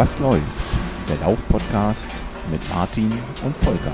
Was 0.00 0.18
läuft? 0.18 0.78
Der 1.10 1.18
Lauf-Podcast 1.18 2.10
mit 2.50 2.66
Martin 2.70 3.12
und 3.44 3.54
Volker. 3.54 3.92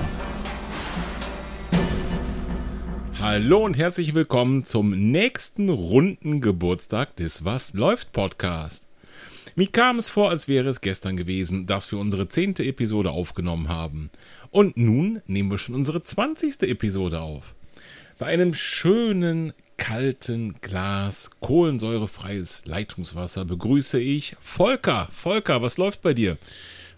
Hallo 3.19 3.65
und 3.65 3.75
herzlich 3.75 4.13
willkommen 4.13 4.63
zum 4.63 4.91
nächsten 5.11 5.67
runden 5.67 6.39
Geburtstag 6.39 7.17
des 7.17 7.43
Was 7.43 7.73
läuft 7.73 8.13
Podcast. 8.13 8.87
Mir 9.57 9.67
kam 9.67 9.99
es 9.99 10.09
vor, 10.09 10.29
als 10.29 10.47
wäre 10.47 10.69
es 10.69 10.79
gestern 10.79 11.17
gewesen, 11.17 11.65
dass 11.65 11.91
wir 11.91 11.99
unsere 11.99 12.29
zehnte 12.29 12.63
Episode 12.63 13.11
aufgenommen 13.11 13.67
haben. 13.67 14.09
Und 14.49 14.77
nun 14.77 15.21
nehmen 15.27 15.51
wir 15.51 15.57
schon 15.57 15.75
unsere 15.75 16.03
zwanzigste 16.03 16.67
Episode 16.67 17.19
auf. 17.19 17.53
Bei 18.17 18.27
einem 18.27 18.53
schönen, 18.53 19.53
kalten 19.77 20.55
Glas 20.61 21.29
kohlensäurefreies 21.39 22.63
Leitungswasser 22.65 23.45
begrüße 23.45 23.99
ich 23.99 24.35
Volker. 24.41 25.07
Volker, 25.11 25.61
was 25.61 25.77
läuft 25.77 26.01
bei 26.01 26.13
dir? 26.15 26.37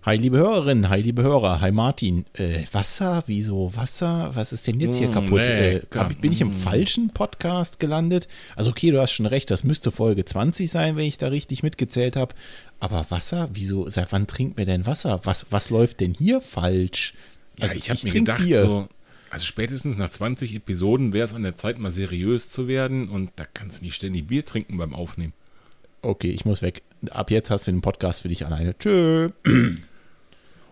Hi, 0.04 0.16
liebe 0.16 0.38
Hörerinnen, 0.38 0.88
hi, 0.88 1.02
liebe 1.02 1.24
Hörer, 1.24 1.60
hi 1.60 1.74
Martin. 1.74 2.24
Äh, 2.32 2.64
Wasser? 2.72 3.22
Wieso 3.28 3.74
Wasser? 3.76 4.32
Was 4.34 4.54
ist 4.54 4.66
denn 4.66 4.80
jetzt 4.80 4.96
hier 4.98 5.10
Mm, 5.10 5.14
kaputt? 5.14 5.40
Äh, 5.42 5.74
lecker. 5.80 6.00
hab, 6.00 6.22
bin 6.22 6.32
ich 6.32 6.40
im 6.40 6.54
falschen 6.54 7.10
Podcast 7.10 7.82
gelandet? 7.82 8.30
Also, 8.56 8.70
okay, 8.72 8.92
du 8.92 9.02
hast 9.02 9.12
schon 9.12 9.26
recht, 9.26 9.52
das 9.52 9.66
müsste 9.66 9.92
Folge 9.92 10.24
20 10.24 10.72
sein, 10.72 10.96
wenn 10.96 11.06
ich 11.06 11.18
da 11.18 11.28
richtig 11.28 11.64
mitgezählt 11.64 12.16
habe. 12.16 12.34
Aber 12.80 13.06
Wasser? 13.10 13.50
Wieso? 13.52 13.90
Seit 13.90 14.14
wann 14.14 14.26
trinken 14.26 14.58
wir 14.58 14.66
denn 14.66 14.86
Wasser? 14.86 15.20
Was, 15.26 15.48
was 15.50 15.70
läuft 15.70 16.00
denn 16.00 16.14
hier 16.18 16.40
falsch? 16.40 17.14
Ja, 17.58 17.66
Also, 17.66 17.76
ich 17.76 17.90
habe 17.90 18.00
mir 18.06 18.12
gedacht, 18.14 18.42
Bier. 18.42 18.62
so, 18.62 18.88
also 19.30 19.46
spätestens 19.46 19.98
nach 19.98 20.10
20 20.10 20.56
Episoden 20.56 21.14
wäre 21.14 21.26
es 21.26 21.34
an 21.34 21.44
der 21.44 21.56
Zeit, 21.56 21.80
mal 21.80 21.92
seriös 21.92 22.50
zu 22.50 22.68
werden 22.68 23.10
und 23.10 23.32
da 23.36 23.46
kannst 23.46 23.82
du 23.82 23.86
nicht 23.86 23.96
ständig 23.96 24.28
Bier 24.28 24.46
trinken 24.46 24.78
beim 24.78 24.94
Aufnehmen. 24.94 25.34
Okay, 26.02 26.32
ich 26.32 26.46
muss 26.46 26.62
weg. 26.62 26.82
Ab 27.12 27.32
jetzt 27.32 27.50
hast 27.50 27.68
du 27.68 27.72
den 27.72 27.82
Podcast 27.82 28.22
für 28.22 28.30
dich 28.30 28.46
alleine. 28.46 28.78
Tschö. 28.78 29.30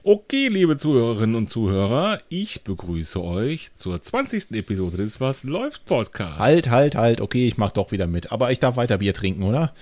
Okay, 0.09 0.47
liebe 0.47 0.77
Zuhörerinnen 0.77 1.35
und 1.35 1.49
Zuhörer, 1.49 2.21
ich 2.29 2.63
begrüße 2.63 3.21
euch 3.21 3.73
zur 3.73 4.01
20. 4.01 4.51
Episode 4.51 4.95
des 4.95 5.19
Was 5.19 5.43
läuft 5.43 5.85
Podcast. 5.85 6.39
Halt, 6.39 6.69
halt, 6.69 6.95
halt. 6.95 7.19
Okay, 7.19 7.45
ich 7.45 7.57
mach 7.57 7.71
doch 7.71 7.91
wieder 7.91 8.07
mit. 8.07 8.31
Aber 8.31 8.49
ich 8.53 8.61
darf 8.61 8.77
weiter 8.77 8.99
Bier 8.99 9.13
trinken, 9.13 9.43
oder? 9.43 9.73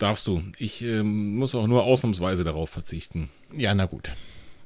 Darfst 0.00 0.26
du. 0.26 0.42
Ich 0.58 0.82
ähm, 0.82 1.36
muss 1.36 1.54
auch 1.54 1.68
nur 1.68 1.84
ausnahmsweise 1.84 2.42
darauf 2.42 2.70
verzichten. 2.70 3.28
Ja, 3.56 3.72
na 3.72 3.86
gut. 3.86 4.10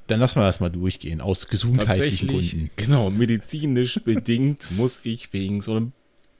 Dann 0.07 0.19
lassen 0.19 0.39
wir 0.39 0.45
das 0.45 0.59
mal 0.59 0.69
durchgehen, 0.69 1.21
aus 1.21 1.47
gesundheitlichen 1.47 2.27
Gründen. 2.27 2.69
genau, 2.75 3.09
medizinisch 3.09 3.99
bedingt 4.05 4.71
muss 4.71 5.01
ich 5.03 5.33
wegen 5.33 5.61
so 5.61 5.75
einem 5.75 5.91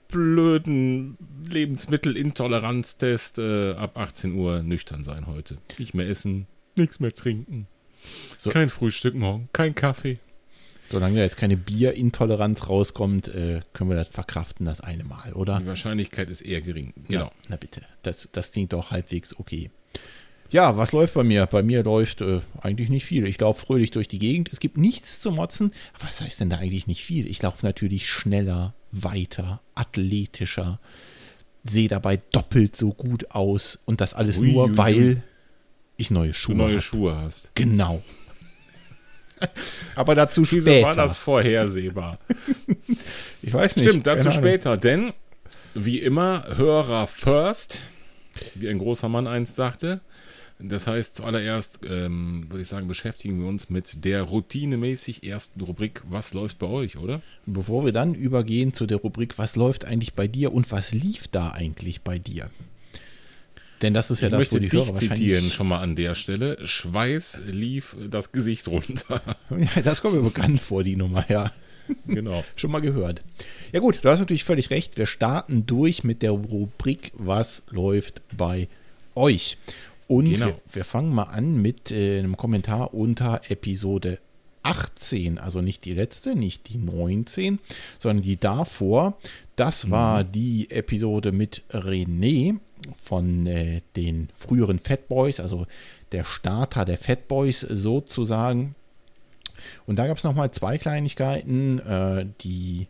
blöden 0.08 1.18
Lebensmittelintoleranztest 1.48 3.38
äh, 3.38 3.72
ab 3.72 3.98
18 3.98 4.34
Uhr 4.34 4.62
nüchtern 4.62 5.04
sein 5.04 5.26
heute. 5.26 5.58
Nicht 5.78 5.94
mehr 5.94 6.08
essen, 6.08 6.46
nichts 6.76 6.98
mehr 6.98 7.12
trinken. 7.12 7.66
So. 8.38 8.50
Kein 8.50 8.70
Frühstück 8.70 9.14
morgen, 9.14 9.50
kein 9.52 9.74
Kaffee. 9.74 10.18
Solange 10.90 11.16
da 11.16 11.22
jetzt 11.22 11.36
keine 11.36 11.58
Bierintoleranz 11.58 12.68
rauskommt, 12.68 13.28
äh, 13.28 13.60
können 13.74 13.90
wir 13.90 13.96
das 13.96 14.08
verkraften, 14.08 14.64
das 14.64 14.80
eine 14.80 15.04
Mal, 15.04 15.34
oder? 15.34 15.58
Die 15.60 15.66
Wahrscheinlichkeit 15.66 16.30
ist 16.30 16.40
eher 16.40 16.62
gering. 16.62 16.94
Genau. 17.06 17.26
Ja, 17.26 17.30
na 17.48 17.56
bitte. 17.56 17.82
Das, 18.02 18.30
das 18.32 18.52
klingt 18.52 18.72
doch 18.72 18.90
halbwegs 18.90 19.38
okay. 19.38 19.70
Ja, 20.50 20.76
was 20.76 20.92
läuft 20.92 21.14
bei 21.14 21.24
mir? 21.24 21.46
Bei 21.46 21.62
mir 21.62 21.82
läuft 21.82 22.20
äh, 22.22 22.40
eigentlich 22.62 22.88
nicht 22.88 23.04
viel. 23.04 23.26
Ich 23.26 23.38
laufe 23.40 23.66
fröhlich 23.66 23.90
durch 23.90 24.08
die 24.08 24.18
Gegend. 24.18 24.48
Es 24.50 24.60
gibt 24.60 24.78
nichts 24.78 25.20
zu 25.20 25.30
motzen. 25.30 25.72
Aber 25.94 26.08
was 26.08 26.20
heißt 26.20 26.40
denn 26.40 26.50
da 26.50 26.56
eigentlich 26.56 26.86
nicht 26.86 27.04
viel? 27.04 27.28
Ich 27.28 27.42
laufe 27.42 27.66
natürlich 27.66 28.08
schneller, 28.08 28.74
weiter, 28.90 29.60
athletischer, 29.74 30.80
sehe 31.64 31.88
dabei 31.88 32.16
doppelt 32.32 32.76
so 32.76 32.94
gut 32.94 33.30
aus. 33.32 33.78
Und 33.84 34.00
das 34.00 34.14
alles 34.14 34.38
Ui, 34.38 34.52
nur, 34.52 34.64
ui, 34.64 34.70
ui. 34.70 34.76
weil 34.78 35.22
ich 35.98 36.10
neue 36.10 36.28
Du 36.28 36.34
Schuhe 36.34 36.54
neue 36.56 36.72
habe. 36.72 36.80
Schuhe 36.80 37.14
hast. 37.16 37.50
Genau. 37.54 38.02
Aber 39.94 40.14
dazu 40.14 40.42
Wieso 40.50 40.70
später. 40.70 40.86
war 40.88 40.96
das 40.96 41.16
vorhersehbar? 41.16 42.18
Ich 43.42 43.54
weiß 43.54 43.76
nicht. 43.76 43.88
Stimmt, 43.88 44.06
dazu 44.06 44.32
später, 44.32 44.76
denn 44.76 45.12
wie 45.74 46.00
immer, 46.00 46.44
Hörer 46.56 47.06
first, 47.06 47.80
wie 48.56 48.68
ein 48.68 48.78
großer 48.78 49.08
Mann 49.08 49.28
einst 49.28 49.54
sagte. 49.54 50.00
Das 50.60 50.88
heißt, 50.88 51.16
zuallererst 51.16 51.80
ähm, 51.84 52.46
würde 52.48 52.62
ich 52.62 52.68
sagen, 52.68 52.88
beschäftigen 52.88 53.38
wir 53.38 53.46
uns 53.46 53.70
mit 53.70 54.04
der 54.04 54.22
routinemäßig 54.22 55.22
ersten 55.22 55.60
Rubrik 55.60 56.02
Was 56.08 56.34
läuft 56.34 56.58
bei 56.58 56.66
euch, 56.66 56.96
oder? 56.96 57.22
Bevor 57.46 57.84
wir 57.84 57.92
dann 57.92 58.14
übergehen 58.14 58.72
zu 58.72 58.86
der 58.86 58.98
Rubrik, 58.98 59.38
was 59.38 59.54
läuft 59.54 59.84
eigentlich 59.84 60.14
bei 60.14 60.26
dir 60.26 60.52
und 60.52 60.70
was 60.72 60.92
lief 60.92 61.28
da 61.28 61.50
eigentlich 61.50 62.02
bei 62.02 62.18
dir? 62.18 62.50
Denn 63.82 63.94
das 63.94 64.10
ist 64.10 64.20
ja 64.20 64.26
ich 64.26 64.32
das, 64.32 64.38
möchte 64.38 64.56
wo 64.56 64.58
die 64.58 64.68
dich 64.68 64.80
Hörer 64.80 64.94
zitieren 64.94 65.20
wahrscheinlich... 65.20 65.54
schon 65.54 65.68
mal 65.68 65.80
an 65.80 65.94
der 65.94 66.16
Stelle. 66.16 66.58
Schweiß 66.66 67.42
lief 67.46 67.96
das 68.10 68.32
Gesicht 68.32 68.66
runter. 68.68 69.22
Ja, 69.50 69.82
das 69.82 70.02
kommt 70.02 70.14
mir 70.14 70.22
bekannt 70.22 70.60
vor, 70.60 70.82
die 70.82 70.96
Nummer, 70.96 71.24
ja. 71.28 71.52
genau. 72.06 72.44
Schon 72.56 72.70
mal 72.70 72.80
gehört. 72.80 73.22
Ja 73.72 73.80
gut, 73.80 74.00
du 74.02 74.08
hast 74.08 74.20
natürlich 74.20 74.44
völlig 74.44 74.70
recht. 74.70 74.98
Wir 74.98 75.06
starten 75.06 75.66
durch 75.66 76.04
mit 76.04 76.22
der 76.22 76.32
Rubrik 76.32 77.12
Was 77.14 77.62
läuft 77.70 78.20
bei 78.36 78.68
euch? 79.14 79.56
Und 80.08 80.24
Genau. 80.24 80.46
wir, 80.46 80.60
wir 80.72 80.84
fangen 80.84 81.14
mal 81.14 81.24
an 81.24 81.60
mit 81.60 81.92
äh, 81.92 82.18
einem 82.18 82.36
Kommentar 82.36 82.94
unter 82.94 83.42
Episode 83.48 84.18
18, 84.62 85.38
also 85.38 85.60
nicht 85.62 85.84
die 85.84 85.94
letzte, 85.94 86.34
nicht 86.34 86.68
die 86.68 86.78
19, 86.78 87.58
sondern 87.98 88.22
die 88.22 88.38
davor. 88.38 89.16
Das 89.56 89.90
war 89.90 90.24
die 90.24 90.70
Episode 90.70 91.32
mit 91.32 91.62
René 91.70 92.58
von 92.96 93.46
äh, 93.46 93.82
den 93.96 94.28
früheren 94.34 94.78
Fat 94.78 95.08
Boys, 95.08 95.40
also 95.40 95.66
der 96.12 96.24
Starter 96.24 96.84
der 96.84 96.98
Fat 96.98 97.28
Boys 97.28 97.60
sozusagen. 97.60 98.74
Und 99.86 99.96
da 99.98 100.06
gab 100.06 100.16
es 100.16 100.24
nochmal 100.24 100.50
zwei 100.50 100.78
Kleinigkeiten. 100.78 101.78
Äh, 101.80 102.26
die 102.40 102.88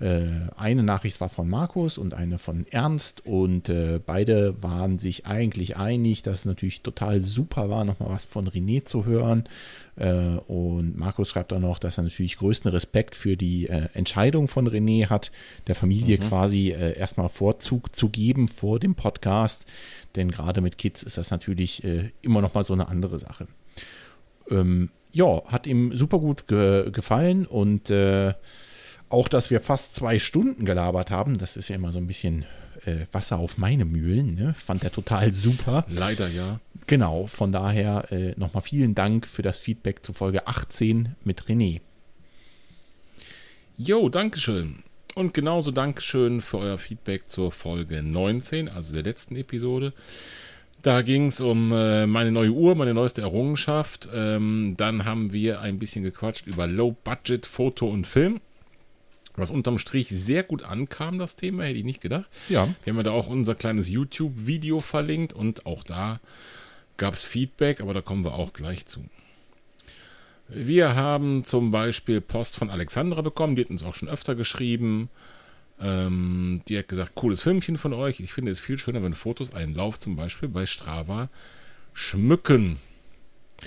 eine 0.00 0.82
Nachricht 0.82 1.20
war 1.20 1.28
von 1.28 1.48
Markus 1.48 1.98
und 1.98 2.14
eine 2.14 2.38
von 2.38 2.66
Ernst 2.70 3.26
und 3.26 3.68
äh, 3.68 4.00
beide 4.04 4.62
waren 4.62 4.96
sich 4.96 5.26
eigentlich 5.26 5.76
einig, 5.76 6.22
dass 6.22 6.40
es 6.40 6.44
natürlich 6.44 6.82
total 6.82 7.20
super 7.20 7.68
war, 7.68 7.84
nochmal 7.84 8.10
was 8.10 8.24
von 8.24 8.48
René 8.48 8.84
zu 8.84 9.04
hören. 9.04 9.44
Äh, 9.96 10.36
und 10.46 10.96
Markus 10.96 11.30
schreibt 11.30 11.52
auch 11.52 11.58
noch, 11.58 11.80
dass 11.80 11.98
er 11.98 12.04
natürlich 12.04 12.36
größten 12.36 12.70
Respekt 12.70 13.16
für 13.16 13.36
die 13.36 13.68
äh, 13.68 13.88
Entscheidung 13.94 14.46
von 14.46 14.68
René 14.68 15.08
hat, 15.08 15.32
der 15.66 15.74
Familie 15.74 16.18
quasi 16.18 16.70
äh, 16.70 16.96
erstmal 16.96 17.28
Vorzug 17.28 17.96
zu 17.96 18.08
geben 18.08 18.46
vor 18.46 18.78
dem 18.78 18.94
Podcast. 18.94 19.66
Denn 20.14 20.30
gerade 20.30 20.60
mit 20.60 20.78
Kids 20.78 21.02
ist 21.02 21.18
das 21.18 21.32
natürlich 21.32 21.82
äh, 21.82 22.10
immer 22.22 22.40
nochmal 22.40 22.64
so 22.64 22.72
eine 22.72 22.88
andere 22.88 23.18
Sache 23.18 23.48
ähm, 24.50 24.90
ja, 25.12 25.42
hat 25.46 25.66
ihm 25.66 25.96
super 25.96 26.18
gut 26.18 26.46
ge 26.46 26.90
gefallen 26.90 27.46
und 27.46 27.90
äh, 27.90 28.34
auch, 29.08 29.28
dass 29.28 29.50
wir 29.50 29.60
fast 29.60 29.94
zwei 29.94 30.18
Stunden 30.18 30.64
gelabert 30.64 31.10
haben, 31.10 31.38
das 31.38 31.56
ist 31.56 31.68
ja 31.68 31.76
immer 31.76 31.92
so 31.92 31.98
ein 31.98 32.06
bisschen 32.06 32.44
äh, 32.84 33.06
Wasser 33.12 33.38
auf 33.38 33.58
meine 33.58 33.84
Mühlen, 33.84 34.34
ne? 34.34 34.54
fand 34.54 34.84
er 34.84 34.92
total 34.92 35.32
super. 35.32 35.84
Leider 35.88 36.28
ja. 36.28 36.60
Genau, 36.86 37.26
von 37.26 37.52
daher 37.52 38.10
äh, 38.12 38.34
nochmal 38.36 38.62
vielen 38.62 38.94
Dank 38.94 39.26
für 39.26 39.42
das 39.42 39.58
Feedback 39.58 40.04
zu 40.04 40.12
Folge 40.12 40.46
18 40.46 41.16
mit 41.24 41.42
René. 41.44 41.80
Jo, 43.76 44.08
Dankeschön. 44.08 44.82
Und 45.14 45.34
genauso 45.34 45.70
Dankeschön 45.70 46.40
für 46.40 46.58
euer 46.58 46.78
Feedback 46.78 47.28
zur 47.28 47.52
Folge 47.52 48.02
19, 48.02 48.68
also 48.68 48.92
der 48.92 49.02
letzten 49.02 49.36
Episode. 49.36 49.92
Da 50.82 51.02
ging 51.02 51.26
es 51.26 51.40
um 51.40 51.72
äh, 51.72 52.06
meine 52.06 52.30
neue 52.30 52.50
Uhr, 52.50 52.74
meine 52.76 52.94
neueste 52.94 53.22
Errungenschaft. 53.22 54.08
Ähm, 54.14 54.74
dann 54.76 55.04
haben 55.04 55.32
wir 55.32 55.60
ein 55.60 55.78
bisschen 55.78 56.04
gequatscht 56.04 56.46
über 56.46 56.66
Low-Budget, 56.66 57.46
Foto 57.46 57.88
und 57.88 58.06
Film. 58.06 58.40
Was 59.38 59.50
unterm 59.50 59.78
Strich 59.78 60.08
sehr 60.08 60.42
gut 60.42 60.62
ankam, 60.62 61.18
das 61.18 61.36
Thema, 61.36 61.64
hätte 61.64 61.78
ich 61.78 61.84
nicht 61.84 62.00
gedacht. 62.00 62.28
Ja. 62.48 62.68
Wir 62.84 62.92
haben 62.92 62.98
ja 62.98 63.04
da 63.04 63.10
auch 63.12 63.28
unser 63.28 63.54
kleines 63.54 63.88
YouTube-Video 63.88 64.80
verlinkt 64.80 65.32
und 65.32 65.66
auch 65.66 65.84
da 65.84 66.20
gab 66.96 67.14
es 67.14 67.24
Feedback, 67.24 67.80
aber 67.80 67.94
da 67.94 68.00
kommen 68.00 68.24
wir 68.24 68.34
auch 68.34 68.52
gleich 68.52 68.86
zu. 68.86 69.04
Wir 70.48 70.94
haben 70.94 71.44
zum 71.44 71.70
Beispiel 71.70 72.20
Post 72.20 72.56
von 72.56 72.70
Alexandra 72.70 73.20
bekommen, 73.20 73.54
die 73.54 73.62
hat 73.62 73.70
uns 73.70 73.82
auch 73.82 73.94
schon 73.94 74.08
öfter 74.08 74.34
geschrieben. 74.34 75.10
Ähm, 75.80 76.62
die 76.68 76.78
hat 76.78 76.88
gesagt, 76.88 77.14
cooles 77.14 77.42
Filmchen 77.42 77.78
von 77.78 77.92
euch. 77.92 78.20
Ich 78.20 78.32
finde 78.32 78.50
es 78.50 78.58
viel 78.58 78.78
schöner, 78.78 79.02
wenn 79.02 79.14
Fotos 79.14 79.54
einen 79.54 79.74
Lauf 79.74 80.00
zum 80.00 80.16
Beispiel 80.16 80.48
bei 80.48 80.66
Strava 80.66 81.28
schmücken. 81.92 82.78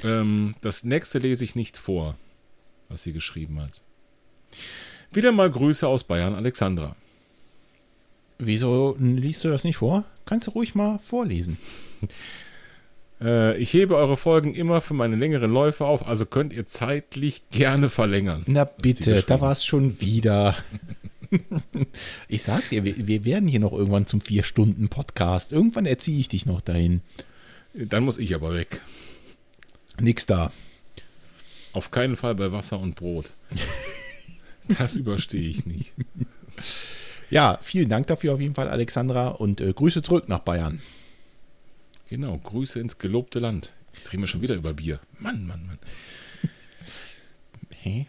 Ähm, 0.03 0.55
das 0.61 0.83
nächste 0.83 1.19
lese 1.19 1.43
ich 1.43 1.55
nicht 1.55 1.77
vor, 1.77 2.17
was 2.89 3.03
sie 3.03 3.13
geschrieben 3.13 3.61
hat. 3.61 3.81
Wieder 5.13 5.31
mal 5.31 5.49
Grüße 5.49 5.87
aus 5.87 6.05
Bayern, 6.05 6.35
Alexandra. 6.35 6.95
Wieso 8.39 8.95
liest 8.99 9.43
du 9.43 9.49
das 9.49 9.63
nicht 9.65 9.77
vor? 9.77 10.05
Kannst 10.25 10.47
du 10.47 10.51
ruhig 10.51 10.75
mal 10.75 10.99
vorlesen. 10.99 11.57
Äh, 13.23 13.55
ich 13.57 13.71
hebe 13.73 13.95
eure 13.95 14.17
Folgen 14.17 14.55
immer 14.55 14.81
für 14.81 14.95
meine 14.95 15.15
längeren 15.15 15.51
Läufe 15.51 15.85
auf, 15.85 16.07
also 16.07 16.25
könnt 16.25 16.53
ihr 16.53 16.65
zeitlich 16.65 17.43
gerne 17.51 17.91
verlängern. 17.91 18.41
Na 18.47 18.63
bitte, 18.63 19.21
da 19.21 19.39
war 19.39 19.51
es 19.51 19.63
schon 19.63 20.01
wieder. 20.01 20.55
ich 22.27 22.41
sag 22.41 22.67
dir, 22.69 22.83
wir, 22.83 23.07
wir 23.07 23.23
werden 23.23 23.47
hier 23.47 23.59
noch 23.59 23.73
irgendwann 23.73 24.07
zum 24.07 24.21
Vier-Stunden-Podcast. 24.21 25.53
Irgendwann 25.53 25.85
erziehe 25.85 26.19
ich 26.19 26.29
dich 26.29 26.47
noch 26.47 26.61
dahin. 26.61 27.01
Dann 27.75 28.05
muss 28.05 28.17
ich 28.17 28.33
aber 28.33 28.55
weg. 28.55 28.81
Nix 29.99 30.25
da. 30.25 30.51
Auf 31.73 31.91
keinen 31.91 32.17
Fall 32.17 32.33
bei 32.33 32.51
Wasser 32.51 32.79
und 32.79 32.95
Brot. 32.95 33.33
Das 34.67 34.95
überstehe 34.95 35.49
ich 35.49 35.65
nicht. 35.65 35.93
Ja, 37.29 37.59
vielen 37.61 37.89
Dank 37.89 38.07
dafür 38.07 38.33
auf 38.33 38.39
jeden 38.41 38.55
Fall, 38.55 38.67
Alexandra, 38.67 39.29
und 39.29 39.61
äh, 39.61 39.71
Grüße 39.71 40.01
zurück 40.01 40.27
nach 40.27 40.39
Bayern. 40.39 40.81
Genau, 42.09 42.37
Grüße 42.37 42.79
ins 42.79 42.97
gelobte 42.97 43.39
Land. 43.39 43.73
Jetzt 43.95 44.11
reden 44.11 44.23
wir 44.23 44.27
schon 44.27 44.41
wieder 44.41 44.55
über 44.55 44.73
Bier. 44.73 44.99
Mann, 45.19 45.47
Mann, 45.47 45.65
Mann. 45.65 45.79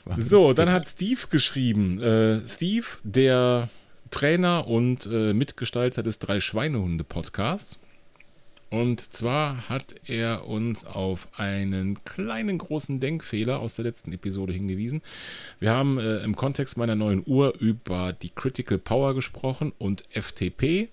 Warum 0.05 0.23
So, 0.23 0.53
dann 0.53 0.71
hat 0.71 0.89
Steve 0.89 1.21
geschrieben. 1.31 2.01
Äh, 2.01 2.47
Steve, 2.47 2.87
der 3.05 3.69
Trainer 4.11 4.67
und 4.67 5.07
äh, 5.07 5.33
Mitgestalter 5.33 6.03
des 6.03 6.19
Drei-Schweinehunde-Podcasts. 6.19 7.79
Und 8.73 9.01
zwar 9.13 9.69
hat 9.69 9.97
er 10.07 10.49
uns 10.49 10.87
auf 10.87 11.29
einen 11.37 12.03
kleinen 12.05 12.57
großen 12.57 13.01
Denkfehler 13.01 13.61
aus 13.61 13.75
der 13.75 13.85
letzten 13.85 14.13
Episode 14.13 14.55
hingewiesen. 14.55 15.03
Wir 15.61 15.73
haben 15.73 15.99
äh, 15.99 16.21
im 16.21 16.35
Kontext 16.37 16.79
meiner 16.79 16.95
neuen 16.95 17.23
Uhr 17.27 17.55
über 17.61 18.15
die 18.15 18.31
Critical 18.31 18.79
Power 18.79 19.15
gesprochen 19.15 19.75
und 19.77 20.05
FTP. 20.11 20.89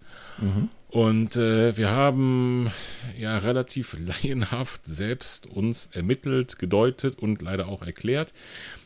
Und 0.90 1.38
äh, 1.38 1.78
wir 1.78 1.92
haben 1.92 2.70
ja 3.18 3.38
relativ 3.38 3.96
laienhaft 4.24 4.86
selbst 4.86 5.46
uns 5.46 5.86
ermittelt, 5.94 6.60
gedeutet 6.60 7.18
und 7.18 7.42
leider 7.42 7.70
auch 7.70 7.84
erklärt, 7.84 8.34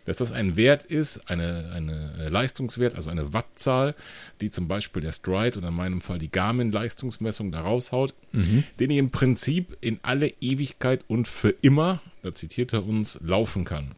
dass 0.05 0.17
das 0.17 0.31
ein 0.31 0.55
Wert 0.55 0.83
ist, 0.83 1.29
eine, 1.29 1.71
eine 1.73 2.29
Leistungswert, 2.29 2.95
also 2.95 3.09
eine 3.09 3.33
Wattzahl, 3.33 3.95
die 4.41 4.49
zum 4.49 4.67
Beispiel 4.67 5.01
der 5.01 5.11
Stride 5.11 5.57
oder 5.59 5.69
in 5.69 5.73
meinem 5.75 6.01
Fall 6.01 6.19
die 6.19 6.31
Garmin-Leistungsmessung 6.31 7.51
da 7.51 7.61
raushaut, 7.61 8.13
den 8.33 8.89
ich 8.89 8.97
im 8.97 9.11
Prinzip 9.11 9.77
in 9.81 9.99
alle 10.03 10.31
Ewigkeit 10.41 11.05
und 11.07 11.27
für 11.27 11.49
immer, 11.61 12.01
da 12.21 12.33
zitiert 12.33 12.73
er 12.73 12.85
uns, 12.85 13.19
laufen 13.23 13.63
kann. 13.65 13.91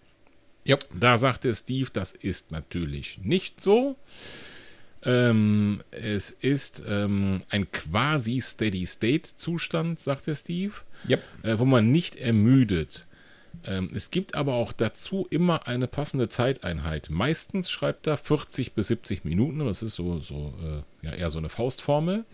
Ja. 0.66 0.78
Da 1.00 1.18
sagte 1.18 1.54
Steve, 1.54 1.90
das 1.94 2.12
ist 2.12 2.51
natürlich 2.51 3.19
nicht 3.24 3.62
so. 3.62 3.96
Ähm, 5.04 5.81
es 5.92 6.31
ist 6.31 6.81
ähm, 6.88 7.42
ein 7.50 7.72
quasi 7.72 8.42
Steady-State-Zustand, 8.42 10.00
sagte 10.00 10.34
Steve, 10.34 10.74
Ja. 11.08 11.18
äh, 11.44 11.60
wo 11.60 11.66
man 11.66 11.92
nicht 11.92 12.16
ermüdet. 12.16 13.06
Ähm, 13.66 13.90
es 13.94 14.12
gibt 14.12 14.36
aber 14.36 14.54
auch 14.56 14.72
dazu 14.72 15.28
immer 15.30 15.68
eine 15.68 15.88
passende 15.88 16.30
Zeiteinheit. 16.30 17.10
Meistens 17.10 17.72
schreibt 17.72 18.07
er 18.07 18.18
40 18.18 18.74
bis 18.74 18.88
70 18.88 19.24
Minuten, 19.24 19.60
das 19.60 19.84
ist 19.84 19.96
so, 19.96 20.19
so 20.19 20.54
äh, 20.62 21.06
ja, 21.06 21.13
eher 21.13 21.30
so 21.30 21.38
eine 21.38 21.50
Faustformel. 21.50 22.25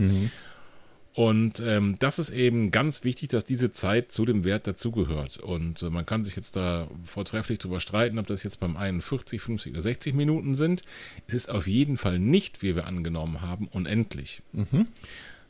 Und 1.14 1.60
ähm, 1.60 1.98
das 2.00 2.20
ist 2.20 2.30
eben 2.30 2.72
ganz 2.72 3.04
wichtig, 3.04 3.30
dass 3.30 3.44
diese 3.44 3.72
Zeit 3.72 4.14
zu 4.14 4.24
dem 4.24 4.46
Wert 4.46 4.66
dazugehört. 4.66 5.38
Und 5.38 5.82
äh, 5.82 5.90
man 5.90 6.06
kann 6.06 6.24
sich 6.24 6.38
jetzt 6.38 6.56
da 6.56 6.88
vortrefflich 7.04 7.60
drüber 7.60 7.82
streiten, 7.82 8.18
ob 8.18 8.28
das 8.28 8.44
jetzt 8.44 8.62
beim 8.62 8.78
einen 8.78 9.02
40, 9.02 9.42
50 9.42 9.74
oder 9.74 9.82
60 9.82 10.14
Minuten 10.14 10.56
sind. 10.56 10.84
Es 11.28 11.34
ist 11.34 11.50
auf 11.50 11.68
jeden 11.68 11.98
Fall 11.98 12.18
nicht, 12.18 12.62
wie 12.62 12.76
wir 12.78 12.88
angenommen 12.88 13.42
haben, 13.42 13.68
unendlich. 13.68 14.42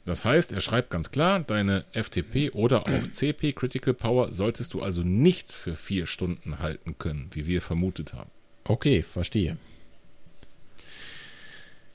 Das 0.05 0.25
heißt, 0.25 0.51
er 0.51 0.61
schreibt 0.61 0.89
ganz 0.89 1.11
klar, 1.11 1.39
deine 1.41 1.85
FTP 1.93 2.51
oder 2.53 2.87
auch 2.87 3.11
CP 3.11 3.53
Critical 3.53 3.93
Power 3.93 4.33
solltest 4.33 4.73
du 4.73 4.81
also 4.81 5.03
nicht 5.03 5.51
für 5.51 5.75
vier 5.75 6.07
Stunden 6.07 6.59
halten 6.59 6.95
können, 6.97 7.29
wie 7.33 7.45
wir 7.45 7.61
vermutet 7.61 8.13
haben. 8.13 8.31
Okay, 8.63 9.03
verstehe. 9.03 9.57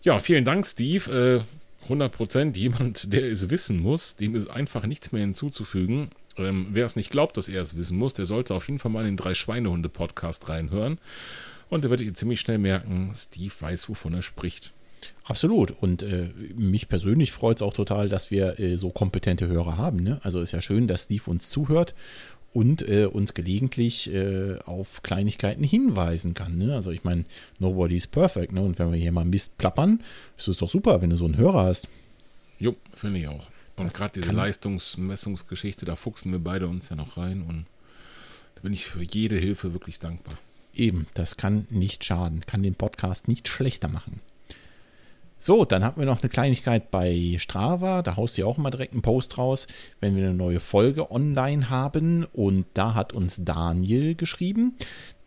Ja, 0.02 0.20
vielen 0.20 0.44
Dank, 0.44 0.64
Steve. 0.66 1.44
Äh, 1.84 1.92
100% 1.92 2.56
jemand, 2.56 3.12
der 3.12 3.24
es 3.24 3.50
wissen 3.50 3.80
muss, 3.80 4.16
dem 4.16 4.34
ist 4.34 4.48
einfach 4.48 4.86
nichts 4.86 5.12
mehr 5.12 5.22
hinzuzufügen. 5.22 6.10
Ähm, 6.36 6.68
wer 6.70 6.86
es 6.86 6.96
nicht 6.96 7.10
glaubt, 7.10 7.36
dass 7.36 7.48
er 7.48 7.60
es 7.60 7.76
wissen 7.76 7.98
muss, 7.98 8.14
der 8.14 8.26
sollte 8.26 8.54
auf 8.54 8.68
jeden 8.68 8.78
Fall 8.78 8.90
mal 8.90 9.00
in 9.00 9.12
den 9.12 9.16
drei 9.16 9.34
Schweinehunde-Podcast 9.34 10.48
reinhören. 10.48 10.98
Und 11.68 11.84
er 11.84 11.90
wird 11.90 12.00
ihr 12.00 12.14
ziemlich 12.14 12.40
schnell 12.40 12.58
merken, 12.58 13.12
Steve 13.14 13.52
weiß, 13.58 13.88
wovon 13.88 14.14
er 14.14 14.22
spricht. 14.22 14.72
Absolut. 15.28 15.72
Und 15.80 16.02
äh, 16.04 16.28
mich 16.54 16.88
persönlich 16.88 17.32
freut 17.32 17.56
es 17.56 17.62
auch 17.62 17.74
total, 17.74 18.08
dass 18.08 18.30
wir 18.30 18.60
äh, 18.60 18.76
so 18.76 18.90
kompetente 18.90 19.48
Hörer 19.48 19.76
haben. 19.76 20.02
Ne? 20.02 20.20
Also 20.22 20.40
ist 20.40 20.52
ja 20.52 20.62
schön, 20.62 20.86
dass 20.86 21.04
Steve 21.04 21.24
uns 21.28 21.50
zuhört 21.50 21.94
und 22.52 22.88
äh, 22.88 23.06
uns 23.06 23.34
gelegentlich 23.34 24.12
äh, 24.14 24.58
auf 24.66 25.02
Kleinigkeiten 25.02 25.64
hinweisen 25.64 26.34
kann. 26.34 26.58
Ne? 26.58 26.74
Also 26.74 26.92
ich 26.92 27.02
meine, 27.02 27.24
nobody 27.58 27.96
is 27.96 28.06
perfect. 28.06 28.52
Ne? 28.52 28.62
Und 28.62 28.78
wenn 28.78 28.92
wir 28.92 28.98
hier 28.98 29.10
mal 29.10 29.24
Mist 29.24 29.58
plappern, 29.58 30.00
ist 30.38 30.46
es 30.46 30.58
doch 30.58 30.70
super, 30.70 31.02
wenn 31.02 31.10
du 31.10 31.16
so 31.16 31.24
einen 31.24 31.36
Hörer 31.36 31.64
hast. 31.64 31.88
Jo, 32.60 32.76
finde 32.94 33.18
ich 33.18 33.28
auch. 33.28 33.48
Und 33.74 33.92
gerade 33.92 34.18
diese 34.20 34.32
Leistungsmessungsgeschichte, 34.32 35.84
da 35.84 35.96
fuchsen 35.96 36.32
wir 36.32 36.38
beide 36.38 36.68
uns 36.68 36.88
ja 36.88 36.96
noch 36.96 37.18
rein 37.18 37.42
und 37.42 37.66
da 38.54 38.62
bin 38.62 38.72
ich 38.72 38.86
für 38.86 39.02
jede 39.02 39.36
Hilfe 39.36 39.74
wirklich 39.74 39.98
dankbar. 39.98 40.38
Eben, 40.72 41.06
das 41.14 41.36
kann 41.36 41.66
nicht 41.68 42.04
schaden, 42.04 42.40
kann 42.46 42.62
den 42.62 42.74
Podcast 42.74 43.28
nicht 43.28 43.48
schlechter 43.48 43.88
machen. 43.88 44.20
So, 45.46 45.64
dann 45.64 45.84
hatten 45.84 46.00
wir 46.00 46.06
noch 46.06 46.22
eine 46.22 46.28
Kleinigkeit 46.28 46.90
bei 46.90 47.36
Strava. 47.38 48.02
Da 48.02 48.16
haust 48.16 48.36
du 48.36 48.40
ja 48.40 48.48
auch 48.48 48.56
mal 48.56 48.72
direkt 48.72 48.94
einen 48.94 49.02
Post 49.02 49.38
raus, 49.38 49.68
wenn 50.00 50.16
wir 50.16 50.24
eine 50.24 50.34
neue 50.34 50.58
Folge 50.58 51.12
online 51.12 51.70
haben. 51.70 52.26
Und 52.32 52.66
da 52.74 52.94
hat 52.94 53.12
uns 53.12 53.44
Daniel 53.44 54.16
geschrieben. 54.16 54.76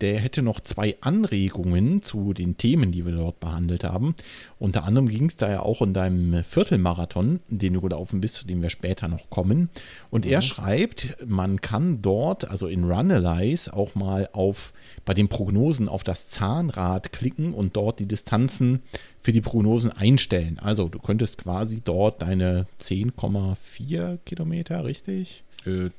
Der 0.01 0.19
hätte 0.19 0.41
noch 0.41 0.61
zwei 0.61 0.95
Anregungen 1.01 2.01
zu 2.01 2.33
den 2.33 2.55
Themen, 2.55 2.91
die 2.91 3.05
wir 3.05 3.11
dort 3.11 3.41
behandelt 3.41 3.83
haben. 3.83 4.15
Unter 4.57 4.85
anderem 4.85 5.09
ging 5.09 5.25
es 5.25 5.35
da 5.35 5.49
ja 5.49 5.59
auch 5.61 5.81
in 5.81 5.93
deinem 5.93 6.43
Viertelmarathon, 6.43 7.41
den 7.49 7.73
du 7.73 7.81
gelaufen 7.81 8.21
bist, 8.21 8.35
zu 8.35 8.47
dem 8.47 8.61
wir 8.61 8.69
später 8.69 9.09
noch 9.09 9.29
kommen. 9.29 9.69
Und 10.09 10.25
er 10.25 10.41
schreibt, 10.41 11.17
man 11.25 11.59
kann 11.59 12.01
dort, 12.01 12.49
also 12.49 12.67
in 12.67 12.85
Runalyze, 12.85 13.73
auch 13.73 13.93
mal 13.95 14.29
auf 14.31 14.71
bei 15.03 15.13
den 15.13 15.27
Prognosen 15.27 15.89
auf 15.89 16.03
das 16.03 16.29
Zahnrad 16.29 17.11
klicken 17.11 17.53
und 17.53 17.75
dort 17.75 17.99
die 17.99 18.07
Distanzen 18.07 18.81
für 19.21 19.33
die 19.33 19.41
Prognosen 19.41 19.91
einstellen. 19.91 20.59
Also 20.59 20.87
du 20.87 20.99
könntest 20.99 21.37
quasi 21.37 21.81
dort 21.83 22.21
deine 22.21 22.67
10,4 22.81 24.17
Kilometer, 24.25 24.85
richtig? 24.85 25.43
Äh, 25.65 25.87
äh, 25.87 25.91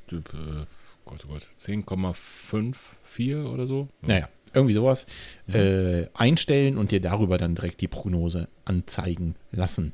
Gott, 1.10 1.26
oh 1.28 1.32
Gott, 1.32 1.48
10,54 1.60 3.44
oder 3.44 3.66
so? 3.66 3.88
Ja. 4.02 4.08
Naja, 4.08 4.28
irgendwie 4.54 4.74
sowas 4.74 5.06
äh, 5.52 6.06
einstellen 6.14 6.78
und 6.78 6.92
dir 6.92 7.00
darüber 7.00 7.36
dann 7.38 7.54
direkt 7.54 7.80
die 7.80 7.88
Prognose 7.88 8.48
anzeigen 8.64 9.34
lassen. 9.52 9.92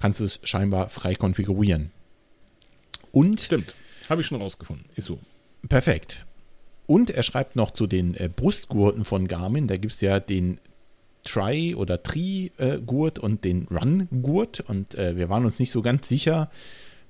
Kannst 0.00 0.20
es 0.20 0.40
scheinbar 0.44 0.88
frei 0.88 1.14
konfigurieren. 1.14 1.90
Und 3.12 3.40
Stimmt, 3.40 3.74
habe 4.10 4.20
ich 4.20 4.26
schon 4.26 4.40
rausgefunden. 4.40 4.86
Ist 4.94 5.06
so. 5.06 5.18
Perfekt. 5.68 6.26
Und 6.86 7.10
er 7.10 7.22
schreibt 7.22 7.56
noch 7.56 7.70
zu 7.70 7.86
den 7.86 8.14
äh, 8.14 8.28
Brustgurten 8.28 9.04
von 9.04 9.26
Garmin. 9.26 9.66
Da 9.66 9.76
gibt 9.76 9.92
es 9.92 10.00
ja 10.00 10.20
den 10.20 10.60
Tri- 11.24 11.74
oder 11.74 12.02
Tri-Gurt 12.02 13.18
und 13.18 13.44
den 13.44 13.66
Run-Gurt. 13.68 14.60
Und 14.60 14.94
äh, 14.94 15.16
wir 15.16 15.28
waren 15.28 15.44
uns 15.44 15.58
nicht 15.58 15.70
so 15.70 15.82
ganz 15.82 16.08
sicher, 16.08 16.50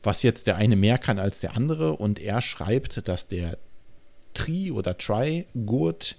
was 0.02 0.22
jetzt 0.22 0.46
der 0.46 0.56
eine 0.56 0.76
mehr 0.76 0.98
kann 0.98 1.18
als 1.18 1.40
der 1.40 1.56
andere. 1.56 1.94
Und 1.94 2.18
er 2.20 2.40
schreibt, 2.40 3.08
dass 3.08 3.28
der 3.28 3.58
Tri- 4.34 4.70
oder 4.70 4.98
Tri-Gurt 4.98 6.16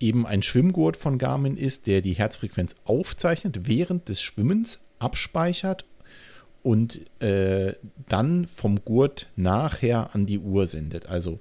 eben 0.00 0.26
ein 0.26 0.42
Schwimmgurt 0.42 0.96
von 0.96 1.18
Garmin 1.18 1.56
ist, 1.56 1.86
der 1.86 2.02
die 2.02 2.14
Herzfrequenz 2.14 2.74
aufzeichnet, 2.84 3.68
während 3.68 4.08
des 4.08 4.20
Schwimmens 4.20 4.80
abspeichert 4.98 5.84
und 6.62 7.00
äh, 7.20 7.74
dann 8.08 8.46
vom 8.46 8.84
Gurt 8.84 9.28
nachher 9.36 10.14
an 10.14 10.26
die 10.26 10.38
Uhr 10.38 10.66
sendet. 10.66 11.06
Also 11.06 11.38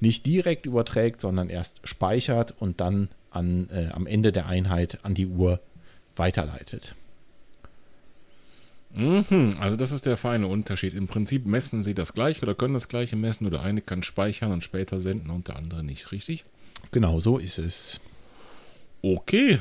nicht 0.00 0.26
direkt 0.26 0.66
überträgt, 0.66 1.20
sondern 1.20 1.48
erst 1.48 1.80
speichert 1.84 2.54
und 2.58 2.80
dann 2.80 3.08
an, 3.30 3.68
äh, 3.70 3.88
am 3.92 4.06
Ende 4.06 4.32
der 4.32 4.46
Einheit 4.46 4.98
an 5.04 5.14
die 5.14 5.26
Uhr 5.26 5.60
weiterleitet. 6.16 6.94
Mhm, 8.94 9.56
also 9.58 9.76
das 9.76 9.90
ist 9.90 10.04
der 10.04 10.16
feine 10.16 10.46
Unterschied. 10.46 10.94
Im 10.94 11.06
Prinzip 11.06 11.46
messen 11.46 11.82
sie 11.82 11.94
das 11.94 12.12
gleiche 12.12 12.42
oder 12.42 12.54
können 12.54 12.74
das 12.74 12.88
gleiche 12.88 13.16
messen. 13.16 13.44
Nur 13.44 13.50
der 13.50 13.62
eine 13.62 13.80
kann 13.80 14.02
speichern 14.02 14.52
und 14.52 14.62
später 14.62 15.00
senden 15.00 15.30
und 15.30 15.48
der 15.48 15.56
andere 15.56 15.82
nicht, 15.82 16.12
richtig? 16.12 16.44
Genau 16.90 17.20
so 17.20 17.38
ist 17.38 17.58
es. 17.58 18.00
Okay. 19.00 19.60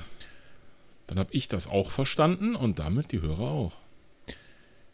Dann 1.07 1.19
habe 1.19 1.33
ich 1.33 1.47
das 1.47 1.67
auch 1.67 1.91
verstanden 1.91 2.55
und 2.55 2.79
damit 2.79 3.11
die 3.11 3.21
Hörer 3.21 3.51
auch. 3.51 3.73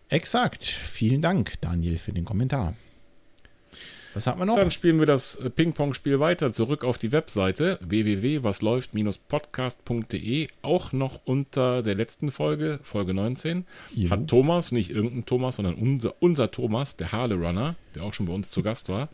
Exakt. 0.10 0.63
Vielen 0.63 1.22
Dank, 1.22 1.60
Daniel, 1.62 1.98
für 1.98 2.13
den 2.13 2.25
Kommentar. 2.25 2.75
Was 4.18 4.26
hat 4.26 4.40
man 4.40 4.48
noch? 4.48 4.56
Dann 4.56 4.72
spielen 4.72 4.98
wir 4.98 5.06
das 5.06 5.36
äh, 5.36 5.52
Ping-Pong-Spiel 5.52 6.20
weiter. 6.20 6.52
Zurück 6.52 6.84
auf 6.84 6.98
die 6.98 7.12
Webseite 7.12 7.78
www.wasläuft-podcast.de. 7.82 10.48
Auch 10.64 10.92
noch 10.92 11.22
unter 11.26 11.84
der 11.84 11.94
letzten 11.94 12.32
Folge, 12.32 12.80
Folge 12.82 13.14
19, 13.14 13.68
Jo. 13.94 14.10
hat 14.10 14.28
Thomas, 14.28 14.72
nicht 14.72 14.90
irgendein 14.90 15.28
Thomas, 15.28 15.58
sondern 15.58 15.76
unser, 15.76 16.16
unser 16.20 16.50
Thomas, 16.50 16.98
der 16.98 17.12
Harle 17.12 17.36
Runner, 17.36 17.76
der 17.94 18.02
auch 18.02 18.16
schon 18.16 18.26
bei 18.26 18.34
uns 18.34 18.50
zu 18.50 18.64
Gast 18.64 18.90
war, 18.90 19.10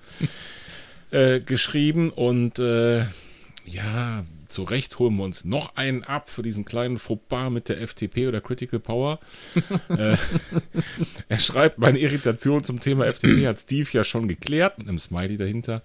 äh, 1.11 1.41
geschrieben. 1.41 2.09
Und 2.09 2.59
äh, 2.59 2.99
ja, 3.65 4.23
zu 4.53 4.63
Recht 4.63 4.99
holen 4.99 5.17
wir 5.17 5.23
uns 5.23 5.43
noch 5.43 5.75
einen 5.75 6.03
ab 6.03 6.29
für 6.29 6.43
diesen 6.43 6.63
kleinen 6.63 6.99
Fauxpas 6.99 7.49
mit 7.49 7.69
der 7.69 7.85
FTP 7.85 8.27
oder 8.27 8.39
Critical 8.39 8.79
Power. 8.79 9.19
äh, 9.89 10.15
er 11.27 11.39
schreibt, 11.39 11.79
meine 11.79 11.99
Irritation 11.99 12.63
zum 12.63 12.79
Thema 12.79 13.11
FTP 13.11 13.47
hat 13.47 13.59
Steve 13.59 13.89
ja 13.91 14.03
schon 14.03 14.27
geklärt, 14.27 14.77
mit 14.77 14.87
einem 14.87 14.99
Smiley 14.99 15.37
dahinter. 15.37 15.81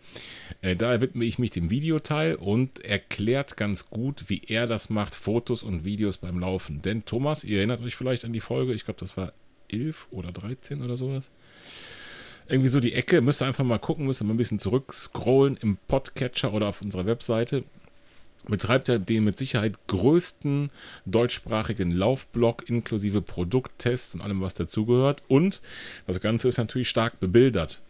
Äh, 0.60 0.76
daher 0.76 1.00
widme 1.00 1.24
ich 1.24 1.38
mich 1.38 1.50
dem 1.50 1.70
Videoteil 1.70 2.34
und 2.36 2.84
erklärt 2.84 3.56
ganz 3.56 3.90
gut, 3.90 4.24
wie 4.28 4.42
er 4.46 4.66
das 4.66 4.90
macht, 4.90 5.14
Fotos 5.14 5.62
und 5.62 5.84
Videos 5.84 6.18
beim 6.18 6.38
Laufen. 6.38 6.82
Denn 6.82 7.04
Thomas, 7.04 7.44
ihr 7.44 7.58
erinnert 7.58 7.80
euch 7.80 7.96
vielleicht 7.96 8.24
an 8.24 8.32
die 8.32 8.40
Folge, 8.40 8.74
ich 8.74 8.84
glaube, 8.84 9.00
das 9.00 9.16
war 9.16 9.32
11 9.70 10.08
oder 10.10 10.30
13 10.30 10.82
oder 10.82 10.96
sowas 10.96 11.30
irgendwie 12.48 12.68
so 12.68 12.80
die 12.80 12.94
Ecke. 12.94 13.20
Müsst 13.20 13.42
ihr 13.42 13.46
einfach 13.46 13.64
mal 13.64 13.78
gucken, 13.78 14.06
müsst 14.06 14.22
ihr 14.22 14.24
mal 14.24 14.34
ein 14.34 14.38
bisschen 14.38 14.58
zurückscrollen 14.58 15.58
im 15.58 15.76
Podcatcher 15.86 16.52
oder 16.52 16.68
auf 16.68 16.80
unserer 16.80 17.06
Webseite. 17.06 17.64
Betreibt 18.48 18.88
er 18.88 18.98
den 18.98 19.24
mit 19.24 19.36
Sicherheit 19.36 19.78
größten 19.86 20.70
deutschsprachigen 21.04 21.90
Laufblog 21.90 22.68
inklusive 22.68 23.20
Produkttests 23.20 24.14
und 24.14 24.22
allem, 24.22 24.40
was 24.40 24.54
dazugehört. 24.54 25.22
Und 25.28 25.60
das 26.06 26.20
Ganze 26.20 26.48
ist 26.48 26.58
natürlich 26.58 26.88
stark 26.88 27.20
bebildert. 27.20 27.82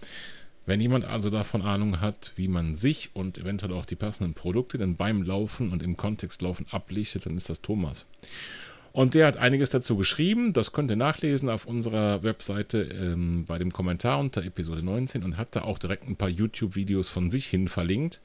Wenn 0.66 0.82
jemand 0.82 1.06
also 1.06 1.30
davon 1.30 1.62
Ahnung 1.62 2.02
hat, 2.02 2.32
wie 2.36 2.48
man 2.48 2.76
sich 2.76 3.10
und 3.14 3.38
eventuell 3.38 3.72
auch 3.72 3.86
die 3.86 3.96
passenden 3.96 4.34
Produkte 4.34 4.76
dann 4.76 4.96
beim 4.96 5.22
Laufen 5.22 5.72
und 5.72 5.82
im 5.82 5.96
Kontext 5.96 6.42
Laufen 6.42 6.66
ablichtet, 6.70 7.24
dann 7.24 7.38
ist 7.38 7.48
das 7.48 7.62
Thomas. 7.62 8.04
Und 8.98 9.14
der 9.14 9.28
hat 9.28 9.36
einiges 9.36 9.70
dazu 9.70 9.96
geschrieben. 9.96 10.52
Das 10.52 10.72
könnt 10.72 10.90
ihr 10.90 10.96
nachlesen 10.96 11.48
auf 11.50 11.66
unserer 11.66 12.24
Webseite 12.24 12.82
ähm, 12.82 13.44
bei 13.46 13.56
dem 13.56 13.72
Kommentar 13.72 14.18
unter 14.18 14.42
Episode 14.42 14.82
19 14.82 15.22
und 15.22 15.36
hat 15.36 15.54
da 15.54 15.62
auch 15.62 15.78
direkt 15.78 16.08
ein 16.08 16.16
paar 16.16 16.28
YouTube-Videos 16.28 17.08
von 17.08 17.30
sich 17.30 17.46
hin 17.46 17.68
verlinkt, 17.68 18.20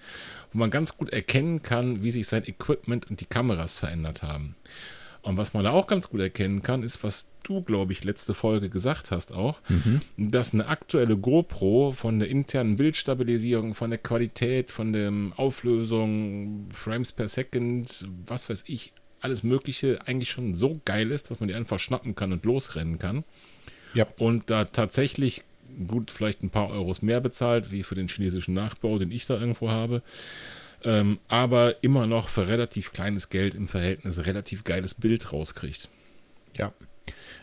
wo 0.52 0.58
man 0.58 0.72
ganz 0.72 0.98
gut 0.98 1.10
erkennen 1.10 1.62
kann, 1.62 2.02
wie 2.02 2.10
sich 2.10 2.26
sein 2.26 2.44
Equipment 2.48 3.08
und 3.08 3.22
die 3.22 3.28
Kameras 3.28 3.78
verändert 3.78 4.24
haben. 4.24 4.56
Und 5.22 5.38
was 5.38 5.54
man 5.54 5.64
da 5.64 5.70
auch 5.70 5.86
ganz 5.86 6.10
gut 6.10 6.22
erkennen 6.22 6.64
kann, 6.64 6.82
ist, 6.82 7.04
was 7.04 7.30
du, 7.44 7.62
glaube 7.62 7.92
ich, 7.92 8.04
letzte 8.04 8.34
Folge 8.34 8.72
gesagt 8.72 9.12
hast 9.12 9.32
auch, 9.32 9.62
mhm. 9.70 10.02
dass 10.18 10.56
eine 10.56 10.70
aktuelle 10.70 11.18
GoPro 11.18 11.92
von 11.92 12.18
der 12.18 12.30
internen 12.30 12.78
Bildstabilisierung, 12.78 13.76
von 13.76 13.92
der 13.92 14.00
Qualität, 14.00 14.72
von 14.72 14.92
der 14.92 15.14
Auflösung, 15.38 16.70
Frames 16.72 17.12
per 17.12 17.28
Second, 17.28 18.08
was 18.26 18.50
weiß 18.50 18.64
ich, 18.66 18.92
alles 19.24 19.44
Mögliche 19.44 20.00
eigentlich 20.06 20.30
schon 20.30 20.54
so 20.54 20.82
geil 20.86 21.12
ist, 21.12 21.32
dass 21.32 21.40
man 21.40 21.48
die 21.48 21.56
einfach 21.56 21.80
schnappen 21.80 22.16
kann 22.16 22.34
und 22.34 22.46
losrennen 22.46 23.00
kann. 23.00 23.24
Ja. 23.94 24.08
Und 24.18 24.50
da 24.50 24.66
tatsächlich 24.66 25.44
gut 25.88 26.12
vielleicht 26.12 26.44
ein 26.44 26.50
paar 26.50 26.70
Euros 26.70 27.02
mehr 27.02 27.22
bezahlt, 27.22 27.72
wie 27.72 27.84
für 27.84 27.96
den 27.96 28.08
chinesischen 28.08 28.54
Nachbau, 28.54 29.00
den 29.00 29.12
ich 29.12 29.26
da 29.26 29.40
irgendwo 29.40 29.70
habe. 29.70 30.02
Ähm, 30.84 31.20
aber 31.28 31.82
immer 31.84 32.08
noch 32.08 32.28
für 32.28 32.48
relativ 32.48 32.92
kleines 32.92 33.30
Geld 33.30 33.56
im 33.56 33.68
Verhältnis 33.68 34.26
relativ 34.26 34.64
geiles 34.66 34.94
Bild 34.96 35.32
rauskriegt. 35.32 35.88
Ja. 36.58 36.74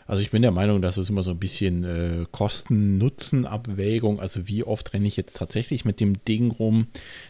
Also 0.05 0.21
ich 0.23 0.31
bin 0.31 0.41
der 0.41 0.51
Meinung, 0.51 0.81
dass 0.81 0.97
es 0.97 1.09
immer 1.09 1.23
so 1.23 1.31
ein 1.31 1.39
bisschen 1.39 1.83
äh, 1.83 2.25
Kosten-Nutzen-Abwägung, 2.31 4.19
also 4.19 4.47
wie 4.47 4.63
oft 4.63 4.93
renne 4.93 5.07
ich 5.07 5.15
jetzt 5.15 5.37
tatsächlich 5.37 5.85
mit 5.85 5.99
dem 5.99 6.23
Ding 6.25 6.51
rum, 6.51 6.87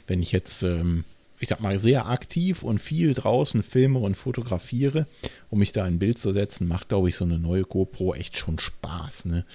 wenn 0.08 0.22
ich 0.22 0.31
jetzt 0.31 0.63
ähm, 0.63 1.03
ich 1.41 1.50
sag 1.50 1.60
mal, 1.60 1.79
sehr 1.79 2.07
aktiv 2.07 2.63
und 2.63 2.81
viel 2.81 3.13
draußen 3.13 3.63
filme 3.63 4.00
und 4.00 4.15
fotografiere, 4.15 5.07
um 5.50 5.60
mich 5.60 5.71
da 5.71 5.83
ein 5.83 6.00
Bild 6.00 6.19
zu 6.19 6.31
setzen, 6.31 6.67
macht, 6.67 6.89
glaube 6.89 7.10
ich, 7.10 7.15
so 7.15 7.25
eine 7.25 7.39
neue 7.39 7.63
GoPro 7.63 8.13
echt 8.13 8.38
schon 8.38 8.60
Spaß. 8.60 9.25
Ne? 9.25 9.45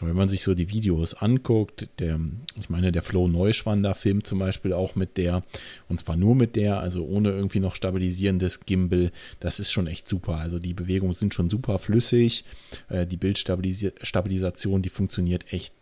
wenn 0.00 0.16
man 0.16 0.28
sich 0.28 0.42
so 0.42 0.54
die 0.54 0.70
Videos 0.70 1.14
anguckt, 1.14 1.88
der, 1.98 2.18
ich 2.58 2.68
meine, 2.68 2.90
der 2.90 3.02
Flo 3.02 3.28
Neuschwander 3.28 3.94
filmt 3.94 4.26
zum 4.26 4.40
Beispiel 4.40 4.72
auch 4.72 4.96
mit 4.96 5.16
der, 5.16 5.44
und 5.88 6.00
zwar 6.00 6.16
nur 6.16 6.34
mit 6.34 6.56
der, 6.56 6.80
also 6.80 7.04
ohne 7.04 7.30
irgendwie 7.30 7.60
noch 7.60 7.76
stabilisierendes 7.76 8.66
Gimbal, 8.66 9.10
das 9.40 9.60
ist 9.60 9.70
schon 9.70 9.86
echt 9.86 10.08
super. 10.08 10.38
Also 10.38 10.58
die 10.58 10.74
Bewegungen 10.74 11.14
sind 11.14 11.34
schon 11.34 11.48
super 11.48 11.78
flüssig, 11.78 12.44
äh, 12.88 13.06
die 13.06 13.16
Bildstabilisation, 13.16 14.82
die 14.82 14.88
funktioniert 14.88 15.52
echt 15.52 15.72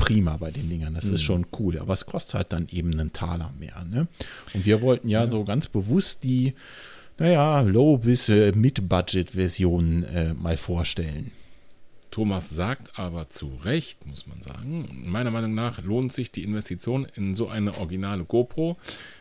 prima 0.00 0.36
bei 0.38 0.50
den 0.50 0.68
Dingern. 0.68 0.94
Das 0.94 1.06
mhm. 1.06 1.14
ist 1.14 1.22
schon 1.22 1.46
cool. 1.58 1.78
Aber 1.78 1.92
es 1.92 2.06
kostet 2.06 2.34
halt 2.34 2.52
dann 2.52 2.66
eben 2.70 2.92
einen 2.92 3.12
Taler 3.12 3.52
mehr. 3.58 3.84
Ne? 3.84 4.08
Und 4.54 4.64
wir 4.64 4.80
wollten 4.80 5.08
ja, 5.08 5.24
ja, 5.24 5.30
so 5.30 5.44
ganz 5.44 5.68
bewusst 5.68 6.24
die, 6.24 6.54
naja, 7.18 7.60
Low- 7.60 7.98
bis 7.98 8.28
äh, 8.28 8.52
Mid-Budget-Version 8.52 10.04
äh, 10.04 10.34
mal 10.34 10.56
vorstellen. 10.56 11.32
Thomas 12.10 12.50
sagt 12.50 12.98
aber 12.98 13.28
zu 13.28 13.52
Recht, 13.62 14.04
muss 14.06 14.26
man 14.26 14.42
sagen, 14.42 15.04
meiner 15.04 15.30
Meinung 15.30 15.54
nach 15.54 15.80
lohnt 15.84 16.12
sich 16.12 16.32
die 16.32 16.42
Investition 16.42 17.06
in 17.14 17.36
so 17.36 17.48
eine 17.48 17.78
originale 17.78 18.24
GoPro, 18.24 18.78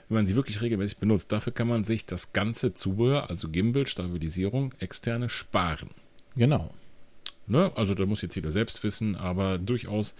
wenn 0.08 0.16
man 0.16 0.26
sie 0.26 0.36
wirklich 0.36 0.62
regelmäßig 0.62 0.98
benutzt. 0.98 1.32
Dafür 1.32 1.54
kann 1.54 1.68
man 1.68 1.84
sich 1.84 2.08
das 2.08 2.34
ganze 2.34 2.74
Zubehör, 2.74 3.30
also 3.30 3.50
Gimbal, 3.50 3.86
Stabilisierung, 3.86 4.74
externe, 4.80 5.30
sparen. 5.30 5.92
Genau. 6.36 6.74
Ne? 7.46 7.72
Also 7.76 7.94
da 7.94 8.06
muss 8.06 8.22
jetzt 8.22 8.36
jeder 8.36 8.52
selbst 8.52 8.84
wissen, 8.84 9.16
aber 9.16 9.60
durchaus 9.60 10.16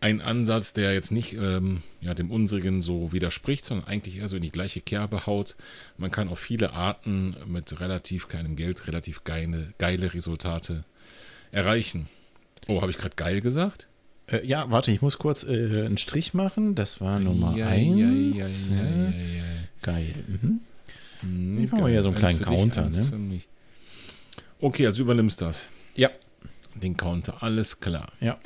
ein 0.00 0.20
Ansatz, 0.20 0.72
der 0.72 0.92
jetzt 0.92 1.10
nicht 1.10 1.34
ähm, 1.34 1.82
ja, 2.00 2.14
dem 2.14 2.30
unsrigen 2.30 2.82
so 2.82 3.12
widerspricht, 3.12 3.64
sondern 3.64 3.86
eigentlich 3.88 4.18
eher 4.18 4.28
so 4.28 4.36
in 4.36 4.42
die 4.42 4.50
gleiche 4.50 4.80
Kerbe 4.80 5.26
haut. 5.26 5.56
Man 5.96 6.10
kann 6.10 6.28
auf 6.28 6.38
viele 6.38 6.72
Arten 6.72 7.36
mit 7.46 7.80
relativ 7.80 8.28
kleinem 8.28 8.56
Geld 8.56 8.86
relativ 8.86 9.24
geile, 9.24 9.72
geile 9.78 10.12
Resultate 10.12 10.84
erreichen. 11.50 12.08
Oh, 12.68 12.82
habe 12.82 12.90
ich 12.90 12.98
gerade 12.98 13.16
geil 13.16 13.40
gesagt? 13.40 13.86
Äh, 14.26 14.44
ja, 14.44 14.70
warte, 14.70 14.90
ich 14.90 15.02
muss 15.02 15.18
kurz 15.18 15.44
äh, 15.44 15.86
einen 15.86 15.98
Strich 15.98 16.34
machen. 16.34 16.74
Das 16.74 17.00
war 17.00 17.18
Nummer 17.20 17.54
1. 17.54 18.70
Geil. 19.82 20.14
Mhm. 20.26 20.60
Mhm, 21.22 21.64
ich 21.64 21.70
mache 21.70 21.82
mal 21.82 21.90
hier 21.90 22.02
so 22.02 22.08
einen 22.08 22.18
kleinen 22.18 22.42
Counter. 22.42 22.82
Dich, 22.82 23.10
ne? 23.10 23.40
Okay, 24.60 24.86
also 24.86 25.02
übernimmst 25.02 25.40
das. 25.40 25.68
Ja. 25.94 26.10
Den 26.74 26.96
Counter, 26.96 27.42
alles 27.42 27.80
klar. 27.80 28.12
Ja. 28.20 28.36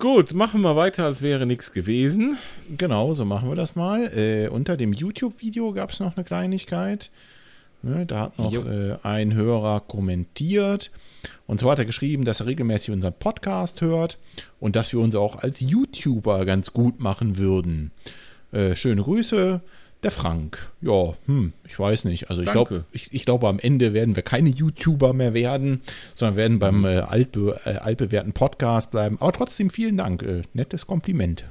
Gut, 0.00 0.32
machen 0.32 0.62
wir 0.62 0.76
weiter, 0.76 1.04
als 1.04 1.20
wäre 1.20 1.44
nichts 1.44 1.74
gewesen. 1.74 2.38
Genau, 2.78 3.12
so 3.12 3.26
machen 3.26 3.50
wir 3.50 3.54
das 3.54 3.76
mal. 3.76 4.06
Äh, 4.16 4.48
unter 4.48 4.78
dem 4.78 4.94
YouTube-Video 4.94 5.74
gab 5.74 5.90
es 5.90 6.00
noch 6.00 6.16
eine 6.16 6.24
Kleinigkeit. 6.24 7.10
Ne, 7.82 8.06
da 8.06 8.20
hat 8.20 8.38
noch 8.38 8.64
äh, 8.64 8.96
ein 9.02 9.34
Hörer 9.34 9.80
kommentiert. 9.80 10.90
Und 11.46 11.60
zwar 11.60 11.72
hat 11.72 11.80
er 11.80 11.84
geschrieben, 11.84 12.24
dass 12.24 12.40
er 12.40 12.46
regelmäßig 12.46 12.94
unseren 12.94 13.12
Podcast 13.12 13.82
hört 13.82 14.16
und 14.58 14.74
dass 14.74 14.90
wir 14.94 15.00
uns 15.00 15.14
auch 15.14 15.42
als 15.42 15.60
YouTuber 15.60 16.46
ganz 16.46 16.72
gut 16.72 16.98
machen 16.98 17.36
würden. 17.36 17.90
Äh, 18.52 18.76
schöne 18.76 19.02
Grüße. 19.02 19.60
Der 20.02 20.10
Frank. 20.10 20.70
Ja, 20.80 21.14
hm, 21.26 21.52
ich 21.66 21.78
weiß 21.78 22.04
nicht. 22.04 22.30
Also 22.30 22.40
ich 22.40 22.50
glaube, 22.50 22.86
ich, 22.90 23.12
ich 23.12 23.26
glaube, 23.26 23.48
am 23.48 23.58
Ende 23.58 23.92
werden 23.92 24.16
wir 24.16 24.22
keine 24.22 24.48
YouTuber 24.48 25.12
mehr 25.12 25.34
werden, 25.34 25.82
sondern 26.14 26.36
werden 26.36 26.58
beim 26.58 26.78
mhm. 26.78 26.84
äh, 26.86 26.98
altbe, 27.00 27.60
äh, 27.64 27.76
altbewährten 27.76 28.32
Podcast 28.32 28.90
bleiben. 28.90 29.18
Aber 29.20 29.32
trotzdem 29.32 29.68
vielen 29.68 29.98
Dank. 29.98 30.22
Äh, 30.22 30.42
nettes 30.54 30.86
Kompliment. 30.86 31.44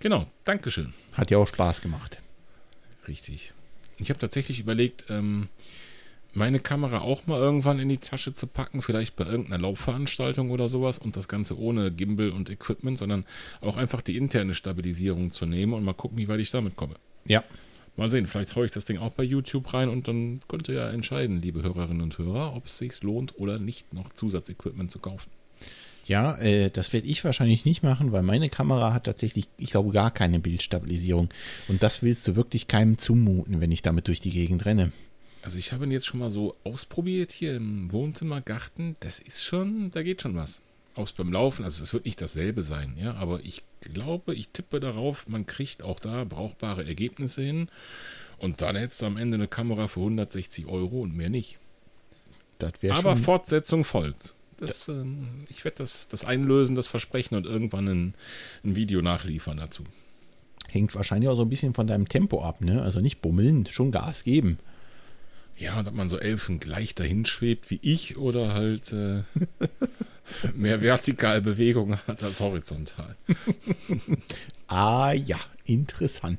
Genau, 0.00 0.26
Dankeschön. 0.44 0.94
Hat 1.12 1.30
ja 1.30 1.38
auch 1.38 1.46
Spaß 1.46 1.82
gemacht. 1.82 2.18
Richtig. 3.06 3.52
Ich 3.98 4.08
habe 4.08 4.18
tatsächlich 4.18 4.58
überlegt, 4.58 5.06
ähm, 5.10 5.48
meine 6.32 6.58
Kamera 6.58 7.00
auch 7.00 7.26
mal 7.26 7.38
irgendwann 7.38 7.78
in 7.78 7.90
die 7.90 7.98
Tasche 7.98 8.32
zu 8.32 8.46
packen, 8.46 8.80
vielleicht 8.80 9.16
bei 9.16 9.24
irgendeiner 9.24 9.58
Laufveranstaltung 9.58 10.50
oder 10.50 10.68
sowas 10.68 10.98
und 10.98 11.16
das 11.16 11.28
Ganze 11.28 11.58
ohne 11.58 11.92
Gimbal 11.92 12.30
und 12.30 12.48
Equipment, 12.48 12.98
sondern 12.98 13.26
auch 13.60 13.76
einfach 13.76 14.00
die 14.00 14.16
interne 14.16 14.54
Stabilisierung 14.54 15.30
zu 15.30 15.44
nehmen 15.44 15.74
und 15.74 15.84
mal 15.84 15.92
gucken, 15.92 16.16
wie 16.16 16.28
weit 16.28 16.40
ich 16.40 16.50
damit 16.50 16.76
komme. 16.76 16.94
Ja. 17.26 17.44
Mal 17.96 18.10
sehen, 18.10 18.26
vielleicht 18.26 18.56
haue 18.56 18.64
ich 18.64 18.72
das 18.72 18.86
Ding 18.86 18.98
auch 18.98 19.12
bei 19.12 19.22
YouTube 19.22 19.74
rein 19.74 19.90
und 19.90 20.08
dann 20.08 20.40
könnt 20.48 20.68
ihr 20.68 20.76
ja 20.76 20.90
entscheiden, 20.90 21.42
liebe 21.42 21.62
Hörerinnen 21.62 22.00
und 22.00 22.16
Hörer, 22.16 22.56
ob 22.56 22.66
es 22.66 22.78
sich 22.78 23.02
lohnt 23.02 23.38
oder 23.38 23.58
nicht, 23.58 23.92
noch 23.92 24.12
Zusatzequipment 24.12 24.90
zu 24.90 24.98
kaufen. 24.98 25.30
Ja, 26.06 26.36
äh, 26.38 26.70
das 26.70 26.92
werde 26.92 27.06
ich 27.06 27.22
wahrscheinlich 27.22 27.64
nicht 27.64 27.82
machen, 27.82 28.10
weil 28.10 28.22
meine 28.22 28.48
Kamera 28.48 28.92
hat 28.92 29.04
tatsächlich, 29.04 29.46
ich 29.58 29.70
glaube, 29.70 29.92
gar 29.92 30.10
keine 30.10 30.40
Bildstabilisierung. 30.40 31.28
Und 31.68 31.82
das 31.82 32.02
willst 32.02 32.26
du 32.26 32.34
wirklich 32.34 32.66
keinem 32.66 32.98
zumuten, 32.98 33.60
wenn 33.60 33.70
ich 33.70 33.82
damit 33.82 34.08
durch 34.08 34.20
die 34.20 34.30
Gegend 34.30 34.64
renne. 34.64 34.90
Also 35.42 35.58
ich 35.58 35.72
habe 35.72 35.84
ihn 35.84 35.90
jetzt 35.90 36.06
schon 36.06 36.20
mal 36.20 36.30
so 36.30 36.56
ausprobiert 36.64 37.30
hier 37.30 37.54
im 37.54 37.92
Wohnzimmergarten. 37.92 38.96
Das 39.00 39.20
ist 39.20 39.44
schon, 39.44 39.90
da 39.90 40.02
geht 40.02 40.22
schon 40.22 40.34
was 40.34 40.62
aus 40.94 41.12
beim 41.12 41.32
Laufen. 41.32 41.64
Also 41.64 41.82
es 41.82 41.92
wird 41.92 42.04
nicht 42.04 42.20
dasselbe 42.20 42.62
sein, 42.62 42.94
ja, 42.96 43.14
aber 43.14 43.40
ich 43.44 43.62
glaube, 43.80 44.34
ich 44.34 44.48
tippe 44.48 44.80
darauf, 44.80 45.28
man 45.28 45.46
kriegt 45.46 45.82
auch 45.82 46.00
da 46.00 46.24
brauchbare 46.24 46.86
Ergebnisse 46.86 47.42
hin. 47.42 47.68
Und 48.38 48.60
dann 48.60 48.76
hättest 48.76 49.02
du 49.02 49.06
am 49.06 49.16
Ende 49.16 49.36
eine 49.36 49.48
Kamera 49.48 49.86
für 49.88 50.00
160 50.00 50.66
Euro 50.66 51.00
und 51.00 51.16
mehr 51.16 51.30
nicht. 51.30 51.58
aber 52.90 53.16
Fortsetzung 53.16 53.84
folgt. 53.84 54.34
Das, 54.58 54.88
äh, 54.88 55.04
ich 55.48 55.64
werde 55.64 55.78
das, 55.78 56.08
das 56.08 56.24
einlösen, 56.24 56.76
das 56.76 56.86
Versprechen 56.86 57.36
und 57.36 57.46
irgendwann 57.46 57.88
ein, 57.88 58.14
ein 58.64 58.76
Video 58.76 59.02
nachliefern 59.02 59.56
dazu. 59.56 59.84
Hängt 60.68 60.94
wahrscheinlich 60.94 61.28
auch 61.28 61.34
so 61.34 61.42
ein 61.42 61.50
bisschen 61.50 61.74
von 61.74 61.86
deinem 61.86 62.08
Tempo 62.08 62.42
ab, 62.42 62.60
ne? 62.60 62.82
Also 62.82 63.00
nicht 63.00 63.20
bummeln, 63.20 63.66
schon 63.66 63.90
Gas 63.90 64.24
geben. 64.24 64.58
Ja, 65.56 65.78
und 65.78 65.86
ob 65.86 65.94
man 65.94 66.08
so 66.08 66.18
Elfen 66.18 66.60
gleich 66.60 66.94
dahin 66.94 67.26
schwebt 67.26 67.70
wie 67.70 67.78
ich 67.82 68.16
oder 68.16 68.54
halt 68.54 68.92
äh, 68.92 69.22
mehr 70.54 70.80
vertikal 70.80 71.40
Bewegung 71.40 71.96
hat 72.06 72.22
als 72.22 72.40
horizontal. 72.40 73.16
ah 74.68 75.12
ja, 75.12 75.38
interessant. 75.64 76.38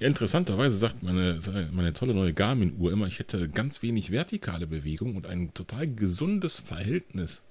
Ja, 0.00 0.06
interessanterweise 0.06 0.76
sagt 0.76 1.02
meine, 1.02 1.40
meine 1.72 1.92
tolle 1.92 2.14
neue 2.14 2.32
Garmin-Uhr 2.32 2.92
immer, 2.92 3.06
ich 3.06 3.18
hätte 3.18 3.48
ganz 3.48 3.82
wenig 3.82 4.12
vertikale 4.12 4.66
Bewegung 4.66 5.16
und 5.16 5.26
ein 5.26 5.52
total 5.54 5.88
gesundes 5.88 6.58
Verhältnis. 6.58 7.42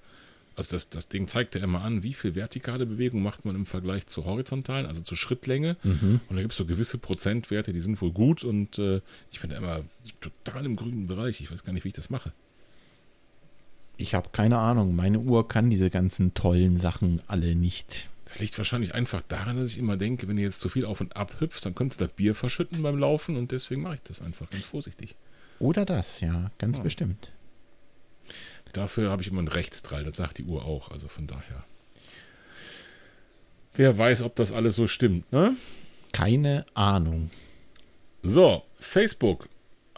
Also 0.55 0.71
das, 0.71 0.89
das 0.89 1.07
Ding 1.07 1.27
zeigt 1.27 1.53
ja 1.53 1.61
immer 1.61 1.83
an, 1.83 2.01
wie 2.01 2.13
viel 2.13 2.33
vertikale 2.33 2.87
Bewegung 2.87 3.21
macht 3.21 3.45
man 3.45 3.55
im 3.55 3.67
Vergleich 3.67 4.07
zur 4.07 4.25
horizontalen, 4.25 4.87
also 4.87 5.01
zur 5.01 5.15
Schrittlänge. 5.15 5.77
Mhm. 5.83 6.19
Und 6.27 6.35
da 6.35 6.41
gibt 6.41 6.53
es 6.53 6.57
so 6.57 6.65
gewisse 6.65 6.97
Prozentwerte, 6.97 7.73
die 7.73 7.79
sind 7.79 8.01
wohl 8.01 8.11
gut 8.11 8.43
und 8.43 8.79
äh, 8.79 9.01
ich 9.31 9.39
bin 9.39 9.51
da 9.51 9.57
immer 9.57 9.81
total 10.19 10.65
im 10.65 10.75
grünen 10.75 11.05
Bereich. 11.05 11.41
Ich 11.41 11.51
weiß 11.51 11.63
gar 11.63 11.73
nicht, 11.73 11.83
wie 11.83 11.89
ich 11.89 11.93
das 11.93 12.09
mache. 12.09 12.31
Ich 13.97 14.13
habe 14.13 14.29
keine 14.31 14.59
Ahnung. 14.59 14.95
Meine 14.95 15.19
Uhr 15.19 15.47
kann 15.47 15.69
diese 15.69 15.89
ganzen 15.89 16.33
tollen 16.33 16.75
Sachen 16.75 17.21
alle 17.27 17.55
nicht. 17.55 18.09
Das 18.25 18.39
liegt 18.39 18.57
wahrscheinlich 18.57 18.93
einfach 18.93 19.21
daran, 19.21 19.57
dass 19.57 19.71
ich 19.71 19.79
immer 19.79 19.97
denke, 19.97 20.27
wenn 20.27 20.35
du 20.35 20.41
jetzt 20.41 20.59
zu 20.59 20.69
viel 20.69 20.85
auf 20.85 21.01
und 21.01 21.15
ab 21.15 21.39
hüpfst, 21.39 21.61
dann 21.63 21.75
könntest 21.75 22.01
du 22.01 22.05
das 22.05 22.13
Bier 22.13 22.35
verschütten 22.35 22.83
beim 22.83 22.97
Laufen 22.97 23.37
und 23.37 23.51
deswegen 23.51 23.81
mache 23.81 23.95
ich 23.95 24.01
das 24.01 24.21
einfach 24.21 24.49
ganz 24.49 24.65
vorsichtig. 24.65 25.15
Oder 25.59 25.85
das, 25.85 26.19
ja, 26.19 26.51
ganz 26.57 26.77
ja. 26.77 26.83
bestimmt. 26.83 27.31
Dafür 28.73 29.09
habe 29.09 29.21
ich 29.21 29.29
immer 29.29 29.39
einen 29.39 29.47
Rechtsdrall, 29.47 30.03
das 30.03 30.17
sagt 30.17 30.37
die 30.37 30.43
Uhr 30.43 30.65
auch, 30.65 30.91
also 30.91 31.07
von 31.07 31.25
daher. 31.25 31.63
Wer 33.73 33.97
weiß, 33.97 34.23
ob 34.23 34.35
das 34.35 34.51
alles 34.51 34.75
so 34.75 34.87
stimmt, 34.87 35.31
ne? 35.31 35.55
Keine 36.11 36.65
Ahnung. 36.73 37.31
So, 38.23 38.63
Facebook 38.79 39.47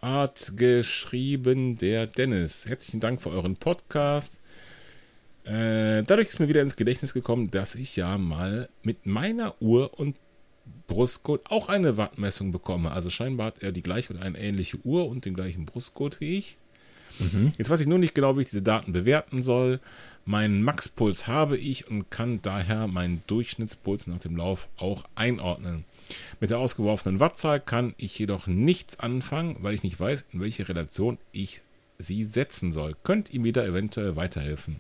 hat 0.02 0.54
geschrieben 0.56 1.78
der 1.78 2.08
Dennis. 2.08 2.66
Herzlichen 2.66 3.00
Dank 3.00 3.22
für 3.22 3.30
euren 3.30 3.56
Podcast. 3.56 4.40
Äh, 5.44 6.04
dadurch 6.04 6.30
ist 6.30 6.40
mir 6.40 6.48
wieder 6.48 6.62
ins 6.62 6.76
Gedächtnis 6.76 7.14
gekommen, 7.14 7.52
dass 7.52 7.76
ich 7.76 7.96
ja 7.96 8.18
mal 8.18 8.70
mit 8.84 9.06
meiner 9.06 9.62
Uhr 9.62 10.00
und 10.00 10.16
Brustcode 10.88 11.42
auch 11.50 11.70
eine 11.70 11.98
Wattmessung 11.98 12.52
bekomme. 12.52 12.92
Also 12.92 13.10
scheinbar 13.10 13.48
hat 13.48 13.64
er 13.64 13.72
die 13.72 13.82
gleiche 13.82 14.14
oder 14.14 14.24
eine 14.24 14.40
ähnliche 14.40 14.78
Uhr 14.84 15.08
und 15.08 15.26
den 15.26 15.34
gleichen 15.34 15.66
Brustcode 15.66 16.20
wie 16.20 16.38
ich. 16.38 16.58
Mhm. 17.20 17.54
Jetzt 17.58 17.70
weiß 17.70 17.82
ich 17.82 17.88
nur 17.88 18.00
nicht 18.00 18.16
genau, 18.16 18.38
wie 18.38 18.42
ich 18.42 18.50
diese 18.50 18.62
Daten 18.62 18.94
bewerten 18.94 19.42
soll. 19.42 19.80
Meinen 20.26 20.62
Maxpuls 20.62 21.28
habe 21.28 21.58
ich 21.58 21.90
und 21.90 22.12
kann 22.12 22.42
daher 22.42 22.88
meinen 22.88 23.24
Durchschnittspuls 23.28 24.08
nach 24.08 24.20
dem 24.20 24.36
Lauf 24.36 24.68
auch 24.78 25.06
einordnen. 25.16 25.86
Mit 26.40 26.50
der 26.50 26.60
ausgeworfenen 26.60 27.20
Wattzahl 27.20 27.60
kann 27.60 27.94
ich 27.98 28.18
jedoch 28.18 28.48
nichts 28.48 29.00
anfangen, 29.00 29.58
weil 29.62 29.74
ich 29.74 29.84
nicht 29.84 30.00
weiß, 30.00 30.28
in 30.32 30.42
welche 30.42 30.68
Relation 30.68 31.18
ich 31.32 31.62
sie 31.98 32.24
setzen 32.24 32.72
soll. 32.72 32.96
Könnt 33.04 33.32
ihr 33.32 33.40
mir 33.40 33.54
da 33.54 33.66
eventuell 33.66 34.16
weiterhelfen? 34.16 34.80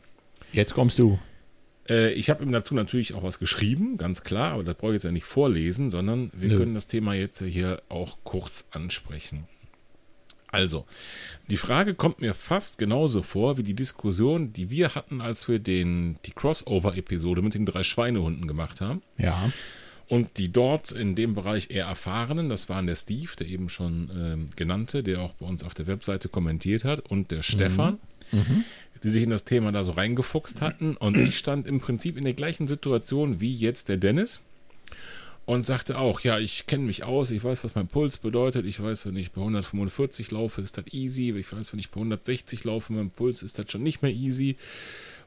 Jetzt 0.52 0.74
kommst 0.74 1.00
du. 1.00 1.20
Äh, 1.88 2.14
ich 2.14 2.30
habe 2.30 2.44
ihm 2.44 2.52
dazu 2.52 2.76
natürlich 2.76 3.14
auch 3.14 3.24
was 3.24 3.40
geschrieben, 3.40 3.98
ganz 3.98 4.24
klar, 4.24 4.54
aber 4.54 4.64
das 4.64 4.76
brauche 4.76 4.92
ich 4.92 4.96
jetzt 4.96 5.06
ja 5.06 5.12
nicht 5.12 5.26
vorlesen, 5.26 5.90
sondern 5.90 6.32
wir 6.34 6.50
Nö. 6.50 6.58
können 6.58 6.74
das 6.74 6.88
Thema 6.88 7.14
jetzt 7.14 7.42
hier 7.42 7.82
auch 7.90 8.18
kurz 8.24 8.68
ansprechen. 8.72 9.48
Also, 10.52 10.86
die 11.48 11.58
Frage 11.58 11.94
kommt 11.94 12.22
mir 12.22 12.34
fast 12.34 12.80
genauso 12.80 13.22
vor 13.22 13.58
wie 13.58 13.64
die 13.64 13.76
Diskussion, 13.76 14.52
die 14.52 14.72
wir 14.72 14.96
hatten, 14.96 15.22
als 15.22 15.48
wir 15.48 15.60
den, 15.60 16.18
die 16.26 16.32
Crossover-Episode 16.32 17.44
mit 17.44 17.54
den 17.54 17.68
drei 17.68 17.84
Schweinehunden 17.84 18.48
gemacht 18.48 18.82
haben. 18.82 19.04
Ja. 19.18 19.52
Und 20.10 20.38
die 20.38 20.52
dort 20.52 20.92
in 20.92 21.16
dem 21.16 21.36
Bereich 21.36 21.70
eher 21.70 21.86
erfahrenen, 21.86 22.50
das 22.50 22.68
waren 22.68 22.88
der 22.88 22.96
Steve, 22.96 23.30
der 23.38 23.48
eben 23.48 23.70
schon 23.70 24.10
ähm, 24.14 24.50
genannte, 24.56 25.04
der 25.04 25.22
auch 25.22 25.34
bei 25.36 25.46
uns 25.46 25.64
auf 25.64 25.76
der 25.76 25.88
Webseite 25.88 26.30
kommentiert 26.30 26.84
hat, 26.84 27.00
und 27.00 27.32
der 27.32 27.40
mhm. 27.40 27.44
Stefan. 27.44 28.00
Mhm 28.32 28.66
die 29.04 29.10
sich 29.10 29.24
in 29.24 29.30
das 29.30 29.46
Thema 29.46 29.72
da 29.72 29.84
so 29.84 29.92
reingefuchst 29.92 30.62
hatten. 30.62 30.96
Und 30.98 31.18
ich 31.18 31.38
stand 31.38 31.68
im 31.68 31.80
Prinzip 31.80 32.18
in 32.18 32.26
der 32.26 32.34
gleichen 32.34 32.68
Situation 32.68 33.40
wie 33.40 33.56
jetzt 33.56 33.90
der 33.90 33.98
Dennis 33.98 34.42
und 35.46 35.66
sagte 35.66 35.98
auch, 35.98 36.20
ja, 36.20 36.38
ich 36.38 36.68
kenne 36.68 36.84
mich 36.84 37.04
aus, 37.04 37.32
ich 37.32 37.44
weiß, 37.44 37.64
was 37.64 37.76
mein 37.76 37.88
Puls 37.88 38.18
bedeutet, 38.18 38.66
ich 38.66 38.82
weiß, 38.82 39.08
wenn 39.08 39.16
ich 39.16 39.32
bei 39.32 39.42
145 39.42 40.32
laufe, 40.32 40.62
ist 40.62 40.78
das 40.78 40.86
easy, 40.92 41.32
ich 41.32 41.52
weiß, 41.52 41.74
wenn 41.74 41.80
ich 41.80 41.90
bei 41.90 41.98
160 41.98 42.64
laufe, 42.66 42.94
mein 42.94 43.10
Puls 43.10 43.42
ist 43.42 43.58
das 43.58 43.72
schon 43.72 43.82
nicht 43.84 44.02
mehr 44.02 44.12
easy. 44.12 44.58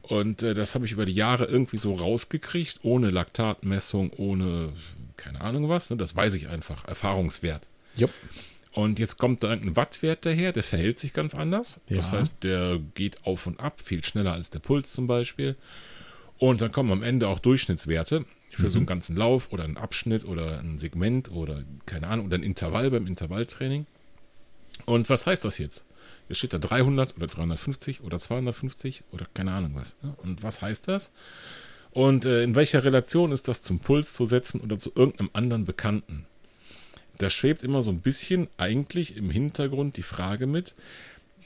Und 0.03 0.43
äh, 0.43 0.53
das 0.53 0.75
habe 0.75 0.85
ich 0.85 0.91
über 0.91 1.05
die 1.05 1.13
Jahre 1.13 1.45
irgendwie 1.45 1.77
so 1.77 1.93
rausgekriegt, 1.93 2.81
ohne 2.83 3.09
Laktatmessung, 3.09 4.11
ohne 4.11 4.73
keine 5.17 5.41
Ahnung 5.41 5.69
was. 5.69 5.89
Ne? 5.89 5.97
Das 5.97 6.15
weiß 6.15 6.35
ich 6.35 6.49
einfach, 6.49 6.85
Erfahrungswert. 6.85 7.67
Yep. 7.99 8.09
Und 8.73 8.99
jetzt 8.99 9.17
kommt 9.17 9.43
da 9.43 9.51
ein 9.51 9.75
Wattwert 9.75 10.25
daher, 10.25 10.51
der 10.51 10.63
verhält 10.63 10.99
sich 10.99 11.13
ganz 11.13 11.35
anders. 11.35 11.79
Ja. 11.87 11.97
Das 11.97 12.11
heißt, 12.11 12.43
der 12.43 12.79
geht 12.95 13.25
auf 13.25 13.47
und 13.47 13.59
ab, 13.59 13.81
viel 13.81 14.03
schneller 14.03 14.33
als 14.33 14.49
der 14.49 14.59
Puls 14.59 14.91
zum 14.91 15.07
Beispiel. 15.07 15.55
Und 16.37 16.61
dann 16.61 16.71
kommen 16.71 16.91
am 16.91 17.03
Ende 17.03 17.27
auch 17.27 17.39
Durchschnittswerte 17.39 18.25
für 18.49 18.63
mhm. 18.63 18.69
so 18.69 18.77
einen 18.77 18.83
mhm. 18.83 18.87
ganzen 18.87 19.15
Lauf 19.15 19.53
oder 19.53 19.63
einen 19.63 19.77
Abschnitt 19.77 20.25
oder 20.25 20.59
ein 20.59 20.79
Segment 20.79 21.31
oder 21.31 21.63
keine 21.85 22.07
Ahnung, 22.07 22.25
oder 22.25 22.37
ein 22.37 22.43
Intervall 22.43 22.89
beim 22.91 23.07
Intervalltraining. 23.07 23.85
Und 24.85 25.09
was 25.09 25.27
heißt 25.27 25.45
das 25.45 25.59
jetzt? 25.59 25.85
Jetzt 26.29 26.37
steht 26.37 26.53
da 26.53 26.57
300 26.57 27.15
oder 27.17 27.27
350 27.27 28.03
oder 28.03 28.19
250 28.19 29.03
oder 29.11 29.25
keine 29.33 29.51
Ahnung 29.51 29.75
was. 29.75 29.97
Und 30.17 30.43
was 30.43 30.61
heißt 30.61 30.87
das? 30.87 31.11
Und 31.91 32.25
äh, 32.25 32.43
in 32.43 32.55
welcher 32.55 32.83
Relation 32.83 33.31
ist 33.31 33.47
das 33.47 33.61
zum 33.61 33.79
Puls 33.79 34.13
zu 34.13 34.25
setzen 34.25 34.61
oder 34.61 34.77
zu 34.77 34.91
irgendeinem 34.95 35.29
anderen 35.33 35.65
Bekannten? 35.65 36.25
da 37.17 37.29
schwebt 37.29 37.63
immer 37.63 37.81
so 37.81 37.91
ein 37.91 38.01
bisschen 38.01 38.47
eigentlich 38.57 39.15
im 39.15 39.29
Hintergrund 39.29 39.97
die 39.97 40.03
Frage 40.03 40.47
mit, 40.47 40.75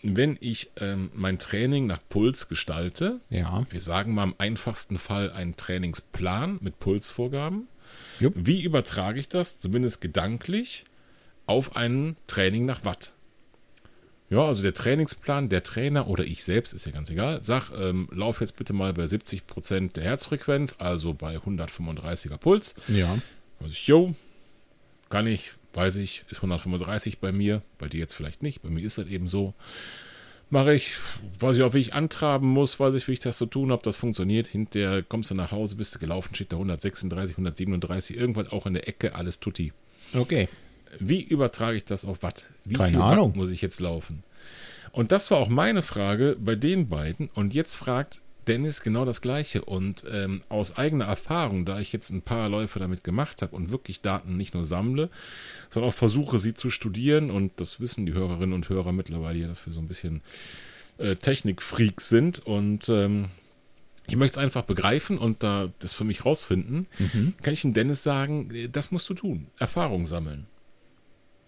wenn 0.04 0.38
ich 0.40 0.72
ähm, 0.78 1.10
mein 1.14 1.40
Training 1.40 1.88
nach 1.88 2.00
Puls 2.08 2.48
gestalte, 2.48 3.20
ja. 3.30 3.66
wir 3.70 3.82
sagen 3.82 4.14
mal 4.14 4.24
im 4.24 4.36
einfachsten 4.38 5.00
Fall 5.00 5.32
einen 5.32 5.56
Trainingsplan 5.56 6.60
mit 6.62 6.80
Pulsvorgaben, 6.80 7.68
Jupp. 8.20 8.34
wie 8.38 8.64
übertrage 8.64 9.20
ich 9.20 9.28
das, 9.28 9.60
zumindest 9.60 10.02
gedanklich, 10.02 10.86
auf 11.46 11.76
ein 11.76 12.16
Training 12.28 12.66
nach 12.66 12.86
Watt? 12.86 13.14
Ja, 14.30 14.46
also 14.46 14.62
der 14.62 14.74
Trainingsplan, 14.74 15.48
der 15.48 15.64
Trainer 15.64 16.08
oder 16.08 16.26
ich 16.26 16.44
selbst, 16.44 16.74
ist 16.74 16.86
ja 16.86 16.92
ganz 16.92 17.10
egal, 17.10 17.44
sag, 17.44 17.72
ähm, 17.72 18.10
lauf 18.12 18.42
jetzt 18.42 18.58
bitte 18.58 18.74
mal 18.74 18.94
bei 18.94 19.06
70% 19.06 19.94
der 19.94 20.04
Herzfrequenz, 20.04 20.76
also 20.80 21.14
bei 21.14 21.38
135er 21.38 22.38
Puls. 22.38 22.76
Ja. 22.90 23.18
Also 23.60 23.72
ich, 23.72 23.88
yo, 23.88 24.14
kann 25.10 25.28
ich, 25.28 25.52
weiß 25.74 25.96
ich, 25.98 26.26
ist 26.30 26.38
135 26.38 27.20
bei 27.20 27.32
mir, 27.32 27.62
bei 27.78 27.88
dir 27.88 28.00
jetzt 28.00 28.14
vielleicht 28.14 28.44
nicht, 28.44 28.62
bei 28.62 28.70
mir 28.70 28.86
ist 28.86 28.98
das 28.98 29.08
eben 29.08 29.30
so. 29.30 29.54
Mache 30.50 30.74
ich, 30.74 30.94
weiß 31.40 31.58
ich 31.58 31.64
auch, 31.64 31.74
wie 31.74 31.80
ich 31.80 31.94
antraben 31.94 32.48
muss, 32.48 32.80
weiß 32.80 32.96
ich, 32.96 33.08
wie 33.08 33.14
ich 33.14 33.20
das 33.20 33.38
zu 33.38 33.46
so 33.46 33.50
tun 33.50 33.72
habe, 33.72 33.84
das 33.84 33.98
funktioniert. 33.98 34.48
Hinterher 34.48 35.04
kommst 35.04 35.30
du 35.30 35.36
nach 35.36 35.52
Hause, 35.52 35.76
bist 35.76 35.96
du 35.96 36.00
gelaufen, 36.00 36.36
steht 36.36 36.54
da 36.54 36.58
136, 36.58 37.36
137, 37.36 38.18
irgendwas 38.18 38.50
auch 38.50 38.66
in 38.66 38.74
der 38.74 38.88
Ecke, 38.88 39.16
alles 39.16 39.40
tutti. 39.40 39.74
Okay. 40.14 40.48
Wie 41.00 41.22
übertrage 41.22 41.78
ich 41.78 41.86
das 41.86 42.06
auf 42.06 42.24
Watt? 42.24 42.50
Wie 42.66 42.76
Keine 42.76 42.92
viel 42.92 43.02
Ahnung. 43.02 43.30
Watt 43.30 43.38
muss 43.38 43.52
ich 43.52 43.62
jetzt 43.62 43.80
laufen? 43.80 44.24
Und 44.92 45.12
das 45.12 45.30
war 45.32 45.38
auch 45.38 45.50
meine 45.50 45.82
Frage 45.82 46.36
bei 46.40 46.56
den 46.56 46.90
beiden. 46.90 47.30
Und 47.34 47.54
jetzt 47.54 47.76
fragt 47.76 48.22
Dennis 48.48 48.82
genau 48.82 49.06
das 49.06 49.22
Gleiche. 49.22 49.64
Und 49.64 50.04
ähm, 50.12 50.42
aus 50.50 50.78
eigener 50.78 51.06
Erfahrung, 51.06 51.66
da 51.66 51.80
ich 51.80 51.94
jetzt 51.94 52.10
ein 52.10 52.22
paar 52.22 52.50
Läufe 52.50 52.80
damit 52.80 53.04
gemacht 53.04 53.42
habe 53.42 53.56
und 53.56 53.72
wirklich 53.72 54.02
Daten 54.02 54.38
nicht 54.38 54.54
nur 54.54 54.64
sammle, 54.64 55.10
sondern 55.70 55.92
auch 55.92 55.96
versuche, 55.96 56.40
sie 56.40 56.54
zu 56.54 56.70
studieren, 56.70 57.30
und 57.30 57.52
das 57.58 57.80
wissen 57.80 58.06
die 58.06 58.14
Hörerinnen 58.14 58.54
und 58.54 58.70
Hörer 58.70 58.92
mittlerweile 58.92 59.40
ja, 59.40 59.48
dass 59.48 59.66
wir 59.66 59.74
so 59.74 59.82
ein 59.82 59.88
bisschen 59.88 60.22
äh, 60.98 61.16
Technikfreaks 61.16 62.10
sind. 62.10 62.40
Und 62.46 62.90
ähm, 62.90 63.26
ich 64.08 64.16
möchte 64.16 64.40
es 64.40 64.44
einfach 64.44 64.64
begreifen 64.64 65.18
und 65.18 65.44
da 65.44 65.70
das 65.80 65.94
für 65.94 66.06
mich 66.06 66.26
rausfinden, 66.26 66.88
mhm. 66.98 67.34
kann 67.42 67.54
ich 67.54 67.62
dem 67.62 67.74
Dennis 67.74 68.04
sagen, 68.04 68.50
äh, 68.52 68.70
das 68.70 68.92
musst 68.92 69.10
du 69.10 69.14
tun. 69.14 69.48
Erfahrung 69.58 70.06
sammeln. 70.06 70.48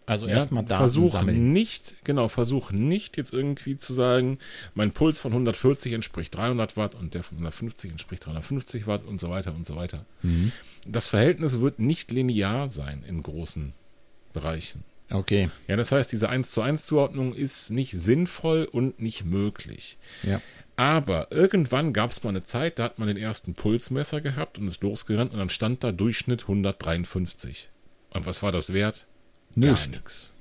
Also 0.09 0.25
ja, 0.25 0.33
erstmal 0.33 0.63
Daten 0.63 0.79
versuch 0.79 1.11
sammeln. 1.11 1.53
nicht, 1.53 2.03
genau, 2.03 2.29
versuch 2.29 2.71
nicht 2.71 3.15
jetzt 3.15 3.31
irgendwie 3.31 3.77
zu 3.77 3.93
sagen, 3.93 4.39
mein 4.73 4.91
Puls 4.91 5.19
von 5.19 5.33
140 5.33 5.93
entspricht 5.93 6.35
300 6.35 6.75
Watt 6.77 6.95
und 6.95 7.13
der 7.13 7.21
von 7.21 7.37
150 7.37 7.91
entspricht 7.91 8.25
350 8.25 8.87
Watt 8.87 9.05
und 9.05 9.21
so 9.21 9.29
weiter 9.29 9.53
und 9.53 9.67
so 9.67 9.75
weiter. 9.75 10.07
Mhm. 10.23 10.51
Das 10.87 11.07
Verhältnis 11.07 11.59
wird 11.59 11.77
nicht 11.77 12.09
linear 12.09 12.69
sein 12.69 13.03
in 13.07 13.21
großen 13.21 13.73
Bereichen. 14.33 14.83
Okay. 15.11 15.51
Ja, 15.67 15.75
das 15.75 15.91
heißt, 15.91 16.11
diese 16.11 16.27
1 16.27 16.49
zu 16.49 16.63
1 16.63 16.87
Zuordnung 16.87 17.35
ist 17.35 17.69
nicht 17.69 17.91
sinnvoll 17.91 18.65
und 18.65 18.99
nicht 18.99 19.25
möglich. 19.25 19.99
Ja. 20.23 20.41
Aber 20.75 21.31
irgendwann 21.31 21.93
gab 21.93 22.09
es 22.09 22.23
mal 22.23 22.31
eine 22.31 22.43
Zeit, 22.43 22.79
da 22.79 22.85
hat 22.85 22.97
man 22.97 23.09
den 23.09 23.17
ersten 23.17 23.53
Pulsmesser 23.53 24.21
gehabt 24.21 24.57
und 24.57 24.67
ist 24.67 24.81
losgerannt 24.81 25.33
und 25.33 25.37
dann 25.37 25.49
stand 25.49 25.83
da 25.83 25.91
Durchschnitt 25.91 26.43
153. 26.43 27.69
Und 28.09 28.25
was 28.25 28.41
war 28.41 28.51
das 28.51 28.73
wert? 28.73 29.05
Nichts. 29.59 30.33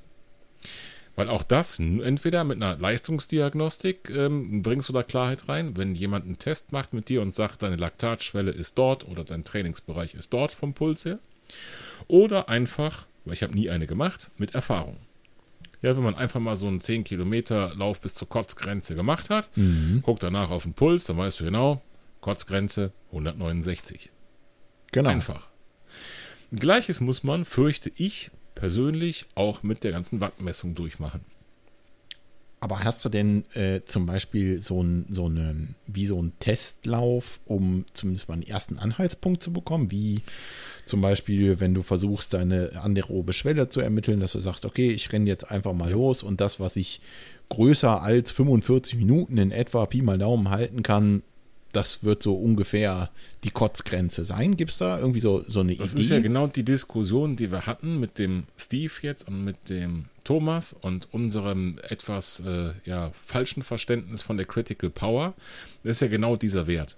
Weil 1.18 1.28
auch 1.28 1.42
das, 1.42 1.80
entweder 1.80 2.44
mit 2.44 2.62
einer 2.62 2.78
Leistungsdiagnostik 2.78 4.08
ähm, 4.10 4.62
bringst 4.62 4.88
du 4.88 4.92
da 4.92 5.02
Klarheit 5.02 5.48
rein, 5.48 5.76
wenn 5.76 5.96
jemand 5.96 6.26
einen 6.26 6.38
Test 6.38 6.70
macht 6.70 6.94
mit 6.94 7.08
dir 7.08 7.22
und 7.22 7.34
sagt, 7.34 7.64
deine 7.64 7.74
Laktatschwelle 7.74 8.52
ist 8.52 8.78
dort 8.78 9.04
oder 9.08 9.24
dein 9.24 9.42
Trainingsbereich 9.42 10.14
ist 10.14 10.32
dort 10.32 10.52
vom 10.52 10.74
Puls 10.74 11.04
her. 11.04 11.18
Oder 12.06 12.48
einfach, 12.48 13.08
weil 13.24 13.32
ich 13.32 13.42
habe 13.42 13.52
nie 13.52 13.68
eine 13.68 13.88
gemacht, 13.88 14.30
mit 14.38 14.54
Erfahrung. 14.54 14.96
Ja, 15.82 15.96
wenn 15.96 16.04
man 16.04 16.14
einfach 16.14 16.38
mal 16.38 16.54
so 16.54 16.68
einen 16.68 16.80
10 16.80 17.02
Kilometer 17.02 17.74
Lauf 17.74 18.00
bis 18.00 18.14
zur 18.14 18.28
Kotzgrenze 18.28 18.94
gemacht 18.94 19.28
hat, 19.28 19.48
mhm. 19.56 20.02
guckt 20.04 20.22
danach 20.22 20.50
auf 20.50 20.62
den 20.62 20.74
Puls, 20.74 21.02
dann 21.02 21.16
weißt 21.16 21.40
du 21.40 21.44
genau, 21.44 21.82
Kotzgrenze 22.20 22.92
169. 23.08 24.10
Genau. 24.92 25.10
Einfach. 25.10 25.48
Gleiches 26.52 27.00
muss 27.00 27.24
man, 27.24 27.44
fürchte 27.44 27.90
ich, 27.96 28.30
persönlich 28.58 29.26
auch 29.36 29.62
mit 29.62 29.84
der 29.84 29.92
ganzen 29.92 30.20
Wattmessung 30.20 30.74
durchmachen. 30.74 31.20
Aber 32.60 32.82
hast 32.82 33.04
du 33.04 33.08
denn 33.08 33.44
äh, 33.54 33.82
zum 33.84 34.06
Beispiel 34.06 34.60
so 34.60 34.82
ein, 34.82 35.06
so 35.08 35.26
eine, 35.26 35.68
wie 35.86 36.06
so 36.06 36.20
ein 36.20 36.32
Testlauf, 36.40 37.38
um 37.46 37.84
zumindest 37.92 38.28
mal 38.28 38.34
einen 38.34 38.42
ersten 38.42 38.78
Anhaltspunkt 38.78 39.44
zu 39.44 39.52
bekommen? 39.52 39.92
Wie 39.92 40.22
zum 40.84 41.00
Beispiel, 41.00 41.60
wenn 41.60 41.72
du 41.72 41.82
versuchst, 41.82 42.34
deine 42.34 42.72
anaerobe 42.82 43.32
Schwelle 43.32 43.68
zu 43.68 43.80
ermitteln, 43.80 44.18
dass 44.18 44.32
du 44.32 44.40
sagst, 44.40 44.66
okay, 44.66 44.90
ich 44.90 45.12
renne 45.12 45.28
jetzt 45.28 45.48
einfach 45.52 45.72
mal 45.72 45.92
los 45.92 46.24
und 46.24 46.40
das, 46.40 46.58
was 46.58 46.74
ich 46.74 47.00
größer 47.50 48.02
als 48.02 48.32
45 48.32 48.96
Minuten 48.96 49.38
in 49.38 49.52
etwa 49.52 49.86
Pi 49.86 50.02
mal 50.02 50.18
Daumen 50.18 50.50
halten 50.50 50.82
kann, 50.82 51.22
das 51.72 52.04
wird 52.04 52.22
so 52.22 52.34
ungefähr 52.34 53.10
die 53.44 53.50
Kotzgrenze 53.50 54.24
sein. 54.24 54.56
Gibt 54.56 54.70
es 54.70 54.78
da 54.78 54.98
irgendwie 54.98 55.20
so, 55.20 55.44
so 55.46 55.60
eine 55.60 55.74
das 55.76 55.92
Idee? 55.92 55.94
Das 55.94 56.04
ist 56.04 56.10
ja 56.10 56.20
genau 56.20 56.46
die 56.46 56.64
Diskussion, 56.64 57.36
die 57.36 57.50
wir 57.50 57.66
hatten 57.66 58.00
mit 58.00 58.18
dem 58.18 58.44
Steve 58.56 58.92
jetzt 59.02 59.28
und 59.28 59.44
mit 59.44 59.68
dem 59.68 60.06
Thomas 60.24 60.72
und 60.72 61.12
unserem 61.12 61.78
etwas 61.88 62.40
äh, 62.40 62.72
ja, 62.84 63.12
falschen 63.26 63.62
Verständnis 63.62 64.22
von 64.22 64.36
der 64.36 64.46
Critical 64.46 64.90
Power. 64.90 65.34
Das 65.82 65.96
ist 65.96 66.00
ja 66.00 66.08
genau 66.08 66.36
dieser 66.36 66.66
Wert. 66.66 66.96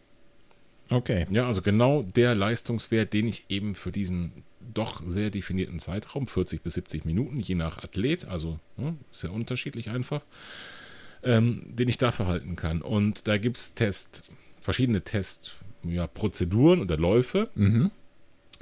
Okay. 0.88 1.26
Ja, 1.30 1.46
also 1.46 1.62
genau 1.62 2.02
der 2.02 2.34
Leistungswert, 2.34 3.12
den 3.12 3.28
ich 3.28 3.44
eben 3.48 3.74
für 3.74 3.92
diesen 3.92 4.44
doch 4.74 5.02
sehr 5.04 5.30
definierten 5.30 5.78
Zeitraum, 5.78 6.26
40 6.26 6.62
bis 6.62 6.74
70 6.74 7.04
Minuten, 7.04 7.40
je 7.40 7.54
nach 7.54 7.82
Athlet, 7.82 8.26
also 8.26 8.58
ja, 8.76 8.94
sehr 9.10 9.32
unterschiedlich 9.32 9.90
einfach, 9.90 10.22
ähm, 11.22 11.62
den 11.66 11.88
ich 11.88 11.98
dafür 11.98 12.26
halten 12.26 12.56
kann. 12.56 12.82
Und 12.82 13.28
da 13.28 13.38
gibt 13.38 13.56
es 13.56 13.74
Test, 13.74 14.24
verschiedene 14.60 15.02
Testprozeduren 15.02 16.78
ja, 16.78 16.84
oder 16.84 16.96
Läufe. 16.96 17.50
Mhm. 17.54 17.90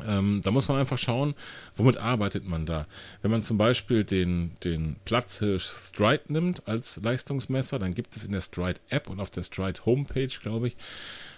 Ähm, 0.06 0.40
da 0.44 0.52
muss 0.52 0.68
man 0.68 0.78
einfach 0.78 0.98
schauen, 0.98 1.34
womit 1.76 1.96
arbeitet 1.96 2.46
man 2.46 2.66
da. 2.66 2.86
Wenn 3.20 3.32
man 3.32 3.42
zum 3.42 3.58
Beispiel 3.58 4.04
den, 4.04 4.52
den 4.62 4.96
Platzhirsch 5.04 5.66
Stride 5.66 6.22
nimmt 6.28 6.68
als 6.68 7.00
Leistungsmesser, 7.02 7.80
dann 7.80 7.94
gibt 7.94 8.14
es 8.14 8.24
in 8.24 8.30
der 8.30 8.40
Stride 8.40 8.80
App 8.90 9.10
und 9.10 9.18
auf 9.18 9.30
der 9.30 9.42
Stride 9.42 9.84
Homepage, 9.84 10.30
glaube 10.40 10.68
ich, 10.68 10.76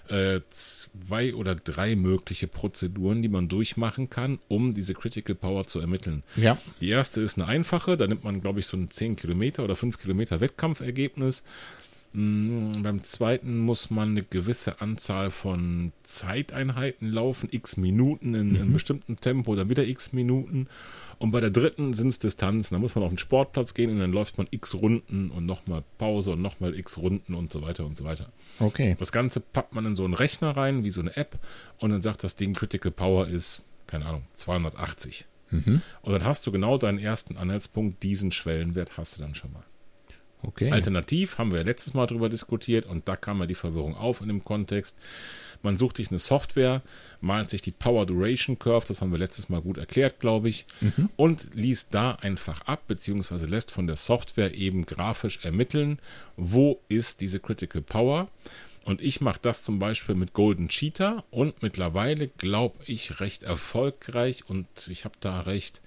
äh, 0.09 0.41
zwei 0.51 1.35
oder 1.35 1.55
drei 1.55 1.97
mögliche 1.97 2.49
Prozeduren, 2.49 3.23
die 3.23 3.29
man 3.29 3.49
durchmachen 3.49 4.11
kann, 4.11 4.41
um 4.49 4.75
diese 4.75 4.93
Critical 4.93 5.35
Power 5.35 5.67
zu 5.67 5.81
ermitteln. 5.81 6.23
Ja. 6.37 6.59
Die 6.81 6.91
erste 6.91 7.23
ist 7.23 7.39
eine 7.39 7.47
einfache, 7.47 7.97
da 7.97 8.07
nimmt 8.07 8.25
man, 8.25 8.43
glaube 8.43 8.61
ich, 8.61 8.67
so 8.67 8.77
ein 8.77 8.91
10 8.91 9.17
Kilometer 9.17 9.65
oder 9.65 9.77
5 9.77 9.99
Kilometer 9.99 10.41
Wettkampfergebnis. 10.41 11.45
Mhm, 12.13 12.83
beim 12.83 13.05
zweiten 13.05 13.59
muss 13.59 13.91
man 13.91 14.11
eine 14.11 14.23
gewisse 14.23 14.81
Anzahl 14.81 15.31
von 15.31 15.93
Zeiteinheiten 16.03 17.09
laufen, 17.11 17.49
x 17.53 17.77
Minuten 17.77 18.35
in, 18.35 18.55
in 18.55 18.63
einem 18.63 18.73
bestimmten 18.73 19.17
Tempo, 19.17 19.55
dann 19.55 19.71
wieder 19.71 19.87
x 19.87 20.13
Minuten. 20.13 20.67
Und 21.19 21.33
bei 21.33 21.41
der 21.41 21.51
dritten 21.51 21.93
sind 21.93 22.09
es 22.09 22.19
Distanzen. 22.19 22.75
Da 22.75 22.79
muss 22.79 22.95
man 22.95 23.05
auf 23.05 23.11
den 23.11 23.19
Sportplatz 23.19 23.75
gehen 23.75 23.91
und 23.91 23.99
dann 23.99 24.11
läuft 24.11 24.39
man 24.39 24.49
x 24.51 24.75
Runden 24.75 25.31
und 25.31 25.45
nochmal 25.45 25.85
Pause 25.99 26.33
und 26.33 26.43
nochmal 26.43 26.75
x 26.75 26.97
Runden 26.97 27.35
und 27.35 27.53
so 27.53 27.61
weiter 27.63 27.85
und 27.85 27.97
so 27.97 28.05
weiter. 28.05 28.33
Okay. 28.59 28.97
Das 28.99 29.13
Ganze 29.13 29.41
packt 29.41 29.75
man 29.75 29.85
in 29.85 29.95
so 29.95 30.05
einen 30.05 30.15
Rechner 30.15 30.57
rein, 30.57 30.83
wie 30.83 30.91
so 30.91 31.01
eine 31.03 31.15
App, 31.17 31.39
und 31.79 31.91
dann 31.91 32.01
sagt 32.01 32.25
das 32.25 32.37
Ding 32.37 32.55
Critical 32.55 32.91
Power 32.91 33.29
ist, 33.29 33.63
keine 33.87 34.07
Ahnung, 34.07 34.23
280. 34.35 35.27
Mhm. 35.51 35.83
Und 36.03 36.13
dann 36.13 36.25
hast 36.25 36.47
du 36.47 36.53
genau 36.53 36.79
deinen 36.79 36.99
ersten 36.99 37.37
Anhaltspunkt, 37.37 38.03
diesen 38.03 38.33
Schwellenwert 38.33 38.97
hast 38.97 39.17
du 39.17 39.21
dann 39.21 39.35
schon 39.35 39.53
mal. 39.53 39.65
Okay. 40.43 40.71
Alternativ 40.71 41.39
haben 41.39 41.51
wir 41.53 41.59
ja 41.59 41.65
letztes 41.65 41.95
Mal 41.95 42.07
darüber 42.07 42.29
diskutiert 42.29 42.87
und 42.87 43.09
da 43.09 43.17
kam 43.17 43.41
ja 43.41 43.47
die 43.47 43.55
Verwirrung 43.55 43.97
auf 43.97 44.21
in 44.21 44.29
dem 44.29 44.45
Kontext. 44.45 44.97
Man 45.63 45.77
sucht 45.77 45.99
sich 45.99 46.09
eine 46.09 46.19
Software, 46.19 46.81
malt 47.21 47.51
sich 47.51 47.61
die 47.61 47.71
Power 47.71 48.07
Duration 48.07 48.59
Curve, 48.59 48.87
das 48.89 49.03
haben 49.03 49.11
wir 49.13 49.19
letztes 49.19 49.51
Mal 49.51 49.61
gut 49.61 49.77
erklärt, 49.77 50.19
glaube 50.19 50.49
ich, 50.49 50.65
Mhm. 50.81 51.11
und 51.17 51.49
liest 51.55 51.95
da 51.95 52.13
einfach 52.13 52.63
ab, 52.63 52.85
beziehungsweise 52.89 53.47
lässt 53.47 53.71
von 53.71 53.87
der 53.87 53.97
Software 53.97 54.55
eben 54.55 54.87
grafisch 54.87 55.45
ermitteln, 55.45 55.99
wo 56.37 56.81
ist 56.89 57.21
diese 57.21 57.41
Critical 57.41 57.83
Power. 57.83 58.29
Und 58.85 59.03
ich 59.03 59.21
mache 59.21 59.39
das 59.43 59.63
zum 59.63 59.79
Beispiel 59.79 60.15
mit 60.15 60.33
Golden 60.33 60.69
Cheetah 60.69 61.23
und 61.31 61.63
mittlerweile 61.63 62.29
glaube 62.29 62.79
ich 62.87 63.21
recht 63.21 63.43
erfolgreich 63.43 64.45
und 64.49 64.67
ich 64.89 65.05
habe 65.05 65.17
da 65.21 65.43
recht, 65.43 65.83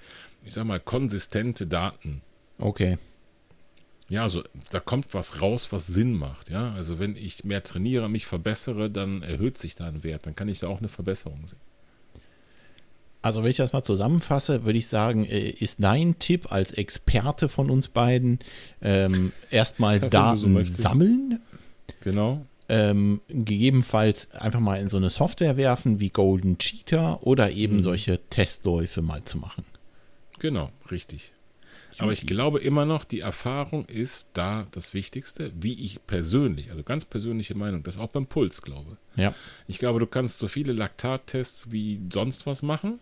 ich 0.46 0.54
sag 0.54 0.66
mal, 0.66 0.80
konsistente 0.80 1.66
Daten. 1.66 2.22
Okay. 2.60 3.00
Ja, 4.14 4.22
also 4.22 4.44
da 4.70 4.80
kommt 4.80 5.16
was 5.16 5.42
raus, 5.42 5.72
was 5.72 5.88
Sinn 5.88 6.14
macht. 6.14 6.52
Ja, 6.52 6.72
also 6.74 7.00
wenn 7.00 7.16
ich 7.16 7.44
mehr 7.46 7.64
trainiere, 7.64 8.10
mich 8.10 8.28
verbessere, 8.28 8.92
dann 8.92 9.24
erhöht 9.24 9.58
sich 9.58 9.74
da 9.74 9.88
ein 9.88 10.04
Wert. 10.04 10.28
Dann 10.28 10.36
kann 10.36 10.48
ich 10.50 10.60
da 10.60 10.68
auch 10.68 10.78
eine 10.78 10.88
Verbesserung 10.88 11.48
sehen. 11.48 11.58
Also 13.24 13.42
wenn 13.42 13.50
ich 13.50 13.58
das 13.58 13.74
mal 13.74 13.82
zusammenfasse, 13.84 14.66
würde 14.66 14.78
ich 14.78 14.86
sagen, 14.88 15.26
äh, 15.26 15.50
ist 15.50 15.82
dein 15.84 16.20
Tipp 16.20 16.52
als 16.52 16.74
Experte 16.74 17.50
von 17.50 17.72
uns 17.72 17.88
beiden 17.88 18.38
ähm, 18.84 19.32
erstmal 19.50 20.00
Daten 20.00 20.38
so 20.38 20.62
sammeln, 20.62 21.40
Genau. 22.02 22.46
ähm, 22.70 23.20
gegebenenfalls 23.30 24.30
einfach 24.34 24.60
mal 24.60 24.76
in 24.76 24.90
so 24.92 24.98
eine 24.98 25.10
Software 25.10 25.58
werfen 25.58 26.00
wie 26.00 26.10
Golden 26.10 26.60
Cheetah 26.60 27.16
oder 27.22 27.50
eben 27.52 27.78
Mhm. 27.78 27.82
solche 27.82 28.20
Testläufe 28.30 29.02
mal 29.02 29.24
zu 29.24 29.40
machen. 29.40 29.64
Genau, 30.38 30.70
richtig. 30.92 31.32
Aber 32.00 32.12
ich 32.12 32.26
glaube 32.26 32.60
immer 32.60 32.86
noch, 32.86 33.04
die 33.04 33.20
Erfahrung 33.20 33.86
ist 33.86 34.30
da 34.34 34.68
das 34.72 34.94
Wichtigste, 34.94 35.52
wie 35.60 35.86
ich 35.86 36.06
persönlich, 36.08 36.72
also 36.72 36.84
ganz 36.84 37.06
persönliche 37.06 37.56
Meinung, 37.56 37.84
das 37.84 37.98
auch 37.98 38.10
beim 38.10 38.26
Puls 38.26 38.62
glaube. 38.62 38.98
Ja. 39.16 39.34
Ich 39.68 39.80
glaube, 39.80 40.00
du 40.00 40.08
kannst 40.08 40.40
so 40.40 40.48
viele 40.48 40.74
Laktattests 40.74 41.72
wie 41.72 42.00
sonst 42.12 42.46
was 42.46 42.62
machen. 42.62 43.00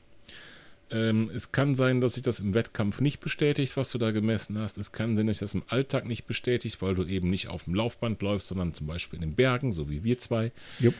Ähm, 0.91 1.31
es 1.33 1.51
kann 1.53 1.73
sein, 1.73 2.01
dass 2.01 2.15
sich 2.15 2.23
das 2.23 2.39
im 2.39 2.53
Wettkampf 2.53 2.99
nicht 2.99 3.21
bestätigt, 3.21 3.77
was 3.77 3.91
du 3.91 3.97
da 3.97 4.11
gemessen 4.11 4.57
hast. 4.57 4.77
Es 4.77 4.91
kann 4.91 5.15
sein, 5.15 5.27
dass 5.27 5.37
sich 5.37 5.45
das 5.45 5.53
im 5.53 5.63
Alltag 5.67 6.05
nicht 6.05 6.25
bestätigt, 6.25 6.81
weil 6.81 6.95
du 6.95 7.05
eben 7.05 7.29
nicht 7.29 7.47
auf 7.47 7.63
dem 7.63 7.75
Laufband 7.75 8.21
läufst, 8.21 8.49
sondern 8.49 8.73
zum 8.73 8.87
Beispiel 8.87 9.17
in 9.17 9.29
den 9.29 9.35
Bergen, 9.35 9.71
so 9.71 9.89
wie 9.89 10.03
wir 10.03 10.17
zwei. 10.17 10.51
Jupp. 10.79 10.95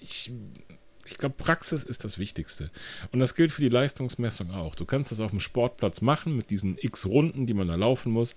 Ich, 0.00 0.32
ich 1.10 1.18
glaube, 1.18 1.34
Praxis 1.36 1.84
ist 1.84 2.04
das 2.04 2.18
Wichtigste. 2.18 2.70
Und 3.12 3.20
das 3.20 3.34
gilt 3.34 3.50
für 3.50 3.62
die 3.62 3.68
Leistungsmessung 3.68 4.50
auch. 4.50 4.74
Du 4.74 4.84
kannst 4.84 5.10
das 5.10 5.20
auf 5.20 5.30
dem 5.30 5.40
Sportplatz 5.40 6.00
machen 6.00 6.36
mit 6.36 6.50
diesen 6.50 6.76
x 6.78 7.06
Runden, 7.06 7.46
die 7.46 7.54
man 7.54 7.68
da 7.68 7.74
laufen 7.74 8.12
muss. 8.12 8.36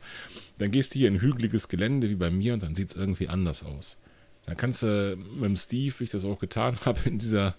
Dann 0.58 0.72
gehst 0.72 0.94
du 0.94 1.00
hier 1.00 1.08
in 1.08 1.22
hügeliges 1.22 1.68
Gelände 1.68 2.10
wie 2.10 2.16
bei 2.16 2.30
mir 2.30 2.54
und 2.54 2.64
dann 2.64 2.76
sieht 2.76 2.90
es 2.90 2.96
irgendwie 2.96 3.28
anders 3.28 3.64
aus. 3.64 3.98
Dann 4.46 4.58
kannst 4.58 4.84
du 4.84 5.18
mit 5.18 5.46
dem 5.46 5.56
Steve, 5.56 5.94
wie 6.00 6.04
ich 6.06 6.10
das 6.10 6.26
auch 6.26 6.40
getan 6.40 6.78
habe, 6.86 7.00
in 7.06 7.20
dieser 7.20 7.56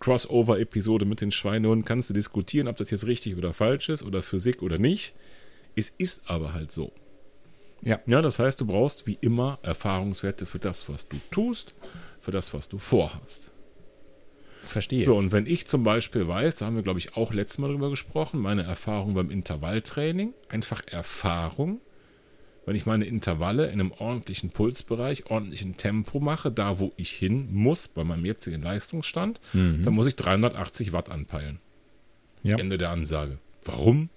Crossover-Episode 0.00 1.04
mit 1.04 1.20
den 1.20 1.30
Schweinehunden, 1.30 1.84
kannst 1.84 2.10
du 2.10 2.14
diskutieren, 2.14 2.68
ob 2.68 2.76
das 2.76 2.90
jetzt 2.90 3.06
richtig 3.06 3.36
oder 3.36 3.52
falsch 3.52 3.88
ist 3.90 4.02
oder 4.02 4.22
Physik 4.22 4.62
oder 4.62 4.78
nicht. 4.78 5.14
Es 5.76 5.90
ist 5.98 6.22
aber 6.26 6.54
halt 6.54 6.72
so. 6.72 6.92
Ja. 7.82 8.00
Ja, 8.06 8.22
das 8.22 8.38
heißt, 8.38 8.60
du 8.60 8.66
brauchst 8.66 9.06
wie 9.06 9.18
immer 9.20 9.58
Erfahrungswerte 9.62 10.46
für 10.46 10.58
das, 10.58 10.88
was 10.88 11.08
du 11.08 11.16
tust, 11.30 11.74
für 12.20 12.30
das, 12.30 12.52
was 12.52 12.68
du 12.68 12.78
vorhast. 12.78 13.52
Verstehe. 14.70 15.04
So, 15.04 15.16
und 15.16 15.32
wenn 15.32 15.46
ich 15.46 15.66
zum 15.66 15.84
Beispiel 15.84 16.26
weiß, 16.28 16.56
da 16.56 16.66
haben 16.66 16.76
wir, 16.76 16.82
glaube 16.82 16.98
ich, 16.98 17.16
auch 17.16 17.32
letztes 17.32 17.58
Mal 17.58 17.68
drüber 17.68 17.90
gesprochen, 17.90 18.40
meine 18.40 18.62
Erfahrung 18.62 19.14
beim 19.14 19.30
Intervalltraining, 19.30 20.32
einfach 20.48 20.82
Erfahrung, 20.86 21.80
wenn 22.66 22.76
ich 22.76 22.86
meine 22.86 23.04
Intervalle 23.04 23.66
in 23.66 23.80
einem 23.80 23.92
ordentlichen 23.92 24.50
Pulsbereich, 24.50 25.26
ordentlichen 25.26 25.76
Tempo 25.76 26.20
mache, 26.20 26.52
da 26.52 26.78
wo 26.78 26.92
ich 26.96 27.10
hin 27.10 27.48
muss, 27.52 27.88
bei 27.88 28.04
meinem 28.04 28.24
jetzigen 28.24 28.62
Leistungsstand, 28.62 29.40
dann 29.52 29.92
muss 29.92 30.06
ich 30.06 30.14
380 30.16 30.92
Watt 30.92 31.08
anpeilen. 31.08 31.58
Ja. 32.42 32.56
Ende 32.58 32.78
der 32.78 32.90
Ansage. 32.90 33.38
Warum? 33.64 34.08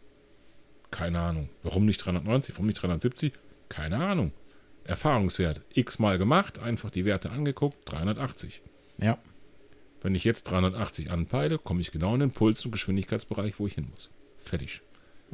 Keine 0.91 1.19
Ahnung. 1.19 1.49
Warum 1.63 1.85
nicht 1.85 1.97
390? 1.97 2.55
Warum 2.55 2.67
nicht 2.67 2.81
370? 2.81 3.33
Keine 3.69 3.97
Ahnung. 3.97 4.31
Erfahrungswert. 4.83 5.61
X 5.73 5.97
mal 5.97 6.17
gemacht, 6.17 6.59
einfach 6.59 6.91
die 6.91 7.05
Werte 7.05 7.31
angeguckt, 7.31 7.77
380. 7.85 8.61
Ja. 8.99 9.17
Wenn 10.03 10.13
ich 10.15 10.23
jetzt 10.25 10.43
380 10.43 11.09
anpeile, 11.11 11.57
komme 11.57 11.81
ich 11.81 11.91
genau 11.91 12.13
in 12.13 12.19
den 12.19 12.31
Puls- 12.31 12.63
und 12.65 12.71
Geschwindigkeitsbereich, 12.71 13.55
wo 13.59 13.65
ich 13.67 13.73
hin 13.75 13.87
muss. 13.89 14.09
Fertig. 14.43 14.81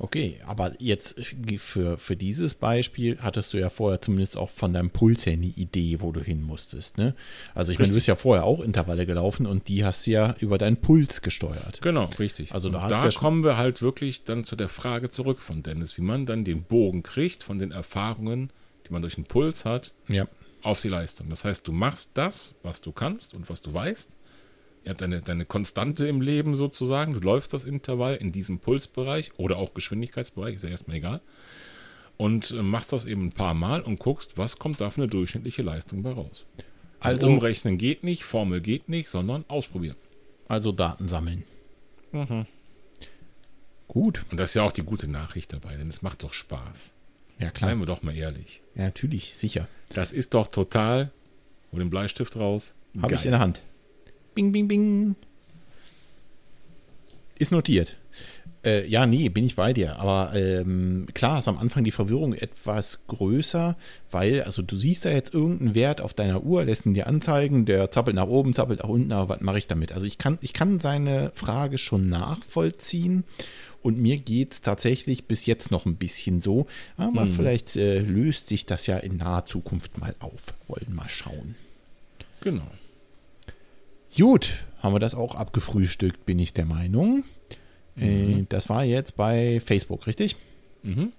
Okay, 0.02 0.40
aber 0.46 0.72
jetzt 0.80 1.20
für, 1.58 1.98
für 1.98 2.16
dieses 2.16 2.54
Beispiel 2.56 3.18
hattest 3.20 3.54
du 3.54 3.58
ja 3.58 3.70
vorher 3.70 4.00
zumindest 4.00 4.38
auch 4.38 4.50
von 4.50 4.72
deinem 4.72 4.92
Puls 4.92 5.26
her 5.26 5.34
eine 5.34 5.48
Idee, 5.48 5.98
wo 6.00 6.14
du 6.14 6.22
hin 6.22 6.42
musstest. 6.42 6.98
Ne? 6.98 7.16
Also 7.54 7.74
ich 7.74 7.80
meine, 7.80 7.90
du 7.90 7.96
bist 7.96 8.08
ja 8.08 8.16
vorher 8.16 8.46
auch 8.46 8.62
Intervalle 8.62 9.06
gelaufen 9.06 9.46
und 9.46 9.68
die 9.68 9.84
hast 9.84 10.08
du 10.08 10.12
ja 10.12 10.36
über 10.40 10.58
deinen 10.58 10.78
Puls 10.78 11.22
gesteuert. 11.22 11.82
Genau, 11.82 12.06
richtig. 12.18 12.54
Also 12.54 12.70
da 12.70 12.88
da, 12.88 13.04
ja 13.04 13.12
kommen 13.12 13.44
wir 13.44 13.58
halt 13.58 13.82
wirklich 13.82 14.24
dann 14.24 14.46
zu 14.46 14.56
der 14.56 14.70
Frage 14.70 15.10
zurück 15.10 15.40
von 15.42 15.64
Dennis, 15.64 15.98
wie 15.98 16.02
man 16.02 16.26
dann 16.26 16.46
den 16.46 16.64
Bogen 16.64 17.04
kriegt 17.04 17.44
von 17.44 17.60
den 17.60 17.72
Erfahrungen, 17.72 18.54
die 18.88 18.94
man 18.94 19.02
durch 19.02 19.16
den 19.16 19.26
Puls 19.26 19.66
hat, 19.66 19.94
Ja. 20.08 20.28
auf 20.62 20.80
die 20.80 20.88
Leistung. 20.90 21.28
Das 21.30 21.44
heißt, 21.44 21.68
du 21.68 21.74
machst 21.74 22.12
das, 22.14 22.56
was 22.64 22.80
du 22.80 22.94
kannst 22.94 23.34
und 23.34 23.50
was 23.50 23.62
du 23.62 23.74
weißt. 23.74 24.12
Habt 24.88 25.02
deine, 25.02 25.22
deine 25.22 25.46
Konstante 25.46 26.08
im 26.08 26.22
Leben 26.22 26.56
sozusagen. 26.56 27.14
Du 27.14 27.20
läufst 27.20 27.54
das 27.54 27.64
Intervall 27.64 28.16
in 28.16 28.32
diesem 28.32 28.60
Pulsbereich 28.60 29.32
oder 29.38 29.58
auch 29.58 29.74
Geschwindigkeitsbereich, 29.74 30.56
ist 30.56 30.64
ja 30.64 30.70
erstmal 30.70 30.98
egal. 30.98 31.22
Und 32.18 32.52
äh, 32.52 32.62
machst 32.64 32.92
das 32.92 33.06
eben 33.06 33.28
ein 33.28 33.32
paar 33.32 33.54
Mal 33.54 33.82
und 33.82 34.00
guckst, 34.00 34.38
was 34.38 34.58
kommt 34.60 34.82
da 34.82 34.90
für 34.90 35.02
eine 35.02 35.10
durchschnittliche 35.10 35.62
Leistung 35.62 36.02
bei 36.04 36.12
raus. 36.12 36.46
Also, 37.00 37.16
Also- 37.16 37.28
umrechnen 37.28 37.78
geht 37.78 38.04
nicht, 38.04 38.24
Formel 38.24 38.62
geht 38.62 38.90
nicht, 38.90 39.10
sondern 39.10 39.46
ausprobieren. 39.48 39.96
Also 40.48 40.72
Daten 40.72 41.08
sammeln. 41.08 41.44
Gut. 43.88 44.26
Und 44.32 44.38
das 44.40 44.50
ist 44.50 44.54
ja 44.56 44.64
auch 44.64 44.72
die 44.72 44.84
gute 44.84 45.08
Nachricht 45.08 45.54
dabei, 45.54 45.76
denn 45.76 45.88
es 45.88 46.02
macht 46.02 46.24
doch 46.24 46.34
Spaß. 46.34 46.94
Ja, 47.40 47.52
klar. 47.52 47.70
Seien 47.70 47.80
wir 47.80 47.86
doch 47.86 48.02
mal 48.02 48.16
ehrlich. 48.16 48.62
Ja, 48.76 48.84
natürlich, 48.86 49.36
sicher. 49.36 49.68
Das 49.94 50.12
ist 50.12 50.34
doch 50.34 50.48
total. 50.48 51.12
Hol 51.72 51.80
den 51.80 51.90
Bleistift 51.90 52.36
raus. 52.36 52.74
Habe 53.02 53.16
ich 53.16 53.26
in 53.26 53.32
der 53.32 53.40
Hand. 53.40 53.62
Bing, 54.36 54.52
bing, 54.52 54.68
bing. 54.68 55.16
Ist 57.38 57.52
notiert. 57.52 57.98
Äh, 58.66 58.86
ja, 58.88 59.06
nee, 59.06 59.30
bin 59.30 59.46
ich 59.46 59.56
bei 59.56 59.72
dir. 59.72 59.98
Aber 60.00 60.36
ähm, 60.36 61.08
klar 61.14 61.40
ist 61.40 61.48
am 61.48 61.58
Anfang 61.58 61.86
die 61.86 61.92
Verwirrung 61.92 62.34
etwas 62.34 63.08
größer, 63.08 63.78
weil, 64.12 64.44
also 64.44 64.62
du 64.62 64.76
siehst 64.76 65.06
da 65.06 65.12
jetzt 65.12 65.34
irgendeinen 65.34 65.76
Wert 65.76 66.02
auf 66.02 66.14
deiner 66.14 66.44
Uhr, 66.44 66.66
lässt 66.66 66.86
ihn 66.86 66.94
dir 66.94 67.08
anzeigen, 67.08 67.66
der 67.66 67.90
zappelt 67.92 68.16
nach 68.16 68.28
oben, 68.28 68.54
zappelt 68.54 68.80
nach 68.80 68.90
unten, 68.90 69.14
aber 69.14 69.36
was 69.36 69.42
mache 69.42 69.60
ich 69.60 69.68
damit? 69.68 69.94
Also 69.94 70.06
ich 70.06 70.18
kann, 70.18 70.38
ich 70.42 70.52
kann 70.52 70.80
seine 70.80 71.32
Frage 71.34 71.78
schon 71.78 72.10
nachvollziehen. 72.10 73.24
Und 73.82 73.98
mir 73.98 74.18
geht 74.18 74.52
es 74.52 74.62
tatsächlich 74.62 75.24
bis 75.24 75.46
jetzt 75.46 75.72
noch 75.72 75.86
ein 75.86 75.96
bisschen 75.96 76.42
so. 76.42 76.66
Aber 76.98 77.26
vielleicht 77.28 77.78
äh, 77.78 78.00
löst 78.00 78.50
sich 78.50 78.66
das 78.66 78.88
ja 78.88 78.98
in 78.98 79.16
naher 79.16 79.46
Zukunft 79.46 79.98
mal 79.98 80.16
auf. 80.20 80.54
Wollen 80.68 80.94
mal 80.94 81.08
schauen. 81.08 81.56
Genau. 82.42 82.68
Gut, 84.18 84.66
haben 84.80 84.94
wir 84.94 85.00
das 85.00 85.16
auch 85.16 85.36
abgefrühstückt, 85.36 86.26
bin 86.26 86.40
ich 86.40 86.54
der 86.54 86.66
Meinung. 86.66 87.24
Äh, 87.96 88.46
das 88.50 88.70
war 88.70 88.84
jetzt 88.84 89.16
bei 89.16 89.60
Facebook, 89.60 90.08
richtig? 90.08 90.36
Mhm. 90.84 91.14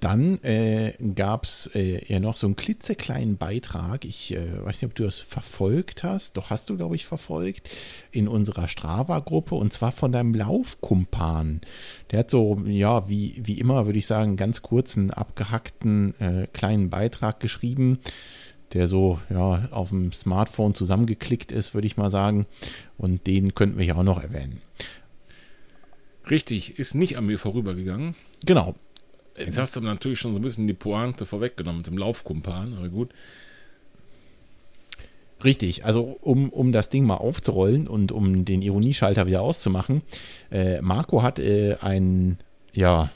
Dann 0.00 0.42
äh, 0.44 0.92
gab 1.14 1.44
es 1.44 1.70
äh, 1.74 2.04
ja 2.06 2.20
noch 2.20 2.36
so 2.36 2.46
einen 2.46 2.56
klitzekleinen 2.56 3.38
Beitrag. 3.38 4.04
Ich 4.04 4.34
äh, 4.34 4.64
weiß 4.64 4.82
nicht, 4.82 4.90
ob 4.90 4.94
du 4.94 5.04
das 5.04 5.20
verfolgt 5.20 6.04
hast. 6.04 6.36
Doch 6.36 6.50
hast 6.50 6.68
du, 6.68 6.76
glaube 6.76 6.96
ich, 6.96 7.06
verfolgt. 7.06 7.70
In 8.10 8.28
unserer 8.28 8.68
Strava-Gruppe 8.68 9.54
und 9.54 9.72
zwar 9.72 9.92
von 9.92 10.12
deinem 10.12 10.34
Laufkumpan. 10.34 11.62
Der 12.10 12.20
hat 12.20 12.30
so, 12.30 12.60
ja, 12.66 13.08
wie, 13.08 13.40
wie 13.42 13.58
immer, 13.58 13.86
würde 13.86 13.98
ich 13.98 14.06
sagen, 14.06 14.28
einen 14.28 14.36
ganz 14.36 14.60
kurzen, 14.60 15.10
abgehackten 15.10 16.14
äh, 16.20 16.46
kleinen 16.52 16.90
Beitrag 16.90 17.40
geschrieben, 17.40 17.98
der 18.72 18.88
so, 18.88 19.20
ja, 19.30 19.68
auf 19.70 19.90
dem 19.90 20.12
Smartphone 20.12 20.74
zusammengeklickt 20.74 21.52
ist, 21.52 21.74
würde 21.74 21.86
ich 21.86 21.96
mal 21.96 22.10
sagen. 22.10 22.46
Und 22.98 23.26
den 23.26 23.54
könnten 23.54 23.78
wir 23.78 23.84
ja 23.84 23.96
auch 23.96 24.02
noch 24.02 24.22
erwähnen. 24.22 24.60
Richtig, 26.28 26.78
ist 26.78 26.94
nicht 26.94 27.16
an 27.16 27.26
mir 27.26 27.38
vorübergegangen. 27.38 28.14
Genau. 28.44 28.74
Jetzt 29.38 29.58
hast 29.58 29.76
du 29.76 29.80
natürlich 29.80 30.18
schon 30.18 30.32
so 30.32 30.38
ein 30.38 30.42
bisschen 30.42 30.66
die 30.66 30.74
Pointe 30.74 31.26
vorweggenommen 31.26 31.78
mit 31.78 31.86
dem 31.86 31.98
Laufkumpan, 31.98 32.74
aber 32.74 32.88
gut. 32.88 33.10
Richtig, 35.44 35.84
also 35.84 36.18
um, 36.22 36.48
um 36.48 36.72
das 36.72 36.88
Ding 36.88 37.04
mal 37.04 37.16
aufzurollen 37.16 37.86
und 37.86 38.10
um 38.10 38.46
den 38.46 38.62
Ironieschalter 38.62 39.26
wieder 39.26 39.42
auszumachen, 39.42 40.02
äh, 40.50 40.80
Marco 40.80 41.22
hat 41.22 41.38
äh, 41.38 41.76
ein, 41.80 42.38
ja, 42.72 43.10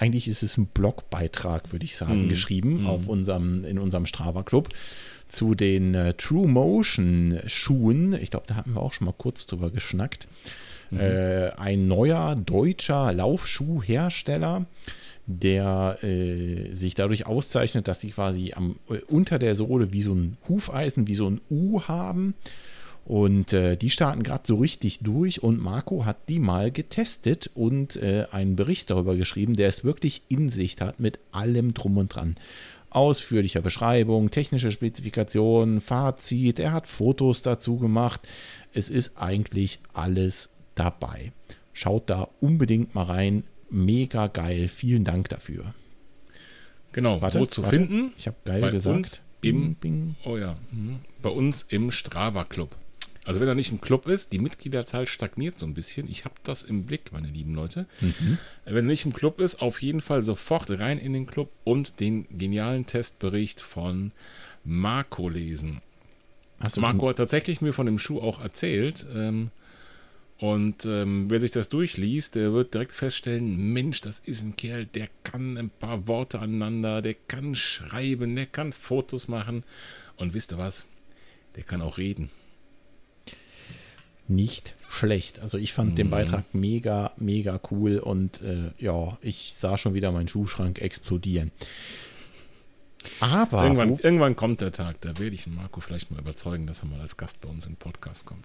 eigentlich 0.00 0.26
ist 0.28 0.42
es 0.42 0.56
ein 0.56 0.66
Blogbeitrag, 0.66 1.72
würde 1.72 1.84
ich 1.84 1.96
sagen, 1.96 2.24
Mhm. 2.24 2.28
geschrieben 2.28 2.86
auf 2.86 3.06
unserem, 3.06 3.64
in 3.64 3.78
unserem 3.78 4.06
Strava-Club 4.06 4.68
zu 5.28 5.54
den 5.54 5.94
äh, 5.94 6.14
True 6.14 6.48
Motion 6.48 7.38
Schuhen. 7.46 8.14
Ich 8.14 8.30
glaube, 8.30 8.46
da 8.48 8.56
hatten 8.56 8.74
wir 8.74 8.82
auch 8.82 8.92
schon 8.92 9.04
mal 9.06 9.14
kurz 9.16 9.46
drüber 9.46 9.70
geschnackt. 9.70 10.26
Äh, 10.92 11.50
ein 11.56 11.86
neuer 11.86 12.34
deutscher 12.34 13.12
Laufschuhhersteller, 13.12 14.66
der 15.26 15.98
äh, 16.02 16.72
sich 16.72 16.94
dadurch 16.96 17.26
auszeichnet, 17.26 17.86
dass 17.86 18.00
die 18.00 18.10
quasi 18.10 18.52
am, 18.56 18.76
äh, 18.88 18.98
unter 19.06 19.38
der 19.38 19.54
Sohle 19.54 19.92
wie 19.92 20.02
so 20.02 20.12
ein 20.14 20.36
Hufeisen, 20.48 21.06
wie 21.06 21.14
so 21.14 21.28
ein 21.30 21.40
U 21.48 21.82
haben. 21.82 22.34
Und 23.04 23.52
äh, 23.52 23.76
die 23.76 23.90
starten 23.90 24.22
gerade 24.22 24.44
so 24.46 24.56
richtig 24.56 25.00
durch 25.00 25.42
und 25.42 25.60
Marco 25.60 26.04
hat 26.04 26.28
die 26.28 26.38
mal 26.38 26.70
getestet 26.70 27.50
und 27.54 27.96
äh, 27.96 28.26
einen 28.30 28.54
Bericht 28.56 28.90
darüber 28.90 29.16
geschrieben, 29.16 29.56
der 29.56 29.68
es 29.68 29.82
wirklich 29.84 30.22
in 30.28 30.48
Sicht 30.48 30.80
hat 30.80 31.00
mit 31.00 31.18
allem 31.32 31.74
drum 31.74 31.96
und 31.98 32.14
dran. 32.14 32.36
Ausführlicher 32.90 33.62
Beschreibung, 33.62 34.30
technische 34.30 34.70
Spezifikationen, 34.70 35.80
Fazit, 35.80 36.58
er 36.58 36.72
hat 36.72 36.86
Fotos 36.86 37.42
dazu 37.42 37.78
gemacht. 37.78 38.20
Es 38.72 38.88
ist 38.90 39.16
eigentlich 39.16 39.78
alles 39.92 40.50
dabei. 40.74 41.32
Schaut 41.72 42.10
da 42.10 42.28
unbedingt 42.40 42.94
mal 42.94 43.04
rein. 43.04 43.44
Mega 43.70 44.26
geil. 44.26 44.68
Vielen 44.68 45.04
Dank 45.04 45.28
dafür. 45.28 45.72
Genau, 46.92 47.20
Warte, 47.22 47.38
wo 47.40 47.46
zu 47.46 47.62
warte. 47.62 47.76
finden? 47.76 48.12
Ich 48.18 48.26
habe 48.26 48.36
geil 48.44 48.60
Bei 48.60 48.70
gesagt. 48.70 48.96
uns 48.96 49.20
im- 49.42 49.74
Bing. 49.76 50.16
Oh 50.24 50.36
ja, 50.36 50.54
mhm. 50.72 50.98
bei 51.22 51.30
uns 51.30 51.62
im 51.62 51.90
Strava 51.92 52.44
Club. 52.44 52.74
Also 53.24 53.40
wenn 53.40 53.48
er 53.48 53.54
nicht 53.54 53.70
im 53.70 53.80
Club 53.80 54.06
ist, 54.06 54.32
die 54.32 54.38
Mitgliederzahl 54.38 55.06
stagniert 55.06 55.58
so 55.58 55.66
ein 55.66 55.74
bisschen. 55.74 56.08
Ich 56.10 56.24
habe 56.24 56.34
das 56.42 56.62
im 56.62 56.86
Blick, 56.86 57.12
meine 57.12 57.28
lieben 57.28 57.54
Leute. 57.54 57.86
Mhm. 58.00 58.38
Wenn 58.64 58.76
er 58.76 58.82
nicht 58.82 59.04
im 59.04 59.12
Club 59.12 59.40
ist, 59.40 59.60
auf 59.60 59.82
jeden 59.82 60.00
Fall 60.00 60.22
sofort 60.22 60.70
rein 60.70 60.98
in 60.98 61.12
den 61.12 61.26
Club 61.26 61.50
und 61.64 62.00
den 62.00 62.26
genialen 62.30 62.86
Testbericht 62.86 63.60
von 63.60 64.12
Marco 64.64 65.28
lesen. 65.28 65.82
Du 66.74 66.80
Marco 66.80 67.08
hat 67.08 67.16
tatsächlich 67.16 67.60
mir 67.60 67.72
von 67.72 67.86
dem 67.86 67.98
Schuh 67.98 68.20
auch 68.20 68.40
erzählt. 68.40 69.06
Ähm, 69.14 69.50
und 70.38 70.86
ähm, 70.86 71.28
wer 71.28 71.38
sich 71.38 71.50
das 71.50 71.68
durchliest, 71.68 72.34
der 72.34 72.54
wird 72.54 72.72
direkt 72.72 72.92
feststellen, 72.92 73.72
Mensch, 73.74 74.00
das 74.00 74.22
ist 74.24 74.42
ein 74.42 74.56
Kerl, 74.56 74.86
der 74.86 75.08
kann 75.22 75.58
ein 75.58 75.68
paar 75.68 76.08
Worte 76.08 76.38
aneinander, 76.38 77.02
der 77.02 77.14
kann 77.14 77.54
schreiben, 77.54 78.34
der 78.36 78.46
kann 78.46 78.72
Fotos 78.72 79.28
machen. 79.28 79.64
Und 80.16 80.32
wisst 80.32 80.52
ihr 80.52 80.58
was? 80.58 80.86
Der 81.56 81.62
kann 81.64 81.82
auch 81.82 81.98
reden. 81.98 82.30
Nicht 84.30 84.74
schlecht. 84.88 85.40
Also 85.40 85.58
ich 85.58 85.72
fand 85.72 85.98
den 85.98 86.10
Beitrag 86.10 86.44
mega, 86.54 87.12
mega 87.16 87.60
cool 87.70 87.98
und 87.98 88.40
äh, 88.42 88.70
ja, 88.78 89.18
ich 89.20 89.54
sah 89.56 89.76
schon 89.76 89.94
wieder 89.94 90.12
meinen 90.12 90.28
Schuhschrank 90.28 90.80
explodieren. 90.80 91.50
Aber 93.20 93.62
Irgendwann, 93.62 93.98
irgendwann 93.98 94.36
kommt 94.36 94.60
der 94.60 94.72
Tag, 94.72 95.00
da 95.00 95.18
werde 95.18 95.34
ich 95.34 95.44
den 95.44 95.54
Marco 95.54 95.80
vielleicht 95.80 96.10
mal 96.10 96.20
überzeugen, 96.20 96.66
dass 96.66 96.82
er 96.82 96.86
mal 96.86 97.00
als 97.00 97.16
Gast 97.16 97.40
bei 97.40 97.48
uns 97.48 97.66
im 97.66 97.76
Podcast 97.76 98.26
kommt. 98.26 98.44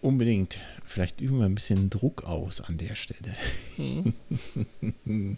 unbedingt, 0.00 0.58
vielleicht 0.84 1.20
üben 1.20 1.38
wir 1.38 1.46
ein 1.46 1.54
bisschen 1.54 1.90
Druck 1.90 2.24
aus 2.24 2.60
an 2.60 2.76
der 2.76 2.94
Stelle. 2.94 3.32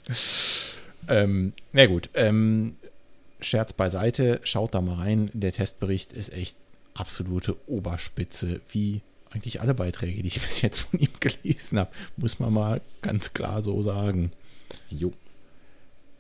ähm, 1.08 1.52
na 1.72 1.86
gut, 1.86 2.10
ähm, 2.14 2.76
Scherz 3.40 3.72
beiseite, 3.72 4.40
schaut 4.44 4.74
da 4.74 4.80
mal 4.80 4.96
rein. 4.96 5.30
Der 5.32 5.52
Testbericht 5.52 6.12
ist 6.12 6.32
echt 6.32 6.56
absolute 6.94 7.56
Oberspitze, 7.68 8.60
wie 8.70 9.02
eigentlich 9.30 9.60
alle 9.60 9.74
Beiträge, 9.74 10.22
die 10.22 10.28
ich 10.28 10.40
bis 10.40 10.62
jetzt 10.62 10.80
von 10.80 10.98
ihm 11.00 11.10
gelesen 11.20 11.78
habe, 11.78 11.90
muss 12.16 12.38
man 12.38 12.52
mal 12.52 12.80
ganz 13.02 13.32
klar 13.32 13.62
so 13.62 13.82
sagen. 13.82 14.32
Jo. 14.90 15.12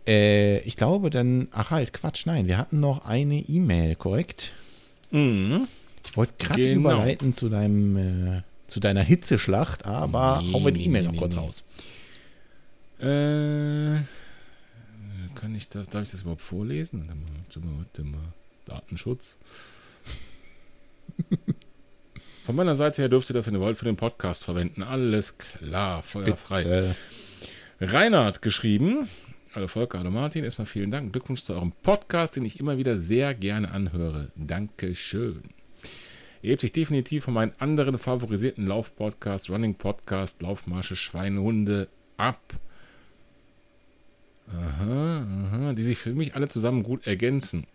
Äh, 0.06 0.60
ich 0.60 0.76
glaube 0.76 1.10
dann, 1.10 1.48
ach 1.52 1.70
halt, 1.70 1.92
Quatsch, 1.92 2.26
nein, 2.26 2.46
wir 2.46 2.58
hatten 2.58 2.78
noch 2.80 3.04
eine 3.06 3.38
E-Mail, 3.40 3.96
korrekt? 3.96 4.52
Mhm. 5.10 5.66
Ich 6.04 6.16
wollte 6.16 6.34
gerade 6.38 6.62
Genau. 6.62 6.80
überleiten 6.80 7.32
zu 7.32 7.48
deinem, 7.48 7.96
äh, 8.36 8.42
zu 8.68 8.78
deiner 8.80 9.02
Hitzeschlacht, 9.02 9.84
aber 9.84 10.40
Nee, 10.42 10.52
hauen 10.52 10.64
wir 10.64 10.72
die 10.72 10.84
E-Mail 10.84 11.02
nee, 11.02 11.06
noch 11.08 11.12
nee, 11.14 11.18
kurz 11.18 11.36
raus. 11.36 11.64
Äh, 13.00 14.02
kann 15.34 15.54
ich 15.54 15.68
das, 15.68 15.88
darf 15.88 16.04
ich 16.04 16.10
das 16.12 16.22
überhaupt 16.22 16.42
vorlesen? 16.42 17.00
Warte 17.00 17.14
mal, 17.14 17.26
warte 17.44 17.60
mal, 17.60 17.78
warte 17.78 18.04
mal. 18.04 18.32
Datenschutz. 18.64 19.36
Von 22.46 22.54
meiner 22.54 22.76
Seite 22.76 23.02
her 23.02 23.08
dürft 23.08 23.28
ihr 23.28 23.34
das, 23.34 23.48
wenn 23.48 23.54
ihr 23.54 23.60
wollt, 23.60 23.76
für 23.76 23.86
den 23.86 23.96
Podcast 23.96 24.44
verwenden. 24.44 24.84
Alles 24.84 25.36
klar, 25.36 26.04
feuerfrei. 26.04 26.94
Rainer 27.80 28.24
hat 28.24 28.40
geschrieben. 28.40 29.08
Hallo 29.52 29.66
Volker, 29.66 29.98
hallo 29.98 30.12
Martin. 30.12 30.44
Erstmal 30.44 30.66
vielen 30.66 30.92
Dank. 30.92 31.12
Glückwunsch 31.12 31.42
zu 31.42 31.54
eurem 31.54 31.72
Podcast, 31.82 32.36
den 32.36 32.44
ich 32.44 32.60
immer 32.60 32.78
wieder 32.78 32.98
sehr 32.98 33.34
gerne 33.34 33.72
anhöre. 33.72 34.30
Dankeschön. 34.36 35.42
Ihr 36.40 36.50
hebt 36.52 36.60
sich 36.60 36.70
definitiv 36.70 37.24
von 37.24 37.34
meinen 37.34 37.52
anderen 37.58 37.98
favorisierten 37.98 38.64
Lauf-Podcast, 38.64 39.50
Running-Podcast, 39.50 40.40
Laufmarsche, 40.40 40.94
Schweinehunde 40.94 41.88
ab. 42.16 42.54
Aha, 44.52 45.26
aha, 45.50 45.72
die 45.72 45.82
sich 45.82 45.98
für 45.98 46.14
mich 46.14 46.36
alle 46.36 46.46
zusammen 46.46 46.84
gut 46.84 47.08
ergänzen. 47.08 47.66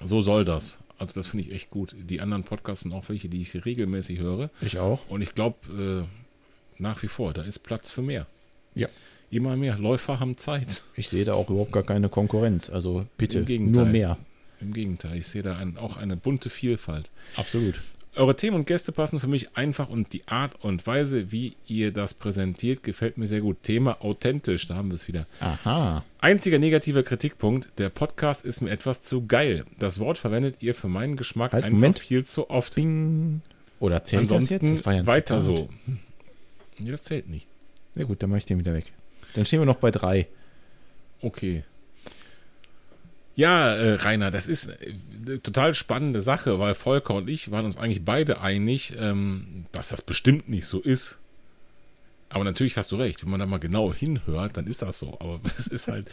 So 0.00 0.20
soll 0.20 0.44
das. 0.44 0.78
Also 0.98 1.14
das 1.14 1.28
finde 1.28 1.44
ich 1.46 1.52
echt 1.52 1.70
gut. 1.70 1.94
Die 1.98 2.20
anderen 2.20 2.42
Podcasts 2.44 2.82
sind 2.82 2.92
auch 2.92 3.08
welche, 3.08 3.28
die 3.28 3.40
ich 3.40 3.64
regelmäßig 3.64 4.18
höre. 4.18 4.50
Ich 4.60 4.78
auch. 4.78 5.08
Und 5.08 5.22
ich 5.22 5.34
glaube, 5.34 6.06
äh, 6.08 6.82
nach 6.82 7.02
wie 7.02 7.08
vor, 7.08 7.32
da 7.32 7.42
ist 7.42 7.60
Platz 7.60 7.90
für 7.90 8.02
mehr. 8.02 8.26
Ja. 8.74 8.88
Immer 9.30 9.56
mehr 9.56 9.78
Läufer 9.78 10.20
haben 10.20 10.38
Zeit. 10.38 10.82
Ich 10.96 11.08
sehe 11.08 11.24
da 11.24 11.34
auch 11.34 11.50
überhaupt 11.50 11.72
gar 11.72 11.82
keine 11.82 12.08
Konkurrenz. 12.08 12.70
Also 12.70 13.06
bitte, 13.16 13.40
nur 13.60 13.84
mehr. 13.84 14.18
Im 14.60 14.72
Gegenteil, 14.72 15.18
ich 15.18 15.28
sehe 15.28 15.42
da 15.42 15.56
ein, 15.56 15.76
auch 15.76 15.96
eine 15.96 16.16
bunte 16.16 16.50
Vielfalt. 16.50 17.10
Absolut. 17.36 17.80
Eure 18.18 18.34
Themen 18.34 18.56
und 18.56 18.66
Gäste 18.66 18.90
passen 18.90 19.20
für 19.20 19.28
mich 19.28 19.56
einfach 19.56 19.88
und 19.88 20.12
die 20.12 20.26
Art 20.26 20.56
und 20.64 20.84
Weise, 20.88 21.30
wie 21.30 21.54
ihr 21.68 21.92
das 21.92 22.14
präsentiert, 22.14 22.82
gefällt 22.82 23.16
mir 23.16 23.28
sehr 23.28 23.40
gut. 23.40 23.62
Thema 23.62 24.02
authentisch, 24.02 24.66
da 24.66 24.74
haben 24.74 24.88
wir 24.90 24.96
es 24.96 25.06
wieder. 25.06 25.26
Aha. 25.38 26.04
Einziger 26.20 26.58
negativer 26.58 27.04
Kritikpunkt, 27.04 27.70
der 27.78 27.90
Podcast 27.90 28.44
ist 28.44 28.60
mir 28.60 28.70
etwas 28.70 29.02
zu 29.02 29.26
geil. 29.26 29.64
Das 29.78 30.00
Wort 30.00 30.18
verwendet 30.18 30.56
ihr 30.60 30.74
für 30.74 30.88
meinen 30.88 31.16
Geschmack 31.16 31.52
Halt, 31.52 31.62
einfach 31.62 31.76
Moment. 31.76 32.00
viel 32.00 32.24
zu 32.24 32.50
oft. 32.50 32.74
Bing. 32.74 33.40
Oder 33.78 34.02
zählt 34.02 34.24
das 34.24 34.32
Ansonsten 34.32 34.66
jetzt? 34.66 34.84
Das 34.86 34.94
ja 34.96 35.06
weiter 35.06 35.40
Zitat. 35.40 35.58
so. 35.58 35.68
Ja, 36.80 36.90
das 36.90 37.04
zählt 37.04 37.28
nicht. 37.28 37.46
Ja 37.94 38.04
gut, 38.04 38.20
dann 38.20 38.30
mache 38.30 38.38
ich 38.38 38.46
den 38.46 38.58
wieder 38.58 38.74
weg. 38.74 38.86
Dann 39.34 39.44
stehen 39.44 39.60
wir 39.60 39.66
noch 39.66 39.76
bei 39.76 39.92
drei. 39.92 40.26
Okay. 41.22 41.62
Ja, 43.38 43.72
äh, 43.76 43.94
Rainer, 43.94 44.32
das 44.32 44.48
ist 44.48 44.76
eine 45.24 45.40
total 45.40 45.72
spannende 45.72 46.20
Sache, 46.22 46.58
weil 46.58 46.74
Volker 46.74 47.14
und 47.14 47.30
ich 47.30 47.52
waren 47.52 47.66
uns 47.66 47.76
eigentlich 47.76 48.04
beide 48.04 48.40
einig, 48.40 48.94
ähm, 48.98 49.64
dass 49.70 49.90
das 49.90 50.02
bestimmt 50.02 50.48
nicht 50.48 50.66
so 50.66 50.80
ist. 50.80 51.18
Aber 52.30 52.42
natürlich 52.42 52.76
hast 52.76 52.90
du 52.90 52.96
recht, 52.96 53.22
wenn 53.22 53.30
man 53.30 53.38
da 53.38 53.46
mal 53.46 53.60
genau 53.60 53.94
hinhört, 53.94 54.56
dann 54.56 54.66
ist 54.66 54.82
das 54.82 54.98
so. 54.98 55.18
Aber 55.20 55.38
es 55.56 55.68
ist 55.68 55.86
halt 55.86 56.10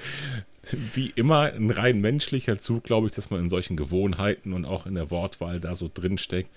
wie 0.94 1.12
immer 1.16 1.52
ein 1.52 1.72
rein 1.72 2.00
menschlicher 2.00 2.60
Zug, 2.60 2.84
glaube 2.84 3.08
ich, 3.08 3.14
dass 3.14 3.32
man 3.32 3.40
in 3.40 3.50
solchen 3.50 3.76
Gewohnheiten 3.76 4.54
und 4.54 4.66
auch 4.66 4.86
in 4.86 4.94
der 4.94 5.10
Wortwahl 5.10 5.60
da 5.60 5.74
so 5.74 5.90
drin 5.92 6.20
steckt 6.20 6.52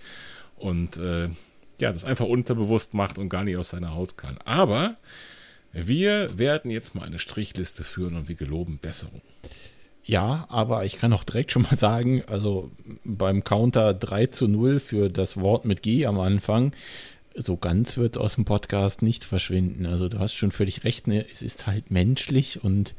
und 0.56 0.98
äh, 0.98 1.30
ja, 1.78 1.92
das 1.92 2.04
einfach 2.04 2.26
unterbewusst 2.26 2.92
macht 2.92 3.16
und 3.16 3.30
gar 3.30 3.44
nicht 3.44 3.56
aus 3.56 3.70
seiner 3.70 3.94
Haut 3.94 4.18
kann. 4.18 4.36
Aber 4.44 4.98
wir 5.72 6.36
werden 6.36 6.70
jetzt 6.70 6.94
mal 6.94 7.06
eine 7.06 7.18
Strichliste 7.18 7.84
führen 7.84 8.16
und 8.16 8.28
wir 8.28 8.36
geloben 8.36 8.76
Besserung. 8.76 9.22
Ja, 10.04 10.46
aber 10.48 10.84
ich 10.84 10.98
kann 10.98 11.12
auch 11.12 11.24
direkt 11.24 11.52
schon 11.52 11.62
mal 11.62 11.76
sagen, 11.76 12.22
also 12.26 12.70
beim 13.04 13.44
Counter 13.44 13.94
3 13.94 14.26
zu 14.26 14.48
0 14.48 14.80
für 14.80 15.10
das 15.10 15.38
Wort 15.40 15.64
mit 15.64 15.82
G 15.82 16.06
am 16.06 16.18
Anfang, 16.18 16.72
so 17.34 17.56
ganz 17.56 17.96
wird 17.96 18.18
aus 18.18 18.34
dem 18.34 18.44
Podcast 18.44 19.02
nichts 19.02 19.26
verschwinden. 19.26 19.86
Also 19.86 20.08
du 20.08 20.18
hast 20.18 20.34
schon 20.34 20.50
völlig 20.50 20.84
recht, 20.84 21.06
ne? 21.06 21.24
es 21.30 21.42
ist 21.42 21.66
halt 21.66 21.90
menschlich 21.90 22.62
und 22.62 22.94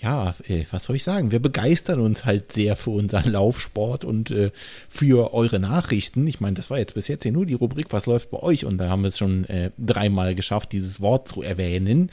ja, 0.00 0.34
äh, 0.48 0.64
was 0.70 0.84
soll 0.84 0.96
ich 0.96 1.04
sagen? 1.04 1.30
Wir 1.30 1.40
begeistern 1.40 2.00
uns 2.00 2.24
halt 2.24 2.52
sehr 2.52 2.76
für 2.76 2.90
unseren 2.90 3.30
Laufsport 3.32 4.04
und 4.04 4.30
äh, 4.30 4.50
für 4.88 5.34
eure 5.34 5.60
Nachrichten. 5.60 6.26
Ich 6.26 6.40
meine, 6.40 6.54
das 6.54 6.70
war 6.70 6.78
jetzt 6.78 6.94
bis 6.94 7.08
jetzt 7.08 7.22
hier 7.22 7.32
nur 7.32 7.44
die 7.44 7.54
Rubrik, 7.54 7.88
was 7.90 8.06
läuft 8.06 8.30
bei 8.30 8.38
euch? 8.38 8.64
Und 8.64 8.78
da 8.78 8.88
haben 8.88 9.02
wir 9.02 9.08
es 9.08 9.18
schon 9.18 9.44
äh, 9.46 9.70
dreimal 9.76 10.34
geschafft, 10.34 10.72
dieses 10.72 11.00
Wort 11.00 11.28
zu 11.28 11.42
erwähnen. 11.42 12.10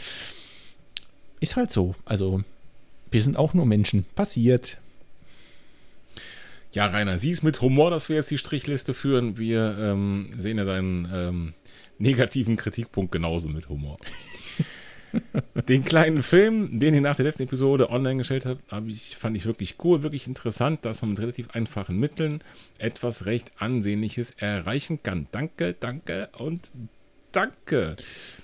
Ist 1.39 1.55
halt 1.55 1.71
so. 1.71 1.95
Also, 2.03 2.41
wir 3.11 3.21
sind 3.21 3.37
auch 3.37 3.53
nur 3.53 3.65
Menschen. 3.65 4.05
Passiert. 4.15 4.77
Ja, 6.71 6.85
Rainer, 6.87 7.17
sieh 7.17 7.31
es 7.31 7.43
mit 7.43 7.61
Humor, 7.61 7.89
dass 7.89 8.09
wir 8.09 8.17
jetzt 8.17 8.29
die 8.29 8.37
Strichliste 8.37 8.93
führen. 8.93 9.37
Wir 9.37 9.77
ähm, 9.79 10.29
sehen 10.37 10.57
ja 10.57 10.65
deinen 10.65 11.09
ähm, 11.11 11.53
negativen 11.97 12.55
Kritikpunkt 12.55 13.11
genauso 13.11 13.49
mit 13.49 13.69
Humor. 13.69 13.97
den 15.67 15.83
kleinen 15.83 16.23
Film, 16.23 16.79
den 16.79 16.93
ich 16.93 17.01
nach 17.01 17.15
der 17.15 17.25
letzten 17.25 17.43
Episode 17.43 17.89
online 17.89 18.17
gestellt 18.17 18.45
habe, 18.45 18.59
hab 18.69 18.87
ich, 18.87 19.15
fand 19.17 19.37
ich 19.37 19.45
wirklich 19.45 19.75
cool, 19.83 20.03
wirklich 20.03 20.27
interessant, 20.27 20.85
dass 20.85 21.01
man 21.01 21.11
mit 21.11 21.19
relativ 21.19 21.49
einfachen 21.51 21.97
Mitteln 21.97 22.39
etwas 22.77 23.25
recht 23.25 23.49
Ansehnliches 23.59 24.31
erreichen 24.37 25.01
kann. 25.01 25.27
Danke, 25.31 25.75
danke 25.79 26.29
und 26.37 26.71
danke. 27.31 27.95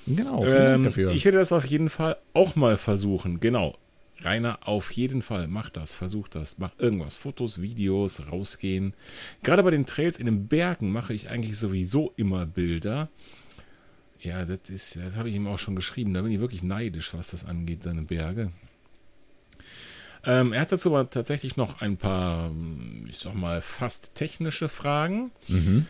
Genau, 0.07 0.43
vielen 0.43 0.55
Dank 0.55 0.75
Ähm, 0.75 0.83
dafür. 0.83 1.11
Ich 1.11 1.25
werde 1.25 1.37
das 1.37 1.51
auf 1.51 1.65
jeden 1.65 1.89
Fall 1.89 2.17
auch 2.33 2.55
mal 2.55 2.77
versuchen. 2.77 3.39
Genau. 3.39 3.75
Rainer, 4.23 4.59
auf 4.67 4.91
jeden 4.91 5.21
Fall, 5.21 5.47
mach 5.47 5.69
das, 5.69 5.93
versuch 5.93 6.27
das, 6.27 6.57
mach 6.57 6.71
irgendwas, 6.77 7.15
Fotos, 7.15 7.61
Videos, 7.61 8.31
rausgehen. 8.31 8.93
Gerade 9.43 9.63
bei 9.63 9.71
den 9.71 9.85
Trails 9.85 10.19
in 10.19 10.25
den 10.25 10.47
Bergen 10.47 10.91
mache 10.91 11.13
ich 11.13 11.29
eigentlich 11.29 11.57
sowieso 11.57 12.13
immer 12.15 12.45
Bilder. 12.45 13.09
Ja, 14.19 14.45
das 14.45 14.69
ist, 14.69 14.95
das 14.95 15.15
habe 15.15 15.29
ich 15.29 15.35
ihm 15.35 15.47
auch 15.47 15.59
schon 15.59 15.75
geschrieben. 15.75 16.13
Da 16.13 16.21
bin 16.21 16.31
ich 16.31 16.39
wirklich 16.39 16.63
neidisch, 16.63 17.13
was 17.13 17.27
das 17.27 17.45
angeht, 17.45 17.83
seine 17.83 18.03
Berge. 18.03 18.51
Ähm, 20.25 20.53
er 20.53 20.61
hat 20.61 20.71
dazu 20.71 20.95
aber 20.95 21.09
tatsächlich 21.09 21.57
noch 21.57 21.81
ein 21.81 21.97
paar, 21.97 22.51
ich 23.07 23.17
sag 23.17 23.35
mal, 23.35 23.61
fast 23.61 24.15
technische 24.15 24.69
Fragen. 24.69 25.31
Mhm. 25.49 25.85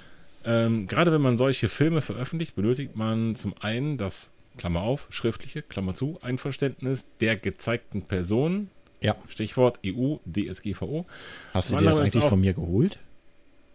Ähm, 0.45 0.87
gerade 0.87 1.11
wenn 1.11 1.21
man 1.21 1.37
solche 1.37 1.69
Filme 1.69 2.01
veröffentlicht, 2.01 2.55
benötigt 2.55 2.95
man 2.95 3.35
zum 3.35 3.53
einen 3.59 3.97
das, 3.97 4.31
Klammer 4.57 4.81
auf, 4.81 5.07
schriftliche, 5.09 5.61
Klammer 5.61 5.95
zu, 5.95 6.19
Einverständnis 6.21 7.09
der 7.19 7.35
gezeigten 7.37 8.03
Person, 8.03 8.69
Ja, 9.01 9.15
Stichwort 9.29 9.79
EU, 9.85 10.15
DSGVO. 10.25 11.05
hast 11.53 11.71
du 11.71 11.77
dir 11.77 11.83
das 11.85 11.99
ist 11.99 12.13
eigentlich 12.15 12.23
von 12.29 12.39
mir 12.41 12.53
geholt? 12.53 12.99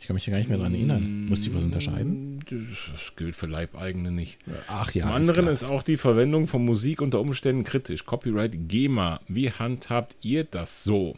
Ich 0.00 0.06
kann 0.06 0.14
mich 0.14 0.26
ja 0.26 0.30
gar 0.30 0.38
nicht 0.38 0.48
mehr 0.48 0.58
dran 0.58 0.72
erinnern. 0.74 1.26
Muss 1.26 1.44
ich 1.44 1.52
was 1.52 1.64
unterscheiden? 1.64 2.38
Das 2.48 3.16
gilt 3.16 3.34
für 3.34 3.46
Leibeigene 3.48 4.12
nicht. 4.12 4.38
Ach 4.68 4.92
ja. 4.92 5.02
Zum 5.02 5.10
ist 5.10 5.16
anderen 5.16 5.42
klar. 5.42 5.52
ist 5.52 5.64
auch 5.64 5.82
die 5.82 5.96
Verwendung 5.96 6.46
von 6.46 6.64
Musik 6.64 7.02
unter 7.02 7.18
Umständen 7.20 7.64
kritisch. 7.64 8.06
Copyright 8.06 8.68
GEMA. 8.68 9.18
Wie 9.26 9.50
handhabt 9.50 10.16
ihr 10.22 10.44
das 10.44 10.84
so? 10.84 11.16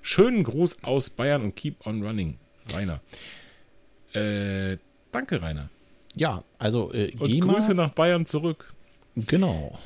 Schönen 0.00 0.44
Gruß 0.44 0.78
aus 0.82 1.10
Bayern 1.10 1.42
und 1.42 1.56
keep 1.56 1.84
on 1.84 2.04
running. 2.04 2.38
Rainer. 2.72 3.00
Äh, 4.12 4.78
danke, 5.10 5.42
Rainer. 5.42 5.68
Ja, 6.14 6.44
also 6.58 6.92
äh, 6.92 7.12
Und 7.18 7.28
GEMA. 7.28 7.52
Grüße 7.54 7.74
nach 7.74 7.90
Bayern 7.90 8.26
zurück. 8.26 8.72
Genau. 9.16 9.78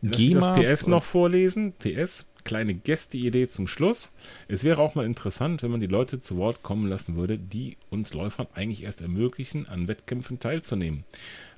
Mich 0.00 0.32
das 0.32 0.60
PS 0.60 0.86
noch 0.86 1.02
vorlesen. 1.02 1.72
PS, 1.72 2.26
kleine 2.44 2.74
Gästeidee 2.74 3.48
zum 3.48 3.66
Schluss. 3.66 4.12
Es 4.46 4.64
wäre 4.64 4.80
auch 4.80 4.94
mal 4.94 5.04
interessant, 5.04 5.62
wenn 5.62 5.70
man 5.70 5.80
die 5.80 5.86
Leute 5.86 6.20
zu 6.20 6.36
Wort 6.36 6.62
kommen 6.62 6.88
lassen 6.88 7.16
würde, 7.16 7.38
die 7.38 7.76
uns 7.90 8.14
Läufern 8.14 8.46
eigentlich 8.54 8.84
erst 8.84 9.00
ermöglichen, 9.02 9.68
an 9.68 9.88
Wettkämpfen 9.88 10.38
teilzunehmen. 10.38 11.04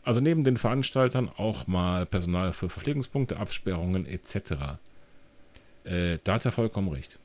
Also 0.02 0.20
neben 0.20 0.44
den 0.44 0.56
Veranstaltern 0.56 1.30
auch 1.36 1.66
mal 1.66 2.06
Personal 2.06 2.52
für 2.52 2.70
Verpflegungspunkte, 2.70 3.36
Absperrungen 3.36 4.06
etc. 4.06 4.78
Äh, 5.84 6.18
da 6.24 6.34
hat 6.34 6.44
er 6.44 6.52
vollkommen 6.52 6.88
recht. 6.88 7.18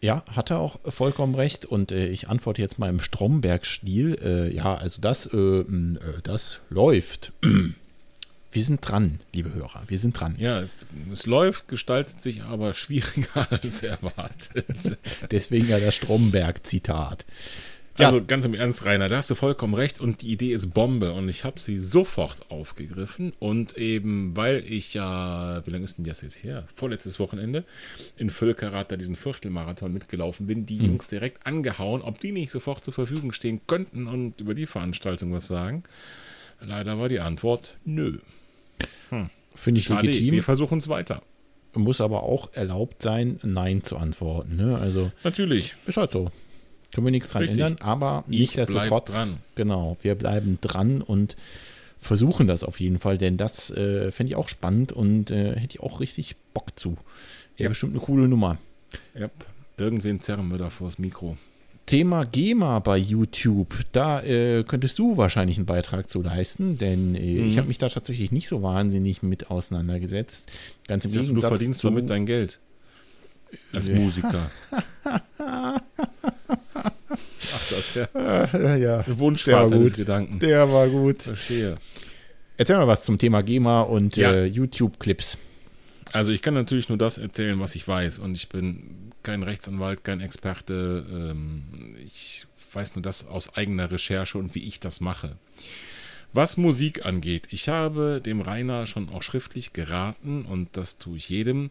Ja, 0.00 0.24
hat 0.34 0.50
er 0.50 0.58
auch 0.58 0.80
vollkommen 0.84 1.34
recht. 1.34 1.64
Und 1.64 1.92
äh, 1.92 2.08
ich 2.08 2.28
antworte 2.28 2.60
jetzt 2.60 2.78
mal 2.78 2.88
im 2.88 2.98
Stromberg-Stil. 2.98 4.18
Äh, 4.20 4.54
ja, 4.54 4.74
also 4.74 5.00
das, 5.00 5.26
äh, 5.26 5.36
äh, 5.36 5.96
das 6.24 6.60
läuft. 6.70 7.32
Wir 8.52 8.62
sind 8.62 8.86
dran, 8.86 9.20
liebe 9.32 9.54
Hörer. 9.54 9.82
Wir 9.88 9.98
sind 9.98 10.20
dran. 10.20 10.36
Ja, 10.38 10.60
es, 10.60 10.86
es 11.10 11.24
läuft, 11.24 11.68
gestaltet 11.68 12.20
sich 12.20 12.42
aber 12.42 12.74
schwieriger 12.74 13.50
als 13.50 13.82
erwartet. 13.82 14.98
Deswegen 15.30 15.68
ja 15.68 15.80
das 15.80 15.94
Stromberg-Zitat. 15.94 17.24
Ja. 17.98 18.06
Also 18.06 18.24
ganz 18.24 18.46
im 18.46 18.54
Ernst, 18.54 18.86
Rainer, 18.86 19.10
da 19.10 19.18
hast 19.18 19.28
du 19.28 19.34
vollkommen 19.34 19.74
recht 19.74 20.00
und 20.00 20.22
die 20.22 20.32
Idee 20.32 20.52
ist 20.52 20.72
Bombe 20.72 21.12
und 21.12 21.28
ich 21.28 21.44
habe 21.44 21.60
sie 21.60 21.78
sofort 21.78 22.50
aufgegriffen 22.50 23.34
und 23.38 23.76
eben, 23.76 24.34
weil 24.34 24.64
ich 24.66 24.94
ja, 24.94 25.64
wie 25.66 25.70
lange 25.70 25.84
ist 25.84 25.98
denn 25.98 26.06
das 26.06 26.22
jetzt 26.22 26.42
her? 26.42 26.66
Vorletztes 26.74 27.18
Wochenende 27.18 27.64
in 28.16 28.30
Völkerath 28.30 28.92
da 28.92 28.96
diesen 28.96 29.14
Viertelmarathon 29.14 29.92
mitgelaufen 29.92 30.46
bin, 30.46 30.64
die 30.64 30.78
Jungs 30.78 31.08
direkt 31.08 31.46
angehauen, 31.46 32.00
ob 32.00 32.18
die 32.18 32.32
nicht 32.32 32.50
sofort 32.50 32.82
zur 32.82 32.94
Verfügung 32.94 33.32
stehen 33.32 33.60
könnten 33.66 34.06
und 34.06 34.40
über 34.40 34.54
die 34.54 34.66
Veranstaltung 34.66 35.32
was 35.32 35.46
sagen. 35.46 35.82
Leider 36.60 36.98
war 36.98 37.10
die 37.10 37.20
Antwort 37.20 37.76
nö. 37.84 38.18
Finde 39.54 39.80
ich 39.80 39.86
Schade, 39.86 40.06
legitim. 40.06 40.32
wir 40.34 40.42
versuchen 40.42 40.78
es 40.78 40.88
weiter. 40.88 41.22
Muss 41.74 42.00
aber 42.00 42.22
auch 42.22 42.52
erlaubt 42.52 43.02
sein, 43.02 43.40
Nein 43.42 43.82
zu 43.82 43.96
antworten. 43.96 44.56
Ne? 44.56 44.78
Also 44.78 45.10
Natürlich. 45.24 45.74
ist 45.86 45.96
halt 45.96 46.10
so. 46.12 46.30
Können 46.94 47.06
wir 47.06 47.10
nichts 47.10 47.30
dran 47.30 47.42
Richtig. 47.42 47.60
ändern, 47.60 47.76
aber 47.82 48.24
Ich 48.28 48.40
nichtsdestotrotz. 48.40 49.16
Genau, 49.54 49.96
wir 50.02 50.14
bleiben 50.14 50.58
dran 50.60 51.00
und 51.00 51.36
versuchen 51.98 52.46
das 52.46 52.64
auf 52.64 52.80
jeden 52.80 52.98
Fall, 52.98 53.16
denn 53.16 53.38
das 53.38 53.70
äh, 53.70 54.10
fände 54.10 54.32
ich 54.32 54.36
auch 54.36 54.48
spannend 54.48 54.92
und 54.92 55.30
äh, 55.30 55.52
hätte 55.58 55.76
ich 55.76 55.80
auch 55.80 56.00
richtig 56.00 56.36
Bock 56.52 56.78
zu. 56.78 56.96
Ja. 57.56 57.68
bestimmt 57.68 57.94
eine 57.94 58.02
coole 58.04 58.28
Nummer. 58.28 58.58
Ja, 59.18 59.30
irgendwen 59.78 60.20
zerren 60.20 60.50
wir 60.50 60.58
da 60.58 60.68
vors 60.68 60.98
Mikro. 60.98 61.36
Thema 61.92 62.24
GEMA 62.24 62.78
bei 62.78 62.96
YouTube, 62.96 63.74
da 63.92 64.22
äh, 64.22 64.64
könntest 64.66 64.98
du 64.98 65.18
wahrscheinlich 65.18 65.58
einen 65.58 65.66
Beitrag 65.66 66.08
zu 66.08 66.22
leisten, 66.22 66.78
denn 66.78 67.14
äh, 67.14 67.20
Mhm. 67.42 67.48
ich 67.50 67.58
habe 67.58 67.68
mich 67.68 67.76
da 67.76 67.90
tatsächlich 67.90 68.32
nicht 68.32 68.48
so 68.48 68.62
wahnsinnig 68.62 69.22
mit 69.22 69.50
auseinandergesetzt. 69.50 70.50
Ganz 70.88 71.04
im 71.04 71.10
Ich 71.10 71.16
dachte, 71.16 71.26
du 71.28 71.34
Gegensatz 71.34 71.48
verdienst 71.50 71.80
zu, 71.82 71.88
damit 71.88 72.08
dein 72.08 72.24
Geld. 72.24 72.60
Als 73.74 73.88
Ja. 73.88 73.96
Musiker. 73.96 74.50
Ach, 75.38 75.80
das 77.70 77.94
wäre 77.94 78.48
ja, 78.54 78.76
ja, 78.76 79.04
Wunschvater 79.18 79.68
Der 79.68 79.70
war 79.70 79.78
des 79.78 79.92
gut. 79.92 79.96
Gedanken. 79.98 80.38
der 80.38 80.72
war 80.72 80.88
gut. 80.88 81.22
Verstehe. 81.22 81.74
Erzähl 82.56 82.76
mal 82.78 82.86
was 82.86 83.02
zum 83.02 83.18
Thema 83.18 83.42
GEMA 83.42 83.82
und 83.82 84.16
Ja. 84.16 84.32
äh, 84.32 84.46
YouTube-Clips. 84.46 85.36
Also 86.12 86.32
ich 86.32 86.40
kann 86.40 86.54
natürlich 86.54 86.88
nur 86.88 86.96
das 86.98 87.18
erzählen, 87.18 87.60
was 87.60 87.74
ich 87.74 87.86
weiß. 87.86 88.18
Und 88.18 88.34
ich 88.36 88.48
bin 88.48 89.01
kein 89.22 89.42
Rechtsanwalt, 89.42 90.04
kein 90.04 90.20
Experte. 90.20 91.06
Ähm, 91.10 91.96
ich 92.04 92.46
weiß 92.72 92.94
nur 92.94 93.02
das 93.02 93.26
aus 93.26 93.56
eigener 93.56 93.90
Recherche 93.90 94.38
und 94.38 94.54
wie 94.54 94.66
ich 94.66 94.80
das 94.80 95.00
mache. 95.00 95.36
Was 96.32 96.56
Musik 96.56 97.04
angeht, 97.04 97.48
ich 97.50 97.68
habe 97.68 98.22
dem 98.24 98.40
Rainer 98.40 98.86
schon 98.86 99.10
auch 99.10 99.22
schriftlich 99.22 99.74
geraten, 99.74 100.46
und 100.46 100.76
das 100.78 100.96
tue 100.96 101.18
ich 101.18 101.28
jedem, 101.28 101.68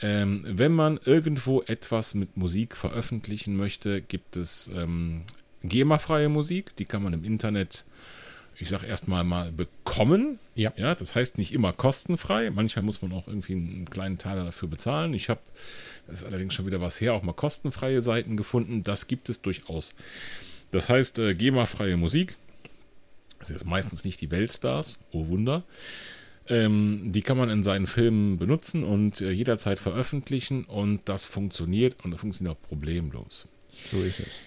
ähm, 0.00 0.42
wenn 0.44 0.72
man 0.72 0.98
irgendwo 1.04 1.62
etwas 1.62 2.14
mit 2.14 2.36
Musik 2.36 2.74
veröffentlichen 2.74 3.56
möchte, 3.56 4.00
gibt 4.00 4.36
es 4.36 4.70
ähm, 4.74 5.22
GEMA-freie 5.62 6.30
Musik, 6.30 6.74
die 6.76 6.86
kann 6.86 7.02
man 7.02 7.12
im 7.12 7.24
Internet, 7.24 7.84
ich 8.58 8.68
sage 8.68 8.86
erstmal 8.86 9.24
mal, 9.24 9.50
bekommen. 9.52 10.38
Ja. 10.54 10.72
ja, 10.76 10.94
das 10.94 11.14
heißt 11.14 11.38
nicht 11.38 11.52
immer 11.52 11.72
kostenfrei, 11.72 12.50
manchmal 12.50 12.84
muss 12.84 13.02
man 13.02 13.12
auch 13.12 13.26
irgendwie 13.26 13.54
einen 13.54 13.88
kleinen 13.88 14.18
Teil 14.18 14.36
dafür 14.44 14.68
bezahlen. 14.68 15.14
Ich 15.14 15.28
habe, 15.28 15.40
das 16.06 16.20
ist 16.20 16.26
allerdings 16.26 16.54
schon 16.54 16.66
wieder 16.66 16.80
was 16.80 17.00
her, 17.00 17.14
auch 17.14 17.22
mal 17.22 17.32
kostenfreie 17.32 18.02
Seiten 18.02 18.36
gefunden, 18.36 18.82
das 18.82 19.06
gibt 19.06 19.28
es 19.28 19.42
durchaus. 19.42 19.94
Das 20.70 20.88
heißt, 20.88 21.18
äh, 21.18 21.34
GEMA-freie 21.34 21.96
Musik, 21.96 22.36
das 23.38 23.50
ist 23.50 23.64
meistens 23.64 24.04
nicht 24.04 24.20
die 24.20 24.30
Weltstars, 24.30 24.98
oh 25.10 25.28
Wunder. 25.28 25.64
Ähm, 26.48 27.12
die 27.12 27.22
kann 27.22 27.38
man 27.38 27.50
in 27.50 27.62
seinen 27.62 27.86
Filmen 27.86 28.38
benutzen 28.38 28.84
und 28.84 29.20
äh, 29.20 29.30
jederzeit 29.30 29.78
veröffentlichen 29.78 30.64
und 30.64 31.00
das 31.04 31.24
funktioniert 31.24 31.96
und 32.02 32.10
das 32.10 32.20
funktioniert 32.20 32.56
auch 32.56 32.68
problemlos. 32.68 33.48
So 33.68 34.02
ist 34.02 34.20
es. 34.20 34.40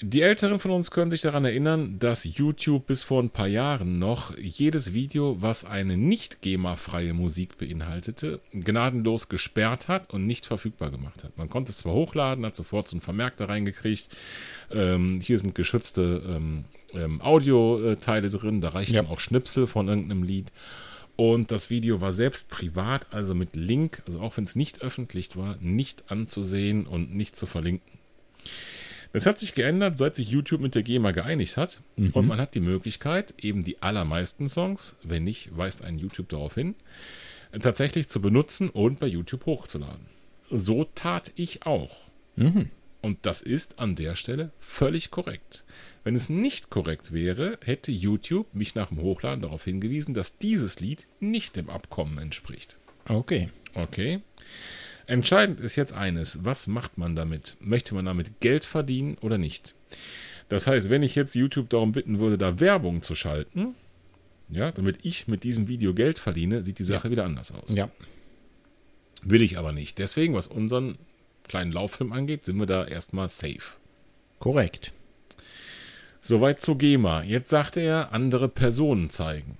Die 0.00 0.22
Älteren 0.22 0.58
von 0.58 0.72
uns 0.72 0.90
können 0.90 1.12
sich 1.12 1.20
daran 1.20 1.44
erinnern, 1.44 2.00
dass 2.00 2.24
YouTube 2.24 2.86
bis 2.86 3.04
vor 3.04 3.22
ein 3.22 3.30
paar 3.30 3.46
Jahren 3.46 4.00
noch 4.00 4.36
jedes 4.36 4.92
Video, 4.92 5.40
was 5.40 5.64
eine 5.64 5.96
nicht 5.96 6.42
GEMA-freie 6.42 7.14
Musik 7.14 7.58
beinhaltete, 7.58 8.40
gnadenlos 8.52 9.28
gesperrt 9.28 9.86
hat 9.86 10.12
und 10.12 10.26
nicht 10.26 10.46
verfügbar 10.46 10.90
gemacht 10.90 11.22
hat. 11.22 11.38
Man 11.38 11.48
konnte 11.48 11.70
es 11.70 11.78
zwar 11.78 11.94
hochladen, 11.94 12.44
hat 12.44 12.56
sofort 12.56 12.88
so 12.88 12.96
einen 12.96 13.02
Vermerk 13.02 13.36
da 13.36 13.44
reingekriegt. 13.44 14.08
Ähm, 14.72 15.20
hier 15.22 15.38
sind 15.38 15.54
geschützte 15.54 16.24
ähm, 16.26 16.64
ähm, 16.92 17.20
Audioteile 17.20 18.30
drin, 18.30 18.60
da 18.60 18.70
reichen 18.70 18.94
ja. 18.94 19.06
auch 19.06 19.20
Schnipsel 19.20 19.68
von 19.68 19.86
irgendeinem 19.86 20.24
Lied. 20.24 20.50
Und 21.14 21.52
das 21.52 21.70
Video 21.70 22.00
war 22.00 22.12
selbst 22.12 22.50
privat, 22.50 23.06
also 23.12 23.36
mit 23.36 23.54
Link, 23.54 24.02
also 24.06 24.18
auch 24.18 24.36
wenn 24.36 24.44
es 24.44 24.56
nicht 24.56 24.82
öffentlich 24.82 25.36
war, 25.36 25.56
nicht 25.60 26.10
anzusehen 26.10 26.84
und 26.84 27.14
nicht 27.14 27.36
zu 27.36 27.46
verlinken. 27.46 27.98
Das 29.14 29.26
hat 29.26 29.38
sich 29.38 29.54
geändert, 29.54 29.96
seit 29.96 30.16
sich 30.16 30.28
YouTube 30.28 30.60
mit 30.60 30.74
der 30.74 30.82
GEMA 30.82 31.12
geeinigt 31.12 31.56
hat. 31.56 31.80
Mhm. 31.94 32.10
Und 32.10 32.26
man 32.26 32.40
hat 32.40 32.56
die 32.56 32.60
Möglichkeit, 32.60 33.32
eben 33.40 33.62
die 33.62 33.80
allermeisten 33.80 34.48
Songs, 34.48 34.96
wenn 35.04 35.22
nicht, 35.22 35.56
weist 35.56 35.84
ein 35.84 36.00
YouTube 36.00 36.28
darauf 36.30 36.56
hin, 36.56 36.74
tatsächlich 37.62 38.08
zu 38.08 38.20
benutzen 38.20 38.68
und 38.70 38.98
bei 38.98 39.06
YouTube 39.06 39.46
hochzuladen. 39.46 40.06
So 40.50 40.82
tat 40.96 41.30
ich 41.36 41.64
auch. 41.64 41.96
Mhm. 42.34 42.70
Und 43.02 43.18
das 43.22 43.40
ist 43.40 43.78
an 43.78 43.94
der 43.94 44.16
Stelle 44.16 44.50
völlig 44.58 45.12
korrekt. 45.12 45.62
Wenn 46.02 46.16
es 46.16 46.28
nicht 46.28 46.70
korrekt 46.70 47.12
wäre, 47.12 47.56
hätte 47.64 47.92
YouTube 47.92 48.52
mich 48.52 48.74
nach 48.74 48.88
dem 48.88 49.00
Hochladen 49.00 49.42
darauf 49.42 49.62
hingewiesen, 49.62 50.14
dass 50.14 50.38
dieses 50.38 50.80
Lied 50.80 51.06
nicht 51.20 51.54
dem 51.54 51.70
Abkommen 51.70 52.18
entspricht. 52.18 52.78
Okay. 53.06 53.48
Okay. 53.74 54.22
Entscheidend 55.06 55.60
ist 55.60 55.76
jetzt 55.76 55.92
eines, 55.92 56.44
was 56.44 56.66
macht 56.66 56.98
man 56.98 57.14
damit? 57.14 57.56
Möchte 57.60 57.94
man 57.94 58.04
damit 58.04 58.40
Geld 58.40 58.64
verdienen 58.64 59.16
oder 59.20 59.38
nicht? 59.38 59.74
Das 60.48 60.66
heißt, 60.66 60.90
wenn 60.90 61.02
ich 61.02 61.14
jetzt 61.14 61.34
YouTube 61.34 61.70
darum 61.70 61.92
bitten 61.92 62.18
würde, 62.18 62.38
da 62.38 62.60
Werbung 62.60 63.02
zu 63.02 63.14
schalten, 63.14 63.74
ja, 64.48 64.72
damit 64.72 64.98
ich 65.02 65.26
mit 65.26 65.44
diesem 65.44 65.68
Video 65.68 65.94
Geld 65.94 66.18
verdiene, 66.18 66.62
sieht 66.62 66.78
die 66.78 66.84
Sache 66.84 67.08
ja. 67.08 67.10
wieder 67.12 67.24
anders 67.24 67.52
aus. 67.52 67.70
Ja. 67.74 67.90
Will 69.22 69.42
ich 69.42 69.58
aber 69.58 69.72
nicht. 69.72 69.98
Deswegen, 69.98 70.34
was 70.34 70.46
unseren 70.46 70.98
kleinen 71.48 71.72
Lauffilm 71.72 72.12
angeht, 72.12 72.44
sind 72.44 72.58
wir 72.58 72.66
da 72.66 72.84
erstmal 72.84 73.28
safe. 73.28 73.76
Korrekt. 74.38 74.92
Soweit 76.20 76.60
zu 76.60 76.76
GEMA. 76.76 77.22
Jetzt 77.22 77.48
sagte 77.48 77.80
er, 77.80 78.12
andere 78.12 78.48
Personen 78.48 79.10
zeigen. 79.10 79.58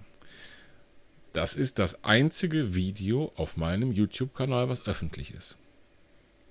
Das 1.35 1.57
ist 1.57 1.81
das 1.81 2.05
einzige 2.05 2.77
Video 2.77 3.33
auf 3.35 3.57
meinem 3.57 3.91
YouTube-Kanal, 3.91 4.69
was 4.69 4.87
öffentlich 4.87 5.35
ist. 5.35 5.57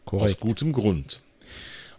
Korrekt. 0.03 0.35
Aus 0.35 0.39
gutem 0.41 0.73
Grund. 0.73 1.21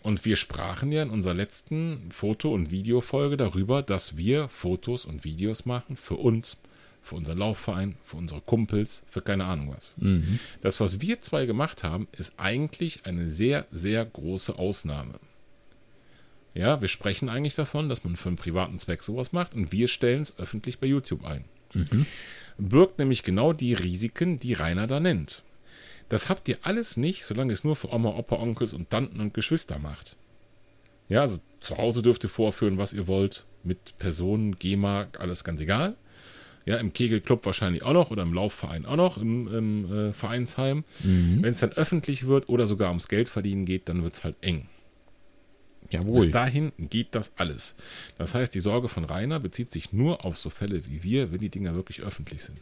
Und 0.03 0.27
wir 0.27 0.37
sprachen 0.37 0.93
ja 0.93 1.03
in 1.03 1.09
unserer 1.09 1.33
letzten 1.33 2.11
Foto- 2.11 2.53
und 2.53 2.71
Videofolge 2.71 3.39
darüber, 3.39 3.83
dass 3.83 4.19
wir 4.19 4.51
Fotos 4.51 5.07
und 5.07 5.25
Videos 5.25 5.65
machen 5.65 5.97
für 5.97 6.17
uns, 6.17 6.59
für 7.03 7.15
unseren 7.15 7.39
Laufverein, 7.39 7.97
für 8.05 8.19
unsere 8.19 8.43
Kumpels, 8.43 9.03
für 9.09 9.23
keine 9.23 9.47
Ahnung 9.47 9.73
was. 9.75 9.95
Mhm. 9.97 10.39
Das, 10.61 10.79
was 10.79 11.01
wir 11.01 11.23
zwei 11.23 11.47
gemacht 11.47 11.85
haben, 11.85 12.07
ist 12.13 12.35
eigentlich 12.37 13.07
eine 13.07 13.31
sehr, 13.31 13.67
sehr 13.73 14.05
große 14.05 14.59
Ausnahme. 14.59 15.15
Ja, 16.53 16.83
wir 16.83 16.89
sprechen 16.89 17.31
eigentlich 17.31 17.55
davon, 17.55 17.89
dass 17.89 18.05
man 18.05 18.17
für 18.17 18.29
einen 18.29 18.37
privaten 18.37 18.79
Zweck 18.79 19.03
sowas 19.03 19.33
macht 19.33 19.55
und 19.55 19.73
wir 19.73 19.89
stellen 19.89 20.21
es 20.21 20.39
öffentlich 20.39 20.81
bei 20.81 20.87
YouTube 20.87 21.25
ein. 21.25 21.47
Mhm 21.73 22.05
birgt 22.59 22.99
nämlich 22.99 23.23
genau 23.23 23.53
die 23.53 23.75
Risiken, 23.75 24.39
die 24.39 24.53
Rainer 24.53 24.87
da 24.87 25.01
nennt. 25.01 25.43
Das 26.09 26.29
habt 26.29 26.49
ihr 26.49 26.59
alles 26.63 26.97
nicht, 26.97 27.25
solange 27.25 27.53
es 27.53 27.65
nur 27.65 27.77
für 27.77 27.93
Oma, 27.93 28.11
Opa, 28.11 28.37
Onkels 28.37 28.75
und 28.75 28.91
Tanten 28.91 29.21
und 29.21 29.35
Geschwister 29.35 29.79
macht. 29.79 30.17
Ja, 31.09 31.23
also 31.23 31.39
zu 31.61 31.79
Hause 31.79 32.03
dürft 32.03 32.25
ihr 32.25 32.31
vorführen, 32.31 32.79
was 32.79 32.93
ihr 32.93 33.09
wollt, 33.09 33.45
mit 33.63 33.97
Personen, 33.99 34.59
GEMA, 34.59 35.09
alles 35.19 35.45
ganz 35.45 35.61
egal. 35.61 35.97
Ja, 36.67 36.77
im 36.79 36.93
Kegelclub 36.93 37.45
wahrscheinlich 37.45 37.83
auch 37.83 37.93
noch 37.93 38.11
oder 38.11 38.23
im 38.23 38.33
Laufverein 38.33 38.87
auch 38.87 38.97
noch, 38.97 39.19
im, 39.19 39.49
im 39.49 39.93
äh, 39.93 40.13
Vereinsheim. 40.13 40.85
Mhm. 41.03 41.43
Wenn 41.43 41.53
es 41.53 41.61
dann 41.61 41.73
öffentlich 41.73 42.27
wird 42.27 42.49
oder 42.49 42.67
sogar 42.67 42.89
ums 42.89 43.09
Geld 43.09 43.29
verdienen 43.29 43.67
geht, 43.67 43.89
dann 43.89 44.03
wird 44.03 44.15
es 44.15 44.25
halt 44.25 44.37
eng. 44.41 44.69
Jawohl. 45.91 46.21
Bis 46.21 46.31
dahin 46.31 46.73
geht 46.79 47.15
das 47.15 47.33
alles. 47.37 47.77
Das 48.19 48.35
heißt, 48.35 48.55
die 48.55 48.61
Sorge 48.61 48.89
von 48.89 49.05
Rainer 49.05 49.41
bezieht 49.41 49.71
sich 49.71 49.93
nur 49.93 50.25
auf 50.25 50.39
so 50.39 50.51
Fälle 50.51 50.87
wie 50.87 51.03
wir, 51.03 51.33
wenn 51.33 51.41
die 51.41 51.51
Dinger 51.51 51.75
wirklich 51.75 52.01
öffentlich 52.01 52.43
sind. 52.43 52.61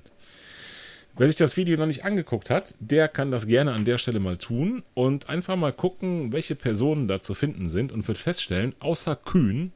Wer 1.17 1.29
sich 1.29 1.37
das 1.37 1.59
Video 1.59 1.77
noch 1.77 1.87
nicht 1.87 2.05
angeguckt 2.05 2.49
hat, 2.49 2.75
der 2.81 3.07
kann 3.07 3.31
das 3.31 3.47
gerne 3.47 3.73
an 3.73 3.85
der 3.85 3.99
Stelle 3.99 4.19
mal 4.19 4.39
tun 4.39 4.83
und 4.95 5.29
einfach 5.29 5.57
mal 5.57 5.73
gucken, 5.73 6.33
welche 6.33 6.55
Personen 6.55 7.07
da 7.07 7.21
zu 7.21 7.35
finden 7.35 7.69
sind 7.69 7.93
und 7.93 8.09
wird 8.09 8.17
feststellen, 8.17 8.75
außer 8.81 9.15
Kühn 9.17 9.73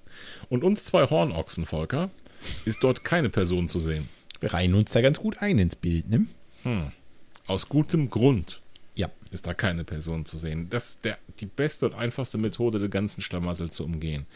und 0.48 0.64
uns 0.64 0.84
zwei 0.84 1.08
Hornochsen, 1.08 1.66
Volker, 1.66 2.10
ist 2.64 2.82
dort 2.82 3.04
keine 3.04 3.28
Person 3.28 3.68
zu 3.68 3.80
sehen. 3.80 4.08
Wir 4.40 4.54
reihen 4.54 4.74
uns 4.74 4.92
da 4.92 5.02
ganz 5.02 5.18
gut 5.18 5.42
ein 5.42 5.58
ins 5.58 5.76
Bild, 5.76 6.08
ne? 6.08 6.26
Hm. 6.62 6.92
Aus 7.46 7.68
gutem 7.68 8.08
Grund 8.08 8.62
ja. 8.96 9.10
ist 9.30 9.46
da 9.46 9.54
keine 9.54 9.84
Person 9.84 10.24
zu 10.24 10.38
sehen. 10.38 10.68
Das 10.70 10.90
ist 10.90 11.04
der, 11.04 11.18
die 11.40 11.46
beste 11.46 11.86
und 11.86 11.94
einfachste 11.94 12.38
Methode, 12.38 12.78
den 12.78 12.90
ganzen 12.90 13.20
Schlamassel 13.20 13.70
zu 13.70 13.84
umgehen. 13.84 14.26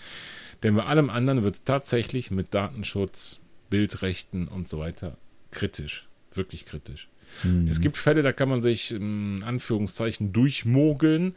Denn 0.63 0.77
bei 0.77 0.85
allem 0.85 1.11
anderen 1.11 1.43
wird 1.43 1.57
es 1.57 1.65
tatsächlich 1.65 2.31
mit 2.31 2.55
Datenschutz, 2.55 3.41
Bildrechten 3.71 4.49
und 4.49 4.69
so 4.69 4.79
weiter 4.79 5.17
kritisch. 5.51 6.09
Wirklich 6.35 6.67
kritisch. 6.67 7.09
Mhm. 7.43 7.69
Es 7.69 7.81
gibt 7.81 7.97
Fälle, 7.97 8.23
da 8.23 8.33
kann 8.33 8.49
man 8.49 8.63
sich 8.63 8.93
in 8.93 9.43
Anführungszeichen 9.43 10.33
durchmogeln. 10.33 11.35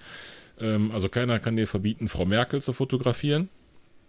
Ähm, 0.59 0.91
also 0.91 1.09
keiner 1.09 1.39
kann 1.39 1.55
dir 1.55 1.67
verbieten, 1.67 2.07
Frau 2.07 2.25
Merkel 2.25 2.61
zu 2.61 2.73
fotografieren. 2.73 3.49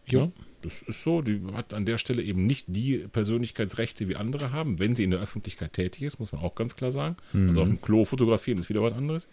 Ja, 0.07 0.31
das 0.65 0.83
ist 0.83 1.03
so. 1.03 1.23
Die 1.23 1.41
hat 1.53 1.75
an 1.75 1.85
der 1.85 1.99
Stelle 1.99 2.23
eben 2.23 2.47
nicht 2.47 2.65
die 2.69 2.99
Persönlichkeitsrechte 2.99 4.09
wie 4.09 4.17
andere 4.17 4.53
haben, 4.53 4.79
wenn 4.79 4.97
sie 4.97 5.05
in 5.05 5.11
der 5.11 5.21
Öffentlichkeit 5.21 5.75
tätig 5.75 6.03
ist, 6.03 6.19
muss 6.19 6.33
man 6.33 6.41
auch 6.41 6.55
ganz 6.55 6.77
klar 6.77 6.93
sagen. 6.93 7.17
Mhm. 7.33 7.49
Also 7.49 7.63
auf 7.63 7.69
dem 7.69 7.81
Klo 7.81 8.05
fotografieren 8.05 8.59
ist 8.59 8.69
wieder 8.69 8.83
was 8.83 8.95
anderes. 8.95 9.29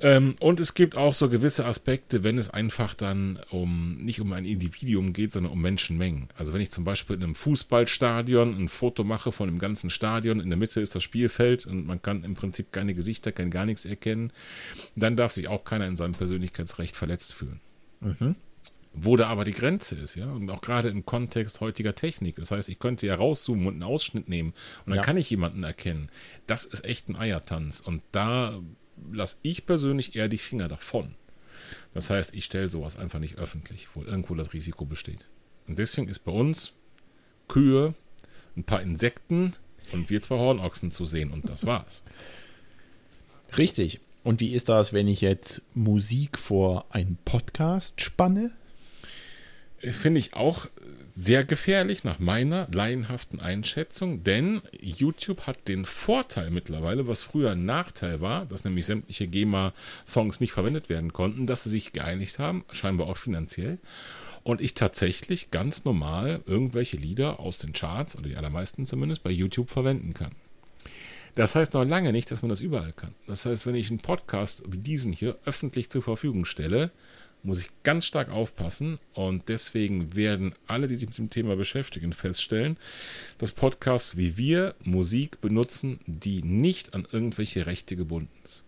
Ähm, 0.00 0.36
und 0.38 0.60
es 0.60 0.74
gibt 0.74 0.96
auch 0.96 1.12
so 1.12 1.28
gewisse 1.28 1.66
Aspekte, 1.66 2.22
wenn 2.22 2.38
es 2.38 2.50
einfach 2.50 2.94
dann 2.94 3.40
um 3.50 3.96
nicht 3.96 4.20
um 4.20 4.32
ein 4.32 4.44
Individuum 4.44 5.12
geht, 5.12 5.32
sondern 5.32 5.52
um 5.52 5.60
Menschenmengen. 5.60 6.28
Also 6.36 6.52
wenn 6.52 6.60
ich 6.60 6.70
zum 6.70 6.84
Beispiel 6.84 7.16
in 7.16 7.24
einem 7.24 7.34
Fußballstadion 7.34 8.56
ein 8.56 8.68
Foto 8.68 9.02
mache 9.02 9.32
von 9.32 9.48
dem 9.48 9.58
ganzen 9.58 9.90
Stadion, 9.90 10.38
in 10.38 10.50
der 10.50 10.58
Mitte 10.58 10.80
ist 10.80 10.94
das 10.94 11.02
Spielfeld 11.02 11.66
und 11.66 11.86
man 11.86 12.00
kann 12.00 12.22
im 12.22 12.34
Prinzip 12.34 12.72
keine 12.72 12.94
Gesichter, 12.94 13.32
kein 13.32 13.50
gar 13.50 13.66
nichts 13.66 13.84
erkennen, 13.84 14.32
dann 14.94 15.16
darf 15.16 15.32
sich 15.32 15.48
auch 15.48 15.64
keiner 15.64 15.88
in 15.88 15.96
seinem 15.96 16.14
Persönlichkeitsrecht 16.14 16.94
verletzt 16.94 17.34
fühlen. 17.34 17.60
Mhm 18.00 18.36
wo 19.04 19.16
da 19.16 19.28
aber 19.28 19.44
die 19.44 19.52
Grenze 19.52 19.96
ist, 19.96 20.14
ja, 20.14 20.30
und 20.30 20.50
auch 20.50 20.60
gerade 20.60 20.88
im 20.88 21.04
Kontext 21.04 21.60
heutiger 21.60 21.94
Technik. 21.94 22.36
Das 22.36 22.50
heißt, 22.50 22.68
ich 22.68 22.78
könnte 22.78 23.06
ja 23.06 23.14
rauszoomen 23.14 23.66
und 23.66 23.74
einen 23.74 23.82
Ausschnitt 23.82 24.28
nehmen 24.28 24.54
und 24.84 24.90
dann 24.90 24.98
ja. 24.98 25.02
kann 25.02 25.16
ich 25.16 25.30
jemanden 25.30 25.64
erkennen. 25.64 26.10
Das 26.46 26.64
ist 26.64 26.84
echt 26.84 27.08
ein 27.08 27.16
Eiertanz 27.16 27.80
und 27.80 28.02
da 28.12 28.58
lasse 29.12 29.36
ich 29.42 29.66
persönlich 29.66 30.16
eher 30.16 30.28
die 30.28 30.38
Finger 30.38 30.68
davon. 30.68 31.14
Das 31.94 32.10
heißt, 32.10 32.34
ich 32.34 32.44
stelle 32.44 32.68
sowas 32.68 32.96
einfach 32.96 33.18
nicht 33.18 33.36
öffentlich, 33.36 33.88
wo 33.94 34.02
irgendwo 34.02 34.34
das 34.34 34.52
Risiko 34.52 34.84
besteht. 34.84 35.26
Und 35.66 35.78
deswegen 35.78 36.08
ist 36.08 36.20
bei 36.20 36.32
uns 36.32 36.74
Kühe, 37.46 37.94
ein 38.56 38.64
paar 38.64 38.82
Insekten 38.82 39.54
und 39.92 40.10
wir 40.10 40.20
zwei 40.20 40.36
Hornochsen 40.36 40.90
zu 40.90 41.04
sehen 41.04 41.30
und 41.30 41.48
das 41.48 41.66
war's. 41.66 42.04
Richtig. 43.56 44.00
Und 44.24 44.40
wie 44.40 44.52
ist 44.52 44.68
das, 44.68 44.92
wenn 44.92 45.08
ich 45.08 45.20
jetzt 45.20 45.62
Musik 45.74 46.38
vor 46.38 46.86
einen 46.90 47.18
Podcast 47.24 48.00
spanne? 48.00 48.52
Finde 49.80 50.20
ich 50.20 50.34
auch 50.34 50.68
sehr 51.14 51.44
gefährlich 51.44 52.04
nach 52.04 52.20
meiner 52.20 52.68
laienhaften 52.70 53.40
Einschätzung, 53.40 54.22
denn 54.22 54.60
YouTube 54.80 55.48
hat 55.48 55.66
den 55.66 55.84
Vorteil 55.84 56.50
mittlerweile, 56.50 57.08
was 57.08 57.22
früher 57.22 57.50
ein 57.50 57.64
Nachteil 57.64 58.20
war, 58.20 58.46
dass 58.46 58.62
nämlich 58.62 58.86
sämtliche 58.86 59.26
GEMA-Songs 59.26 60.38
nicht 60.38 60.52
verwendet 60.52 60.88
werden 60.88 61.12
konnten, 61.12 61.48
dass 61.48 61.64
sie 61.64 61.70
sich 61.70 61.92
geeinigt 61.92 62.38
haben, 62.38 62.64
scheinbar 62.70 63.08
auch 63.08 63.16
finanziell. 63.16 63.78
Und 64.44 64.60
ich 64.60 64.74
tatsächlich 64.74 65.50
ganz 65.50 65.84
normal 65.84 66.40
irgendwelche 66.46 66.96
Lieder 66.96 67.40
aus 67.40 67.58
den 67.58 67.72
Charts, 67.72 68.16
oder 68.16 68.28
die 68.28 68.36
allermeisten 68.36 68.86
zumindest, 68.86 69.24
bei 69.24 69.30
YouTube 69.30 69.70
verwenden 69.70 70.14
kann. 70.14 70.36
Das 71.34 71.54
heißt 71.54 71.74
noch 71.74 71.84
lange 71.84 72.12
nicht, 72.12 72.30
dass 72.30 72.42
man 72.42 72.48
das 72.48 72.60
überall 72.60 72.92
kann. 72.92 73.14
Das 73.26 73.44
heißt, 73.44 73.66
wenn 73.66 73.74
ich 73.74 73.90
einen 73.90 73.98
Podcast 73.98 74.62
wie 74.68 74.78
diesen 74.78 75.12
hier 75.12 75.36
öffentlich 75.44 75.90
zur 75.90 76.02
Verfügung 76.02 76.44
stelle, 76.44 76.92
muss 77.42 77.60
ich 77.60 77.70
ganz 77.82 78.06
stark 78.06 78.30
aufpassen 78.30 78.98
und 79.14 79.48
deswegen 79.48 80.14
werden 80.14 80.54
alle, 80.66 80.86
die 80.86 80.96
sich 80.96 81.08
mit 81.08 81.18
dem 81.18 81.30
Thema 81.30 81.56
beschäftigen, 81.56 82.12
feststellen, 82.12 82.76
dass 83.38 83.52
Podcasts 83.52 84.16
wie 84.16 84.36
wir 84.36 84.74
Musik 84.82 85.40
benutzen, 85.40 86.00
die 86.06 86.42
nicht 86.42 86.94
an 86.94 87.06
irgendwelche 87.10 87.66
Rechte 87.66 87.96
gebunden 87.96 88.30
ist. 88.44 88.64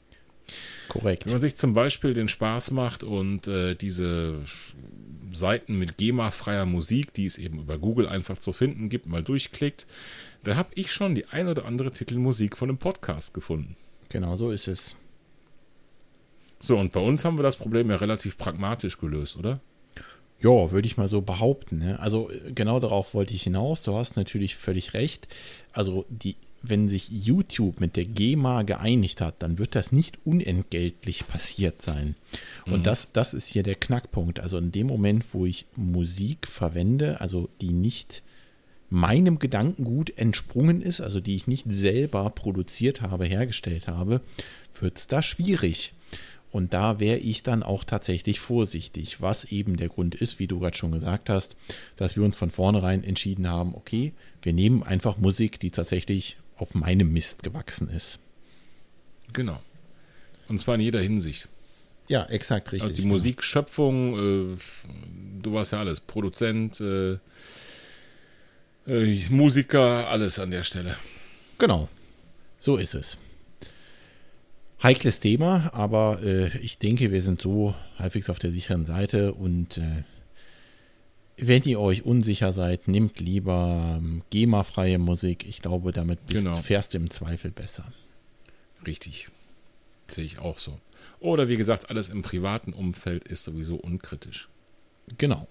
Korrekt. 0.88 1.26
Wenn 1.26 1.34
man 1.34 1.42
sich 1.42 1.56
zum 1.56 1.74
Beispiel 1.74 2.14
den 2.14 2.28
Spaß 2.28 2.72
macht 2.72 3.04
und 3.04 3.46
äh, 3.46 3.74
diese 3.74 4.40
Seiten 5.32 5.78
mit 5.78 5.96
GEMA-freier 5.96 6.66
Musik, 6.66 7.14
die 7.14 7.26
es 7.26 7.38
eben 7.38 7.60
über 7.60 7.78
Google 7.78 8.08
einfach 8.08 8.38
zu 8.38 8.52
finden 8.52 8.88
gibt, 8.88 9.06
mal 9.06 9.22
durchklickt, 9.22 9.86
da 10.42 10.56
habe 10.56 10.70
ich 10.74 10.92
schon 10.92 11.14
die 11.14 11.26
ein 11.26 11.48
oder 11.48 11.64
andere 11.64 11.92
Titelmusik 11.92 12.56
von 12.56 12.68
einem 12.68 12.78
Podcast 12.78 13.34
gefunden. 13.34 13.76
Genau 14.08 14.36
so 14.36 14.50
ist 14.50 14.66
es. 14.66 14.96
So, 16.60 16.78
und 16.78 16.92
bei 16.92 17.00
uns 17.00 17.24
haben 17.24 17.38
wir 17.38 17.42
das 17.42 17.56
Problem 17.56 17.90
ja 17.90 17.96
relativ 17.96 18.36
pragmatisch 18.36 18.98
gelöst, 18.98 19.36
oder? 19.36 19.60
Ja, 20.42 20.70
würde 20.70 20.86
ich 20.86 20.96
mal 20.96 21.08
so 21.08 21.20
behaupten. 21.20 21.78
Ne? 21.78 21.98
Also 22.00 22.30
genau 22.54 22.80
darauf 22.80 23.12
wollte 23.14 23.34
ich 23.34 23.42
hinaus. 23.42 23.82
Du 23.82 23.94
hast 23.94 24.16
natürlich 24.16 24.56
völlig 24.56 24.94
recht. 24.94 25.28
Also 25.72 26.06
die, 26.08 26.36
wenn 26.62 26.88
sich 26.88 27.08
YouTube 27.10 27.80
mit 27.80 27.96
der 27.96 28.06
GEMA 28.06 28.62
geeinigt 28.62 29.20
hat, 29.20 29.42
dann 29.42 29.58
wird 29.58 29.74
das 29.74 29.92
nicht 29.92 30.18
unentgeltlich 30.24 31.26
passiert 31.26 31.82
sein. 31.82 32.14
Und 32.66 32.78
mhm. 32.78 32.82
das, 32.82 33.12
das 33.12 33.34
ist 33.34 33.48
hier 33.48 33.62
der 33.62 33.74
Knackpunkt. 33.74 34.40
Also 34.40 34.56
in 34.56 34.72
dem 34.72 34.86
Moment, 34.86 35.34
wo 35.34 35.44
ich 35.44 35.66
Musik 35.76 36.46
verwende, 36.46 37.20
also 37.20 37.48
die 37.60 37.72
nicht 37.72 38.22
meinem 38.88 39.38
Gedankengut 39.38 40.16
entsprungen 40.18 40.82
ist, 40.82 41.00
also 41.00 41.20
die 41.20 41.36
ich 41.36 41.46
nicht 41.46 41.70
selber 41.70 42.28
produziert 42.30 43.02
habe, 43.02 43.24
hergestellt 43.24 43.88
habe, 43.88 44.20
wird 44.80 44.98
es 44.98 45.06
da 45.06 45.22
schwierig. 45.22 45.92
Und 46.52 46.74
da 46.74 46.98
wäre 46.98 47.18
ich 47.18 47.42
dann 47.42 47.62
auch 47.62 47.84
tatsächlich 47.84 48.40
vorsichtig, 48.40 49.20
was 49.20 49.44
eben 49.44 49.76
der 49.76 49.88
Grund 49.88 50.14
ist, 50.14 50.38
wie 50.38 50.48
du 50.48 50.58
gerade 50.58 50.76
schon 50.76 50.92
gesagt 50.92 51.30
hast, 51.30 51.56
dass 51.96 52.16
wir 52.16 52.24
uns 52.24 52.36
von 52.36 52.50
vornherein 52.50 53.04
entschieden 53.04 53.48
haben, 53.48 53.74
okay, 53.74 54.12
wir 54.42 54.52
nehmen 54.52 54.82
einfach 54.82 55.16
Musik, 55.18 55.60
die 55.60 55.70
tatsächlich 55.70 56.38
auf 56.56 56.74
meinem 56.74 57.12
Mist 57.12 57.42
gewachsen 57.42 57.88
ist. 57.88 58.18
Genau. 59.32 59.60
Und 60.48 60.58
zwar 60.58 60.74
in 60.74 60.80
jeder 60.80 61.00
Hinsicht. 61.00 61.48
Ja, 62.08 62.24
exakt 62.24 62.72
richtig. 62.72 62.82
Also 62.82 62.94
die 62.96 63.02
genau. 63.02 63.14
Musikschöpfung, 63.14 64.54
äh, 64.54 64.56
du 65.42 65.52
warst 65.52 65.70
ja 65.70 65.78
alles, 65.78 66.00
Produzent, 66.00 66.80
äh, 66.80 67.18
äh, 68.88 69.28
Musiker, 69.28 70.08
alles 70.08 70.40
an 70.40 70.50
der 70.50 70.64
Stelle. 70.64 70.96
Genau. 71.58 71.88
So 72.58 72.76
ist 72.76 72.94
es. 72.94 73.16
Heikles 74.82 75.20
Thema, 75.20 75.70
aber 75.74 76.22
äh, 76.22 76.56
ich 76.58 76.78
denke, 76.78 77.12
wir 77.12 77.20
sind 77.20 77.40
so 77.40 77.74
halbwegs 77.98 78.30
auf 78.30 78.38
der 78.38 78.50
sicheren 78.50 78.86
Seite 78.86 79.34
und 79.34 79.76
äh, 79.76 80.04
wenn 81.36 81.62
ihr 81.64 81.80
euch 81.80 82.04
unsicher 82.04 82.52
seid, 82.52 82.88
nehmt 82.88 83.20
lieber 83.20 83.96
ähm, 83.98 84.22
GEMA-freie 84.30 84.98
Musik. 84.98 85.46
Ich 85.46 85.60
glaube, 85.60 85.92
damit 85.92 86.26
bist, 86.26 86.44
genau. 86.44 86.56
fährst 86.56 86.94
du 86.94 86.98
im 86.98 87.10
Zweifel 87.10 87.50
besser. 87.50 87.92
Richtig. 88.86 89.28
Sehe 90.08 90.24
ich 90.24 90.38
auch 90.38 90.58
so. 90.58 90.78
Oder 91.18 91.48
wie 91.48 91.56
gesagt, 91.56 91.90
alles 91.90 92.08
im 92.08 92.22
privaten 92.22 92.72
Umfeld 92.72 93.24
ist 93.24 93.44
sowieso 93.44 93.76
unkritisch. 93.76 94.48
Genau. 95.18 95.46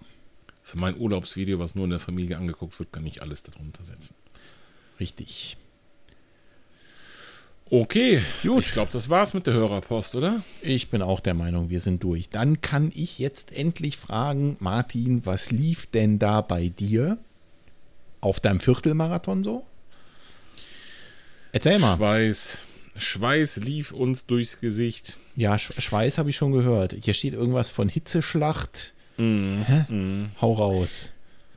Für 0.64 0.78
mein 0.78 0.98
Urlaubsvideo, 0.98 1.60
was 1.60 1.76
nur 1.76 1.86
in 1.86 1.92
der 1.92 2.00
Familie 2.00 2.38
angeguckt 2.38 2.78
wird, 2.80 2.92
kann 2.92 3.06
ich 3.06 3.22
alles 3.22 3.44
darunter 3.44 3.84
setzen. 3.84 4.16
Richtig. 5.00 5.58
Okay, 7.72 8.22
gut. 8.42 8.66
Ich 8.66 8.72
glaube, 8.72 8.92
das 8.92 9.10
war's 9.10 9.36
mit 9.36 9.46
der 9.46 9.54
Hörerpost, 9.54 10.16
oder? 10.16 10.42
Ich 10.62 10.90
bin 10.90 11.04
auch 11.04 11.20
der 11.20 11.36
Meinung, 11.36 11.70
wir 11.70 11.80
sind 11.80 12.04
durch. 12.04 12.30
Dann 12.30 12.62
kann 12.62 12.92
ich 12.96 13.20
jetzt 13.20 13.56
endlich 13.56 13.98
fragen, 13.98 14.58
Martin, 14.60 15.26
was 15.26 15.52
lief 15.52 15.86
denn 15.86 16.18
da 16.18 16.42
bei 16.42 16.70
dir 16.70 17.20
auf 18.22 18.40
deinem 18.40 18.60
Viertelmarathon 18.60 19.44
so? 19.44 19.66
Erzähl 21.52 21.78
mal. 21.78 21.96
Schweiß. 21.98 22.60
Schweiß 22.98 23.58
lief 23.58 23.92
uns 23.92 24.26
durchs 24.26 24.60
Gesicht. 24.60 25.18
Ja, 25.36 25.58
Schweiß 25.58 26.18
habe 26.18 26.32
ich 26.32 26.36
schon 26.36 26.52
gehört. 26.52 26.96
Hier 27.02 27.14
steht 27.14 27.34
irgendwas 27.34 27.70
von 27.70 27.88
Hitzeschlacht. 27.88 28.94
Mm, 29.18 29.62
mm. 29.88 30.32
Hau 30.42 30.54
raus. 30.54 31.12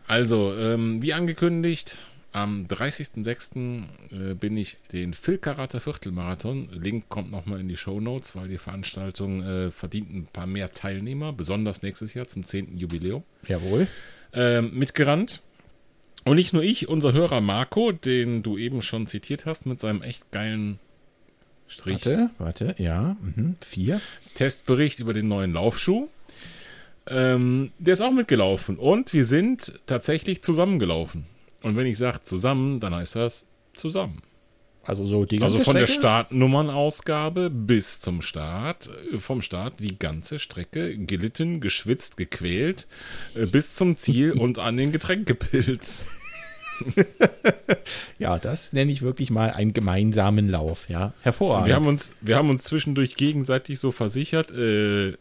Also, 0.09 0.55
ähm, 0.55 1.01
wie 1.03 1.15
angekündigt, 1.15 1.97
am 2.33 2.67
30.06. 2.67 3.85
Äh, 4.11 4.35
bin 4.35 4.57
ich 4.57 4.79
den 4.93 5.15
Filkarater 5.15 5.81
Viertelmarathon. 5.81 6.69
Link 6.73 7.09
kommt 7.09 7.31
nochmal 7.31 7.61
in 7.61 7.69
die 7.69 7.77
Show 7.77 8.01
Notes, 8.01 8.35
weil 8.35 8.49
die 8.49 8.59
Veranstaltung 8.59 9.43
äh, 9.43 9.71
verdient 9.71 10.15
ein 10.15 10.27
paar 10.33 10.47
mehr 10.47 10.73
Teilnehmer, 10.73 11.33
besonders 11.33 11.83
nächstes 11.83 12.15
Jahr 12.15 12.27
zum 12.27 12.45
10. 12.45 12.79
Jubiläum. 12.79 13.23
Jawohl. 13.47 13.87
Ähm, 14.33 14.75
mitgerannt. 14.75 15.41
Und 16.25 16.37
nicht 16.37 16.53
nur 16.53 16.63
ich, 16.63 16.89
unser 16.89 17.13
Hörer 17.13 17.41
Marco, 17.41 17.93
den 17.93 18.43
du 18.43 18.57
eben 18.57 18.81
schon 18.81 19.07
zitiert 19.07 19.45
hast, 19.45 19.67
mit 19.67 19.81
seinem 19.81 20.03
echt 20.03 20.31
geilen 20.31 20.79
Strich. 21.67 22.07
Warte, 22.07 22.31
warte, 22.39 22.75
ja. 22.79 23.17
Mhm. 23.21 23.57
Vier. 23.65 24.01
Testbericht 24.35 25.01
über 25.01 25.15
den 25.15 25.29
neuen 25.29 25.53
Laufschuh. 25.53 26.09
Ähm, 27.09 27.73
der 27.79 27.95
ist 27.95 28.01
auch 28.01 28.13
mitgelaufen. 28.13 28.79
Und 28.79 29.13
wir 29.13 29.25
sind 29.25 29.81
tatsächlich 29.87 30.43
zusammengelaufen. 30.43 31.25
Und 31.63 31.77
wenn 31.77 31.87
ich 31.87 31.99
sage 31.99 32.23
zusammen, 32.23 32.81
dann 32.81 32.95
heißt 32.95 33.17
das 33.17 33.47
zusammen. 33.75 34.23
Also 34.85 35.07
so 35.07 35.25
die 35.25 35.39
ganze 35.39 35.55
Also 35.55 35.65
von 35.65 35.77
Strecke? 35.77 35.87
der 35.87 35.99
Startnummernausgabe 36.01 37.51
bis 37.51 38.01
zum 38.01 38.21
Start, 38.21 38.91
äh, 39.13 39.19
vom 39.19 39.41
Start 39.41 39.75
die 39.79 39.99
ganze 39.99 40.39
Strecke 40.39 40.97
gelitten, 40.97 41.61
geschwitzt, 41.61 42.17
gequält, 42.17 42.89
äh, 43.35 43.47
bis 43.47 43.75
zum 43.75 43.97
Ziel 43.97 44.33
und 44.41 44.59
an 44.59 44.77
den 44.77 44.91
Getränkepilz. 44.91 46.07
ja, 48.19 48.39
das 48.39 48.73
nenne 48.73 48.91
ich 48.91 49.03
wirklich 49.03 49.31
mal 49.31 49.51
einen 49.51 49.73
gemeinsamen 49.73 50.49
Lauf, 50.49 50.89
ja. 50.89 51.13
Hervorragend. 51.23 51.69
Wir 51.69 51.75
haben 51.77 51.87
uns, 51.87 52.13
wir 52.21 52.37
haben 52.37 52.51
uns 52.51 52.65
zwischendurch 52.65 53.15
gegenseitig 53.15 53.79
so 53.79 53.93
versichert, 53.93 54.51
äh, 54.51 55.13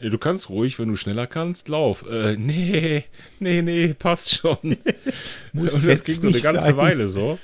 Du 0.00 0.18
kannst 0.18 0.48
ruhig, 0.48 0.78
wenn 0.78 0.88
du 0.88 0.96
schneller 0.96 1.26
kannst, 1.26 1.68
lauf. 1.68 2.04
Äh, 2.08 2.36
nee, 2.36 3.04
nee, 3.40 3.62
nee, 3.62 3.94
passt 3.98 4.38
schon. 4.38 4.56
Muss 5.52 5.74
und 5.74 5.86
das 5.86 6.04
ging 6.04 6.20
so 6.20 6.28
eine 6.28 6.38
ganze 6.38 6.66
sein. 6.66 6.76
Weile 6.76 7.08
so. 7.08 7.38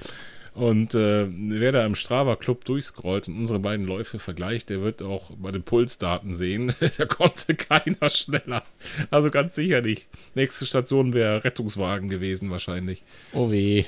Und 0.54 0.94
äh, 0.94 1.26
wer 1.28 1.72
da 1.72 1.84
im 1.84 1.96
Strava-Club 1.96 2.64
durchscrollt 2.64 3.26
und 3.26 3.36
unsere 3.36 3.58
beiden 3.58 3.86
Läufe 3.86 4.20
vergleicht, 4.20 4.70
der 4.70 4.82
wird 4.82 5.02
auch 5.02 5.32
bei 5.36 5.50
den 5.50 5.64
Pulsdaten 5.64 6.32
sehen, 6.32 6.72
da 6.96 7.06
konnte 7.06 7.56
keiner 7.56 8.08
schneller. 8.08 8.62
Also 9.10 9.32
ganz 9.32 9.56
sicher 9.56 9.80
nicht. 9.80 10.06
Nächste 10.36 10.64
Station 10.64 11.12
wäre 11.12 11.42
Rettungswagen 11.42 12.08
gewesen 12.08 12.50
wahrscheinlich. 12.52 13.02
Oh 13.32 13.50
weh. 13.50 13.84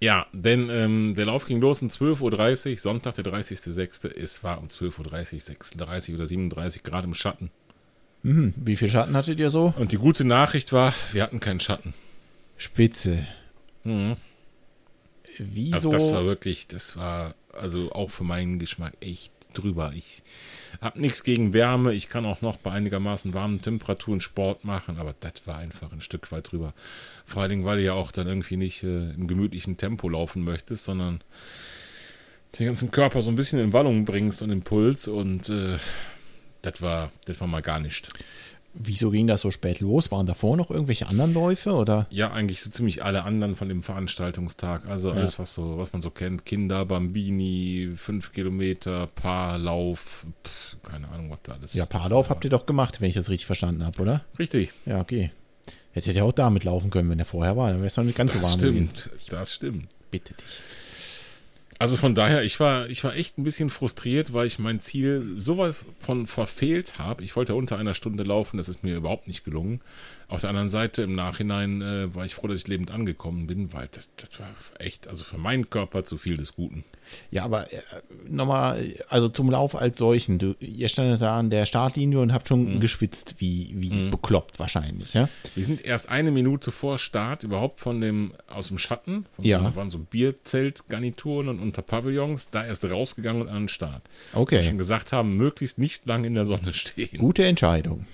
Ja, 0.00 0.26
denn 0.32 0.68
ähm, 0.70 1.14
der 1.14 1.26
Lauf 1.26 1.46
ging 1.46 1.60
los 1.60 1.80
um 1.80 1.88
12.30 1.88 2.70
Uhr, 2.72 2.76
Sonntag, 2.78 3.14
der 3.14 3.24
30.06. 3.24 4.08
Es 4.08 4.44
war 4.44 4.58
um 4.60 4.68
12.30 4.68 5.34
Uhr, 5.34 5.40
36 5.40 6.14
oder 6.14 6.26
37 6.26 6.82
Grad 6.82 7.04
im 7.04 7.14
Schatten. 7.14 7.50
Mhm. 8.22 8.54
Wie 8.56 8.76
viel 8.76 8.88
Schatten 8.88 9.16
hattet 9.16 9.40
ihr 9.40 9.50
so? 9.50 9.72
Und 9.78 9.92
die 9.92 9.98
gute 9.98 10.24
Nachricht 10.24 10.72
war, 10.72 10.92
wir 11.12 11.22
hatten 11.22 11.40
keinen 11.40 11.60
Schatten. 11.60 11.94
Spitze. 12.58 13.26
Mhm. 13.84 14.16
Wieso? 15.38 15.74
Also 15.74 15.90
das 15.90 16.12
war 16.12 16.24
wirklich, 16.24 16.66
das 16.66 16.96
war 16.96 17.34
also 17.52 17.92
auch 17.92 18.10
für 18.10 18.24
meinen 18.24 18.58
Geschmack 18.58 18.94
echt 19.00 19.32
drüber. 19.54 19.92
Ich 19.94 20.22
habe 20.80 21.00
nichts 21.00 21.22
gegen 21.22 21.52
Wärme. 21.52 21.94
Ich 21.94 22.08
kann 22.08 22.26
auch 22.26 22.42
noch 22.42 22.56
bei 22.56 22.70
einigermaßen 22.72 23.34
warmen 23.34 23.62
Temperaturen 23.62 24.20
Sport 24.20 24.64
machen, 24.64 24.98
aber 24.98 25.14
das 25.18 25.46
war 25.46 25.58
einfach 25.58 25.92
ein 25.92 26.00
Stück 26.00 26.30
weit 26.32 26.50
drüber. 26.52 26.74
Vor 27.24 27.42
allen 27.42 27.50
Dingen, 27.50 27.64
weil 27.64 27.78
du 27.78 27.84
ja 27.84 27.94
auch 27.94 28.12
dann 28.12 28.26
irgendwie 28.26 28.56
nicht 28.56 28.82
äh, 28.82 29.10
im 29.10 29.26
gemütlichen 29.26 29.76
Tempo 29.76 30.08
laufen 30.08 30.42
möchtest, 30.42 30.84
sondern 30.84 31.20
den 32.58 32.66
ganzen 32.66 32.90
Körper 32.90 33.22
so 33.22 33.30
ein 33.30 33.36
bisschen 33.36 33.58
in 33.58 33.72
Wallung 33.72 34.04
bringst 34.04 34.42
und 34.42 34.50
Impuls 34.50 35.08
und 35.08 35.48
äh, 35.48 35.78
das 36.62 36.82
war, 36.82 37.10
das 37.26 37.40
war 37.40 37.46
mal 37.46 37.62
gar 37.62 37.80
nicht. 37.80 38.08
Wieso 38.78 39.10
ging 39.10 39.26
das 39.26 39.40
so 39.40 39.50
spät 39.50 39.80
los? 39.80 40.10
Waren 40.10 40.26
davor 40.26 40.56
noch 40.56 40.70
irgendwelche 40.70 41.06
anderen 41.06 41.32
Läufe 41.32 41.72
oder? 41.72 42.06
Ja, 42.10 42.32
eigentlich 42.32 42.60
so 42.60 42.68
ziemlich 42.68 43.02
alle 43.02 43.24
anderen 43.24 43.56
von 43.56 43.68
dem 43.68 43.82
Veranstaltungstag. 43.82 44.86
Also 44.86 45.12
alles, 45.12 45.32
ja. 45.32 45.38
was 45.38 45.54
so, 45.54 45.78
was 45.78 45.92
man 45.92 46.02
so 46.02 46.10
kennt. 46.10 46.44
Kinder, 46.44 46.84
Bambini, 46.84 47.92
5 47.96 48.32
Kilometer, 48.32 49.06
Paarlauf, 49.06 50.26
pff, 50.46 50.76
keine 50.82 51.08
Ahnung, 51.08 51.30
was 51.30 51.38
da 51.42 51.52
alles. 51.52 51.74
Ja, 51.74 51.86
Paarlauf 51.86 52.28
habt 52.28 52.44
ihr 52.44 52.50
doch 52.50 52.66
gemacht, 52.66 53.00
wenn 53.00 53.08
ich 53.08 53.14
das 53.14 53.30
richtig 53.30 53.46
verstanden 53.46 53.84
habe, 53.84 54.02
oder? 54.02 54.24
Richtig. 54.38 54.72
Ja, 54.84 55.00
okay. 55.00 55.30
Hättet 55.92 56.14
ihr 56.14 56.24
auch 56.26 56.32
damit 56.32 56.64
laufen 56.64 56.90
können, 56.90 57.08
wenn 57.08 57.18
er 57.18 57.24
vorher 57.24 57.56
war. 57.56 57.70
Dann 57.70 57.78
wäre 57.78 57.86
es 57.86 57.96
noch 57.96 58.04
nicht 58.04 58.18
ganz 58.18 58.32
das 58.32 58.42
so 58.42 58.48
warm 58.48 58.58
stimmt, 58.58 59.04
gewesen. 59.04 59.26
Das 59.30 59.54
stimmt. 59.54 59.88
Bitte 60.10 60.34
dich. 60.34 60.44
Also 61.78 61.96
von 61.98 62.14
daher, 62.14 62.42
ich 62.42 62.58
war, 62.58 62.88
ich 62.88 63.04
war 63.04 63.14
echt 63.14 63.36
ein 63.36 63.44
bisschen 63.44 63.68
frustriert, 63.68 64.32
weil 64.32 64.46
ich 64.46 64.58
mein 64.58 64.80
Ziel 64.80 65.34
sowas 65.38 65.84
von 66.00 66.26
verfehlt 66.26 66.98
habe. 66.98 67.22
Ich 67.22 67.36
wollte 67.36 67.54
unter 67.54 67.78
einer 67.78 67.92
Stunde 67.92 68.22
laufen, 68.22 68.56
das 68.56 68.68
ist 68.68 68.82
mir 68.82 68.96
überhaupt 68.96 69.26
nicht 69.26 69.44
gelungen. 69.44 69.80
Auf 70.28 70.40
der 70.40 70.50
anderen 70.50 70.70
Seite, 70.70 71.02
im 71.02 71.14
Nachhinein 71.14 71.82
äh, 71.82 72.12
war 72.14 72.24
ich 72.24 72.34
froh, 72.34 72.48
dass 72.48 72.60
ich 72.62 72.66
lebend 72.68 72.90
angekommen 72.90 73.46
bin, 73.46 73.72
weil 73.72 73.88
das, 73.92 74.10
das 74.16 74.28
war 74.40 74.48
echt, 74.80 75.06
also 75.06 75.22
für 75.22 75.38
meinen 75.38 75.70
Körper 75.70 76.04
zu 76.04 76.18
viel 76.18 76.36
des 76.36 76.54
Guten. 76.56 76.82
Ja, 77.30 77.44
aber 77.44 77.72
äh, 77.72 77.78
nochmal, 78.28 78.82
also 79.08 79.28
zum 79.28 79.50
Lauf 79.50 79.76
als 79.76 79.98
solchen. 79.98 80.38
Du, 80.40 80.54
ihr 80.58 80.88
standet 80.88 81.20
da 81.22 81.38
an 81.38 81.50
der 81.50 81.64
Startlinie 81.64 82.18
und 82.20 82.32
habt 82.32 82.48
schon 82.48 82.76
Mhm. 82.76 82.80
geschwitzt, 82.80 83.36
wie, 83.38 83.70
wie 83.76 84.10
bekloppt 84.10 84.58
wahrscheinlich, 84.58 85.14
ja? 85.14 85.28
Wir 85.54 85.64
sind 85.64 85.84
erst 85.84 86.08
eine 86.08 86.32
Minute 86.32 86.72
vor 86.72 86.98
Start 86.98 87.44
überhaupt 87.44 87.78
von 87.78 88.00
dem, 88.00 88.32
aus 88.48 88.66
dem 88.68 88.78
Schatten, 88.78 89.26
Ja. 89.40 89.60
da 89.60 89.76
waren 89.76 89.90
so 89.90 89.98
Bierzeltgarnituren 89.98 91.48
und 91.48 91.60
unter 91.60 91.82
Pavillons, 91.82 92.50
da 92.50 92.64
erst 92.66 92.84
rausgegangen 92.84 93.42
und 93.42 93.48
an 93.48 93.62
den 93.64 93.68
Start. 93.68 94.02
Okay. 94.32 94.64
Schon 94.64 94.78
gesagt 94.78 95.12
haben, 95.12 95.36
möglichst 95.36 95.78
nicht 95.78 96.06
lang 96.06 96.24
in 96.24 96.34
der 96.34 96.44
Sonne 96.44 96.74
stehen. 96.74 97.18
Gute 97.18 97.44
Entscheidung. 97.44 98.06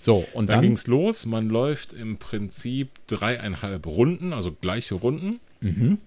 So, 0.00 0.26
und 0.34 0.48
Dann, 0.48 0.56
dann, 0.56 0.62
ging 0.62 0.72
es 0.72 0.86
los. 0.86 1.26
Man 1.26 1.48
läuft 1.48 1.92
im 1.92 2.18
Prinzip 2.18 2.90
dreieinhalb 3.06 3.86
Runden, 3.86 4.32
also 4.32 4.52
gleiche 4.52 4.94
Runden. 4.94 5.40
Mhm. 5.60 5.98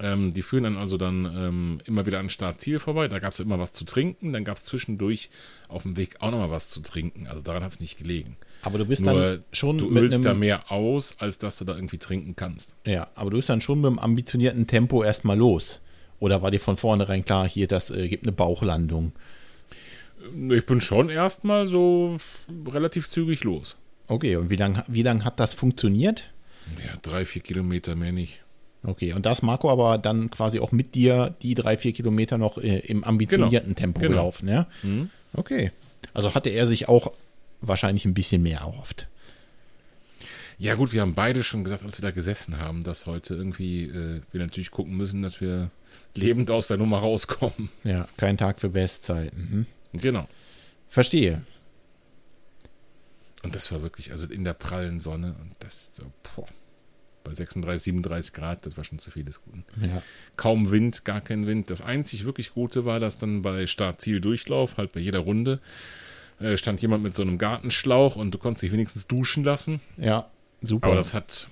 Ähm, 0.00 0.34
die 0.34 0.42
führen 0.42 0.64
dann 0.64 0.76
also 0.76 0.96
dann 0.96 1.24
ähm, 1.24 1.80
immer 1.84 2.04
wieder 2.04 2.18
an 2.18 2.28
Startziel 2.28 2.80
vorbei. 2.80 3.06
Da 3.08 3.20
gab 3.20 3.32
es 3.32 3.40
immer 3.40 3.58
was 3.58 3.72
zu 3.72 3.84
trinken. 3.84 4.32
Dann 4.32 4.44
gab 4.44 4.56
es 4.56 4.64
zwischendurch 4.64 5.30
auf 5.68 5.82
dem 5.82 5.96
Weg 5.96 6.16
auch 6.20 6.30
nochmal 6.30 6.50
was 6.50 6.68
zu 6.68 6.80
trinken. 6.80 7.26
Also 7.28 7.42
daran 7.42 7.62
hat 7.62 7.72
es 7.72 7.80
nicht 7.80 7.98
gelegen. 7.98 8.36
aber 8.62 8.78
du 8.78 8.86
bist 8.86 9.04
Nur 9.04 9.14
dann 9.14 9.44
schon 9.52 9.78
du 9.78 9.90
mit 9.90 10.02
ölst 10.02 10.24
da 10.24 10.30
einem, 10.30 10.40
mehr 10.40 10.72
aus, 10.72 11.16
als 11.20 11.38
dass 11.38 11.58
du 11.58 11.64
da 11.64 11.74
irgendwie 11.76 11.98
trinken 11.98 12.34
kannst. 12.34 12.74
ja, 12.84 13.08
aber 13.14 13.30
du 13.30 13.36
bist 13.36 13.48
dann 13.48 13.60
schon 13.60 13.80
mit 13.80 13.86
einem 13.86 13.98
ambitionierten 13.98 14.66
Tempo 14.66 15.04
erstmal 15.04 15.38
los. 15.38 15.80
Oder 16.18 16.42
war 16.42 16.50
dir 16.50 16.60
von 16.60 16.76
vornherein 16.76 17.24
klar, 17.24 17.48
hier, 17.48 17.68
das 17.68 17.90
äh, 17.90 18.08
gibt 18.08 18.24
eine 18.24 18.32
Bauchlandung? 18.32 19.12
Ich 20.50 20.66
bin 20.66 20.80
schon 20.80 21.10
erstmal 21.10 21.66
so 21.66 22.18
relativ 22.66 23.08
zügig 23.08 23.44
los. 23.44 23.76
Okay, 24.06 24.36
und 24.36 24.50
wie 24.50 24.56
lange 24.56 24.84
wie 24.86 25.02
lang 25.02 25.24
hat 25.24 25.40
das 25.40 25.54
funktioniert? 25.54 26.30
Ja, 26.84 26.94
drei, 27.02 27.26
vier 27.26 27.42
Kilometer 27.42 27.94
mehr 27.94 28.12
nicht. 28.12 28.40
Okay, 28.82 29.14
und 29.14 29.24
das 29.24 29.42
Marco 29.42 29.70
aber 29.70 29.96
dann 29.98 30.30
quasi 30.30 30.60
auch 30.60 30.72
mit 30.72 30.94
dir 30.94 31.34
die 31.42 31.54
drei, 31.54 31.76
vier 31.76 31.92
Kilometer 31.92 32.36
noch 32.36 32.58
äh, 32.58 32.80
im 32.80 33.02
ambitionierten 33.02 33.74
Tempo 33.74 34.00
genau. 34.00 34.10
gelaufen, 34.12 34.48
ja? 34.48 34.66
Okay. 35.32 35.70
Also 36.12 36.34
hatte 36.34 36.50
er 36.50 36.66
sich 36.66 36.88
auch 36.88 37.12
wahrscheinlich 37.60 38.04
ein 38.04 38.14
bisschen 38.14 38.42
mehr 38.42 38.60
erhofft. 38.60 39.08
Ja 40.58 40.74
gut, 40.74 40.92
wir 40.92 41.00
haben 41.00 41.14
beide 41.14 41.42
schon 41.42 41.64
gesagt, 41.64 41.82
als 41.82 41.98
wir 41.98 42.02
da 42.02 42.10
gesessen 42.10 42.58
haben, 42.58 42.84
dass 42.84 43.06
heute 43.06 43.34
irgendwie 43.34 43.84
äh, 43.84 44.20
wir 44.30 44.40
natürlich 44.40 44.70
gucken 44.70 44.96
müssen, 44.96 45.22
dass 45.22 45.40
wir 45.40 45.70
lebend 46.14 46.50
aus 46.50 46.68
der 46.68 46.76
Nummer 46.76 46.98
rauskommen. 46.98 47.70
Ja, 47.82 48.06
kein 48.16 48.36
Tag 48.36 48.60
für 48.60 48.68
Bestzeiten. 48.68 49.48
Mhm. 49.50 49.66
Genau. 50.00 50.28
Verstehe. 50.88 51.42
Und 53.42 53.54
das 53.54 53.70
war 53.72 53.82
wirklich, 53.82 54.10
also 54.10 54.26
in 54.26 54.44
der 54.44 54.54
prallen 54.54 55.00
Sonne 55.00 55.34
und 55.40 55.54
das, 55.58 55.92
so, 55.94 56.10
boah, 56.34 56.46
bei 57.24 57.32
36, 57.32 57.82
37 57.82 58.32
Grad, 58.32 58.64
das 58.66 58.76
war 58.76 58.84
schon 58.84 58.98
zu 58.98 59.10
viel 59.10 59.24
des 59.24 59.42
Guten. 59.42 59.64
Ja. 59.80 60.02
Kaum 60.36 60.70
Wind, 60.70 61.04
gar 61.04 61.20
kein 61.20 61.46
Wind. 61.46 61.70
Das 61.70 61.80
einzig 61.80 62.24
wirklich 62.24 62.52
Gute 62.52 62.84
war, 62.84 63.00
dass 63.00 63.18
dann 63.18 63.42
bei 63.42 63.66
Start-Ziel-Durchlauf, 63.66 64.76
halt 64.76 64.92
bei 64.92 65.00
jeder 65.00 65.20
Runde, 65.20 65.60
äh, 66.38 66.56
stand 66.56 66.82
jemand 66.82 67.02
mit 67.02 67.14
so 67.14 67.22
einem 67.22 67.38
Gartenschlauch 67.38 68.16
und 68.16 68.32
du 68.32 68.38
konntest 68.38 68.62
dich 68.62 68.72
wenigstens 68.72 69.06
duschen 69.06 69.44
lassen. 69.44 69.80
Ja, 69.96 70.30
super. 70.60 70.88
Aber 70.88 70.96
das 70.96 71.14
hat, 71.14 71.48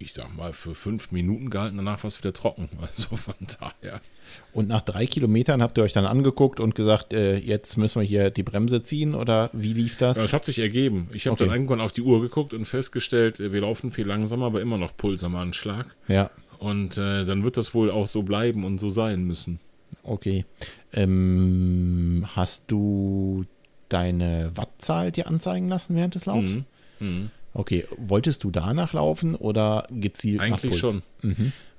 ich 0.00 0.12
sag 0.12 0.36
mal, 0.36 0.52
für 0.52 0.74
fünf 0.74 1.10
Minuten 1.10 1.50
gehalten, 1.50 1.76
danach 1.76 2.02
war 2.04 2.08
es 2.08 2.18
wieder 2.18 2.32
trocken. 2.32 2.68
Also 2.80 3.16
von 3.16 3.34
daher. 3.60 4.00
und 4.52 4.68
nach 4.68 4.82
drei 4.82 5.06
Kilometern 5.06 5.62
habt 5.62 5.76
ihr 5.78 5.84
euch 5.84 5.92
dann 5.92 6.06
angeguckt 6.06 6.60
und 6.60 6.74
gesagt, 6.74 7.12
äh, 7.12 7.36
jetzt 7.36 7.76
müssen 7.76 8.00
wir 8.00 8.06
hier 8.06 8.30
die 8.30 8.42
Bremse 8.42 8.82
ziehen 8.82 9.14
oder 9.14 9.50
wie 9.52 9.72
lief 9.72 9.96
das? 9.96 10.18
Ja, 10.18 10.24
es 10.24 10.32
hat 10.32 10.44
sich 10.44 10.58
ergeben. 10.60 11.08
Ich 11.12 11.26
habe 11.26 11.34
Okay. 11.34 11.44
dann 11.46 11.52
irgendwann 11.54 11.80
auf 11.80 11.92
die 11.92 12.02
Uhr 12.02 12.20
geguckt 12.20 12.54
und 12.54 12.64
festgestellt, 12.64 13.40
äh, 13.40 13.52
wir 13.52 13.60
laufen 13.62 13.90
viel 13.90 14.06
langsamer, 14.06 14.46
aber 14.46 14.60
immer 14.60 14.78
noch 14.78 14.96
Puls 14.96 15.24
am 15.24 15.34
Anschlag. 15.36 15.94
Ja, 16.08 16.30
Und 16.58 16.96
äh, 16.98 17.24
dann 17.24 17.42
wird 17.44 17.56
das 17.56 17.74
wohl 17.74 17.90
auch 17.90 18.06
so 18.08 18.22
bleiben 18.22 18.64
und 18.64 18.78
so 18.78 18.90
sein 18.90 19.24
müssen. 19.24 19.58
okay. 20.02 20.44
Ähm, 20.92 22.24
hast 22.34 22.64
du 22.68 23.44
deine 23.88 24.50
Wattzahl 24.54 25.12
dir 25.12 25.26
anzeigen 25.28 25.68
lassen 25.68 25.96
während 25.96 26.14
des 26.14 26.26
Laufs? 26.26 26.54
Mhm. 26.54 26.64
Mhm. 27.00 27.30
Okay, 27.54 27.84
wolltest 27.96 28.44
du 28.44 28.50
danach 28.50 28.92
laufen 28.92 29.34
oder 29.34 29.86
gezielt 29.90 30.40
Eigentlich 30.40 30.78
schon. 30.78 31.02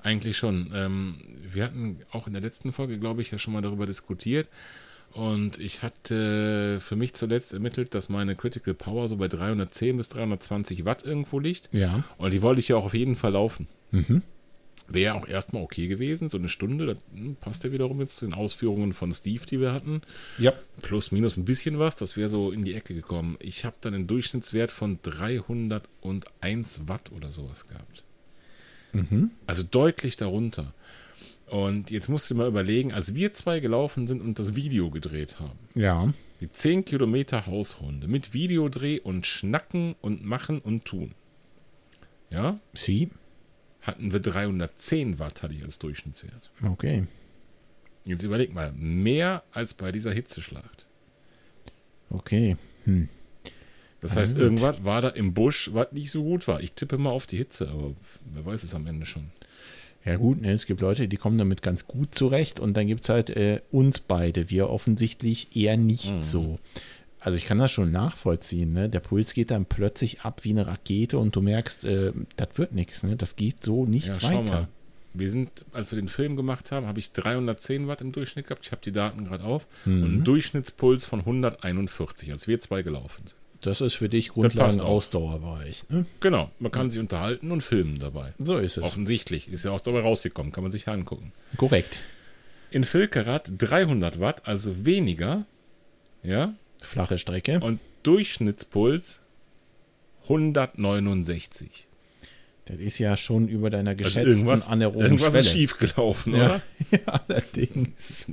Eigentlich 0.01 0.37
schon. 0.37 0.71
Ähm, 0.73 1.15
wir 1.51 1.63
hatten 1.63 1.99
auch 2.11 2.27
in 2.27 2.33
der 2.33 2.41
letzten 2.41 2.71
Folge, 2.71 2.97
glaube 2.99 3.21
ich, 3.21 3.31
ja 3.31 3.37
schon 3.37 3.53
mal 3.53 3.61
darüber 3.61 3.85
diskutiert. 3.85 4.47
Und 5.11 5.59
ich 5.59 5.81
hatte 5.81 6.79
für 6.81 6.95
mich 6.95 7.13
zuletzt 7.15 7.53
ermittelt, 7.53 7.95
dass 7.95 8.09
meine 8.09 8.35
Critical 8.35 8.73
Power 8.73 9.07
so 9.07 9.17
bei 9.17 9.27
310 9.27 9.97
bis 9.97 10.09
320 10.09 10.85
Watt 10.85 11.03
irgendwo 11.03 11.39
liegt. 11.39 11.69
Ja. 11.73 12.03
Und 12.17 12.31
die 12.31 12.41
wollte 12.41 12.59
ich 12.59 12.67
ja 12.67 12.75
auch 12.75 12.85
auf 12.85 12.93
jeden 12.93 13.15
Fall 13.15 13.33
laufen. 13.33 13.67
Mhm. 13.91 14.21
Wäre 14.91 15.13
auch 15.15 15.27
erstmal 15.27 15.61
okay 15.63 15.87
gewesen, 15.87 16.29
so 16.29 16.37
eine 16.37 16.49
Stunde. 16.49 16.85
Das 16.87 16.97
hm, 17.13 17.35
passt 17.35 17.63
ja 17.63 17.71
wiederum 17.71 17.99
jetzt 17.99 18.15
zu 18.15 18.25
den 18.25 18.33
Ausführungen 18.33 18.93
von 18.93 19.13
Steve, 19.13 19.45
die 19.45 19.59
wir 19.59 19.71
hatten. 19.71 20.01
Ja. 20.37 20.53
Plus, 20.81 21.11
minus 21.11 21.37
ein 21.37 21.45
bisschen 21.45 21.77
was, 21.79 21.95
das 21.95 22.17
wäre 22.17 22.27
so 22.29 22.51
in 22.51 22.63
die 22.65 22.73
Ecke 22.73 22.93
gekommen. 22.95 23.37
Ich 23.39 23.65
habe 23.65 23.75
dann 23.81 23.93
einen 23.93 24.07
Durchschnittswert 24.07 24.71
von 24.71 24.99
301 25.03 26.87
Watt 26.87 27.11
oder 27.11 27.29
sowas 27.29 27.67
gehabt. 27.67 28.03
Mhm. 28.93 29.31
Also 29.45 29.63
deutlich 29.63 30.17
darunter. 30.17 30.73
Und 31.47 31.89
jetzt 31.89 32.09
musst 32.09 32.29
du 32.29 32.33
dir 32.35 32.39
mal 32.41 32.47
überlegen, 32.47 32.93
als 32.93 33.15
wir 33.15 33.33
zwei 33.33 33.59
gelaufen 33.59 34.07
sind 34.07 34.21
und 34.21 34.37
das 34.37 34.55
Video 34.55 34.91
gedreht 34.91 35.39
haben, 35.39 35.57
Ja. 35.73 36.13
die 36.41 36.49
10 36.49 36.85
Kilometer 36.85 37.47
Hausrunde 37.47 38.07
mit 38.07 38.33
Videodreh 38.33 38.99
und 38.99 39.25
Schnacken 39.25 39.95
und 40.01 40.23
Machen 40.23 40.59
und 40.59 40.85
Tun. 40.85 41.11
Ja, 42.29 42.59
Sie? 42.73 43.09
Hatten 43.81 44.11
wir 44.11 44.19
310 44.19 45.19
Watt, 45.19 45.41
hatte 45.43 45.53
ich 45.53 45.63
als 45.63 45.79
Durchschnittswert. 45.79 46.49
Okay. 46.63 47.07
Jetzt 48.05 48.23
überleg 48.23 48.53
mal, 48.53 48.71
mehr 48.73 49.43
als 49.51 49.73
bei 49.73 49.91
dieser 49.91 50.11
Hitzeschlacht. 50.13 50.85
Okay. 52.09 52.57
Hm. 52.85 53.09
Das 54.01 54.15
heißt, 54.15 54.33
gut. 54.35 54.41
irgendwas 54.41 54.83
war 54.83 55.01
da 55.01 55.09
im 55.09 55.33
Busch, 55.33 55.71
was 55.73 55.91
nicht 55.91 56.09
so 56.09 56.23
gut 56.23 56.47
war. 56.47 56.61
Ich 56.61 56.71
tippe 56.73 56.97
mal 56.97 57.09
auf 57.09 57.25
die 57.27 57.37
Hitze, 57.37 57.67
aber 57.69 57.93
wer 58.33 58.45
weiß 58.45 58.63
es 58.63 58.73
am 58.73 58.87
Ende 58.87 59.05
schon. 59.05 59.31
Ja 60.05 60.15
gut, 60.15 60.41
ne, 60.41 60.53
es 60.53 60.65
gibt 60.65 60.79
Leute, 60.79 61.09
die 61.09 61.17
kommen 61.17 61.37
damit 61.37 61.61
ganz 61.61 61.85
gut 61.85 62.15
zurecht 62.15 62.61
und 62.61 62.77
dann 62.77 62.87
gibt 62.87 63.03
es 63.03 63.09
halt 63.09 63.29
äh, 63.31 63.59
uns 63.69 63.99
beide, 63.99 64.49
wir 64.49 64.69
offensichtlich 64.69 65.55
eher 65.57 65.75
nicht 65.75 66.15
Mhm. 66.15 66.21
so. 66.21 66.59
Also 67.21 67.37
ich 67.37 67.45
kann 67.45 67.57
das 67.57 67.71
schon 67.71 67.91
nachvollziehen, 67.91 68.71
ne? 68.71 68.89
Der 68.89 69.01
Puls 69.01 69.33
geht 69.33 69.51
dann 69.51 69.65
plötzlich 69.65 70.21
ab 70.21 70.41
wie 70.43 70.51
eine 70.51 70.67
Rakete 70.67 71.17
und 71.17 71.35
du 71.35 71.41
merkst, 71.41 71.83
äh, 71.85 72.13
das 72.37 72.49
wird 72.55 72.71
nichts, 72.73 73.03
ne? 73.03 73.15
Das 73.17 73.35
geht 73.35 73.63
so 73.63 73.85
nicht 73.85 74.07
Ja, 74.07 74.19
schau 74.19 74.39
weiter. 74.41 74.53
mal. 74.53 74.67
Wir 75.13 75.29
sind, 75.29 75.65
als 75.73 75.91
wir 75.91 75.99
den 75.99 76.07
Film 76.07 76.35
gemacht 76.35 76.71
haben, 76.71 76.85
habe 76.85 76.99
ich 76.99 77.11
310 77.13 77.87
Watt 77.87 78.01
im 78.01 78.11
Durchschnitt 78.11 78.47
gehabt. 78.47 78.65
Ich 78.65 78.71
habe 78.71 78.81
die 78.85 78.91
Daten 78.91 79.25
gerade 79.25 79.43
auf. 79.43 79.65
Mhm. 79.85 80.03
Und 80.03 80.11
einen 80.11 80.23
Durchschnittspuls 80.23 81.05
von 81.05 81.19
141, 81.19 82.31
als 82.31 82.47
wir 82.47 82.59
zwei 82.59 82.83
gelaufen 82.83 83.23
sind. 83.25 83.35
Das 83.61 83.81
ist 83.81 83.95
für 83.95 84.07
dich 84.07 84.27
passt 84.29 84.35
Grundlagen 84.35 84.79
auch. 84.79 84.85
Ausdauerbereich, 84.87 85.89
ne? 85.89 86.05
Genau, 86.21 86.49
man 86.59 86.71
kann 86.71 86.89
sich 86.89 86.99
unterhalten 87.01 87.51
und 87.51 87.61
filmen 87.61 87.99
dabei. 87.99 88.33
So 88.37 88.57
ist 88.57 88.77
es. 88.77 88.83
Offensichtlich. 88.83 89.49
Ist 89.49 89.65
ja 89.65 89.71
auch 89.71 89.81
dabei 89.81 90.01
rausgekommen, 90.01 90.53
kann 90.53 90.63
man 90.63 90.71
sich 90.71 90.87
angucken. 90.87 91.33
Korrekt. 91.57 91.99
In 92.71 92.85
Filkerat 92.85 93.51
300 93.57 94.19
Watt, 94.21 94.43
also 94.47 94.85
weniger. 94.85 95.45
Ja. 96.23 96.53
Flache 96.81 97.17
Strecke. 97.17 97.59
Und 97.59 97.79
Durchschnittspuls 98.03 99.21
169. 100.23 101.87
Das 102.65 102.77
ist 102.79 102.99
ja 102.99 103.17
schon 103.17 103.47
über 103.47 103.69
deiner 103.69 103.91
Also 103.91 104.03
geschätzten 104.03 104.29
irgendwas, 104.31 104.67
anaeroben 104.67 105.01
irgendwas 105.01 105.33
ist 105.33 105.47
Schwelle. 105.49 105.59
schief 105.59 105.77
gelaufen, 105.77 106.35
Ja, 106.35 106.45
oder? 106.45 106.61
ja, 106.91 107.21
allerdings. 107.27 108.27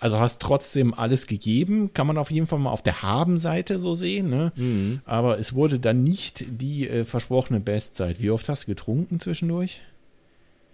Also 0.00 0.20
hast 0.20 0.40
trotzdem 0.40 0.94
alles 0.94 1.26
gegeben, 1.26 1.92
kann 1.92 2.06
man 2.06 2.18
auf 2.18 2.30
jeden 2.30 2.46
Fall 2.46 2.60
mal 2.60 2.70
auf 2.70 2.82
der 2.82 3.02
Haben-Seite 3.02 3.80
so 3.80 3.96
sehen, 3.96 4.30
ne? 4.30 4.52
Mhm. 4.54 5.00
Aber 5.04 5.40
es 5.40 5.54
wurde 5.54 5.80
dann 5.80 6.04
nicht 6.04 6.44
die 6.60 6.88
äh, 6.88 7.04
versprochene 7.04 7.58
Bestzeit. 7.58 8.22
Wie 8.22 8.30
oft 8.30 8.48
hast 8.48 8.64
du 8.64 8.66
getrunken 8.68 9.18
zwischendurch? 9.18 9.80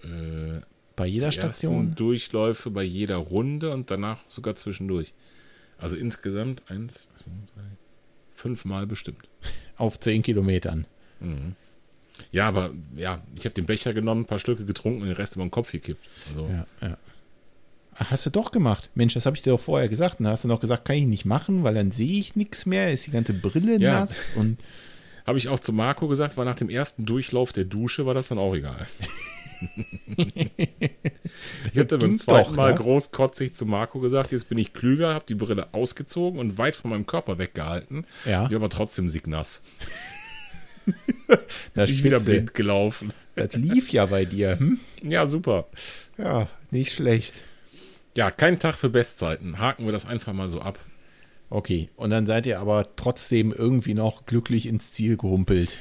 Äh, 0.02 0.60
Bei 0.94 1.06
jeder 1.06 1.32
Station? 1.32 1.94
Durchläufe 1.94 2.68
bei 2.70 2.82
jeder 2.82 3.16
Runde 3.16 3.70
und 3.72 3.90
danach 3.90 4.18
sogar 4.28 4.56
zwischendurch. 4.56 5.14
Also 5.78 5.96
insgesamt 5.96 6.62
eins, 6.68 7.08
zwei, 7.14 7.30
drei, 7.54 7.62
fünfmal 8.32 8.86
bestimmt. 8.86 9.28
Auf 9.76 9.98
zehn 10.00 10.22
Kilometern. 10.22 10.86
Ja, 12.32 12.48
aber 12.48 12.70
ja, 12.96 13.22
ich 13.34 13.44
habe 13.44 13.54
den 13.54 13.66
Becher 13.66 13.92
genommen, 13.92 14.22
ein 14.22 14.26
paar 14.26 14.38
Stücke 14.38 14.64
getrunken 14.66 15.02
und 15.02 15.08
den 15.08 15.16
Rest 15.16 15.36
über 15.36 15.44
den 15.44 15.50
Kopf 15.50 15.72
gekippt. 15.72 16.04
Also, 16.28 16.48
Ja, 16.48 16.66
ja. 16.88 16.96
Ach, 17.96 18.10
hast 18.10 18.26
du 18.26 18.30
doch 18.30 18.50
gemacht. 18.50 18.90
Mensch, 18.96 19.14
das 19.14 19.24
habe 19.24 19.36
ich 19.36 19.42
dir 19.42 19.50
doch 19.50 19.60
vorher 19.60 19.88
gesagt. 19.88 20.18
Und 20.18 20.24
da 20.24 20.30
hast 20.32 20.42
du 20.44 20.48
noch 20.48 20.58
gesagt, 20.60 20.84
kann 20.84 20.96
ich 20.96 21.06
nicht 21.06 21.24
machen, 21.24 21.62
weil 21.62 21.74
dann 21.74 21.90
sehe 21.92 22.18
ich 22.18 22.34
nichts 22.34 22.66
mehr, 22.66 22.90
ist 22.90 23.06
die 23.06 23.12
ganze 23.12 23.34
Brille 23.34 23.78
Ja. 23.80 24.00
nass 24.00 24.32
und 24.36 24.58
Habe 25.26 25.38
ich 25.38 25.48
auch 25.48 25.60
zu 25.60 25.72
Marco 25.72 26.06
gesagt, 26.08 26.36
war 26.36 26.44
nach 26.44 26.56
dem 26.56 26.68
ersten 26.68 27.06
Durchlauf 27.06 27.52
der 27.52 27.64
Dusche, 27.64 28.04
war 28.04 28.12
das 28.14 28.28
dann 28.28 28.38
auch 28.38 28.54
egal. 28.54 28.86
ich 30.16 31.78
habe 31.78 31.86
dann 31.86 31.98
beim 31.98 32.18
zweiten 32.18 32.50
doch, 32.50 32.56
Mal 32.56 32.72
ne? 32.72 32.76
großkotzig 32.78 33.54
zu 33.54 33.66
Marco 33.66 34.00
gesagt, 34.00 34.32
jetzt 34.32 34.48
bin 34.48 34.58
ich 34.58 34.72
klüger, 34.72 35.14
habe 35.14 35.24
die 35.28 35.34
Brille 35.34 35.68
ausgezogen 35.72 36.38
und 36.38 36.58
weit 36.58 36.76
von 36.76 36.90
meinem 36.90 37.06
Körper 37.06 37.38
weggehalten. 37.38 38.06
Ja. 38.24 38.48
Die 38.48 38.54
war 38.54 38.62
aber 38.62 38.70
trotzdem 38.70 39.08
siegnass. 39.08 39.62
na, 41.74 41.84
Ich 41.84 42.04
wieder 42.04 42.20
blind 42.20 42.54
gelaufen. 42.54 43.12
Das 43.36 43.54
lief 43.54 43.90
ja 43.90 44.06
bei 44.06 44.24
dir. 44.24 44.58
Hm? 44.58 44.78
Ja, 45.02 45.28
super. 45.28 45.66
Ja, 46.18 46.48
nicht 46.70 46.92
schlecht. 46.92 47.42
Ja, 48.16 48.30
kein 48.30 48.58
Tag 48.58 48.76
für 48.76 48.90
Bestzeiten. 48.90 49.58
Haken 49.58 49.86
wir 49.86 49.92
das 49.92 50.06
einfach 50.06 50.32
mal 50.32 50.48
so 50.48 50.60
ab. 50.60 50.78
Okay, 51.50 51.88
und 51.96 52.10
dann 52.10 52.26
seid 52.26 52.46
ihr 52.46 52.60
aber 52.60 52.86
trotzdem 52.96 53.52
irgendwie 53.52 53.94
noch 53.94 54.26
glücklich 54.26 54.66
ins 54.66 54.92
Ziel 54.92 55.16
gehumpelt. 55.16 55.78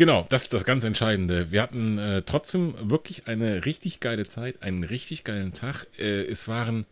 Genau, 0.00 0.24
das 0.30 0.44
ist 0.44 0.54
das 0.54 0.64
ganz 0.64 0.82
Entscheidende. 0.82 1.50
Wir 1.50 1.60
hatten 1.60 1.98
äh, 1.98 2.22
trotzdem 2.22 2.72
wirklich 2.80 3.28
eine 3.28 3.66
richtig 3.66 4.00
geile 4.00 4.26
Zeit, 4.26 4.62
einen 4.62 4.82
richtig 4.82 5.24
geilen 5.24 5.52
Tag. 5.52 5.88
Äh, 5.98 6.22
es 6.22 6.48
waren, 6.48 6.86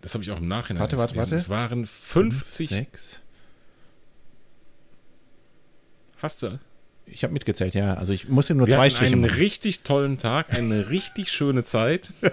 das 0.00 0.14
habe 0.14 0.24
ich 0.24 0.30
auch 0.30 0.38
im 0.38 0.48
Nachhinein 0.48 0.80
Warte, 0.80 0.96
warte, 0.96 1.16
warte. 1.16 1.34
es 1.34 1.50
waren 1.50 1.86
50, 1.86 2.70
Sechs. 2.70 3.20
Hast 6.16 6.40
du? 6.40 6.58
Ich 7.04 7.24
habe 7.24 7.34
mitgezählt, 7.34 7.74
ja. 7.74 7.92
Also 7.92 8.14
ich 8.14 8.30
musste 8.30 8.54
nur 8.54 8.68
Wir 8.68 8.76
zwei 8.76 8.86
hatten 8.86 8.96
Striche 8.96 9.12
einen 9.12 9.20
machen. 9.20 9.36
richtig 9.36 9.82
tollen 9.82 10.16
Tag, 10.16 10.50
eine 10.54 10.86
richtig 10.88 11.32
schöne 11.32 11.62
Zeit. 11.62 12.14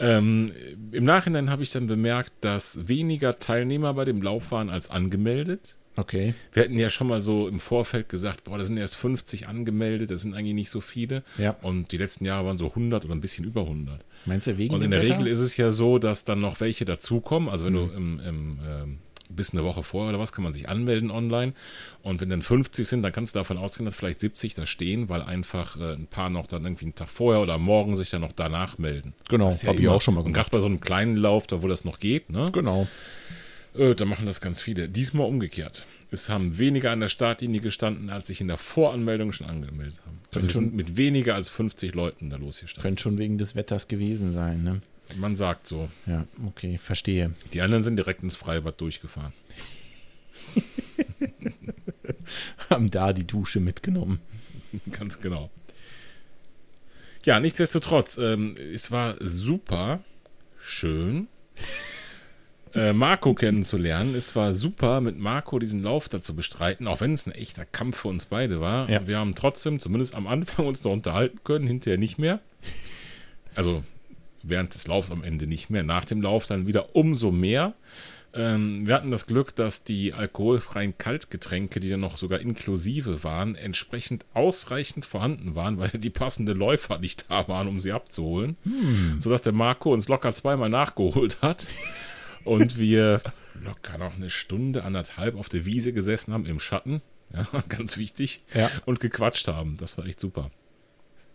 ähm, 0.00 0.50
Im 0.90 1.04
Nachhinein 1.04 1.48
habe 1.48 1.62
ich 1.62 1.70
dann 1.70 1.86
bemerkt, 1.86 2.32
dass 2.40 2.88
weniger 2.88 3.38
Teilnehmer 3.38 3.94
bei 3.94 4.04
dem 4.04 4.20
Lauf 4.20 4.50
waren 4.50 4.68
als 4.68 4.90
angemeldet. 4.90 5.76
Okay. 5.96 6.34
Wir 6.52 6.64
hatten 6.64 6.78
ja 6.78 6.90
schon 6.90 7.06
mal 7.06 7.20
so 7.20 7.46
im 7.48 7.60
Vorfeld 7.60 8.08
gesagt, 8.08 8.44
boah, 8.44 8.58
da 8.58 8.64
sind 8.64 8.76
erst 8.76 8.96
50 8.96 9.48
angemeldet, 9.48 10.10
das 10.10 10.22
sind 10.22 10.34
eigentlich 10.34 10.54
nicht 10.54 10.70
so 10.70 10.80
viele. 10.80 11.22
Ja. 11.38 11.56
Und 11.62 11.92
die 11.92 11.98
letzten 11.98 12.24
Jahre 12.24 12.46
waren 12.46 12.58
so 12.58 12.66
100 12.70 13.04
oder 13.04 13.14
ein 13.14 13.20
bisschen 13.20 13.44
über 13.44 13.62
100. 13.62 14.00
Meinst 14.26 14.46
du 14.46 14.58
wegen 14.58 14.74
Und 14.74 14.82
in 14.82 14.90
der 14.90 15.02
Wetter? 15.02 15.14
Regel 15.18 15.28
ist 15.28 15.40
es 15.40 15.56
ja 15.56 15.70
so, 15.70 15.98
dass 15.98 16.24
dann 16.24 16.40
noch 16.40 16.60
welche 16.60 16.84
dazukommen. 16.84 17.48
Also 17.48 17.66
wenn 17.66 17.74
Mhm. 17.74 17.76
du 17.88 17.94
im, 17.94 18.20
im 18.20 18.58
ähm, 18.66 18.98
bis 19.30 19.52
eine 19.52 19.64
Woche 19.64 19.82
vorher 19.82 20.10
oder 20.10 20.18
was, 20.20 20.32
kann 20.32 20.44
man 20.44 20.52
sich 20.52 20.68
anmelden 20.68 21.10
online. 21.10 21.54
Und 22.02 22.20
wenn 22.20 22.28
dann 22.28 22.42
50 22.42 22.86
sind, 22.86 23.02
dann 23.02 23.10
kannst 23.12 23.34
du 23.34 23.40
davon 23.40 23.56
ausgehen, 23.58 23.84
dass 23.86 23.94
vielleicht 23.96 24.20
70 24.20 24.54
da 24.54 24.66
stehen, 24.66 25.08
weil 25.08 25.22
einfach 25.22 25.80
äh, 25.80 25.94
ein 25.94 26.06
paar 26.06 26.28
noch 26.30 26.46
dann 26.46 26.64
irgendwie 26.64 26.84
einen 26.84 26.94
Tag 26.94 27.08
vorher 27.08 27.40
oder 27.42 27.56
morgen 27.58 27.96
sich 27.96 28.10
dann 28.10 28.20
noch 28.20 28.32
danach 28.32 28.78
melden. 28.78 29.14
Genau, 29.28 29.46
Das 29.46 29.62
ist 29.62 29.66
hab 29.68 29.78
ich 29.80 29.88
auch 29.88 30.02
schon 30.02 30.14
mal 30.14 30.20
Und 30.20 30.26
gemacht. 30.32 30.50
gerade 30.50 30.56
bei 30.56 30.60
so 30.60 30.66
einem 30.66 30.80
kleinen 30.80 31.16
Lauf, 31.16 31.46
da 31.46 31.62
wo 31.62 31.68
das 31.68 31.84
noch 31.84 31.98
geht, 31.98 32.30
ne? 32.30 32.50
Genau. 32.52 32.86
Äh, 33.74 33.94
da 33.94 34.04
machen 34.04 34.26
das 34.26 34.40
ganz 34.40 34.62
viele. 34.62 34.88
Diesmal 34.88 35.26
umgekehrt. 35.26 35.86
Es 36.10 36.28
haben 36.28 36.58
weniger 36.58 36.92
an 36.92 37.00
der 37.00 37.08
Startlinie 37.08 37.60
gestanden, 37.60 38.08
als 38.10 38.28
sich 38.28 38.40
in 38.40 38.46
der 38.48 38.56
Voranmeldung 38.58 39.32
schon 39.32 39.48
angemeldet 39.48 40.00
haben. 40.06 40.20
Also 40.32 40.48
schon- 40.48 40.74
mit 40.74 40.96
weniger 40.96 41.34
als 41.34 41.48
50 41.48 41.94
Leuten 41.94 42.30
da 42.30 42.36
losgestanden. 42.36 42.82
Könnte 42.82 43.02
schon 43.02 43.18
wegen 43.18 43.36
des 43.38 43.54
Wetters 43.56 43.88
gewesen 43.88 44.30
sein, 44.30 44.62
ne? 44.62 44.80
Man 45.16 45.36
sagt 45.36 45.66
so. 45.66 45.88
Ja, 46.06 46.26
okay, 46.46 46.78
verstehe. 46.78 47.34
Die 47.52 47.60
anderen 47.60 47.84
sind 47.84 47.96
direkt 47.96 48.22
ins 48.22 48.36
Freibad 48.36 48.80
durchgefahren. 48.80 49.32
Haben 52.70 52.90
da 52.90 53.12
die 53.12 53.26
Dusche 53.26 53.60
mitgenommen. 53.60 54.20
Ganz 54.90 55.20
genau. 55.20 55.50
Ja, 57.24 57.40
nichtsdestotrotz, 57.40 58.18
ähm, 58.18 58.54
es 58.72 58.90
war 58.90 59.16
super 59.20 60.02
schön, 60.60 61.28
äh, 62.74 62.92
Marco 62.92 63.34
kennenzulernen. 63.34 64.14
Es 64.14 64.34
war 64.34 64.52
super, 64.52 65.00
mit 65.00 65.18
Marco 65.18 65.58
diesen 65.58 65.82
Lauf 65.82 66.08
da 66.08 66.20
zu 66.20 66.34
bestreiten, 66.34 66.88
auch 66.88 67.00
wenn 67.00 67.14
es 67.14 67.26
ein 67.26 67.32
echter 67.32 67.64
Kampf 67.64 67.98
für 67.98 68.08
uns 68.08 68.26
beide 68.26 68.60
war. 68.60 68.90
Ja. 68.90 69.06
Wir 69.06 69.18
haben 69.18 69.34
trotzdem, 69.34 69.80
zumindest 69.80 70.14
am 70.14 70.26
Anfang, 70.26 70.66
uns 70.66 70.82
noch 70.82 70.92
unterhalten 70.92 71.38
können, 71.44 71.66
hinterher 71.66 71.98
nicht 71.98 72.18
mehr. 72.18 72.40
Also 73.54 73.84
während 74.42 74.74
des 74.74 74.86
Laufs 74.86 75.10
am 75.10 75.22
Ende 75.22 75.46
nicht 75.46 75.70
mehr, 75.70 75.82
nach 75.82 76.04
dem 76.04 76.20
Lauf 76.20 76.46
dann 76.46 76.66
wieder 76.66 76.96
umso 76.96 77.30
mehr. 77.30 77.74
Ähm, 78.34 78.84
wir 78.86 78.94
hatten 78.94 79.12
das 79.12 79.26
Glück, 79.26 79.54
dass 79.54 79.84
die 79.84 80.12
alkoholfreien 80.12 80.98
Kaltgetränke, 80.98 81.78
die 81.78 81.88
dann 81.88 82.00
noch 82.00 82.18
sogar 82.18 82.40
inklusive 82.40 83.22
waren, 83.22 83.54
entsprechend 83.54 84.24
ausreichend 84.34 85.04
vorhanden 85.04 85.54
waren, 85.54 85.78
weil 85.78 85.90
die 85.90 86.10
passende 86.10 86.52
Läufer 86.52 86.98
nicht 86.98 87.30
da 87.30 87.46
waren, 87.46 87.68
um 87.68 87.80
sie 87.80 87.92
abzuholen. 87.92 88.56
Sodass 89.20 89.42
der 89.42 89.52
Marco 89.52 89.92
uns 89.92 90.08
locker 90.08 90.34
zweimal 90.34 90.68
nachgeholt 90.68 91.38
hat 91.40 91.68
und 92.44 92.78
wir 92.78 93.20
locker 93.62 93.98
noch 93.98 94.16
eine 94.16 94.30
Stunde, 94.30 94.84
anderthalb 94.84 95.36
auf 95.36 95.48
der 95.48 95.64
Wiese 95.66 95.92
gesessen 95.92 96.32
haben 96.34 96.46
im 96.46 96.60
Schatten. 96.60 97.00
Ja, 97.32 97.46
ganz 97.68 97.96
wichtig. 97.96 98.42
Ja. 98.54 98.70
Und 98.84 99.00
gequatscht 99.00 99.48
haben. 99.48 99.76
Das 99.78 99.96
war 99.98 100.06
echt 100.06 100.20
super. 100.20 100.50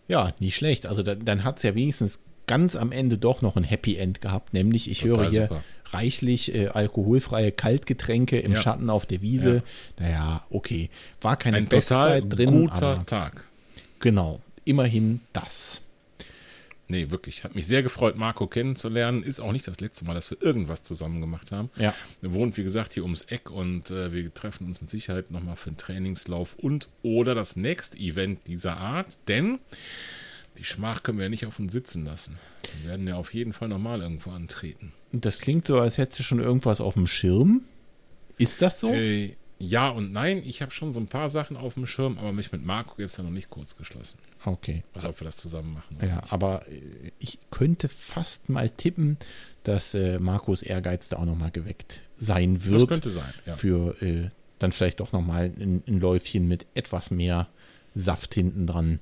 Ja, 0.08 0.32
nicht 0.40 0.56
schlecht. 0.56 0.86
Also 0.86 1.02
dann, 1.02 1.24
dann 1.24 1.44
hat 1.44 1.58
es 1.58 1.62
ja 1.62 1.74
wenigstens 1.74 2.20
ganz 2.46 2.74
am 2.74 2.90
Ende 2.90 3.16
doch 3.16 3.42
noch 3.42 3.56
ein 3.56 3.62
Happy 3.64 3.96
End 3.96 4.20
gehabt, 4.20 4.54
nämlich 4.54 4.90
ich 4.90 5.00
Total 5.00 5.16
höre 5.24 5.30
hier 5.30 5.42
super. 5.42 5.62
reichlich 5.90 6.52
äh, 6.54 6.66
alkoholfreie 6.68 7.52
Kaltgetränke 7.52 8.40
im 8.40 8.52
Ja. 8.52 8.58
Schatten 8.58 8.90
auf 8.90 9.06
der 9.06 9.22
Wiese. 9.22 9.62
Naja, 10.00 10.44
okay. 10.50 10.90
War 11.20 11.36
keine 11.36 11.58
Ein 11.58 11.68
total 11.68 11.78
Bestzeit 12.20 12.24
drin, 12.28 12.50
guter 12.68 13.06
Tag. 13.06 13.44
genau, 14.00 14.40
immerhin 14.64 15.20
das. 15.32 15.82
Nee, 16.90 17.12
wirklich. 17.12 17.44
Hat 17.44 17.54
mich 17.54 17.68
sehr 17.68 17.84
gefreut, 17.84 18.16
Marco 18.16 18.48
kennenzulernen. 18.48 19.22
Ist 19.22 19.38
auch 19.38 19.52
nicht 19.52 19.68
das 19.68 19.78
letzte 19.78 20.04
Mal, 20.04 20.14
dass 20.14 20.28
wir 20.32 20.42
irgendwas 20.42 20.82
zusammen 20.82 21.20
gemacht 21.20 21.52
haben. 21.52 21.70
Ja. 21.76 21.94
Er 22.20 22.32
wohnt, 22.34 22.56
wie 22.56 22.64
gesagt, 22.64 22.94
hier 22.94 23.04
ums 23.04 23.22
Eck 23.22 23.48
und 23.48 23.92
äh, 23.92 24.12
wir 24.12 24.34
treffen 24.34 24.66
uns 24.66 24.80
mit 24.80 24.90
Sicherheit 24.90 25.30
nochmal 25.30 25.54
für 25.54 25.68
einen 25.68 25.76
Trainingslauf 25.76 26.56
und 26.56 26.88
oder 27.02 27.36
das 27.36 27.54
nächste 27.54 27.96
Event 27.96 28.48
dieser 28.48 28.76
Art, 28.76 29.18
denn 29.28 29.60
die 30.58 30.64
Schmach 30.64 31.04
können 31.04 31.18
wir 31.18 31.26
ja 31.26 31.30
nicht 31.30 31.46
auf 31.46 31.60
uns 31.60 31.72
sitzen 31.72 32.04
lassen. 32.04 32.40
Wir 32.80 32.90
werden 32.90 33.06
ja 33.06 33.14
auf 33.14 33.34
jeden 33.34 33.52
Fall 33.52 33.68
nochmal 33.68 34.00
irgendwo 34.00 34.30
antreten. 34.30 34.92
Und 35.12 35.24
das 35.24 35.38
klingt 35.38 35.68
so, 35.68 35.78
als 35.78 35.96
hättest 35.96 36.18
du 36.18 36.22
schon 36.24 36.40
irgendwas 36.40 36.80
auf 36.80 36.94
dem 36.94 37.06
Schirm. 37.06 37.62
Ist 38.36 38.62
das 38.62 38.80
so? 38.80 38.92
Äh, 38.92 39.36
ja 39.60 39.88
und 39.88 40.12
nein, 40.12 40.42
ich 40.44 40.62
habe 40.62 40.72
schon 40.72 40.92
so 40.92 41.00
ein 41.00 41.06
paar 41.06 41.30
Sachen 41.30 41.56
auf 41.56 41.74
dem 41.74 41.86
Schirm, 41.86 42.18
aber 42.18 42.32
mich 42.32 42.50
mit 42.50 42.64
Marco 42.64 43.00
jetzt 43.00 43.18
noch 43.18 43.30
nicht 43.30 43.50
kurz 43.50 43.76
geschlossen. 43.76 44.18
Okay. 44.44 44.82
Also 44.94 45.10
ob 45.10 45.20
wir 45.20 45.26
das 45.26 45.36
zusammen 45.36 45.74
machen. 45.74 45.96
Ja, 46.00 46.16
nicht. 46.16 46.32
aber 46.32 46.66
äh, 46.68 47.12
ich 47.18 47.38
könnte 47.50 47.88
fast 47.88 48.48
mal 48.48 48.70
tippen, 48.70 49.18
dass 49.62 49.94
äh, 49.94 50.18
Markus 50.18 50.62
Ehrgeiz 50.62 51.08
da 51.10 51.18
auch 51.18 51.26
nochmal 51.26 51.50
geweckt 51.50 52.00
sein 52.16 52.64
wird. 52.64 52.82
das 52.82 52.88
könnte 52.88 53.10
sein. 53.10 53.32
Ja. 53.46 53.56
Für 53.56 54.00
äh, 54.02 54.30
dann 54.58 54.72
vielleicht 54.72 55.00
doch 55.00 55.12
nochmal 55.12 55.52
ein, 55.58 55.82
ein 55.86 56.00
Läufchen 56.00 56.48
mit 56.48 56.66
etwas 56.74 57.10
mehr 57.10 57.48
Saft 57.94 58.34
hinten 58.34 58.66
dran, 58.66 59.00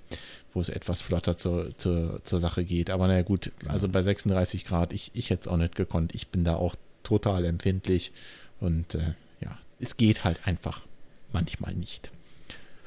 wo 0.53 0.61
es 0.61 0.69
etwas 0.71 1.03
flotter 1.03 1.37
zur, 1.37 1.77
zur, 1.77 2.25
zur 2.25 2.41
Sache 2.41 2.65
geht. 2.65 2.91
Aber 2.91 3.07
naja, 3.07 3.23
gut, 3.23 3.53
Genau. 3.59 3.73
also 3.73 3.89
bei 3.89 4.01
36 4.03 4.65
Grad, 4.65 4.93
ich, 4.93 5.11
ich 5.15 5.31
hätte 5.31 5.43
es 5.43 5.49
auch 5.49 5.57
nicht 5.59 5.75
gekonnt. 5.75 6.15
Ich 6.15 6.29
bin 6.29 6.45
da 6.45 6.57
auch 6.57 6.75
total 7.03 7.45
empfindlich 7.45 8.13
und 8.61 8.95
äh, 8.95 9.15
es 9.79 9.97
geht 9.97 10.25
halt 10.25 10.47
einfach 10.47 10.83
manchmal 11.33 11.75
nicht. 11.75 12.11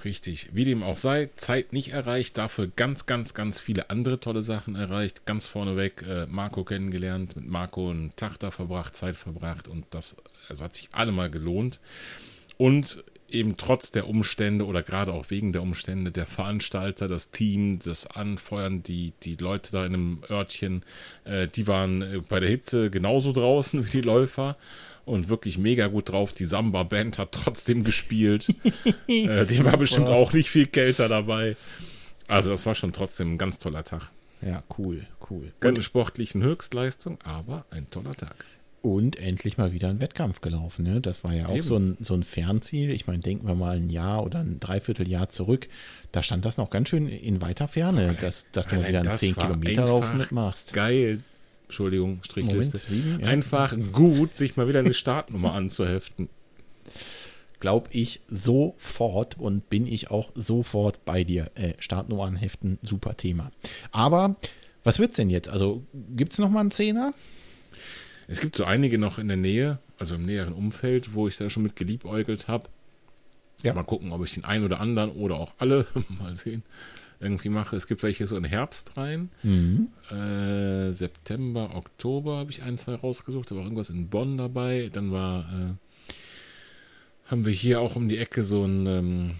Richtig. 0.03 0.49
Wie 0.53 0.65
dem 0.65 0.81
auch 0.81 0.97
sei, 0.97 1.29
Zeit 1.35 1.73
nicht 1.73 1.89
erreicht, 1.89 2.37
dafür 2.37 2.67
ganz, 2.75 3.05
ganz, 3.05 3.33
ganz 3.33 3.59
viele 3.59 3.89
andere 3.89 4.19
tolle 4.19 4.41
Sachen 4.41 4.75
erreicht. 4.75 5.25
Ganz 5.25 5.47
vorneweg 5.47 6.03
äh, 6.07 6.25
Marco 6.25 6.63
kennengelernt, 6.63 7.35
mit 7.35 7.47
Marco 7.47 7.89
einen 7.89 8.15
Tag 8.15 8.37
da 8.39 8.49
verbracht, 8.49 8.95
Zeit 8.95 9.15
verbracht 9.15 9.67
und 9.67 9.85
das 9.91 10.17
also 10.49 10.63
hat 10.63 10.75
sich 10.75 10.89
allemal 10.91 11.29
gelohnt. 11.29 11.79
Und 12.57 13.03
eben 13.29 13.57
trotz 13.57 13.91
der 13.91 14.07
Umstände 14.07 14.65
oder 14.65 14.83
gerade 14.83 15.13
auch 15.13 15.29
wegen 15.29 15.53
der 15.53 15.61
Umstände 15.61 16.11
der 16.11 16.25
Veranstalter, 16.25 17.07
das 17.07 17.31
Team, 17.31 17.79
das 17.79 18.07
Anfeuern, 18.07 18.83
die, 18.83 19.13
die 19.23 19.35
Leute 19.35 19.71
da 19.71 19.85
in 19.85 19.93
einem 19.93 20.23
Örtchen, 20.29 20.83
äh, 21.23 21.47
die 21.47 21.67
waren 21.67 22.01
äh, 22.01 22.21
bei 22.27 22.39
der 22.39 22.49
Hitze 22.49 22.89
genauso 22.89 23.31
draußen 23.31 23.85
wie 23.87 23.89
die 23.89 24.01
Läufer 24.01 24.57
und 25.05 25.29
wirklich 25.29 25.57
mega 25.57 25.87
gut 25.87 26.11
drauf. 26.11 26.33
Die 26.33 26.45
Samba-Band 26.45 27.17
hat 27.17 27.31
trotzdem 27.31 27.83
gespielt. 27.83 28.47
äh, 29.07 29.45
dem 29.45 29.65
war 29.65 29.77
bestimmt 29.77 30.07
auch 30.07 30.33
nicht 30.33 30.49
viel 30.49 30.67
kälter 30.67 31.09
dabei. 31.09 31.55
Also 32.27 32.49
das 32.51 32.65
war 32.65 32.75
schon 32.75 32.93
trotzdem 32.93 33.33
ein 33.33 33.37
ganz 33.37 33.59
toller 33.59 33.83
Tag. 33.83 34.11
Ja, 34.41 34.63
cool, 34.77 35.05
cool. 35.29 35.51
Keine 35.59 35.81
sportlichen 35.81 36.41
Höchstleistung, 36.41 37.19
aber 37.23 37.65
ein 37.69 37.89
toller 37.89 38.15
Tag. 38.15 38.45
Und 38.81 39.19
endlich 39.19 39.59
mal 39.59 39.73
wieder 39.73 39.89
ein 39.89 39.99
Wettkampf 40.01 40.41
gelaufen. 40.41 40.83
Ne? 40.83 41.01
Das 41.01 41.23
war 41.23 41.33
ja 41.33 41.45
auch 41.45 41.53
Eben. 41.53 41.63
so 41.63 41.77
ein, 41.77 41.97
so 41.99 42.15
ein 42.15 42.23
Fernziel. 42.23 42.89
Ich 42.89 43.05
meine, 43.05 43.19
denken 43.19 43.47
wir 43.47 43.53
mal 43.53 43.75
ein 43.75 43.91
Jahr 43.91 44.23
oder 44.23 44.39
ein 44.39 44.59
Dreivierteljahr 44.59 45.29
zurück. 45.29 45.67
Da 46.11 46.23
stand 46.23 46.45
das 46.45 46.57
noch 46.57 46.71
ganz 46.71 46.89
schön 46.89 47.07
in 47.07 47.41
weiter 47.41 47.67
Ferne, 47.67 48.17
dass, 48.19 48.47
dass 48.51 48.67
du 48.67 48.77
mal 48.77 48.87
wieder 48.87 49.01
einen 49.01 49.09
das 49.09 49.19
10 49.19 49.37
war 49.37 49.45
Kilometer 49.45 49.85
Lauf 49.85 50.11
mitmachst. 50.15 50.73
Geil. 50.73 51.19
Entschuldigung, 51.72 52.19
Strichliste. 52.22 52.82
Moment. 52.89 53.24
Einfach 53.24 53.74
gut, 53.93 54.36
sich 54.36 54.57
mal 54.57 54.67
wieder 54.67 54.80
eine 54.80 54.93
Startnummer 54.93 55.53
anzuheften. 55.53 56.28
Glaube 57.61 57.88
ich 57.93 58.19
sofort 58.28 59.39
und 59.39 59.69
bin 59.69 59.88
ich 59.88 60.11
auch 60.11 60.34
sofort 60.36 61.05
bei 61.05 61.24
dir. 61.24 61.49
Äh, 61.55 61.76
Startnummern 61.80 62.36
heften, 62.36 62.78
super 62.82 63.15
Thema. 63.15 63.51
Aber 63.93 64.36
was 64.84 64.99
wird's 64.99 65.15
denn 65.15 65.30
jetzt? 65.30 65.47
Also 65.47 65.82
gibt 65.93 66.34
es 66.34 66.39
noch 66.39 66.49
mal 66.49 66.59
einen 66.59 66.72
Zehner? 66.72 67.13
Es 68.28 68.41
gibt 68.41 68.57
so 68.57 68.65
einige 68.65 68.97
noch 68.97 69.17
in 69.17 69.30
der 69.30 69.38
Nähe, 69.38 69.80
also 69.97 70.15
im 70.15 70.26
näheren 70.26 70.53
Umfeld, 70.53 71.13
wo 71.13 71.30
ich 71.30 71.38
da 71.38 71.49
schon 71.49 71.63
mit 71.63 71.78
geliebäugelt 71.78 72.49
habe. 72.49 72.67
Ja. 73.63 73.74
Mal 73.74 73.84
gucken, 73.84 74.11
ob 74.11 74.26
ich 74.26 74.34
den 74.34 74.43
einen 74.43 74.65
oder 74.65 74.82
anderen 74.82 75.11
oder 75.11 75.36
auch 75.36 75.53
alle, 75.57 75.88
mal 76.19 76.36
sehen, 76.36 76.63
irgendwie 77.22 77.49
mache. 77.49 77.76
Es 77.76 77.88
gibt 77.88 78.03
welche 78.03 78.26
so 78.28 78.36
in 78.36 78.43
Herbst 78.43 78.97
rein. 78.97 79.30
Äh, 80.09 80.91
September, 80.91 81.76
Oktober 81.76 82.38
habe 82.38 82.51
ich 82.51 82.63
ein, 82.63 82.78
zwei 82.78 82.95
rausgesucht. 82.95 83.51
Da 83.51 83.55
war 83.55 83.63
irgendwas 83.63 83.89
in 83.89 84.09
Bonn 84.09 84.38
dabei. 84.38 84.89
Dann 84.91 85.11
war, 85.11 85.41
äh, 85.41 86.11
haben 87.30 87.45
wir 87.45 87.53
hier 87.53 87.80
auch 87.80 87.95
um 87.95 88.09
die 88.09 88.17
Ecke 88.17 88.43
so 88.43 88.63
einen 88.63 88.88
ähm, 88.88 89.32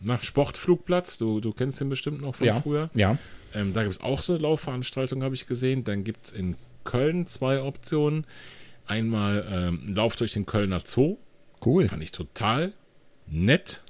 na, 0.00 0.18
Sportflugplatz. 0.20 1.18
Du, 1.18 1.40
du 1.40 1.52
kennst 1.52 1.80
den 1.80 1.88
bestimmt 1.88 2.20
noch 2.20 2.34
von 2.34 2.46
früher. 2.60 2.90
Ja. 2.94 3.18
Ähm, 3.54 3.72
da 3.72 3.82
gibt 3.82 3.94
es 3.94 4.02
auch 4.02 4.22
so 4.22 4.34
eine 4.34 4.42
Laufveranstaltung, 4.42 5.22
habe 5.22 5.34
ich 5.34 5.46
gesehen. 5.46 5.84
Dann 5.84 6.04
gibt 6.04 6.26
es 6.26 6.32
in 6.32 6.56
Köln 6.84 7.26
zwei 7.26 7.62
Optionen. 7.62 8.26
Einmal 8.86 9.46
ähm, 9.50 9.80
ein 9.86 9.94
Lauf 9.94 10.16
durch 10.16 10.32
den 10.32 10.46
Kölner 10.46 10.80
Zoo. 10.84 11.18
Cool. 11.64 11.88
Fand 11.88 12.02
ich 12.02 12.12
total 12.12 12.72
nett. 13.26 13.82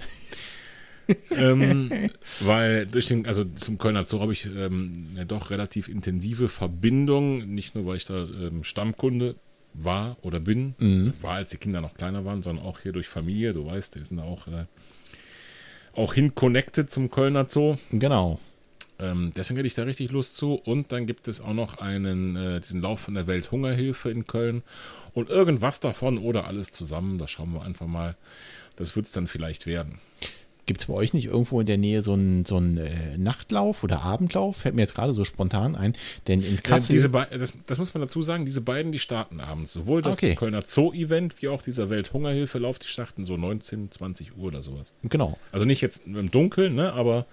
Ähm, 1.30 1.90
weil 2.40 2.86
durch 2.86 3.06
den, 3.06 3.26
also 3.26 3.44
zum 3.44 3.78
Kölner 3.78 4.06
Zoo 4.06 4.20
habe 4.20 4.32
ich 4.32 4.46
ähm, 4.46 5.08
eine 5.14 5.26
doch 5.26 5.50
relativ 5.50 5.88
intensive 5.88 6.48
Verbindung. 6.48 7.54
Nicht 7.54 7.74
nur, 7.74 7.86
weil 7.86 7.96
ich 7.96 8.04
da 8.04 8.24
ähm, 8.24 8.64
Stammkunde 8.64 9.36
war 9.74 10.16
oder 10.22 10.40
bin. 10.40 10.74
Mhm. 10.78 11.12
War, 11.20 11.34
als 11.34 11.50
die 11.50 11.58
Kinder 11.58 11.80
noch 11.80 11.94
kleiner 11.94 12.24
waren, 12.24 12.42
sondern 12.42 12.64
auch 12.64 12.80
hier 12.80 12.92
durch 12.92 13.08
Familie. 13.08 13.52
Du 13.52 13.66
weißt, 13.66 13.94
die 13.94 14.04
sind 14.04 14.20
auch, 14.20 14.46
äh, 14.48 14.64
auch 15.92 16.14
hin 16.14 16.34
connected 16.34 16.90
zum 16.90 17.10
Kölner 17.10 17.46
Zoo. 17.48 17.76
Genau. 17.90 18.40
Ähm, 18.98 19.32
deswegen 19.36 19.58
hätte 19.58 19.66
ich 19.66 19.74
da 19.74 19.82
richtig 19.82 20.10
Lust 20.10 20.36
zu. 20.36 20.54
Und 20.54 20.92
dann 20.92 21.06
gibt 21.06 21.28
es 21.28 21.40
auch 21.40 21.52
noch 21.52 21.78
einen, 21.78 22.36
äh, 22.36 22.60
diesen 22.60 22.80
Lauf 22.80 23.00
von 23.00 23.14
der 23.14 23.26
Welthungerhilfe 23.26 24.10
in 24.10 24.26
Köln. 24.26 24.62
Und 25.12 25.28
irgendwas 25.28 25.80
davon 25.80 26.18
oder 26.18 26.46
alles 26.46 26.72
zusammen, 26.72 27.18
da 27.18 27.28
schauen 27.28 27.52
wir 27.52 27.62
einfach 27.62 27.86
mal. 27.86 28.16
Das 28.76 28.96
wird 28.96 29.06
es 29.06 29.12
dann 29.12 29.26
vielleicht 29.26 29.66
werden. 29.66 29.98
Gibt 30.66 30.80
es 30.80 30.86
bei 30.86 30.94
euch 30.94 31.14
nicht 31.14 31.26
irgendwo 31.26 31.60
in 31.60 31.66
der 31.66 31.78
Nähe 31.78 32.02
so 32.02 32.14
einen 32.14 32.44
so 32.44 32.58
äh, 32.58 33.16
Nachtlauf 33.16 33.84
oder 33.84 34.02
Abendlauf? 34.02 34.56
Fällt 34.56 34.74
mir 34.74 34.82
jetzt 34.82 34.96
gerade 34.96 35.14
so 35.14 35.24
spontan 35.24 35.76
ein. 35.76 35.94
Denn 36.26 36.42
in 36.42 36.60
Kassel. 36.60 36.98
Ja, 36.98 37.24
das, 37.26 37.52
das, 37.66 37.78
muss 37.78 37.94
man 37.94 38.00
dazu 38.00 38.20
sagen, 38.20 38.44
diese 38.44 38.60
beiden, 38.60 38.90
die 38.90 38.98
starten 38.98 39.40
abends. 39.40 39.72
Sowohl 39.72 40.02
das 40.02 40.16
okay. 40.16 40.34
Kölner 40.34 40.62
Zoo-Event 40.66 41.40
wie 41.40 41.48
auch 41.48 41.62
dieser 41.62 41.88
Welthungerhilfe-Lauf, 41.88 42.80
die 42.80 42.88
starten 42.88 43.24
so 43.24 43.36
19, 43.36 43.92
20 43.92 44.36
Uhr 44.36 44.44
oder 44.48 44.60
sowas. 44.60 44.92
Genau. 45.04 45.38
Also 45.52 45.64
nicht 45.64 45.80
jetzt 45.82 46.04
im 46.06 46.32
Dunkeln, 46.32 46.74
ne, 46.74 46.92
aber 46.92 47.26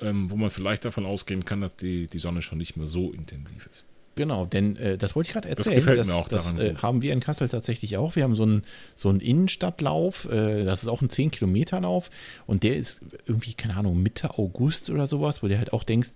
ähm, 0.00 0.28
wo 0.28 0.36
man 0.36 0.50
vielleicht 0.50 0.84
davon 0.84 1.06
ausgehen 1.06 1.44
kann, 1.44 1.60
dass 1.60 1.76
die, 1.76 2.08
die 2.08 2.18
Sonne 2.18 2.42
schon 2.42 2.58
nicht 2.58 2.76
mehr 2.76 2.88
so 2.88 3.12
intensiv 3.12 3.68
ist. 3.70 3.84
Genau, 4.20 4.44
denn 4.44 4.76
äh, 4.76 4.98
das 4.98 5.16
wollte 5.16 5.28
ich 5.28 5.32
gerade 5.32 5.48
erzählen. 5.48 5.76
Das 5.76 5.84
gefällt 5.86 5.98
das, 5.98 6.08
mir 6.08 6.14
auch 6.14 6.28
Das 6.28 6.52
äh, 6.58 6.74
haben 6.82 7.00
wir 7.00 7.14
in 7.14 7.20
Kassel 7.20 7.48
tatsächlich 7.48 7.96
auch. 7.96 8.16
Wir 8.16 8.24
haben 8.24 8.36
so 8.36 8.42
einen, 8.42 8.64
so 8.94 9.08
einen 9.08 9.20
Innenstadtlauf, 9.20 10.30
äh, 10.30 10.64
das 10.64 10.82
ist 10.82 10.90
auch 10.90 11.00
ein 11.00 11.08
10-Kilometer-Lauf 11.08 12.10
und 12.46 12.62
der 12.62 12.76
ist 12.76 13.00
irgendwie, 13.24 13.54
keine 13.54 13.78
Ahnung, 13.78 14.02
Mitte 14.02 14.38
August 14.38 14.90
oder 14.90 15.06
sowas, 15.06 15.42
wo 15.42 15.48
du 15.48 15.56
halt 15.56 15.72
auch 15.72 15.84
denkst, 15.84 16.10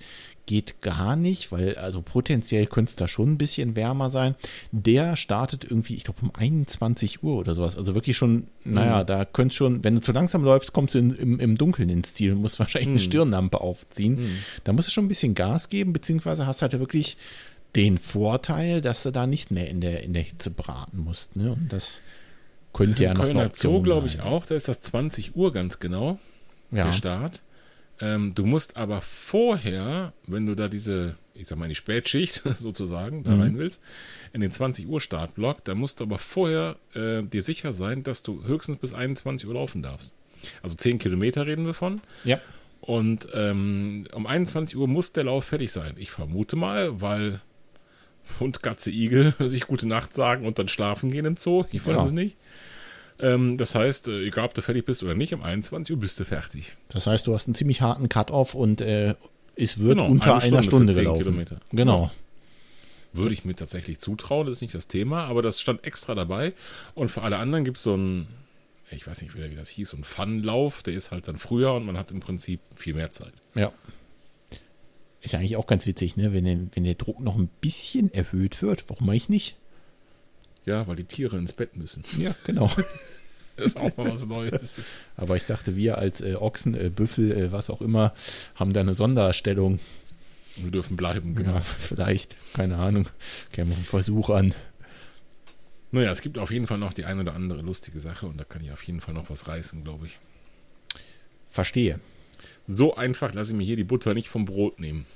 geht 0.47 0.83
gar 0.83 1.17
nicht, 1.17 1.53
weil 1.53 1.77
also 1.77 2.03
potenziell 2.03 2.67
könnte 2.67 2.91
es 2.91 2.97
da 2.97 3.09
schon 3.09 3.33
ein 3.33 3.39
bisschen 3.39 3.77
wärmer 3.77 4.11
sein. 4.11 4.35
Der 4.73 5.17
startet 5.17 5.65
irgendwie, 5.65 5.95
ich 5.95 6.05
glaube, 6.05 6.21
um 6.23 6.33
21 6.35 7.23
Uhr 7.23 7.37
oder 7.39 7.55
sowas. 7.55 7.79
Also 7.79 7.95
wirklich 7.95 8.17
schon, 8.17 8.49
naja, 8.65 9.03
mhm. 9.03 9.07
da 9.07 9.25
könnte 9.25 9.55
schon, 9.55 9.83
wenn 9.85 9.95
du 9.95 10.03
zu 10.03 10.13
langsam 10.13 10.45
läufst, 10.45 10.73
kommst 10.73 10.95
du 10.95 10.99
in, 10.99 11.15
im, 11.15 11.41
im 11.41 11.57
Dunkeln 11.57 11.89
ins 11.89 12.13
Ziel 12.15 12.33
und 12.33 12.43
musst 12.43 12.59
wahrscheinlich 12.59 12.89
mhm. 12.89 12.95
eine 12.95 13.03
Stirnlampe 13.03 13.61
aufziehen. 13.61 14.17
Mhm. 14.17 14.39
Da 14.65 14.75
musst 14.75 14.89
du 14.89 14.93
schon 14.93 15.07
ein 15.07 15.09
bisschen 15.09 15.35
Gas 15.35 15.71
geben, 15.71 15.95
beziehungsweise 15.95 16.47
hast 16.47 16.61
halt 16.61 16.79
wirklich 16.79 17.17
den 17.77 17.99
Vorteil, 17.99 18.81
dass 18.81 19.03
du 19.03 19.11
da 19.11 19.27
nicht 19.27 19.51
mehr 19.51 19.69
in 19.69 19.81
der, 19.81 20.03
in 20.03 20.13
der 20.13 20.23
Hitze 20.23 20.51
braten 20.51 20.99
musst. 20.99 21.37
Ne? 21.37 21.53
Und 21.53 21.73
das 21.73 22.01
könnte 22.73 22.93
das 22.93 23.01
ja 23.01 23.15
noch 23.15 23.23
Kölner 23.25 23.51
Zoo, 23.53 23.83
glaube 23.83 24.07
ich, 24.07 24.21
auch. 24.21 24.47
Da 24.47 24.55
ist 24.55 24.69
das 24.69 24.81
20 24.81 25.37
Uhr 25.37 25.53
ganz 25.53 25.79
genau, 25.79 26.19
ja. 26.71 26.85
der 26.85 26.93
Start. 26.93 27.43
Ähm, 28.01 28.35
du 28.35 28.45
musst 28.45 28.77
aber 28.77 29.01
vorher, 29.03 30.13
wenn 30.27 30.47
du 30.47 30.55
da 30.55 30.69
diese, 30.69 31.17
ich 31.35 31.47
sag 31.47 31.59
mal, 31.59 31.67
in 31.67 31.71
die 31.71 31.77
Spätschicht 31.77 32.43
sozusagen, 32.59 33.23
da 33.23 33.33
mhm. 33.33 33.41
rein 33.41 33.59
willst, 33.59 33.81
in 34.33 34.41
den 34.41 34.51
20 34.51 34.89
Uhr 34.89 35.01
Startblock, 35.01 35.65
da 35.65 35.75
musst 35.75 36.01
du 36.01 36.05
aber 36.05 36.19
vorher 36.19 36.77
äh, 36.95 37.23
dir 37.23 37.43
sicher 37.43 37.73
sein, 37.73 38.03
dass 38.03 38.23
du 38.23 38.45
höchstens 38.45 38.79
bis 38.79 38.95
21 38.95 39.49
Uhr 39.49 39.55
laufen 39.55 39.83
darfst. 39.83 40.15
Also 40.63 40.77
10 40.77 40.99
Kilometer 40.99 41.47
reden 41.47 41.67
wir 41.67 41.75
von. 41.75 42.01
Ja. 42.25 42.41
Und 42.81 43.29
ähm, 43.33 44.07
um 44.13 44.27
21 44.27 44.77
Uhr 44.77 44.89
muss 44.89 45.13
der 45.13 45.25
Lauf 45.25 45.47
fertig 45.47 45.73
sein. 45.73 45.95
Ich 45.97 46.11
vermute 46.11 46.57
mal, 46.57 47.01
weil 47.01 47.41
Hund, 48.41 48.63
Katze, 48.63 48.91
Igel 48.91 49.35
sich 49.39 49.67
gute 49.67 49.87
Nacht 49.87 50.15
sagen 50.15 50.47
und 50.47 50.59
dann 50.59 50.69
schlafen 50.69 51.11
gehen 51.11 51.25
im 51.25 51.37
Zoo. 51.37 51.65
Ich 51.73 51.87
weiß 51.87 51.95
genau. 51.95 52.07
es 52.07 52.13
nicht. 52.13 52.37
Ähm, 53.21 53.59
das 53.59 53.75
heißt, 53.75 54.09
äh, 54.09 54.27
egal 54.27 54.47
ob 54.47 54.55
du 54.55 54.63
fertig 54.63 54.85
bist 54.87 55.03
oder 55.03 55.15
nicht, 55.15 55.33
um 55.35 55.43
21 55.43 55.95
Uhr 55.95 56.01
bist 56.01 56.19
du 56.19 56.25
fertig. 56.25 56.75
Das 56.93 57.07
heißt, 57.07 57.27
du 57.27 57.35
hast 57.35 57.47
einen 57.47 57.55
ziemlich 57.55 57.81
harten 57.81 58.09
Cut-Off 58.09 58.55
und 58.55 58.81
äh, 58.81 59.15
es 59.57 59.79
wird 59.79 59.99
genau, 59.99 60.09
unter 60.09 60.35
eine 60.35 60.45
einer 60.45 60.63
Stunde 60.63 60.93
gelaufen. 60.93 61.23
Kilometer. 61.23 61.61
Genau. 61.71 62.05
Ja. 62.05 62.13
Würde 63.13 63.33
ich 63.33 63.45
mir 63.45 63.55
tatsächlich 63.55 64.01
zutrauen, 64.01 64.49
das 64.49 64.57
ist 64.57 64.63
nicht 64.63 64.75
das 64.75 64.89
Thema, 64.89 65.25
aber 65.25 65.43
das 65.43 65.61
stand 65.61 65.85
extra 65.85 66.17
dabei. 66.17 66.53
Und 66.95 67.11
für 67.11 67.23
alle 67.23 67.37
anderen 67.37 67.65
gibt 67.65 67.77
es 67.77 67.85
so 67.85 67.97
ein, 67.97 68.27
ich 68.91 69.07
weiß 69.07 69.23
nicht, 69.23 69.37
wie 69.37 69.55
das 69.55 69.69
hieß, 69.69 69.91
so 69.91 69.97
ein 69.97 70.03
Fun-Lauf, 70.03 70.83
der 70.83 70.95
ist 70.95 71.13
halt 71.13 71.29
dann 71.29 71.39
früher 71.39 71.75
und 71.75 71.87
man 71.87 71.97
hat 71.97 72.11
im 72.11 72.19
Prinzip 72.19 72.61
viel 72.75 72.95
mehr 72.95 73.13
Zeit. 73.13 73.33
Ja. 73.55 73.73
Ist 75.25 75.33
ja 75.33 75.39
eigentlich 75.39 75.57
auch 75.57 75.67
ganz 75.67 75.87
witzig, 75.87 76.17
ne? 76.17 76.35
wenn, 76.35 76.45
der, 76.45 76.59
wenn 76.75 76.85
der 76.85 76.97
Druck 76.97 77.19
noch 77.19 77.37
ein 77.37 77.49
bisschen 77.63 78.13
erhöht 78.13 78.61
wird. 78.61 78.91
Warum 78.91 79.07
mache 79.07 79.17
ich 79.17 79.31
nicht? 79.31 79.57
Ja, 80.67 80.87
weil 80.87 80.97
die 80.97 81.05
Tiere 81.05 81.39
ins 81.39 81.55
Bett 81.55 81.77
müssen. 81.77 82.05
Ja, 82.19 82.35
genau. 82.45 82.67
das 83.57 83.65
ist 83.65 83.79
auch 83.79 83.97
mal 83.97 84.13
was 84.13 84.27
Neues. 84.27 84.81
Aber 85.17 85.35
ich 85.37 85.47
dachte, 85.47 85.77
wir 85.77 85.97
als 85.97 86.21
äh, 86.21 86.35
Ochsen, 86.35 86.75
äh, 86.75 86.91
Büffel, 86.91 87.33
äh, 87.33 87.53
was 87.53 87.71
auch 87.71 87.81
immer, 87.81 88.13
haben 88.55 88.75
da 88.75 88.81
eine 88.81 88.95
Sonderstellung. 88.95 89.81
Wir 90.59 90.71
dürfen 90.71 90.99
bleiben, 90.99 91.35
genau. 91.35 91.55
Ja, 91.55 91.61
vielleicht, 91.63 92.37
keine 92.53 92.77
Ahnung. 92.77 93.09
Käme 93.51 93.75
einen 93.75 93.85
Versuch 93.85 94.29
an. 94.29 94.53
Naja, 95.91 96.11
es 96.11 96.21
gibt 96.21 96.37
auf 96.37 96.51
jeden 96.51 96.67
Fall 96.67 96.77
noch 96.77 96.93
die 96.93 97.07
eine 97.07 97.23
oder 97.23 97.33
andere 97.33 97.63
lustige 97.63 97.99
Sache 97.99 98.27
und 98.27 98.37
da 98.37 98.45
kann 98.45 98.63
ich 98.63 98.73
auf 98.73 98.83
jeden 98.83 99.01
Fall 99.01 99.15
noch 99.15 99.31
was 99.31 99.49
reißen, 99.49 99.85
glaube 99.85 100.05
ich. 100.05 100.19
Verstehe. 101.51 101.99
So 102.67 102.97
einfach 102.97 103.35
lasse 103.35 103.53
ich 103.53 103.57
mir 103.57 103.65
hier 103.65 103.77
die 103.77 103.85
Butter 103.85 104.15
nicht 104.15 104.29
vom 104.29 104.45
Brot 104.45 104.81
nehmen. 104.81 105.07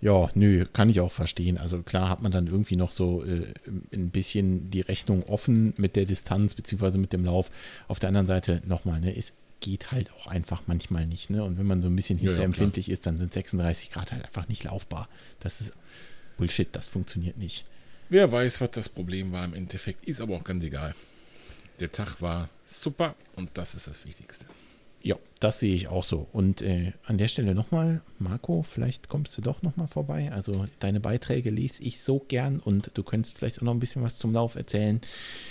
Ja, 0.00 0.30
nö, 0.34 0.64
kann 0.72 0.90
ich 0.90 1.00
auch 1.00 1.10
verstehen. 1.10 1.58
Also 1.58 1.82
klar 1.82 2.08
hat 2.08 2.22
man 2.22 2.30
dann 2.30 2.46
irgendwie 2.46 2.76
noch 2.76 2.92
so 2.92 3.24
äh, 3.24 3.52
ein 3.92 4.10
bisschen 4.10 4.70
die 4.70 4.80
Rechnung 4.80 5.24
offen 5.24 5.74
mit 5.76 5.96
der 5.96 6.04
Distanz 6.04 6.54
beziehungsweise 6.54 6.98
mit 6.98 7.12
dem 7.12 7.24
Lauf. 7.24 7.50
Auf 7.88 7.98
der 7.98 8.08
anderen 8.08 8.28
Seite 8.28 8.62
nochmal, 8.66 9.00
ne, 9.00 9.16
es 9.16 9.34
geht 9.60 9.90
halt 9.90 10.12
auch 10.12 10.28
einfach 10.28 10.62
manchmal 10.66 11.06
nicht. 11.06 11.30
Ne? 11.30 11.42
Und 11.42 11.58
wenn 11.58 11.66
man 11.66 11.82
so 11.82 11.88
ein 11.88 11.96
bisschen 11.96 12.18
hitzeempfindlich 12.18 12.86
ja, 12.86 12.92
ja, 12.92 12.94
ist, 12.94 13.06
dann 13.06 13.16
sind 13.16 13.32
36 13.32 13.90
Grad 13.90 14.12
halt 14.12 14.24
einfach 14.24 14.48
nicht 14.48 14.64
laufbar. 14.64 15.08
Das 15.40 15.60
ist 15.60 15.74
Bullshit, 16.36 16.68
das 16.70 16.88
funktioniert 16.88 17.36
nicht. 17.36 17.64
Wer 18.08 18.30
weiß, 18.30 18.60
was 18.60 18.70
das 18.70 18.88
Problem 18.88 19.32
war 19.32 19.44
im 19.44 19.54
Endeffekt, 19.54 20.04
ist 20.06 20.20
aber 20.20 20.36
auch 20.36 20.44
ganz 20.44 20.62
egal. 20.62 20.94
Der 21.80 21.90
Tag 21.90 22.22
war 22.22 22.48
super 22.64 23.16
und 23.34 23.50
das 23.54 23.74
ist 23.74 23.88
das 23.88 24.04
Wichtigste. 24.06 24.46
Ja, 25.02 25.16
das 25.38 25.60
sehe 25.60 25.74
ich 25.74 25.88
auch 25.88 26.04
so. 26.04 26.28
Und 26.32 26.60
äh, 26.62 26.92
an 27.04 27.18
der 27.18 27.28
Stelle 27.28 27.54
nochmal, 27.54 28.02
Marco, 28.18 28.62
vielleicht 28.62 29.08
kommst 29.08 29.36
du 29.38 29.42
doch 29.42 29.62
nochmal 29.62 29.86
vorbei. 29.86 30.32
Also 30.32 30.66
deine 30.80 31.00
Beiträge 31.00 31.50
lese 31.50 31.82
ich 31.82 32.00
so 32.00 32.18
gern 32.18 32.58
und 32.58 32.90
du 32.94 33.02
könntest 33.02 33.38
vielleicht 33.38 33.58
auch 33.58 33.62
noch 33.62 33.74
ein 33.74 33.80
bisschen 33.80 34.02
was 34.02 34.18
zum 34.18 34.32
Lauf 34.32 34.56
erzählen. 34.56 35.00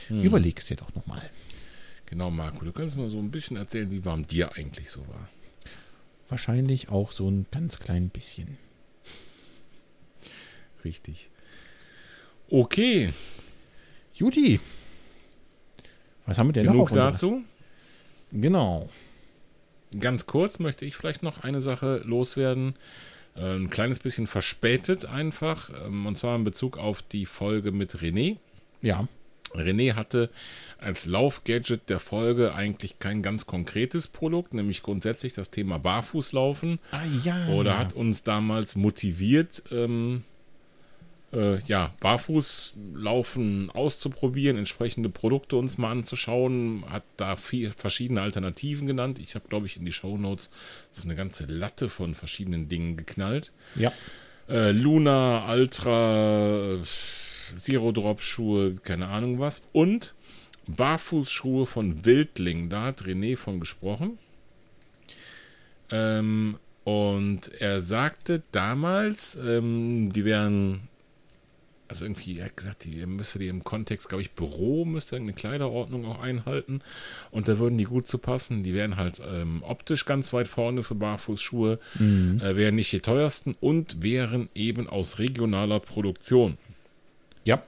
Hm. 0.09 0.21
Überleg 0.21 0.59
es 0.59 0.65
dir 0.65 0.75
doch 0.75 0.93
nochmal. 0.93 1.21
Genau, 2.07 2.29
Marco, 2.29 2.63
du 2.63 2.71
kannst 2.71 2.97
mal 2.97 3.09
so 3.09 3.19
ein 3.19 3.31
bisschen 3.31 3.57
erzählen, 3.57 3.89
wie 3.91 4.03
warm 4.03 4.27
dir 4.27 4.55
eigentlich 4.55 4.89
so 4.89 5.01
war. 5.07 5.29
Wahrscheinlich 6.29 6.89
auch 6.89 7.11
so 7.13 7.29
ein 7.29 7.45
ganz 7.51 7.79
klein 7.79 8.09
bisschen. 8.09 8.57
Richtig. 10.83 11.29
Okay. 12.49 13.13
Juti. 14.13 14.59
Was 16.25 16.37
haben 16.37 16.49
wir 16.49 16.53
denn 16.53 16.67
Genug 16.67 16.91
noch 16.91 16.97
dazu? 16.97 17.43
Genau. 18.31 18.89
Ganz 19.99 20.25
kurz 20.25 20.59
möchte 20.59 20.85
ich 20.85 20.95
vielleicht 20.95 21.23
noch 21.23 21.43
eine 21.43 21.61
Sache 21.61 22.01
loswerden. 22.05 22.75
Äh, 23.35 23.55
ein 23.55 23.69
kleines 23.69 23.99
bisschen 23.99 24.27
verspätet 24.27 25.05
einfach. 25.05 25.69
Ähm, 25.85 26.05
und 26.05 26.17
zwar 26.17 26.35
in 26.35 26.43
Bezug 26.43 26.77
auf 26.77 27.01
die 27.01 27.25
Folge 27.25 27.71
mit 27.71 27.95
René. 27.97 28.38
Ja. 28.81 29.07
René 29.53 29.95
hatte 29.95 30.29
als 30.79 31.05
Laufgadget 31.05 31.89
der 31.89 31.99
Folge 31.99 32.53
eigentlich 32.53 32.99
kein 32.99 33.21
ganz 33.21 33.45
konkretes 33.45 34.07
Produkt, 34.07 34.53
nämlich 34.53 34.83
grundsätzlich 34.83 35.33
das 35.33 35.51
Thema 35.51 35.79
Barfußlaufen. 35.79 36.79
Ah 36.91 37.05
ja. 37.23 37.47
Oder 37.47 37.79
hat 37.79 37.93
uns 37.93 38.23
damals 38.23 38.75
motiviert, 38.75 39.63
ähm, 39.71 40.23
äh, 41.34 41.59
ja, 41.63 41.93
Barfußlaufen 41.99 43.69
auszuprobieren, 43.69 44.57
entsprechende 44.57 45.09
Produkte 45.09 45.57
uns 45.57 45.78
mal 45.78 45.91
anzuschauen, 45.91 46.86
hat 46.89 47.03
da 47.17 47.36
vier 47.36 47.73
verschiedene 47.73 48.21
Alternativen 48.21 48.88
genannt. 48.88 49.19
Ich 49.19 49.36
habe, 49.36 49.47
glaube 49.47 49.65
ich, 49.65 49.78
in 49.78 49.86
die 49.86 49.91
Show 49.91 50.17
Notes 50.17 50.51
so 50.91 51.03
eine 51.03 51.15
ganze 51.15 51.45
Latte 51.45 51.89
von 51.89 52.15
verschiedenen 52.15 52.69
Dingen 52.69 52.97
geknallt. 52.97 53.51
Ja. 53.75 53.91
Äh, 54.47 54.71
Luna, 54.71 55.51
Ultra, 55.51 56.78
Zero 57.57 57.91
Drop 57.91 58.21
Schuhe, 58.21 58.75
keine 58.75 59.07
Ahnung 59.07 59.39
was. 59.39 59.67
Und 59.73 60.13
Barfußschuhe 60.67 61.65
von 61.65 62.05
Wildling. 62.05 62.69
Da 62.69 62.84
hat 62.84 63.03
René 63.03 63.38
von 63.38 63.59
gesprochen. 63.59 64.17
Ähm, 65.91 66.57
und 66.84 67.51
er 67.59 67.82
sagte 67.82 68.43
damals, 68.51 69.36
ähm, 69.36 70.11
die 70.13 70.23
wären 70.23 70.88
also 71.88 72.05
irgendwie, 72.05 72.39
er 72.39 72.45
hat 72.45 72.57
gesagt, 72.57 72.83
die 72.85 73.05
müsste 73.05 73.39
die 73.39 73.47
im 73.47 73.63
Kontext, 73.63 74.09
glaube 74.09 74.21
ich, 74.21 74.31
Büro 74.31 74.85
müsste 74.85 75.15
eine 75.15 75.33
Kleiderordnung 75.33 76.05
auch 76.05 76.19
einhalten 76.19 76.81
und 77.31 77.47
da 77.47 77.59
würden 77.59 77.77
die 77.77 77.85
gut 77.85 78.07
zu 78.07 78.17
passen. 78.17 78.63
Die 78.63 78.73
wären 78.73 78.97
halt 78.97 79.21
ähm, 79.25 79.63
optisch 79.63 80.05
ganz 80.05 80.33
weit 80.33 80.47
vorne 80.47 80.83
für 80.83 80.95
Barfußschuhe, 80.95 81.79
mhm. 81.97 82.41
äh, 82.43 82.55
wären 82.55 82.75
nicht 82.75 82.91
die 82.91 82.99
teuersten 82.99 83.55
und 83.59 84.01
wären 84.01 84.49
eben 84.53 84.88
aus 84.88 85.19
regionaler 85.19 85.79
Produktion. 85.79 86.57
Ja. 87.45 87.63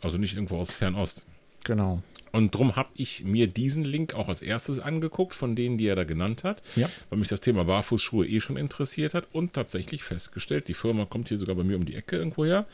Also 0.00 0.16
nicht 0.16 0.34
irgendwo 0.34 0.58
aus 0.58 0.74
Fernost. 0.74 1.26
Genau. 1.64 2.02
Und 2.32 2.54
darum 2.54 2.76
habe 2.76 2.90
ich 2.94 3.24
mir 3.24 3.48
diesen 3.48 3.84
Link 3.84 4.14
auch 4.14 4.28
als 4.28 4.42
erstes 4.42 4.78
angeguckt, 4.78 5.34
von 5.34 5.56
denen, 5.56 5.78
die 5.78 5.86
er 5.86 5.96
da 5.96 6.04
genannt 6.04 6.44
hat, 6.44 6.62
ja. 6.76 6.88
weil 7.10 7.18
mich 7.18 7.28
das 7.28 7.40
Thema 7.40 7.64
Barfußschuhe 7.64 8.26
eh 8.26 8.40
schon 8.40 8.56
interessiert 8.56 9.14
hat 9.14 9.26
und 9.32 9.54
tatsächlich 9.54 10.02
festgestellt, 10.02 10.68
die 10.68 10.74
Firma 10.74 11.04
kommt 11.04 11.28
hier 11.28 11.38
sogar 11.38 11.56
bei 11.56 11.64
mir 11.64 11.76
um 11.76 11.84
die 11.84 11.96
Ecke 11.96 12.16
irgendwo 12.16 12.44
her 12.44 12.66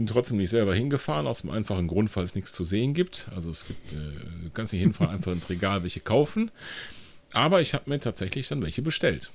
Bin 0.00 0.06
trotzdem 0.06 0.38
nicht 0.38 0.48
selber 0.48 0.74
hingefahren, 0.74 1.26
aus 1.26 1.42
dem 1.42 1.50
einfachen 1.50 1.86
Grund, 1.86 2.16
weil 2.16 2.24
es 2.24 2.34
nichts 2.34 2.54
zu 2.54 2.64
sehen 2.64 2.94
gibt. 2.94 3.28
Also 3.36 3.50
es 3.50 3.66
gibt, 3.66 3.92
äh, 3.92 4.44
du 4.44 4.50
kannst 4.54 4.72
nicht 4.72 4.80
hinfahren, 4.80 5.14
einfach 5.14 5.30
ins 5.30 5.50
Regal 5.50 5.82
welche 5.82 6.00
kaufen. 6.00 6.50
Aber 7.34 7.60
ich 7.60 7.74
habe 7.74 7.90
mir 7.90 8.00
tatsächlich 8.00 8.48
dann 8.48 8.62
welche 8.62 8.80
bestellt. 8.80 9.30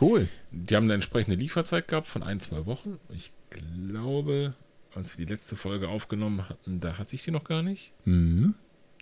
Cool. 0.00 0.26
Die 0.50 0.74
haben 0.74 0.84
eine 0.84 0.94
entsprechende 0.94 1.36
Lieferzeit 1.36 1.88
gehabt 1.88 2.06
von 2.06 2.22
ein, 2.22 2.40
zwei 2.40 2.64
Wochen. 2.64 2.98
Ich 3.14 3.32
glaube, 3.50 4.54
als 4.94 5.18
wir 5.18 5.26
die 5.26 5.30
letzte 5.30 5.56
Folge 5.56 5.90
aufgenommen 5.90 6.48
hatten, 6.48 6.80
da 6.80 6.96
hatte 6.96 7.14
ich 7.14 7.22
sie 7.22 7.30
noch 7.30 7.44
gar 7.44 7.62
nicht. 7.62 7.92
Mhm. 8.06 8.54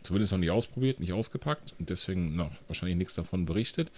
Zumindest 0.02 0.32
noch 0.32 0.40
nicht 0.40 0.50
ausprobiert, 0.50 0.98
nicht 0.98 1.12
ausgepackt 1.12 1.76
und 1.78 1.88
deswegen 1.88 2.34
noch 2.34 2.50
wahrscheinlich 2.66 2.98
nichts 2.98 3.14
davon 3.14 3.46
berichtet. 3.46 3.92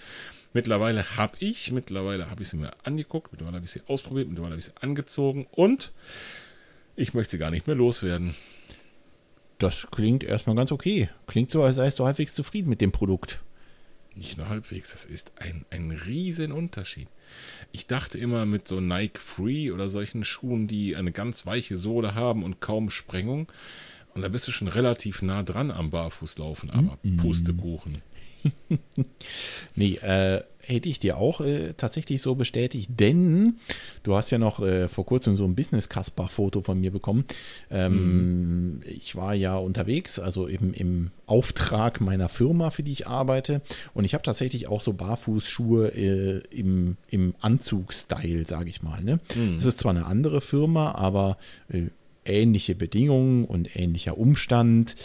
Mittlerweile 0.52 1.16
habe 1.16 1.38
ich, 1.38 1.72
mittlerweile 1.72 2.28
habe 2.28 2.42
ich 2.42 2.50
sie 2.50 2.58
mir 2.58 2.72
angeguckt, 2.84 3.32
mittlerweile 3.32 3.56
habe 3.56 3.64
ich 3.64 3.70
sie 3.70 3.80
ausprobiert, 3.86 4.28
mittlerweile 4.28 4.52
habe 4.52 4.58
ich 4.58 4.66
sie 4.66 4.76
angezogen 4.82 5.46
und 5.50 5.92
ich 6.98 7.14
möchte 7.14 7.32
sie 7.32 7.38
gar 7.38 7.50
nicht 7.50 7.66
mehr 7.66 7.76
loswerden. 7.76 8.34
Das 9.58 9.88
klingt 9.90 10.22
erstmal 10.22 10.56
ganz 10.56 10.72
okay. 10.72 11.08
Klingt 11.26 11.50
so, 11.50 11.62
als 11.62 11.76
seist 11.76 11.98
du 11.98 12.04
halbwegs 12.04 12.34
zufrieden 12.34 12.68
mit 12.68 12.80
dem 12.80 12.92
Produkt. 12.92 13.40
Nicht 14.14 14.36
nur 14.36 14.48
halbwegs, 14.48 14.92
das 14.92 15.04
ist 15.04 15.32
ein, 15.36 15.64
ein 15.70 15.92
riesen 15.92 16.50
Unterschied. 16.50 17.08
Ich 17.70 17.86
dachte 17.86 18.18
immer 18.18 18.46
mit 18.46 18.66
so 18.66 18.80
Nike 18.80 19.18
Free 19.18 19.70
oder 19.70 19.88
solchen 19.88 20.24
Schuhen, 20.24 20.66
die 20.66 20.96
eine 20.96 21.12
ganz 21.12 21.46
weiche 21.46 21.76
Sohle 21.76 22.14
haben 22.14 22.42
und 22.42 22.60
kaum 22.60 22.90
Sprengung, 22.90 23.50
und 24.14 24.22
da 24.22 24.28
bist 24.28 24.48
du 24.48 24.52
schon 24.52 24.66
relativ 24.66 25.22
nah 25.22 25.44
dran 25.44 25.70
am 25.70 25.90
Barfußlaufen, 25.90 26.70
aber 26.70 26.98
mm 27.02 27.08
-mm. 27.08 27.16
Pustekuchen. 27.18 28.02
nee, 29.74 29.94
äh, 29.96 30.42
hätte 30.68 30.88
ich 30.88 30.98
dir 30.98 31.16
auch 31.16 31.40
äh, 31.40 31.72
tatsächlich 31.76 32.20
so 32.20 32.34
bestätigt, 32.34 32.90
denn 33.00 33.54
du 34.02 34.14
hast 34.14 34.30
ja 34.30 34.38
noch 34.38 34.60
äh, 34.60 34.88
vor 34.88 35.06
kurzem 35.06 35.34
so 35.34 35.44
ein 35.44 35.54
Business-Kasper-Foto 35.54 36.60
von 36.60 36.78
mir 36.78 36.90
bekommen. 36.90 37.24
Ähm, 37.70 38.74
mm. 38.74 38.80
Ich 38.86 39.16
war 39.16 39.34
ja 39.34 39.56
unterwegs, 39.56 40.18
also 40.18 40.46
im, 40.46 40.74
im 40.74 41.10
Auftrag 41.26 42.00
meiner 42.00 42.28
Firma, 42.28 42.70
für 42.70 42.82
die 42.82 42.92
ich 42.92 43.06
arbeite. 43.06 43.62
Und 43.94 44.04
ich 44.04 44.12
habe 44.12 44.22
tatsächlich 44.22 44.68
auch 44.68 44.82
so 44.82 44.92
Barfußschuhe 44.92 45.88
äh, 45.88 46.42
im, 46.50 46.98
im 47.08 47.34
Anzugstyle, 47.40 48.46
sage 48.46 48.68
ich 48.68 48.82
mal. 48.82 49.02
Ne? 49.02 49.20
Mm. 49.34 49.56
Das 49.56 49.64
ist 49.64 49.78
zwar 49.78 49.90
eine 49.90 50.04
andere 50.04 50.42
Firma, 50.42 50.92
aber 50.92 51.38
äh, 51.70 51.84
ähnliche 52.26 52.74
Bedingungen 52.74 53.46
und 53.46 53.74
ähnlicher 53.74 54.18
Umstand. 54.18 54.96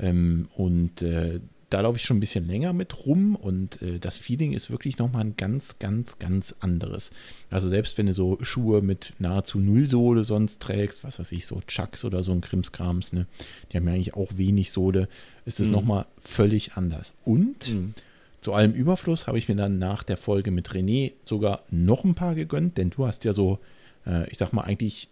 Ähm, 0.00 0.48
und 0.56 1.02
äh, 1.02 1.38
da 1.72 1.80
laufe 1.80 1.96
ich 1.96 2.04
schon 2.04 2.18
ein 2.18 2.20
bisschen 2.20 2.46
länger 2.46 2.74
mit 2.74 3.06
rum 3.06 3.34
und 3.34 3.80
äh, 3.80 3.98
das 3.98 4.18
Feeling 4.18 4.52
ist 4.52 4.70
wirklich 4.70 4.98
nochmal 4.98 5.24
ein 5.24 5.36
ganz, 5.36 5.78
ganz, 5.78 6.18
ganz 6.18 6.54
anderes. 6.60 7.12
Also 7.50 7.68
selbst 7.68 7.96
wenn 7.96 8.06
du 8.06 8.12
so 8.12 8.36
Schuhe 8.42 8.82
mit 8.82 9.14
nahezu 9.18 9.58
Nullsohle 9.58 10.24
sonst 10.24 10.60
trägst, 10.60 11.02
was 11.02 11.18
weiß 11.18 11.32
ich, 11.32 11.46
so 11.46 11.62
Chucks 11.66 12.04
oder 12.04 12.22
so 12.22 12.32
ein 12.32 12.42
Krimskrams, 12.42 13.14
ne, 13.14 13.26
die 13.70 13.78
haben 13.78 13.86
ja 13.86 13.94
eigentlich 13.94 14.14
auch 14.14 14.36
wenig 14.36 14.70
Sohle, 14.70 15.08
ist 15.46 15.60
es 15.60 15.68
mhm. 15.68 15.74
nochmal 15.74 16.06
völlig 16.18 16.74
anders. 16.74 17.14
Und 17.24 17.72
mhm. 17.72 17.94
zu 18.42 18.52
allem 18.52 18.74
Überfluss 18.74 19.26
habe 19.26 19.38
ich 19.38 19.48
mir 19.48 19.56
dann 19.56 19.78
nach 19.78 20.02
der 20.02 20.18
Folge 20.18 20.50
mit 20.50 20.68
René 20.70 21.12
sogar 21.24 21.62
noch 21.70 22.04
ein 22.04 22.14
paar 22.14 22.34
gegönnt, 22.34 22.76
denn 22.76 22.90
du 22.90 23.06
hast 23.06 23.24
ja 23.24 23.32
so, 23.32 23.60
äh, 24.06 24.28
ich 24.30 24.36
sag 24.36 24.52
mal 24.52 24.62
eigentlich, 24.62 25.08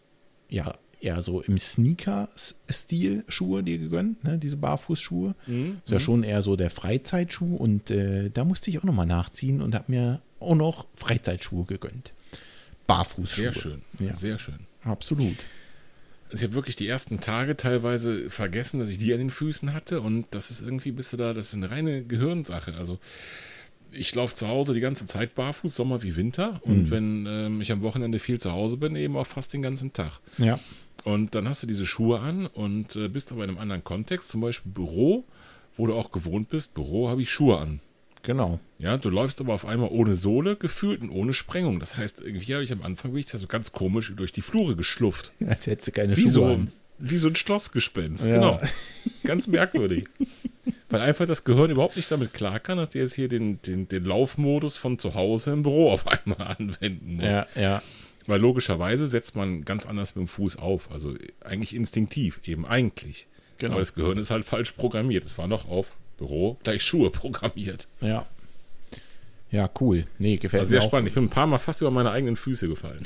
ja, 0.51 0.75
eher 1.01 1.23
so 1.23 1.41
im 1.41 1.59
Sneaker-Stil 1.59 3.25
Schuhe 3.29 3.63
dir 3.63 3.79
gegönnt, 3.79 4.25
ne? 4.25 4.39
diese 4.39 4.57
Barfußschuhe. 4.57 5.35
Mhm. 5.47 5.81
Ist 5.85 5.91
ja 5.91 5.99
mhm. 5.99 6.01
schon 6.01 6.23
eher 6.25 6.43
so 6.43 6.57
der 6.57 6.71
Freizeitschuh 6.71 7.57
und 7.57 7.91
äh, 7.91 8.31
da 8.31 8.45
musste 8.45 8.71
ich 8.71 8.79
auch 8.79 8.85
nochmal 8.85 9.07
nachziehen 9.07 9.61
und 9.61 9.75
habe 9.75 9.87
mir 9.89 10.21
auch 10.41 10.55
noch 10.55 10.87
Freizeitschuhe 10.95 11.65
gegönnt. 11.65 12.13
Barfußschuhe. 12.87 13.45
Sehr 13.45 13.53
schön, 13.53 13.83
ja. 13.99 14.15
sehr 14.15 14.39
schön. 14.39 14.59
Absolut. 14.85 15.37
Ich 16.33 16.43
habe 16.43 16.55
wirklich 16.55 16.77
die 16.77 16.87
ersten 16.87 17.21
Tage 17.21 17.57
teilweise 17.57 18.31
vergessen, 18.31 18.79
dass 18.79 18.89
ich 18.89 18.99
die 18.99 19.13
an 19.13 19.19
den 19.19 19.31
Füßen 19.31 19.73
hatte 19.75 20.01
und 20.01 20.27
das 20.31 20.51
ist 20.51 20.61
irgendwie, 20.61 20.93
bist 20.93 21.13
du 21.13 21.17
da, 21.17 21.35
das 21.35 21.49
ist 21.49 21.55
eine 21.55 21.71
reine 21.71 22.05
Gehirnsache. 22.05 22.75
Also 22.79 22.99
ich 23.93 24.15
laufe 24.15 24.35
zu 24.35 24.49
Hause 24.49 24.75
die 24.75 24.81
ganze 24.81 25.07
Zeit 25.07 25.35
barfuß, 25.35 25.75
Sommer 25.75 26.03
wie 26.03 26.17
Winter. 26.17 26.61
Und 26.63 26.85
mhm. 26.85 26.91
wenn 26.91 27.27
ähm, 27.27 27.61
ich 27.61 27.73
am 27.73 27.83
Wochenende 27.83 28.19
viel 28.19 28.41
zu 28.41 28.53
Hause 28.53 28.77
bin, 28.77 28.97
eben 28.97 29.17
auch 29.17 29.27
fast 29.27 29.53
den 29.53 29.63
ganzen 29.63 29.93
Tag. 29.93 30.21
Ja. 30.39 30.59
Und 31.05 31.35
dann 31.35 31.49
hast 31.49 31.63
du 31.63 31.67
diese 31.67 31.87
Schuhe 31.87 32.21
an 32.21 32.47
und 32.47 32.97
äh, 32.97 33.09
bist 33.09 33.33
aber 33.33 33.45
in 33.45 33.51
einem 33.51 33.59
anderen 33.59 33.85
Kontext, 33.85 34.29
zum 34.29 34.41
Beispiel 34.41 34.71
Büro, 34.73 35.25
wo 35.77 35.87
du 35.87 35.95
auch 35.95 36.11
gewohnt 36.11 36.49
bist. 36.51 36.75
Büro 36.75 37.09
habe 37.09 37.23
ich 37.23 37.31
Schuhe 37.31 37.59
an. 37.59 37.81
Genau. 38.23 38.61
Ja, 38.79 38.99
du 38.99 39.09
läufst 39.09 39.41
aber 39.41 39.55
auf 39.55 39.65
einmal 39.65 39.89
ohne 39.91 40.15
Sohle 40.15 40.57
gefühlt 40.57 41.01
und 41.01 41.11
ohne 41.11 41.33
Sprengung. 41.33 41.81
Das 41.81 41.97
heißt, 41.97 42.21
irgendwie 42.21 42.53
habe 42.55 42.65
ich 42.65 42.73
am 42.73 42.83
Anfang 42.83 43.13
bin 43.13 43.21
ich 43.21 43.29
so 43.29 43.47
ganz 43.47 43.73
komisch 43.73 44.13
durch 44.15 44.33
die 44.33 44.43
Flure 44.43 44.77
geschlufft. 44.77 45.33
Als 45.47 45.67
hättest 45.67 45.89
du 45.89 45.93
keine 45.93 46.17
wie 46.17 46.23
Schuhe 46.23 46.31
so, 46.31 46.45
an. 46.45 46.73
Wie 46.99 47.17
so 47.17 47.29
ein 47.29 47.35
Schlossgespenst, 47.37 48.27
Ja. 48.27 48.35
genau. 48.35 48.61
Ganz 49.25 49.47
merkwürdig. 49.47 50.05
Weil 50.91 51.01
einfach 51.01 51.27
das 51.27 51.45
Gehirn 51.45 51.71
überhaupt 51.71 51.97
nicht 51.97 52.11
damit 52.11 52.35
klar 52.35 52.61
kann, 52.61 52.77
dass 52.77 52.91
du 52.91 52.99
jetzt 52.99 53.15
hier 53.15 53.29
den, 53.29 53.63
den, 53.63 53.89
den 53.89 54.05
Laufmodus 54.05 54.77
von 54.77 54.99
zu 54.99 55.15
Hause 55.15 55.53
im 55.53 55.63
Büro 55.63 55.91
auf 55.91 56.07
einmal 56.07 56.57
anwenden 56.59 57.17
musst. 57.17 57.29
Ja, 57.29 57.47
ja. 57.57 57.83
Weil 58.27 58.41
logischerweise 58.41 59.07
setzt 59.07 59.35
man 59.37 59.65
ganz 59.65 59.87
anders 59.87 60.15
mit 60.15 60.27
dem 60.27 60.29
Fuß 60.29 60.57
auf. 60.57 60.91
Also 60.91 61.15
eigentlich 61.45 61.75
instinktiv, 61.75 62.41
eben 62.45 62.67
eigentlich. 62.67 63.27
Genau. 63.59 63.73
Aber 63.73 63.81
das 63.81 63.95
Gehirn 63.95 64.19
ist 64.19 64.31
halt 64.31 64.45
falsch 64.45 64.73
programmiert. 64.73 65.25
Es 65.25 65.37
war 65.39 65.47
noch 65.47 65.69
auf 65.69 65.89
Büro 66.19 66.59
gleich 66.63 66.83
Schuhe 66.83 67.11
programmiert. 67.11 67.89
Ja. 68.01 68.27
Ja, 69.51 69.69
cool. 69.81 70.05
Nee, 70.19 70.37
gefällt 70.37 70.61
Also 70.61 70.71
sehr 70.71 70.79
mir 70.81 70.85
auch. 70.85 70.89
spannend. 70.89 71.09
Ich 71.09 71.15
bin 71.15 71.25
ein 71.25 71.29
paar 71.31 71.47
Mal 71.47 71.59
fast 71.59 71.81
über 71.81 71.91
meine 71.91 72.11
eigenen 72.13 72.37
Füße 72.37 72.69
gefallen. 72.69 73.05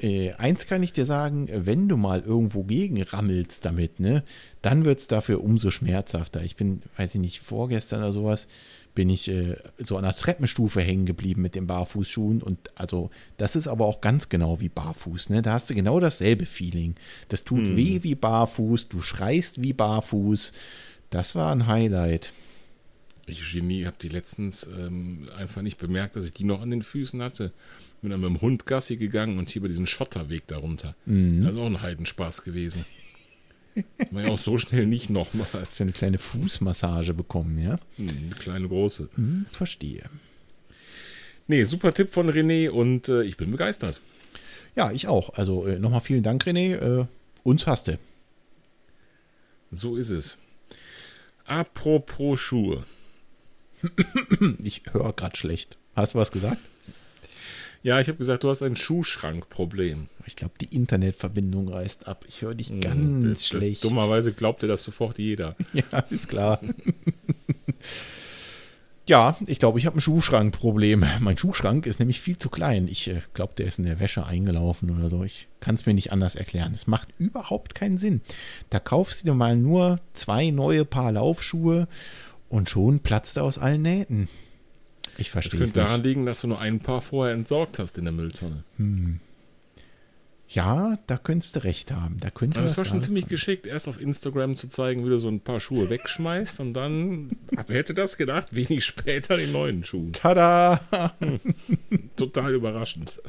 Äh, 0.00 0.32
eins 0.34 0.66
kann 0.66 0.82
ich 0.82 0.92
dir 0.92 1.04
sagen, 1.04 1.48
wenn 1.52 1.88
du 1.88 1.96
mal 1.96 2.20
irgendwo 2.20 2.64
gegen 2.64 3.00
rammelst 3.02 3.64
damit, 3.64 4.00
ne, 4.00 4.22
dann 4.62 4.84
wird 4.84 4.98
es 5.00 5.06
dafür 5.06 5.42
umso 5.42 5.70
schmerzhafter. 5.70 6.42
Ich 6.42 6.56
bin, 6.56 6.82
weiß 6.96 7.14
ich 7.14 7.20
nicht, 7.20 7.40
vorgestern 7.40 8.00
oder 8.00 8.12
sowas, 8.12 8.48
bin 8.94 9.10
ich 9.10 9.28
äh, 9.28 9.56
so 9.78 9.96
an 9.96 10.04
der 10.04 10.14
Treppenstufe 10.14 10.80
hängen 10.80 11.04
geblieben 11.06 11.42
mit 11.42 11.54
den 11.54 11.66
Barfußschuhen. 11.66 12.42
Und 12.42 12.58
also, 12.76 13.10
das 13.36 13.56
ist 13.56 13.66
aber 13.68 13.86
auch 13.86 14.00
ganz 14.00 14.28
genau 14.28 14.60
wie 14.60 14.68
Barfuß, 14.68 15.30
ne? 15.30 15.42
Da 15.42 15.52
hast 15.52 15.68
du 15.70 15.74
genau 15.74 15.98
dasselbe 16.00 16.46
Feeling. 16.46 16.94
Das 17.28 17.44
tut 17.44 17.66
Hm. 17.66 17.76
weh 17.76 18.02
wie 18.02 18.14
Barfuß, 18.14 18.88
du 18.88 19.00
schreist 19.00 19.62
wie 19.62 19.72
Barfuß. 19.72 20.52
Das 21.10 21.34
war 21.34 21.50
ein 21.52 21.66
Highlight. 21.66 22.32
Ich 23.26 23.42
Genie 23.52 23.86
habe 23.86 23.96
die 24.00 24.10
letztens 24.10 24.64
ähm, 24.66 25.28
einfach 25.36 25.62
nicht 25.62 25.78
bemerkt, 25.78 26.14
dass 26.14 26.24
ich 26.26 26.32
die 26.32 26.44
noch 26.44 26.60
an 26.60 26.70
den 26.70 26.82
Füßen 26.82 27.22
hatte. 27.22 27.52
Bin 28.02 28.10
dann 28.10 28.20
mit 28.20 28.28
dem 28.28 28.40
Hund 28.42 28.66
Gassi 28.66 28.96
gegangen 28.96 29.38
und 29.38 29.48
hier 29.48 29.60
über 29.60 29.68
diesen 29.68 29.86
Schotterweg 29.86 30.46
darunter. 30.46 30.94
Mhm. 31.06 31.42
Das 31.42 31.54
ist 31.54 31.58
auch 31.58 31.66
ein 31.66 31.80
Heidenspaß 31.82 32.42
gewesen. 32.44 32.84
War 34.10 34.22
ja 34.22 34.28
auch 34.28 34.38
so 34.38 34.56
schnell 34.58 34.86
nicht 34.86 35.10
nochmal. 35.10 35.46
Hast 35.52 35.80
du 35.80 35.84
eine 35.84 35.92
kleine 35.92 36.18
Fußmassage 36.18 37.14
bekommen, 37.14 37.58
ja? 37.58 37.78
Hm, 37.96 38.08
Eine 38.08 38.34
kleine 38.38 38.68
große. 38.68 39.08
Hm, 39.14 39.46
verstehe. 39.50 40.04
Nee, 41.46 41.64
super 41.64 41.92
Tipp 41.92 42.10
von 42.10 42.30
René 42.30 42.70
und 42.70 43.08
äh, 43.08 43.22
ich 43.22 43.36
bin 43.36 43.50
begeistert. 43.50 44.00
Ja, 44.76 44.90
ich 44.92 45.08
auch. 45.08 45.30
Also 45.34 45.66
äh, 45.66 45.78
nochmal 45.78 46.00
vielen 46.00 46.22
Dank, 46.22 46.44
René. 46.44 46.74
Äh, 47.02 47.06
uns 47.42 47.66
hast 47.66 47.88
du. 47.88 47.98
So 49.70 49.96
ist 49.96 50.10
es. 50.10 50.36
Apropos 51.44 52.40
Schuhe. 52.40 52.84
Ich 54.62 54.82
höre 54.92 55.12
gerade 55.12 55.36
schlecht. 55.36 55.76
Hast 55.94 56.14
du 56.14 56.18
was 56.18 56.32
gesagt? 56.32 56.58
Ja, 57.84 58.00
ich 58.00 58.08
habe 58.08 58.16
gesagt, 58.16 58.42
du 58.42 58.48
hast 58.48 58.62
ein 58.62 58.76
Schuhschrankproblem. 58.76 60.08
Ich 60.26 60.36
glaube, 60.36 60.54
die 60.58 60.74
Internetverbindung 60.74 61.68
reißt 61.68 62.08
ab. 62.08 62.24
Ich 62.26 62.40
höre 62.40 62.54
dich 62.54 62.70
Hm, 62.70 62.80
ganz 62.80 63.24
das- 63.24 63.32
das- 63.34 63.46
schlecht. 63.46 63.84
Dummerweise 63.84 64.32
glaubt 64.32 64.62
dir 64.62 64.68
das 64.68 64.82
sofort 64.82 65.18
jeder. 65.18 65.54
Ja, 65.74 65.98
ist 66.10 66.28
klar. 66.28 66.60
ja, 69.06 69.36
ich 69.46 69.58
glaube, 69.58 69.78
ich 69.78 69.84
habe 69.84 69.98
ein 69.98 70.00
Schuhschrankproblem. 70.00 71.04
Mein 71.20 71.36
Schuhschrank 71.36 71.84
ist 71.84 71.98
nämlich 71.98 72.20
viel 72.20 72.38
zu 72.38 72.48
klein. 72.48 72.88
Ich 72.88 73.08
äh, 73.08 73.20
glaube, 73.34 73.52
der 73.58 73.66
ist 73.66 73.78
in 73.78 73.84
der 73.84 74.00
Wäsche 74.00 74.24
eingelaufen 74.26 74.88
oder 74.90 75.10
so. 75.10 75.22
Ich 75.22 75.48
kann 75.60 75.74
es 75.74 75.84
mir 75.84 75.92
nicht 75.92 76.10
anders 76.10 76.36
erklären. 76.36 76.72
Es 76.74 76.86
macht 76.86 77.08
überhaupt 77.18 77.74
keinen 77.74 77.98
Sinn. 77.98 78.22
Da 78.70 78.80
kaufst 78.80 79.20
du 79.20 79.26
dir 79.26 79.34
mal 79.34 79.56
nur 79.56 79.96
zwei 80.14 80.48
neue 80.50 80.86
Paar 80.86 81.12
Laufschuhe 81.12 81.86
und 82.48 82.70
schon 82.70 83.00
platzt 83.00 83.36
er 83.36 83.44
aus 83.44 83.58
allen 83.58 83.82
Nähten. 83.82 84.28
Ich 85.18 85.26
Das 85.26 85.32
verstehe 85.32 85.60
es 85.60 85.66
könnte 85.72 85.80
daran 85.80 86.00
nicht. 86.00 86.06
liegen, 86.06 86.26
dass 86.26 86.40
du 86.40 86.48
nur 86.48 86.60
ein 86.60 86.80
paar 86.80 87.00
vorher 87.00 87.34
entsorgt 87.34 87.78
hast 87.78 87.98
in 87.98 88.04
der 88.04 88.12
Mülltonne. 88.12 88.64
Ja, 90.48 90.98
da 91.06 91.16
könntest 91.16 91.56
du 91.56 91.64
recht 91.64 91.90
haben. 91.90 92.18
Da 92.20 92.30
könnte 92.30 92.58
Aber 92.58 92.66
das 92.66 92.76
war 92.76 92.84
schon 92.84 93.02
ziemlich 93.02 93.24
sein. 93.24 93.30
geschickt, 93.30 93.66
erst 93.66 93.88
auf 93.88 94.00
Instagram 94.00 94.56
zu 94.56 94.68
zeigen, 94.68 95.04
wie 95.04 95.08
du 95.08 95.18
so 95.18 95.28
ein 95.28 95.40
paar 95.40 95.58
Schuhe 95.58 95.88
wegschmeißt 95.90 96.60
und 96.60 96.74
dann, 96.74 97.30
wer 97.66 97.76
hätte 97.78 97.94
das 97.94 98.16
gedacht, 98.16 98.48
wenig 98.54 98.84
später 98.84 99.36
die 99.36 99.46
neuen 99.46 99.84
Schuhe. 99.84 100.12
Tada! 100.12 100.80
Total 102.16 102.54
überraschend. 102.54 103.20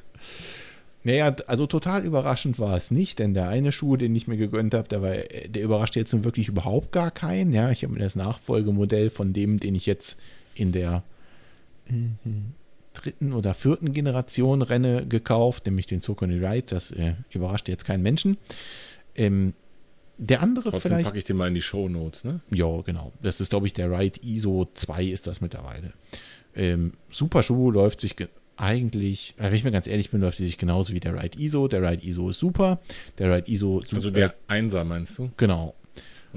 Naja, 1.04 1.36
also 1.48 1.68
total 1.68 2.04
überraschend 2.04 2.58
war 2.60 2.76
es 2.76 2.90
nicht, 2.92 3.20
denn 3.20 3.34
der 3.36 3.48
eine 3.48 3.72
Schuh, 3.72 3.96
den 3.96 4.16
ich 4.16 4.28
mir 4.28 4.38
gegönnt 4.38 4.74
habe, 4.74 4.88
der, 4.88 5.02
war, 5.04 5.14
der 5.14 5.62
überraschte 5.64 6.00
jetzt 6.00 6.14
nun 6.14 6.24
wirklich 6.26 6.48
überhaupt 6.48 6.92
gar 6.92 7.12
keinen. 7.12 7.54
Ja, 7.54 7.70
ich 7.72 7.84
habe 7.84 7.94
mir 7.94 8.00
das 8.00 8.16
Nachfolgemodell 8.16 9.10
von 9.12 9.32
dem, 9.32 9.60
den 9.60 9.76
ich 9.76 9.86
jetzt 9.86 10.20
in 10.56 10.72
der 10.72 10.98
äh, 10.98 11.02
dritten 12.94 13.34
oder 13.34 13.54
vierten 13.54 13.92
Generation 13.92 14.62
renne, 14.62 15.06
gekauft, 15.06 15.66
nämlich 15.66 15.86
den 15.86 16.02
Socony 16.02 16.44
Ride. 16.44 16.68
Das 16.68 16.92
äh, 16.92 17.14
überrascht 17.32 17.68
jetzt 17.68 17.86
keinen 17.86 18.04
Menschen. 18.04 18.38
Ähm, 19.16 19.54
der 20.18 20.42
andere 20.42 20.72
Trotzdem 20.72 20.90
vielleicht. 20.90 21.06
packe 21.08 21.18
ich 21.18 21.26
den 21.26 21.38
mal 21.38 21.50
in 21.50 21.56
die 21.56 21.62
Show 21.62 21.90
Notes, 21.90 22.24
ne? 22.24 22.40
Ja, 22.50 22.82
genau. 22.82 23.12
Das 23.22 23.42
ist, 23.42 23.50
glaube 23.50 23.68
ich, 23.68 23.74
der 23.74 23.92
Ride 23.92 24.20
ISO 24.24 24.68
2 24.74 25.04
ist 25.04 25.28
das 25.28 25.42
mittlerweile. 25.42 25.92
Ähm, 26.56 26.94
super 27.12 27.44
Schuh 27.44 27.70
läuft 27.70 28.00
sich 28.00 28.16
eigentlich, 28.58 29.36
äh, 29.38 29.44
wenn 29.44 29.56
ich 29.56 29.66
mir 29.66 29.72
ganz 29.72 29.88
ehrlich 29.88 30.12
bin, 30.12 30.22
läuft 30.22 30.38
sich 30.38 30.58
genauso 30.58 30.94
wie 30.94 31.02
der 31.02 31.22
Ride 31.22 31.38
ISO. 31.38 31.68
Der 31.68 31.82
Ride 31.82 32.06
ISO 32.06 32.30
ist 32.30 32.40
super. 32.40 32.80
Der 33.18 33.36
Ride 33.36 33.52
ISO 33.52 33.82
super. 33.82 33.96
Also 33.96 34.12
der 34.12 34.36
Einser 34.48 34.86
meinst 34.86 35.18
du? 35.18 35.30
Genau. 35.36 35.76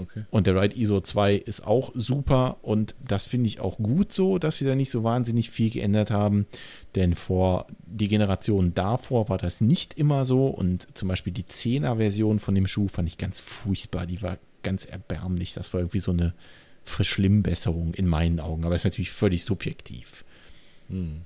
Okay. 0.00 0.24
Und 0.30 0.46
der 0.46 0.60
Ride 0.60 0.76
ISO 0.76 1.00
2 1.00 1.34
ist 1.34 1.66
auch 1.66 1.90
super 1.94 2.58
und 2.62 2.94
das 3.06 3.26
finde 3.26 3.48
ich 3.48 3.60
auch 3.60 3.78
gut 3.78 4.12
so, 4.12 4.38
dass 4.38 4.58
sie 4.58 4.64
da 4.64 4.74
nicht 4.74 4.90
so 4.90 5.04
wahnsinnig 5.04 5.50
viel 5.50 5.70
geändert 5.70 6.10
haben. 6.10 6.46
Denn 6.94 7.14
vor 7.14 7.66
die 7.86 8.08
Generation 8.08 8.74
davor 8.74 9.28
war 9.28 9.38
das 9.38 9.60
nicht 9.60 9.98
immer 9.98 10.24
so 10.24 10.46
und 10.46 10.86
zum 10.96 11.08
Beispiel 11.08 11.32
die 11.32 11.44
10er-Version 11.44 12.38
von 12.38 12.54
dem 12.54 12.66
Schuh 12.66 12.88
fand 12.88 13.08
ich 13.08 13.18
ganz 13.18 13.40
furchtbar. 13.40 14.06
Die 14.06 14.22
war 14.22 14.38
ganz 14.62 14.84
erbärmlich. 14.84 15.54
Das 15.54 15.72
war 15.72 15.80
irgendwie 15.80 16.00
so 16.00 16.12
eine 16.12 16.34
Verschlimmbesserung 16.84 17.94
in 17.94 18.06
meinen 18.06 18.40
Augen, 18.40 18.64
aber 18.64 18.74
ist 18.74 18.84
natürlich 18.84 19.10
völlig 19.10 19.44
subjektiv. 19.44 20.24
Hm. 20.88 21.22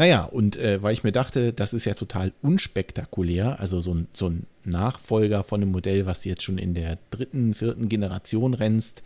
Naja, 0.00 0.22
und 0.22 0.56
äh, 0.56 0.82
weil 0.82 0.94
ich 0.94 1.04
mir 1.04 1.12
dachte, 1.12 1.52
das 1.52 1.74
ist 1.74 1.84
ja 1.84 1.92
total 1.92 2.32
unspektakulär, 2.40 3.60
also 3.60 3.82
so 3.82 3.92
ein, 3.92 4.08
so 4.14 4.30
ein 4.30 4.46
Nachfolger 4.64 5.44
von 5.44 5.60
einem 5.60 5.72
Modell, 5.72 6.06
was 6.06 6.24
jetzt 6.24 6.42
schon 6.42 6.56
in 6.56 6.72
der 6.72 6.96
dritten, 7.10 7.52
vierten 7.52 7.90
Generation 7.90 8.54
rennst, 8.54 9.02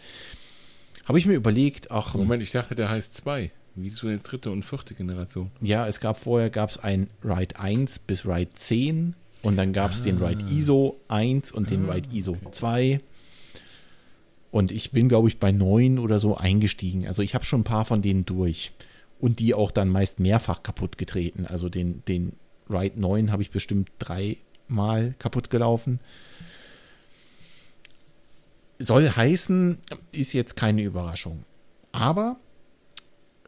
habe 1.05 1.19
ich 1.19 1.27
mir 1.27 1.35
überlegt, 1.35 1.91
ach, 1.91 2.15
Moment, 2.15 2.45
ich 2.45 2.53
dachte, 2.53 2.77
der 2.77 2.91
heißt 2.91 3.17
2. 3.17 3.51
Wieso 3.75 4.09
jetzt 4.09 4.23
dritte 4.23 4.53
und 4.53 4.65
vierte 4.65 4.95
Generation? 4.95 5.51
ja, 5.61 5.85
es 5.89 5.99
gab 5.99 6.17
vorher 6.17 6.49
gab's 6.49 6.79
ein 6.79 7.09
Ride 7.25 7.59
1 7.59 7.99
bis 7.99 8.25
Ride 8.25 8.53
10 8.53 9.17
und 9.43 9.57
dann 9.57 9.73
gab 9.73 9.91
es 9.91 10.03
den 10.03 10.19
Ride 10.19 10.45
ISO 10.49 11.01
1 11.09 11.51
und 11.51 11.71
den 11.71 11.91
Ride 11.91 12.09
ISO 12.15 12.37
2. 12.53 12.99
Und 14.53 14.71
ich 14.71 14.93
bin, 14.93 15.09
glaube 15.09 15.27
ich, 15.27 15.41
bei 15.41 15.51
9 15.51 15.99
oder 15.99 16.21
so 16.21 16.37
eingestiegen. 16.37 17.09
Also 17.09 17.23
ich 17.23 17.35
habe 17.35 17.45
schon 17.45 17.63
ein 17.63 17.65
paar 17.65 17.85
von 17.85 18.01
denen 18.01 18.25
durch. 18.25 18.71
Und 19.19 19.39
die 19.39 19.55
auch 19.55 19.71
dann 19.71 19.89
meist 19.89 20.21
mehrfach 20.21 20.63
kaputt 20.63 20.99
getreten. 20.99 21.47
Also 21.47 21.69
den, 21.69 22.05
den 22.07 22.37
Ride 22.69 23.01
9 23.01 23.31
habe 23.31 23.43
ich 23.43 23.51
bestimmt 23.51 23.91
dreimal 23.99 25.15
kaputt 25.19 25.51
gelaufen. 25.51 26.01
Soll 28.79 29.09
heißen, 29.09 29.79
ist 30.13 30.33
jetzt 30.33 30.57
keine 30.57 30.83
Überraschung. 30.83 31.45
Aber 31.93 32.39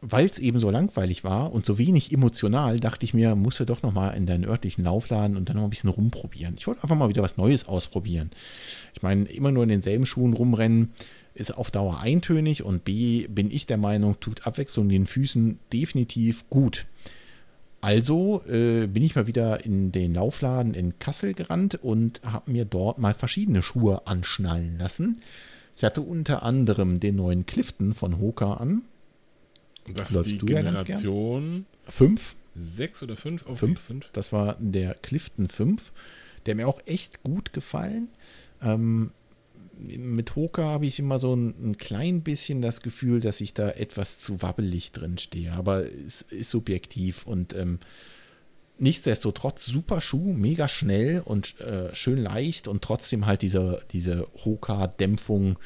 weil 0.01 0.25
es 0.27 0.39
eben 0.39 0.59
so 0.59 0.69
langweilig 0.69 1.23
war 1.23 1.51
und 1.51 1.65
so 1.65 1.77
wenig 1.77 2.13
emotional, 2.13 2.79
dachte 2.79 3.03
ich 3.03 3.13
mir, 3.13 3.35
musst 3.35 3.59
du 3.59 3.65
doch 3.65 3.81
noch 3.81 3.91
mal 3.91 4.11
in 4.11 4.25
deinen 4.27 4.45
örtlichen 4.45 4.83
Laufladen 4.83 5.35
und 5.35 5.49
dann 5.49 5.57
noch 5.57 5.63
ein 5.63 5.69
bisschen 5.69 5.89
rumprobieren. 5.89 6.55
Ich 6.55 6.67
wollte 6.67 6.83
einfach 6.83 6.95
mal 6.95 7.09
wieder 7.09 7.23
was 7.23 7.37
Neues 7.37 7.67
ausprobieren. 7.67 8.29
Ich 8.93 9.01
meine, 9.01 9.25
immer 9.25 9.51
nur 9.51 9.63
in 9.63 9.69
denselben 9.69 10.05
Schuhen 10.05 10.33
rumrennen 10.33 10.93
ist 11.37 11.51
auf 11.51 11.71
Dauer 11.71 11.99
eintönig 12.01 12.63
und 12.63 12.83
B 12.83 13.27
bin 13.27 13.51
ich 13.51 13.65
der 13.65 13.77
Meinung, 13.77 14.19
tut 14.19 14.45
Abwechslung 14.47 14.89
den 14.89 15.07
Füßen 15.07 15.59
definitiv 15.71 16.49
gut. 16.49 16.87
Also 17.79 18.43
äh, 18.47 18.87
bin 18.87 19.03
ich 19.03 19.15
mal 19.15 19.27
wieder 19.27 19.63
in 19.63 19.91
den 19.91 20.15
Laufladen 20.15 20.73
in 20.73 20.97
Kassel 20.99 21.33
gerannt 21.33 21.75
und 21.75 22.21
habe 22.23 22.51
mir 22.51 22.65
dort 22.65 22.97
mal 22.97 23.13
verschiedene 23.13 23.61
Schuhe 23.61 24.07
anschnallen 24.07 24.77
lassen. 24.79 25.21
Ich 25.75 25.83
hatte 25.83 26.01
unter 26.01 26.41
anderem 26.41 26.99
den 26.99 27.17
neuen 27.17 27.45
Clifton 27.45 27.93
von 27.93 28.19
Hoka 28.19 28.55
an. 28.55 28.81
Das 29.93 30.11
Läufst 30.11 30.31
ist 30.31 30.41
die 30.41 30.45
du 30.47 30.53
ja 30.53 30.61
Generation 30.63 31.65
Fünf 31.85 32.35
6 32.57 33.03
oder 33.03 33.15
5? 33.15 33.45
Okay, 33.45 33.55
5. 33.55 33.79
fünf. 33.79 34.09
Das 34.13 34.33
war 34.33 34.57
der 34.59 34.95
Clifton 34.95 35.47
5, 35.47 35.91
der 36.45 36.55
mir 36.55 36.67
auch 36.67 36.81
echt 36.85 37.23
gut 37.23 37.53
gefallen. 37.53 38.09
Ähm, 38.61 39.11
mit 39.79 40.35
Hoka 40.35 40.63
habe 40.63 40.85
ich 40.85 40.99
immer 40.99 41.19
so 41.19 41.35
ein, 41.35 41.53
ein 41.61 41.77
klein 41.77 42.21
bisschen 42.21 42.61
das 42.61 42.81
Gefühl, 42.81 43.19
dass 43.19 43.41
ich 43.41 43.53
da 43.53 43.69
etwas 43.69 44.19
zu 44.19 44.41
wabbelig 44.41 44.91
drin 44.91 45.17
stehe. 45.17 45.53
Aber 45.53 45.85
es 45.85 46.21
ist 46.21 46.49
subjektiv 46.49 47.25
und 47.25 47.53
ähm, 47.55 47.79
nichtsdestotrotz 48.79 49.65
super 49.65 50.01
Schuh, 50.01 50.33
mega 50.33 50.67
schnell 50.67 51.21
und 51.23 51.59
äh, 51.61 51.93
schön 51.95 52.19
leicht 52.19 52.67
und 52.67 52.83
trotzdem 52.83 53.25
halt 53.25 53.41
diese, 53.41 53.81
diese 53.91 54.27
Hoka-Dämpfung, 54.45 55.57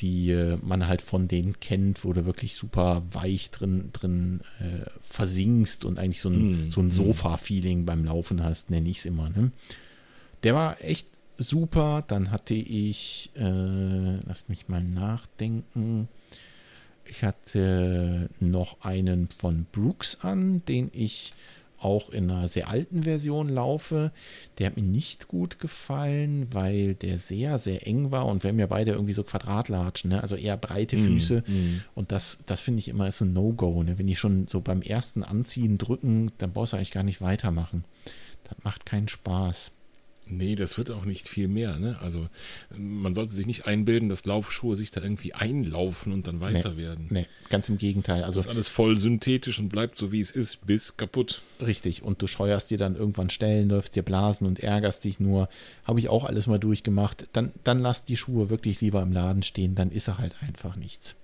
die 0.00 0.30
äh, 0.30 0.56
man 0.62 0.86
halt 0.86 1.02
von 1.02 1.28
denen 1.28 1.58
kennt, 1.60 2.04
wo 2.04 2.12
du 2.12 2.24
wirklich 2.24 2.54
super 2.54 3.02
weich 3.10 3.50
drin, 3.50 3.90
drin 3.92 4.42
äh, 4.60 4.88
versinkst 5.00 5.84
und 5.84 5.98
eigentlich 5.98 6.20
so 6.20 6.30
ein, 6.30 6.68
Mm, 6.68 6.70
so 6.70 6.80
ein 6.80 6.88
mm. 6.88 6.92
Sofa-Feeling 6.92 7.84
beim 7.84 8.04
Laufen 8.04 8.44
hast, 8.44 8.70
nenne 8.70 8.88
ich 8.88 8.98
es 8.98 9.06
immer. 9.06 9.28
Ne? 9.30 9.50
Der 10.44 10.54
war 10.54 10.76
echt 10.82 11.08
super. 11.38 12.04
Dann 12.06 12.30
hatte 12.30 12.54
ich, 12.54 13.30
äh, 13.36 14.18
lass 14.26 14.48
mich 14.48 14.68
mal 14.68 14.82
nachdenken. 14.82 16.08
Ich 17.04 17.24
hatte 17.24 18.28
noch 18.40 18.82
einen 18.82 19.30
von 19.30 19.66
Brooks 19.72 20.18
an, 20.22 20.62
den 20.66 20.90
ich 20.92 21.32
auch 21.80 22.10
in 22.10 22.30
einer 22.30 22.48
sehr 22.48 22.68
alten 22.68 23.04
Version 23.04 23.48
laufe. 23.48 24.12
Der 24.58 24.66
hat 24.66 24.76
mir 24.76 24.82
nicht 24.82 25.28
gut 25.28 25.60
gefallen, 25.60 26.52
weil 26.52 26.94
der 26.94 27.18
sehr, 27.18 27.58
sehr 27.58 27.86
eng 27.86 28.10
war 28.10 28.26
und 28.26 28.42
wir 28.42 28.50
haben 28.50 28.58
ja 28.58 28.66
beide 28.66 28.92
irgendwie 28.92 29.12
so 29.12 29.22
Quadratlatschen, 29.22 30.10
ne? 30.10 30.20
also 30.20 30.36
eher 30.36 30.56
breite 30.56 30.98
Füße. 30.98 31.44
mm. 31.46 31.80
Und 31.94 32.12
das, 32.12 32.38
das 32.46 32.60
finde 32.60 32.80
ich 32.80 32.88
immer 32.88 33.08
ist 33.08 33.20
ein 33.20 33.32
No-Go. 33.32 33.82
Ne? 33.82 33.98
Wenn 33.98 34.06
die 34.06 34.16
schon 34.16 34.48
so 34.48 34.60
beim 34.60 34.82
ersten 34.82 35.22
Anziehen 35.22 35.78
drücken, 35.78 36.30
dann 36.38 36.52
brauchst 36.52 36.72
du 36.72 36.76
eigentlich 36.76 36.90
gar 36.90 37.04
nicht 37.04 37.20
weitermachen. 37.20 37.84
Das 38.44 38.56
macht 38.64 38.86
keinen 38.86 39.08
Spaß. 39.08 39.72
Nee, 40.30 40.54
das 40.54 40.78
wird 40.78 40.90
auch 40.90 41.04
nicht 41.04 41.28
viel 41.28 41.48
mehr. 41.48 41.78
Ne? 41.78 41.98
Also 42.00 42.28
man 42.76 43.14
sollte 43.14 43.34
sich 43.34 43.46
nicht 43.46 43.66
einbilden, 43.66 44.08
dass 44.08 44.24
Laufschuhe 44.26 44.76
sich 44.76 44.90
da 44.90 45.00
irgendwie 45.02 45.34
einlaufen 45.34 46.12
und 46.12 46.26
dann 46.26 46.40
weiter 46.40 46.76
werden. 46.76 47.06
Nee, 47.10 47.26
ganz 47.50 47.68
im 47.68 47.78
Gegenteil. 47.78 48.24
Also 48.24 48.40
Das 48.40 48.46
ist 48.46 48.50
alles 48.52 48.68
voll 48.68 48.96
synthetisch 48.96 49.58
und 49.58 49.68
bleibt 49.68 49.98
so 49.98 50.12
wie 50.12 50.20
es 50.20 50.30
ist, 50.30 50.66
bis 50.66 50.96
kaputt. 50.96 51.42
richtig. 51.64 52.02
Und 52.02 52.22
du 52.22 52.26
scheuerst 52.26 52.70
dir 52.70 52.78
dann 52.78 52.96
irgendwann 52.96 53.30
Stellen, 53.30 53.68
läufst 53.68 53.96
dir 53.96 54.02
Blasen 54.02 54.46
und 54.46 54.60
ärgerst 54.60 55.04
dich 55.04 55.20
nur. 55.20 55.48
Habe 55.84 56.00
ich 56.00 56.08
auch 56.08 56.24
alles 56.24 56.46
mal 56.46 56.58
durchgemacht. 56.58 57.26
Dann, 57.32 57.52
dann 57.64 57.78
lass 57.78 58.04
die 58.04 58.16
Schuhe 58.16 58.50
wirklich 58.50 58.80
lieber 58.80 59.02
im 59.02 59.12
Laden 59.12 59.42
stehen, 59.42 59.74
dann 59.74 59.90
ist 59.90 60.08
er 60.08 60.18
halt 60.18 60.34
einfach 60.42 60.76
nichts. 60.76 61.16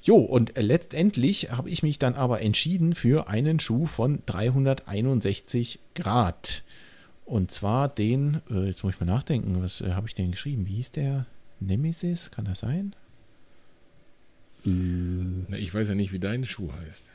Jo, 0.00 0.16
und 0.16 0.52
letztendlich 0.56 1.50
habe 1.50 1.68
ich 1.68 1.82
mich 1.82 1.98
dann 1.98 2.14
aber 2.14 2.40
entschieden 2.40 2.94
für 2.94 3.28
einen 3.28 3.60
Schuh 3.60 3.86
von 3.86 4.22
361 4.26 5.80
Grad. 5.94 6.62
Und 7.28 7.50
zwar 7.50 7.90
den, 7.90 8.40
äh, 8.50 8.64
jetzt 8.64 8.82
muss 8.82 8.94
ich 8.94 9.00
mal 9.00 9.06
nachdenken, 9.06 9.62
was 9.62 9.82
äh, 9.82 9.92
habe 9.92 10.08
ich 10.08 10.14
denn 10.14 10.30
geschrieben? 10.30 10.66
Wie 10.66 10.76
hieß 10.76 10.92
der? 10.92 11.26
Nemesis, 11.60 12.30
kann 12.30 12.46
das 12.46 12.60
sein? 12.60 12.96
Na, 14.64 15.58
ich 15.58 15.74
weiß 15.74 15.90
ja 15.90 15.94
nicht, 15.94 16.12
wie 16.12 16.20
dein 16.20 16.44
Schuh 16.46 16.70
heißt. 16.72 17.10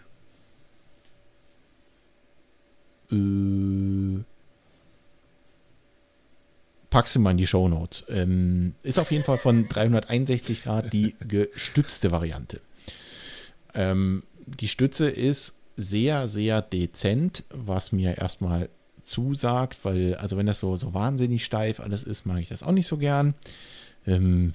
Äh, 3.11 4.23
packst 6.91 7.15
du 7.15 7.19
mal 7.19 7.31
in 7.31 7.38
die 7.38 7.48
Shownotes. 7.48 8.06
Ähm, 8.10 8.76
ist 8.84 8.99
auf 8.99 9.11
jeden 9.11 9.23
Fall 9.23 9.40
von 9.40 9.68
361 9.68 10.61
Grad 10.61 10.94
die 10.94 11.15
gestützte 11.27 12.11
Variante. 12.11 12.61
Ähm, 13.73 14.22
die 14.45 14.68
Stütze 14.68 15.10
ist 15.10 15.57
sehr, 15.76 16.27
sehr 16.27 16.61
dezent, 16.61 17.45
was 17.49 17.91
mir 17.91 18.19
erstmal 18.19 18.69
zusagt, 19.03 19.84
weil, 19.84 20.15
also 20.15 20.38
wenn 20.38 20.45
das 20.45 20.59
so, 20.59 20.75
so 20.77 20.93
wahnsinnig 20.93 21.45
steif 21.45 21.80
alles 21.80 22.03
ist, 22.03 22.25
mag 22.25 22.39
ich 22.39 22.49
das 22.49 22.63
auch 22.63 22.71
nicht 22.71 22.88
so 22.88 22.97
gern. 22.97 23.34
Ähm, 24.05 24.53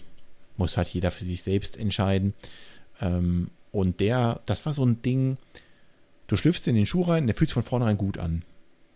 muss 0.56 0.76
halt 0.76 0.88
jeder 0.88 1.10
für 1.10 1.24
sich 1.24 1.42
selbst 1.42 1.76
entscheiden. 1.76 2.34
Ähm, 3.00 3.50
und 3.70 4.00
der, 4.00 4.40
das 4.46 4.64
war 4.66 4.72
so 4.72 4.84
ein 4.84 5.02
Ding, 5.02 5.36
du 6.26 6.36
schlüpfst 6.36 6.66
in 6.66 6.74
den 6.74 6.86
Schuh 6.86 7.02
rein, 7.02 7.26
der 7.26 7.34
fühlt 7.34 7.50
sich 7.50 7.54
von 7.54 7.62
vornherein 7.62 7.98
gut 7.98 8.18
an. 8.18 8.42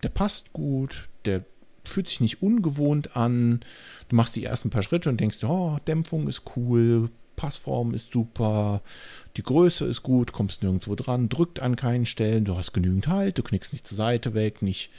Der 0.02 0.08
passt 0.08 0.52
gut, 0.52 1.08
der 1.24 1.44
fühlt 1.84 2.08
sich 2.08 2.20
nicht 2.20 2.42
ungewohnt 2.42 3.16
an. 3.16 3.60
Du 4.08 4.16
machst 4.16 4.36
die 4.36 4.44
ersten 4.44 4.70
paar 4.70 4.82
Schritte 4.82 5.08
und 5.08 5.20
denkst, 5.20 5.42
oh, 5.44 5.78
Dämpfung 5.86 6.28
ist 6.28 6.42
cool, 6.56 7.10
Passform 7.36 7.94
ist 7.94 8.12
super, 8.12 8.82
die 9.36 9.42
Größe 9.42 9.86
ist 9.86 10.02
gut, 10.02 10.32
kommst 10.32 10.62
nirgendwo 10.62 10.94
dran, 10.94 11.28
drückt 11.28 11.60
an 11.60 11.76
keinen 11.76 12.06
Stellen, 12.06 12.44
du 12.44 12.56
hast 12.56 12.72
genügend 12.72 13.08
Halt, 13.08 13.38
du 13.38 13.42
knickst 13.42 13.72
nicht 13.72 13.86
zur 13.86 13.96
Seite 13.96 14.34
weg, 14.34 14.62
nicht 14.62 14.90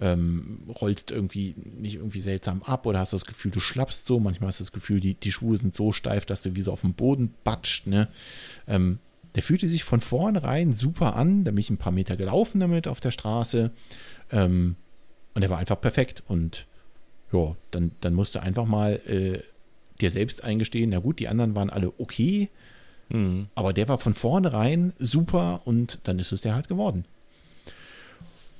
ähm, 0.00 0.60
rollst 0.80 1.10
irgendwie 1.10 1.54
nicht 1.56 1.96
irgendwie 1.96 2.20
seltsam 2.20 2.62
ab 2.62 2.86
oder 2.86 2.98
hast 2.98 3.12
das 3.12 3.26
Gefühl, 3.26 3.50
du 3.50 3.60
schlappst 3.60 4.06
so. 4.06 4.18
Manchmal 4.18 4.48
hast 4.48 4.60
du 4.60 4.64
das 4.64 4.72
Gefühl, 4.72 4.98
die, 5.00 5.14
die 5.14 5.30
Schuhe 5.30 5.56
sind 5.56 5.74
so 5.76 5.92
steif, 5.92 6.26
dass 6.26 6.42
du 6.42 6.56
wie 6.56 6.62
so 6.62 6.72
auf 6.72 6.80
dem 6.80 6.94
Boden 6.94 7.34
batscht. 7.44 7.86
Ne? 7.86 8.08
Ähm, 8.66 8.98
der 9.34 9.42
fühlte 9.42 9.68
sich 9.68 9.84
von 9.84 10.00
vornherein 10.00 10.72
super 10.72 11.16
an. 11.16 11.44
Da 11.44 11.50
bin 11.50 11.58
ich 11.60 11.70
ein 11.70 11.76
paar 11.76 11.92
Meter 11.92 12.16
gelaufen 12.16 12.60
damit 12.60 12.88
auf 12.88 13.00
der 13.00 13.10
Straße. 13.10 13.70
Ähm, 14.32 14.76
und 15.34 15.42
der 15.42 15.50
war 15.50 15.58
einfach 15.58 15.80
perfekt. 15.80 16.22
Und 16.26 16.66
ja, 17.32 17.54
dann, 17.70 17.92
dann 18.00 18.14
musst 18.14 18.34
du 18.34 18.42
einfach 18.42 18.64
mal 18.66 18.94
äh, 19.06 19.38
dir 20.00 20.10
selbst 20.10 20.42
eingestehen, 20.42 20.90
na 20.90 20.98
gut, 20.98 21.18
die 21.18 21.28
anderen 21.28 21.54
waren 21.54 21.70
alle 21.70 21.92
okay, 21.98 22.48
Mhm. 23.12 23.48
aber 23.56 23.72
der 23.72 23.88
war 23.88 23.98
von 23.98 24.14
vornherein 24.14 24.92
super 24.98 25.62
und 25.64 25.98
dann 26.04 26.20
ist 26.20 26.30
es 26.30 26.42
der 26.42 26.54
halt 26.54 26.68
geworden. 26.68 27.04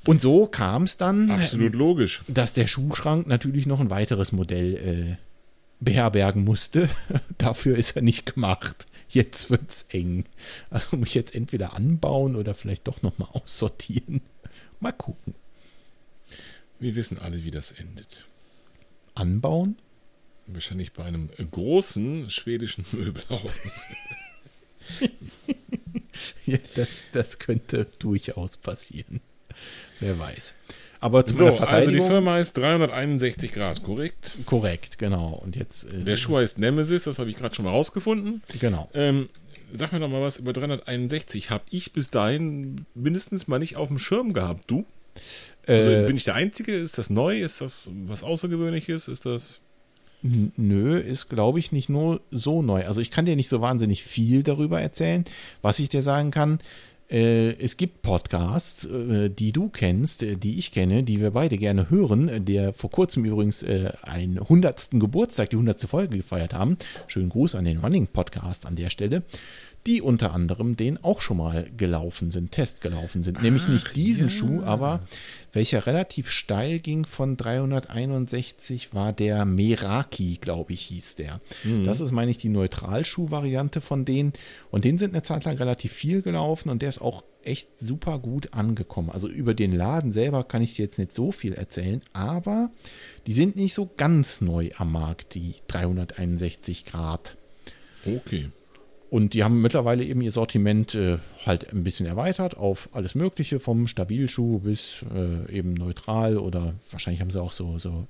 Und 0.06 0.20
so 0.20 0.46
kam 0.46 0.84
es 0.84 0.96
dann, 0.96 1.30
Absolut 1.30 1.74
logisch. 1.74 2.22
dass 2.26 2.52
der 2.52 2.66
Schuhschrank 2.66 3.26
natürlich 3.26 3.66
noch 3.66 3.80
ein 3.80 3.90
weiteres 3.90 4.32
Modell 4.32 4.76
äh, 4.76 5.16
beherbergen 5.80 6.44
musste. 6.44 6.88
Dafür 7.38 7.76
ist 7.76 7.96
er 7.96 8.02
nicht 8.02 8.34
gemacht. 8.34 8.86
Jetzt 9.08 9.50
wird's 9.50 9.86
eng. 9.90 10.24
Also 10.70 10.96
muss 10.96 11.08
ich 11.08 11.14
jetzt 11.14 11.34
entweder 11.34 11.74
anbauen 11.74 12.36
oder 12.36 12.54
vielleicht 12.54 12.86
doch 12.88 13.02
nochmal 13.02 13.28
aussortieren. 13.32 14.22
Mal 14.78 14.92
gucken. 14.92 15.34
Wir 16.78 16.94
wissen 16.94 17.18
alle, 17.18 17.44
wie 17.44 17.50
das 17.50 17.72
endet. 17.72 18.24
Anbauen? 19.14 19.76
Wahrscheinlich 20.46 20.92
bei 20.92 21.04
einem 21.04 21.28
großen 21.50 22.30
schwedischen 22.30 22.86
Möbelhaus. 22.92 23.52
ja, 26.46 26.58
das, 26.74 27.02
das 27.12 27.38
könnte 27.38 27.86
durchaus 27.98 28.56
passieren. 28.56 29.20
Wer 30.00 30.18
weiß. 30.18 30.54
Aber 31.02 31.24
zu 31.24 31.34
So, 31.34 31.46
also 31.46 31.90
die. 31.90 31.96
Firma 31.96 32.34
heißt 32.34 32.56
361 32.56 33.52
Grad, 33.52 33.82
korrekt? 33.82 34.32
korrekt, 34.46 34.98
genau. 34.98 35.40
Und 35.42 35.56
jetzt. 35.56 35.92
Äh, 35.92 36.04
Der 36.04 36.16
Schuh 36.16 36.36
heißt 36.38 36.58
Nemesis, 36.58 37.04
das 37.04 37.18
habe 37.18 37.30
ich 37.30 37.36
gerade 37.36 37.54
schon 37.54 37.64
mal 37.64 37.70
rausgefunden. 37.70 38.42
Genau. 38.60 38.88
Ähm, 38.92 39.28
sag 39.72 39.92
mir 39.92 40.00
doch 40.00 40.08
mal 40.10 40.20
was 40.20 40.38
über 40.38 40.52
361. 40.52 41.50
Habe 41.50 41.64
ich 41.70 41.92
bis 41.92 42.10
dahin 42.10 42.84
mindestens 42.94 43.48
mal 43.48 43.58
nicht 43.58 43.76
auf 43.76 43.88
dem 43.88 43.98
Schirm 43.98 44.34
gehabt. 44.34 44.70
Du? 44.70 44.84
Also, 45.66 45.90
Äh, 45.90 46.06
bin 46.06 46.16
ich 46.16 46.24
der 46.24 46.34
Einzige? 46.34 46.72
Ist 46.74 46.98
das 46.98 47.08
neu? 47.08 47.40
Ist 47.42 47.60
das 47.62 47.90
was 48.06 48.22
Außergewöhnliches? 48.22 49.08
Ist 49.08 49.24
das. 49.26 49.60
Nö, 50.22 50.98
ist, 50.98 51.30
glaube 51.30 51.58
ich, 51.60 51.72
nicht 51.72 51.88
nur 51.88 52.20
so 52.30 52.60
neu. 52.60 52.84
Also 52.84 53.00
ich 53.00 53.10
kann 53.10 53.24
dir 53.24 53.36
nicht 53.36 53.48
so 53.48 53.62
wahnsinnig 53.62 54.02
viel 54.02 54.42
darüber 54.42 54.78
erzählen. 54.78 55.24
Was 55.62 55.78
ich 55.78 55.88
dir 55.88 56.02
sagen 56.02 56.30
kann, 56.30 56.58
es 57.12 57.76
gibt 57.76 58.02
Podcasts, 58.02 58.84
äh, 58.84 59.30
die 59.30 59.50
du 59.50 59.68
kennst, 59.68 60.22
äh, 60.22 60.36
die 60.36 60.60
ich 60.60 60.70
kenne, 60.70 61.02
die 61.02 61.20
wir 61.20 61.32
beide 61.32 61.58
gerne 61.58 61.90
hören, 61.90 62.28
äh, 62.28 62.40
der 62.40 62.72
vor 62.72 62.90
kurzem 62.90 63.24
übrigens 63.24 63.64
äh, 63.64 63.92
einen 64.02 64.38
hundertsten 64.38 65.00
Geburtstag, 65.00 65.50
die 65.50 65.56
hundertste 65.56 65.88
Folge 65.88 66.18
gefeiert 66.18 66.54
haben. 66.54 66.76
Schönen 67.08 67.28
Gruß 67.28 67.56
an 67.56 67.64
den 67.64 67.78
Running 67.78 68.06
Podcast 68.06 68.64
an 68.64 68.76
der 68.76 68.90
Stelle. 68.90 69.24
Die 69.86 70.02
unter 70.02 70.34
anderem 70.34 70.76
den 70.76 71.02
auch 71.02 71.22
schon 71.22 71.38
mal 71.38 71.66
gelaufen 71.76 72.30
sind, 72.30 72.52
Test 72.52 72.82
gelaufen 72.82 73.22
sind. 73.22 73.42
Nämlich 73.42 73.66
nicht 73.66 73.96
diesen 73.96 74.28
Schuh, 74.28 74.62
aber 74.62 75.00
welcher 75.52 75.86
relativ 75.86 76.30
steil 76.30 76.80
ging 76.80 77.06
von 77.06 77.38
361 77.38 78.92
war 78.92 79.14
der 79.14 79.46
Meraki, 79.46 80.38
glaube 80.38 80.74
ich, 80.74 80.82
hieß 80.82 81.16
der. 81.16 81.40
Das 81.84 82.00
ist, 82.00 82.12
meine 82.12 82.30
ich, 82.30 82.38
die 82.38 82.50
Neutralschuh-Variante 82.50 83.80
von 83.80 84.04
denen. 84.04 84.34
Und 84.70 84.84
den 84.84 84.98
sind 84.98 85.14
eine 85.14 85.22
Zeit 85.22 85.44
lang 85.44 85.56
relativ 85.56 85.92
viel 85.92 86.20
gelaufen 86.20 86.68
und 86.68 86.82
der 86.82 86.90
ist 86.90 87.00
auch 87.00 87.24
echt 87.42 87.78
super 87.78 88.18
gut 88.18 88.52
angekommen. 88.52 89.10
Also 89.10 89.28
über 89.28 89.54
den 89.54 89.72
Laden 89.72 90.12
selber 90.12 90.44
kann 90.44 90.62
ich 90.62 90.76
jetzt 90.76 90.98
nicht 90.98 91.14
so 91.14 91.32
viel 91.32 91.54
erzählen, 91.54 92.02
aber 92.12 92.70
die 93.26 93.32
sind 93.32 93.56
nicht 93.56 93.72
so 93.72 93.90
ganz 93.96 94.42
neu 94.42 94.70
am 94.76 94.92
Markt, 94.92 95.34
die 95.34 95.54
361 95.68 96.84
Grad. 96.84 97.36
Okay. 98.04 98.50
Und 99.10 99.34
die 99.34 99.42
haben 99.42 99.60
mittlerweile 99.60 100.04
eben 100.04 100.20
ihr 100.20 100.30
Sortiment 100.30 100.94
äh, 100.94 101.18
halt 101.44 101.72
ein 101.72 101.82
bisschen 101.82 102.06
erweitert 102.06 102.56
auf 102.56 102.88
alles 102.92 103.16
Mögliche, 103.16 103.58
vom 103.58 103.88
Stabilschuh 103.88 104.60
bis 104.60 105.04
äh, 105.12 105.52
eben 105.52 105.74
neutral 105.74 106.38
oder 106.38 106.74
wahrscheinlich 106.92 107.20
haben 107.20 107.32
sie 107.32 107.42
auch 107.42 107.50
so, 107.50 107.80
so 107.80 108.06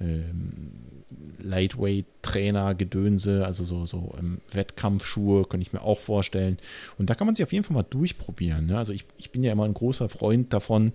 ähm, 0.00 0.72
Lightweight-Trainer-Gedönse, 1.38 3.46
also 3.46 3.64
so, 3.64 3.86
so 3.86 4.12
ähm, 4.18 4.40
Wettkampfschuhe, 4.50 5.44
könnte 5.44 5.62
ich 5.62 5.72
mir 5.72 5.82
auch 5.82 6.00
vorstellen. 6.00 6.58
Und 6.98 7.10
da 7.10 7.14
kann 7.14 7.28
man 7.28 7.36
sich 7.36 7.44
auf 7.44 7.52
jeden 7.52 7.64
Fall 7.64 7.74
mal 7.74 7.84
durchprobieren. 7.84 8.66
Ne? 8.66 8.76
Also 8.76 8.92
ich, 8.92 9.06
ich 9.18 9.30
bin 9.30 9.44
ja 9.44 9.52
immer 9.52 9.66
ein 9.66 9.74
großer 9.74 10.08
Freund 10.08 10.52
davon, 10.52 10.94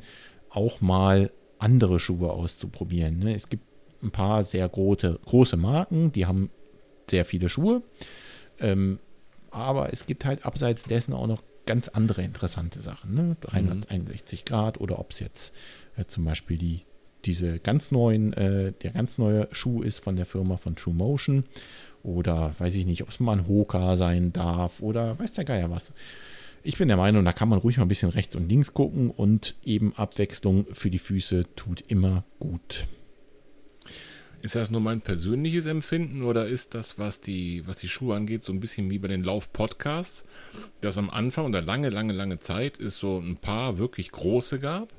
auch 0.50 0.82
mal 0.82 1.32
andere 1.60 2.02
Schuhe 2.02 2.30
auszuprobieren. 2.30 3.20
Ne? 3.20 3.34
Es 3.34 3.48
gibt 3.48 3.64
ein 4.04 4.12
paar 4.12 4.44
sehr 4.44 4.68
große, 4.68 5.18
große 5.24 5.56
Marken, 5.56 6.12
die 6.12 6.26
haben 6.26 6.50
sehr 7.10 7.24
viele 7.24 7.48
Schuhe. 7.48 7.84
Ähm, 8.60 9.00
aber 9.56 9.92
es 9.94 10.06
gibt 10.06 10.26
halt 10.26 10.46
abseits 10.46 10.84
dessen 10.84 11.14
auch 11.14 11.28
noch 11.28 11.42
ganz 11.66 11.88
andere 11.88 12.22
interessante 12.22 12.82
Sachen. 12.82 13.14
Ne? 13.16 13.38
361 13.42 14.46
Grad 14.46 14.80
oder 14.80 15.00
ob 15.00 15.12
es 15.12 15.20
jetzt 15.20 15.54
äh, 15.98 16.06
zum 16.06 16.26
Beispiel 16.26 16.58
die, 16.58 16.82
diese 17.26 17.60
ganz 17.60 17.92
neuen, 17.92 18.34
äh, 18.34 18.74
der 18.84 18.92
ganz 18.92 19.18
neue 19.18 19.48
Schuh 19.52 19.82
ist 19.82 20.00
von 20.00 20.16
der 20.16 20.26
Firma 20.26 20.58
von 20.58 20.76
True 20.76 20.94
Motion 20.94 21.46
oder 22.04 22.54
weiß 22.60 22.76
ich 22.76 22.86
nicht, 22.86 23.02
ob 23.02 23.10
es 23.10 23.20
mal 23.20 23.38
ein 23.38 23.48
Hoka 23.48 23.96
sein 23.96 24.32
darf 24.32 24.82
oder 24.82 25.18
weiß 25.18 25.34
der 25.34 25.46
Geier 25.46 25.72
was. 25.72 25.94
Ich 26.64 26.78
bin 26.78 26.88
der 26.88 26.98
Meinung, 26.98 27.24
da 27.26 27.32
kann 27.32 27.50
man 27.50 27.60
ruhig 27.60 27.78
mal 27.78 27.84
ein 27.84 27.90
bisschen 27.90 28.10
rechts 28.10 28.36
und 28.36 28.50
links 28.50 28.74
gucken 28.74 29.12
und 29.12 29.56
eben 29.66 29.94
Abwechslung 29.96 30.66
für 30.74 30.90
die 30.90 31.00
Füße 31.00 31.46
tut 31.56 31.82
immer 31.82 32.24
gut. 32.40 32.88
Ist 34.46 34.56
das 34.56 34.70
nur 34.70 34.80
mein 34.80 35.02
persönliches 35.02 35.66
Empfinden 35.66 36.22
oder 36.22 36.46
ist 36.46 36.76
das, 36.76 37.00
was 37.00 37.20
die, 37.20 37.64
was 37.66 37.78
die 37.78 37.88
Schuhe 37.88 38.16
angeht, 38.16 38.44
so 38.44 38.54
ein 38.54 38.60
bisschen 38.60 38.92
wie 38.92 39.00
bei 39.00 39.08
den 39.08 39.24
Lauf-Podcasts, 39.24 40.24
dass 40.82 41.00
am 41.00 41.10
Anfang 41.10 41.46
oder 41.48 41.64
lange, 41.64 41.90
lange, 41.90 42.14
lange 42.14 42.38
Zeit 42.38 42.80
es 42.80 42.98
so 42.98 43.18
ein 43.18 43.38
paar 43.38 43.80
wirklich 43.80 44.12
große 44.12 44.60
gab? 44.60 44.94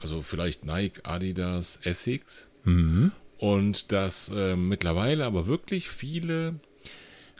Also 0.00 0.22
vielleicht 0.22 0.64
Nike, 0.64 1.02
Adidas, 1.04 1.78
Essex. 1.84 2.48
Und 3.38 3.92
dass 3.92 4.32
äh, 4.34 4.56
mittlerweile 4.56 5.24
aber 5.24 5.46
wirklich 5.46 5.88
viele 5.88 6.56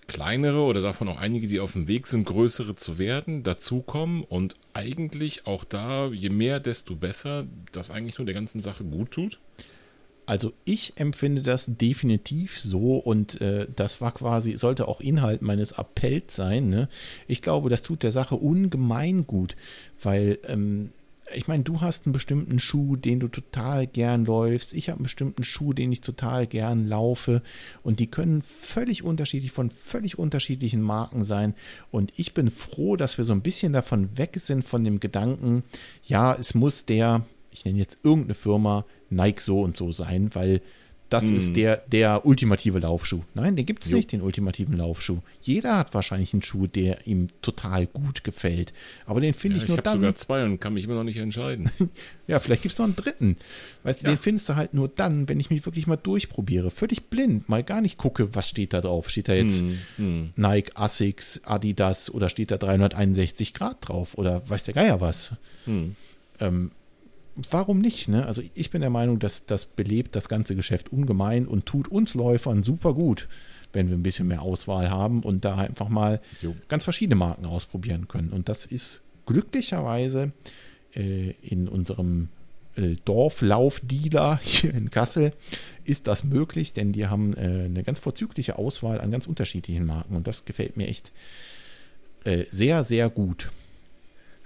kleinere 0.06 0.60
oder 0.60 0.82
davon 0.82 1.08
auch 1.08 1.18
einige, 1.18 1.48
die 1.48 1.58
auf 1.58 1.72
dem 1.72 1.88
Weg 1.88 2.06
sind, 2.06 2.26
größere 2.26 2.76
zu 2.76 2.96
werden, 2.96 3.42
dazukommen 3.42 4.22
und 4.22 4.54
eigentlich 4.72 5.48
auch 5.48 5.64
da, 5.64 6.06
je 6.12 6.30
mehr, 6.30 6.60
desto 6.60 6.94
besser, 6.94 7.48
das 7.72 7.90
eigentlich 7.90 8.18
nur 8.18 8.26
der 8.26 8.36
ganzen 8.36 8.62
Sache 8.62 8.84
gut 8.84 9.10
tut. 9.10 9.40
Also 10.28 10.52
ich 10.66 10.92
empfinde 10.96 11.40
das 11.40 11.64
definitiv 11.78 12.60
so 12.60 12.98
und 12.98 13.40
äh, 13.40 13.66
das 13.74 14.02
war 14.02 14.12
quasi, 14.12 14.58
sollte 14.58 14.86
auch 14.86 15.00
Inhalt 15.00 15.40
meines 15.40 15.72
Appells 15.72 16.36
sein. 16.36 16.68
Ne? 16.68 16.90
Ich 17.28 17.40
glaube, 17.40 17.70
das 17.70 17.80
tut 17.80 18.02
der 18.02 18.12
Sache 18.12 18.34
ungemein 18.34 19.26
gut, 19.26 19.56
weil 20.02 20.38
ähm, 20.44 20.90
ich 21.34 21.48
meine, 21.48 21.62
du 21.62 21.80
hast 21.80 22.04
einen 22.04 22.12
bestimmten 22.12 22.58
Schuh, 22.58 22.96
den 22.96 23.20
du 23.20 23.28
total 23.28 23.86
gern 23.86 24.26
läufst. 24.26 24.74
Ich 24.74 24.90
habe 24.90 24.98
einen 24.98 25.04
bestimmten 25.04 25.44
Schuh, 25.44 25.72
den 25.72 25.92
ich 25.92 26.02
total 26.02 26.46
gern 26.46 26.86
laufe. 26.86 27.40
Und 27.82 27.98
die 27.98 28.10
können 28.10 28.42
völlig 28.42 29.04
unterschiedlich 29.04 29.52
von 29.52 29.70
völlig 29.70 30.18
unterschiedlichen 30.18 30.82
Marken 30.82 31.24
sein. 31.24 31.54
Und 31.90 32.12
ich 32.16 32.34
bin 32.34 32.50
froh, 32.50 32.96
dass 32.96 33.16
wir 33.16 33.24
so 33.24 33.32
ein 33.32 33.42
bisschen 33.42 33.72
davon 33.72 34.18
weg 34.18 34.36
sind, 34.38 34.64
von 34.68 34.84
dem 34.84 35.00
Gedanken, 35.00 35.64
ja, 36.04 36.34
es 36.34 36.54
muss 36.54 36.84
der, 36.84 37.24
ich 37.58 37.64
nenne 37.64 37.78
jetzt 37.78 37.98
irgendeine 38.02 38.34
Firma, 38.34 38.84
Nike 39.10 39.40
so 39.40 39.60
und 39.60 39.76
so 39.76 39.92
sein, 39.92 40.30
weil 40.34 40.60
das 41.10 41.24
ist 41.24 41.56
der, 41.56 41.78
der 41.90 42.26
ultimative 42.26 42.80
Laufschuh. 42.80 43.22
Nein, 43.32 43.56
den 43.56 43.64
gibt 43.64 43.82
es 43.82 43.90
nicht, 43.90 44.12
den 44.12 44.20
ultimativen 44.20 44.76
Laufschuh. 44.76 45.20
Jeder 45.40 45.78
hat 45.78 45.94
wahrscheinlich 45.94 46.34
einen 46.34 46.42
Schuh, 46.42 46.66
der 46.66 47.06
ihm 47.06 47.28
total 47.40 47.86
gut 47.86 48.24
gefällt. 48.24 48.74
Aber 49.06 49.22
den 49.22 49.32
finde 49.32 49.56
Ja, 49.56 49.60
ich 49.60 49.64
ich 49.64 49.68
nur 49.68 49.78
habe 49.78 49.84
dann. 49.84 50.00
sogar 50.00 50.14
zwei 50.16 50.44
und 50.44 50.60
kann 50.60 50.74
mich 50.74 50.84
immer 50.84 50.96
noch 50.96 51.04
nicht 51.04 51.16
entscheiden. 51.16 51.70
Ja, 52.26 52.38
vielleicht 52.40 52.60
gibt 52.60 52.74
es 52.74 52.78
noch 52.78 52.84
einen 52.84 52.94
dritten. 52.94 53.38
Weißt, 53.84 54.02
Ja. 54.02 54.10
Den 54.10 54.18
findest 54.18 54.50
du 54.50 54.56
halt 54.56 54.74
nur 54.74 54.86
dann, 54.88 55.30
wenn 55.30 55.40
ich 55.40 55.48
mich 55.48 55.64
wirklich 55.64 55.86
mal 55.86 55.96
durchprobiere. 55.96 56.70
Völlig 56.70 57.06
blind, 57.06 57.48
mal 57.48 57.64
gar 57.64 57.80
nicht 57.80 57.96
gucke, 57.96 58.34
was 58.34 58.50
steht 58.50 58.74
da 58.74 58.82
drauf. 58.82 59.08
Steht 59.08 59.28
da 59.28 59.32
jetzt 59.32 59.62
Hm, 59.96 60.34
Nike, 60.36 60.72
Asics, 60.74 61.40
Adidas 61.44 62.10
oder 62.12 62.28
steht 62.28 62.50
da 62.50 62.58
361 62.58 63.54
Grad 63.54 63.78
drauf 63.80 64.18
oder 64.18 64.46
weiß 64.46 64.64
der 64.64 64.74
Geier 64.74 65.00
was. 65.00 65.32
Hm. 65.64 65.96
Ähm, 66.38 66.70
warum 67.50 67.80
nicht? 67.80 68.08
Ne? 68.08 68.26
Also 68.26 68.42
ich 68.54 68.70
bin 68.70 68.80
der 68.80 68.90
Meinung, 68.90 69.18
dass 69.18 69.46
das 69.46 69.64
belebt 69.66 70.16
das 70.16 70.28
ganze 70.28 70.56
Geschäft 70.56 70.92
ungemein 70.92 71.46
und 71.46 71.66
tut 71.66 71.88
uns 71.88 72.14
Läufern 72.14 72.62
super 72.62 72.94
gut, 72.94 73.28
wenn 73.72 73.88
wir 73.88 73.96
ein 73.96 74.02
bisschen 74.02 74.28
mehr 74.28 74.42
Auswahl 74.42 74.90
haben 74.90 75.22
und 75.22 75.44
da 75.44 75.56
einfach 75.56 75.88
mal 75.88 76.20
Jo. 76.42 76.54
ganz 76.68 76.84
verschiedene 76.84 77.16
Marken 77.16 77.46
ausprobieren 77.46 78.08
können. 78.08 78.30
Und 78.30 78.48
das 78.48 78.66
ist 78.66 79.02
glücklicherweise 79.26 80.32
äh, 80.94 81.30
in 81.42 81.68
unserem 81.68 82.28
äh, 82.76 82.96
Dorflaufdealer 83.04 84.38
hier 84.42 84.74
in 84.74 84.90
Kassel 84.90 85.32
ist 85.84 86.06
das 86.06 86.24
möglich, 86.24 86.72
denn 86.72 86.92
die 86.92 87.06
haben 87.06 87.34
äh, 87.34 87.64
eine 87.64 87.82
ganz 87.82 87.98
vorzügliche 87.98 88.58
Auswahl 88.58 89.00
an 89.00 89.10
ganz 89.10 89.26
unterschiedlichen 89.26 89.86
Marken 89.86 90.16
und 90.16 90.26
das 90.26 90.44
gefällt 90.44 90.76
mir 90.76 90.88
echt 90.88 91.12
äh, 92.24 92.44
sehr, 92.50 92.82
sehr 92.82 93.10
gut. 93.10 93.50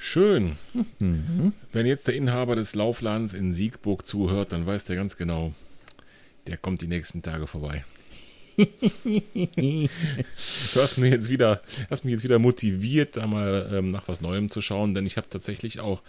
Schön. 0.04 0.56
Mhm. 0.98 1.52
Wenn 1.72 1.86
jetzt 1.86 2.08
der 2.08 2.16
Inhaber 2.16 2.56
des 2.56 2.74
Laufladens 2.74 3.34
in 3.34 3.52
Siegburg 3.52 4.04
zuhört, 4.04 4.52
dann 4.52 4.66
weiß 4.66 4.84
der 4.84 4.96
ganz 4.96 5.16
genau, 5.16 5.54
der 6.48 6.56
kommt 6.56 6.82
die 6.82 6.88
nächsten 6.88 7.22
Tage 7.22 7.46
vorbei. 7.46 7.84
Du 10.74 10.80
hast 10.80 10.98
mir 10.98 11.08
jetzt 11.08 11.30
wieder, 11.30 11.62
hast 11.88 12.04
mich 12.04 12.12
jetzt 12.12 12.24
wieder 12.24 12.40
motiviert, 12.40 13.16
da 13.16 13.28
mal 13.28 13.70
ähm, 13.72 13.92
nach 13.92 14.08
was 14.08 14.20
Neuem 14.20 14.50
zu 14.50 14.60
schauen, 14.60 14.92
denn 14.92 15.06
ich 15.06 15.16
habe 15.16 15.28
tatsächlich 15.30 15.78
auch 15.78 16.02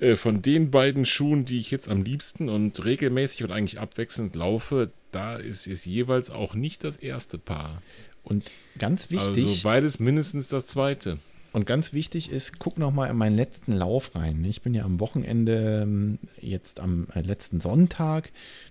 äh, 0.00 0.16
von 0.16 0.42
den 0.42 0.72
beiden 0.72 1.04
Schuhen, 1.04 1.44
die 1.44 1.60
ich 1.60 1.70
jetzt 1.70 1.88
am 1.88 2.02
liebsten 2.02 2.48
und 2.48 2.84
regelmäßig 2.84 3.44
und 3.44 3.52
eigentlich 3.52 3.78
abwechselnd 3.78 4.34
laufe, 4.34 4.90
da 5.12 5.36
ist 5.36 5.68
es 5.68 5.84
jeweils 5.84 6.30
auch 6.30 6.54
nicht 6.54 6.82
das 6.82 6.96
erste 6.96 7.38
Paar. 7.38 7.80
Und 8.24 8.50
ganz 8.80 9.12
wichtig, 9.12 9.44
Also 9.46 9.62
beides 9.62 10.00
mindestens 10.00 10.48
das 10.48 10.66
zweite. 10.66 11.18
Und 11.56 11.64
ganz 11.64 11.94
wichtig 11.94 12.30
ist, 12.30 12.58
guck 12.58 12.76
noch 12.76 12.92
mal 12.92 13.06
in 13.06 13.16
meinen 13.16 13.34
letzten 13.34 13.72
Lauf 13.72 14.14
rein. 14.14 14.44
Ich 14.44 14.60
bin 14.60 14.74
ja 14.74 14.84
am 14.84 15.00
Wochenende, 15.00 15.84
ähm, 15.84 16.18
jetzt 16.38 16.80
am 16.80 17.06
äh, 17.14 17.22
letzten 17.22 17.62
Sonntag, 17.62 18.24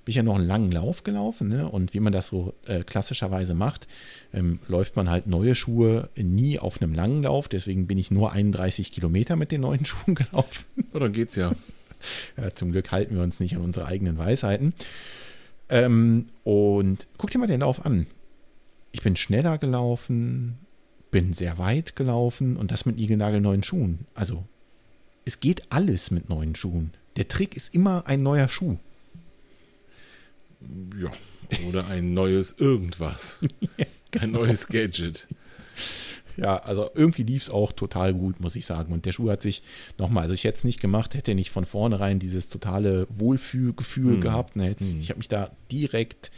bin 0.03 0.11
ich 0.11 0.17
ja 0.17 0.21
noch 0.21 0.35
einen 0.35 0.45
langen 0.45 0.71
Lauf 0.71 1.01
gelaufen. 1.01 1.47
Ne? 1.47 1.67
Und 1.67 1.95
wie 1.95 1.99
man 1.99 2.13
das 2.13 2.27
so 2.27 2.53
äh, 2.67 2.83
klassischerweise 2.83 3.55
macht, 3.55 3.87
ähm, 4.35 4.59
läuft 4.67 4.97
man 4.97 5.09
halt 5.09 5.25
neue 5.25 5.55
Schuhe 5.55 6.11
nie 6.15 6.59
auf 6.59 6.79
einem 6.79 6.93
langen 6.93 7.23
Lauf. 7.23 7.47
Deswegen 7.47 7.87
bin 7.87 7.97
ich 7.97 8.11
nur 8.11 8.33
31 8.33 8.91
Kilometer 8.91 9.35
mit 9.35 9.51
den 9.51 9.61
neuen 9.61 9.83
Schuhen 9.85 10.13
gelaufen. 10.13 10.65
Ja, 10.93 10.99
dann 10.99 11.11
geht's 11.11 11.35
ja. 11.35 11.53
ja 12.37 12.51
zum 12.53 12.71
Glück 12.71 12.91
halten 12.91 13.15
wir 13.15 13.23
uns 13.23 13.39
nicht 13.39 13.55
an 13.55 13.63
unsere 13.63 13.87
eigenen 13.87 14.19
Weisheiten. 14.19 14.75
Ähm, 15.69 16.27
und 16.43 17.07
guck 17.17 17.31
dir 17.31 17.39
mal 17.39 17.47
den 17.47 17.61
Lauf 17.61 17.83
an. 17.83 18.05
Ich 18.91 19.01
bin 19.01 19.15
schneller 19.15 19.57
gelaufen, 19.57 20.59
bin 21.15 21.31
sehr 21.31 21.57
weit 21.57 21.95
gelaufen 21.95 22.57
und 22.57 22.71
das 22.71 22.85
mit 22.85 22.97
niegelnagelneuen 22.97 23.63
Schuhen. 23.63 23.99
Also, 24.15 24.43
es 25.23 25.39
geht 25.39 25.63
alles 25.69 26.11
mit 26.11 26.27
neuen 26.27 26.57
Schuhen. 26.57 26.91
Der 27.15 27.29
Trick 27.29 27.55
ist 27.55 27.73
immer 27.73 28.05
ein 28.05 28.21
neuer 28.21 28.49
Schuh. 28.49 28.75
Ja, 31.01 31.13
oder 31.69 31.87
ein 31.87 32.13
neues 32.13 32.55
irgendwas. 32.57 33.39
Ein 34.19 34.31
neues 34.31 34.67
Gadget. 34.67 35.27
Ja, 36.37 36.57
also 36.57 36.89
irgendwie 36.95 37.23
lief 37.23 37.43
es 37.43 37.49
auch 37.49 37.73
total 37.73 38.13
gut, 38.13 38.39
muss 38.39 38.55
ich 38.55 38.65
sagen. 38.65 38.93
Und 38.93 39.05
der 39.05 39.11
Schuh 39.11 39.29
hat 39.29 39.41
sich 39.41 39.61
nochmal, 39.97 40.23
also 40.23 40.33
ich 40.33 40.43
hätte 40.43 40.57
es 40.57 40.63
nicht 40.65 40.79
gemacht, 40.79 41.15
hätte 41.15 41.35
nicht 41.35 41.49
von 41.49 41.65
vornherein 41.65 42.19
dieses 42.19 42.47
totale 42.49 43.07
Wohlfühlgefühl 43.09 44.15
hm. 44.15 44.21
gehabt. 44.21 44.55
Ne, 44.55 44.67
jetzt, 44.67 44.91
hm. 44.91 44.99
Ich 44.99 45.09
habe 45.09 45.17
mich 45.17 45.27
da 45.29 45.51
direkt 45.69 46.31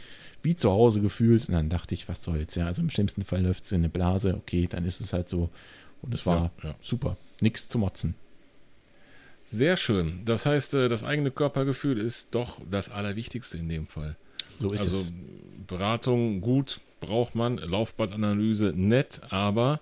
wie 0.48 0.56
zu 0.56 0.70
Hause 0.70 1.02
gefühlt. 1.02 1.46
Und 1.46 1.52
dann 1.52 1.68
dachte 1.68 1.94
ich, 1.94 2.08
was 2.08 2.22
soll's, 2.24 2.54
ja. 2.54 2.64
Also 2.64 2.80
im 2.80 2.88
schlimmsten 2.88 3.22
Fall 3.22 3.42
läuft 3.42 3.64
es 3.64 3.72
in 3.72 3.82
eine 3.82 3.90
Blase, 3.90 4.34
okay, 4.34 4.66
dann 4.68 4.86
ist 4.86 5.00
es 5.02 5.12
halt 5.12 5.28
so. 5.28 5.50
Und 6.00 6.14
es 6.14 6.24
war 6.24 6.50
ja, 6.62 6.70
ja. 6.70 6.74
super. 6.80 7.18
Nichts 7.40 7.68
zu 7.68 7.78
motzen. 7.78 8.14
Sehr 9.44 9.76
schön. 9.76 10.20
Das 10.24 10.46
heißt, 10.46 10.72
äh, 10.72 10.88
das 10.88 11.04
eigene 11.04 11.30
Körpergefühl 11.30 11.98
ist 11.98 12.34
doch 12.34 12.60
das 12.70 12.90
Allerwichtigste 12.90 13.58
in 13.58 13.68
dem 13.68 13.86
Fall. 13.86 14.16
So 14.58 14.70
ist 14.70 14.82
also, 14.82 14.96
es. 14.96 15.12
Beratung 15.66 16.40
gut, 16.40 16.80
braucht 17.00 17.34
man. 17.34 17.58
Laufbandanalyse 17.58 18.72
nett, 18.74 19.20
aber 19.28 19.80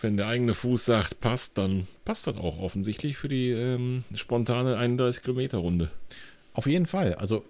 wenn 0.00 0.16
der 0.16 0.26
eigene 0.26 0.54
Fuß 0.54 0.84
sagt, 0.84 1.20
passt, 1.20 1.56
dann 1.56 1.86
passt 2.04 2.26
das 2.26 2.36
auch 2.36 2.58
offensichtlich 2.58 3.16
für 3.16 3.28
die 3.28 3.50
ähm, 3.50 4.02
spontane 4.12 4.76
31 4.76 5.22
Kilometer 5.22 5.58
Runde. 5.58 5.88
Auf 6.52 6.66
jeden 6.66 6.86
Fall. 6.86 7.14
Also 7.14 7.44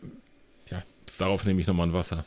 Darauf 1.18 1.44
nehme 1.44 1.60
ich 1.60 1.66
nochmal 1.66 1.89
ein 1.89 1.93
Wasser. 1.93 2.24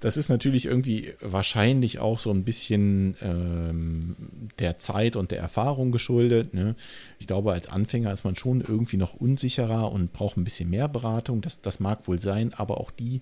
Das 0.00 0.16
ist 0.16 0.30
natürlich 0.30 0.64
irgendwie 0.64 1.12
wahrscheinlich 1.20 1.98
auch 1.98 2.18
so 2.18 2.30
ein 2.30 2.42
bisschen 2.42 3.16
ähm, 3.20 4.16
der 4.58 4.78
Zeit 4.78 5.14
und 5.14 5.30
der 5.30 5.40
Erfahrung 5.40 5.92
geschuldet. 5.92 6.54
Ne? 6.54 6.74
Ich 7.18 7.26
glaube, 7.26 7.52
als 7.52 7.68
Anfänger 7.68 8.10
ist 8.10 8.24
man 8.24 8.34
schon 8.34 8.62
irgendwie 8.62 8.96
noch 8.96 9.12
unsicherer 9.12 9.92
und 9.92 10.14
braucht 10.14 10.38
ein 10.38 10.44
bisschen 10.44 10.70
mehr 10.70 10.88
Beratung. 10.88 11.42
Das, 11.42 11.58
das 11.58 11.80
mag 11.80 12.08
wohl 12.08 12.18
sein, 12.18 12.54
aber 12.54 12.80
auch 12.80 12.90
die 12.90 13.20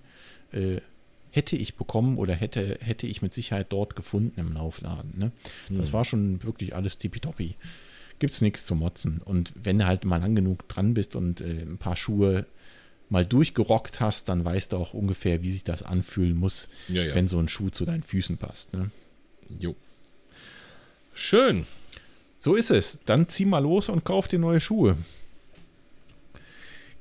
äh, 0.53 0.77
hätte 1.31 1.57
ich 1.57 1.75
bekommen 1.75 2.17
oder 2.17 2.33
hätte, 2.33 2.77
hätte 2.81 3.07
ich 3.07 3.21
mit 3.21 3.33
Sicherheit 3.33 3.67
dort 3.69 3.97
gefunden 3.97 4.39
im 4.39 4.53
Laufladen. 4.53 5.13
Ne? 5.17 5.31
Das 5.69 5.87
hm. 5.87 5.93
war 5.93 6.05
schon 6.05 6.43
wirklich 6.43 6.75
alles 6.75 6.97
tippitoppi. 6.97 7.55
Gibt 8.19 8.33
es 8.33 8.41
nichts 8.41 8.65
zu 8.65 8.75
motzen. 8.75 9.21
Und 9.23 9.51
wenn 9.61 9.79
du 9.79 9.85
halt 9.85 10.05
mal 10.05 10.21
lang 10.21 10.33
genug 10.33 10.67
dran 10.69 10.93
bist 10.93 11.17
und 11.17 11.41
äh, 11.41 11.63
ein 11.63 11.77
paar 11.77 11.97
Schuhe 11.97 12.45
mal 13.09 13.25
durchgerockt 13.25 13.99
hast, 13.99 14.29
dann 14.29 14.45
weißt 14.45 14.71
du 14.71 14.77
auch 14.77 14.93
ungefähr, 14.93 15.41
wie 15.41 15.51
sich 15.51 15.63
das 15.63 15.83
anfühlen 15.83 16.37
muss, 16.37 16.69
ja, 16.87 17.03
ja. 17.03 17.15
wenn 17.15 17.27
so 17.27 17.39
ein 17.39 17.47
Schuh 17.47 17.69
zu 17.69 17.85
deinen 17.85 18.03
Füßen 18.03 18.37
passt. 18.37 18.73
Ne? 18.73 18.91
Jo. 19.59 19.75
Schön. 21.13 21.65
So 22.37 22.55
ist 22.55 22.69
es. 22.69 22.99
Dann 23.05 23.27
zieh 23.27 23.45
mal 23.45 23.59
los 23.59 23.89
und 23.89 24.05
kauf 24.05 24.27
dir 24.27 24.39
neue 24.39 24.59
Schuhe. 24.59 24.95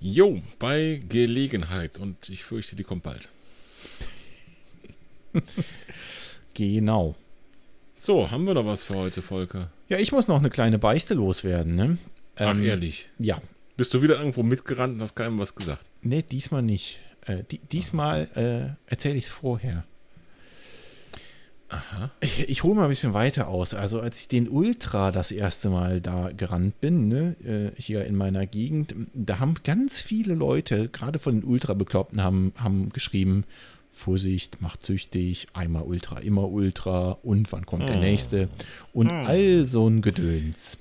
Jo, 0.01 0.41
bei 0.59 1.01
Gelegenheit. 1.09 1.99
Und 1.99 2.29
ich 2.29 2.45
fürchte, 2.45 2.75
die 2.75 2.85
kommt 2.85 3.03
bald. 3.03 3.29
genau. 6.55 7.15
So, 7.97 8.31
haben 8.31 8.47
wir 8.47 8.55
noch 8.55 8.67
was 8.67 8.85
für 8.85 8.95
heute, 8.95 9.23
Volker? 9.23 9.71
Ja, 9.89 9.99
ich 9.99 10.13
muss 10.13 10.29
noch 10.29 10.39
eine 10.39 10.51
kleine 10.51 10.79
Beichte 10.79 11.15
loswerden. 11.15 11.75
Ne? 11.75 11.99
Ach, 12.37 12.55
ähm, 12.55 12.65
ehrlich? 12.65 13.09
Ja, 13.19 13.41
bist 13.79 13.95
du 13.95 14.03
wieder 14.03 14.19
irgendwo 14.19 14.43
mitgerannt 14.43 14.97
und 14.97 15.01
hast 15.01 15.15
keinem 15.15 15.39
was 15.39 15.55
gesagt? 15.55 15.85
Nee, 16.03 16.23
diesmal 16.23 16.63
nicht. 16.63 16.99
Äh, 17.25 17.45
die, 17.51 17.59
diesmal 17.59 18.29
äh, 18.35 18.91
erzähle 18.91 19.15
ich 19.15 19.25
es 19.25 19.31
vorher. 19.31 19.85
Aha. 21.69 22.11
Ich, 22.21 22.49
ich 22.49 22.63
hole 22.65 22.75
mal 22.75 22.85
ein 22.85 22.89
bisschen 22.89 23.15
weiter 23.15 23.47
aus. 23.47 23.75
Also 23.75 24.01
als 24.01 24.21
ich 24.21 24.29
den 24.29 24.49
Ultra 24.49 25.13
das 25.13 25.31
erste 25.31 25.71
Mal 25.71 26.01
da 26.01 26.31
gerannt 26.37 26.81
bin, 26.81 27.07
ne, 27.07 27.37
äh, 27.45 27.81
hier 27.81 28.05
in 28.05 28.17
meiner 28.17 28.47
Gegend, 28.47 28.95
da 29.15 29.39
haben 29.39 29.55
ganz 29.63 30.01
viele 30.01 30.35
Leute, 30.35 30.89
gerade 30.89 31.21
von 31.21 31.41
den 31.41 31.45
Ultra-Bekloppten, 31.45 32.21
haben, 32.23 32.53
haben 32.57 32.89
geschrieben, 32.89 33.45
Vorsicht, 33.93 34.61
macht 34.61 34.85
süchtig, 34.85 35.47
einmal 35.53 35.83
Ultra, 35.83 36.19
immer 36.19 36.49
Ultra 36.49 37.13
und 37.23 37.53
wann 37.53 37.65
kommt 37.65 37.89
der 37.89 37.97
hm. 37.97 38.03
nächste 38.03 38.49
und 38.93 39.11
hm. 39.11 39.27
all 39.27 39.67
so 39.67 39.87
ein 39.89 40.03
Gedöns. 40.03 40.79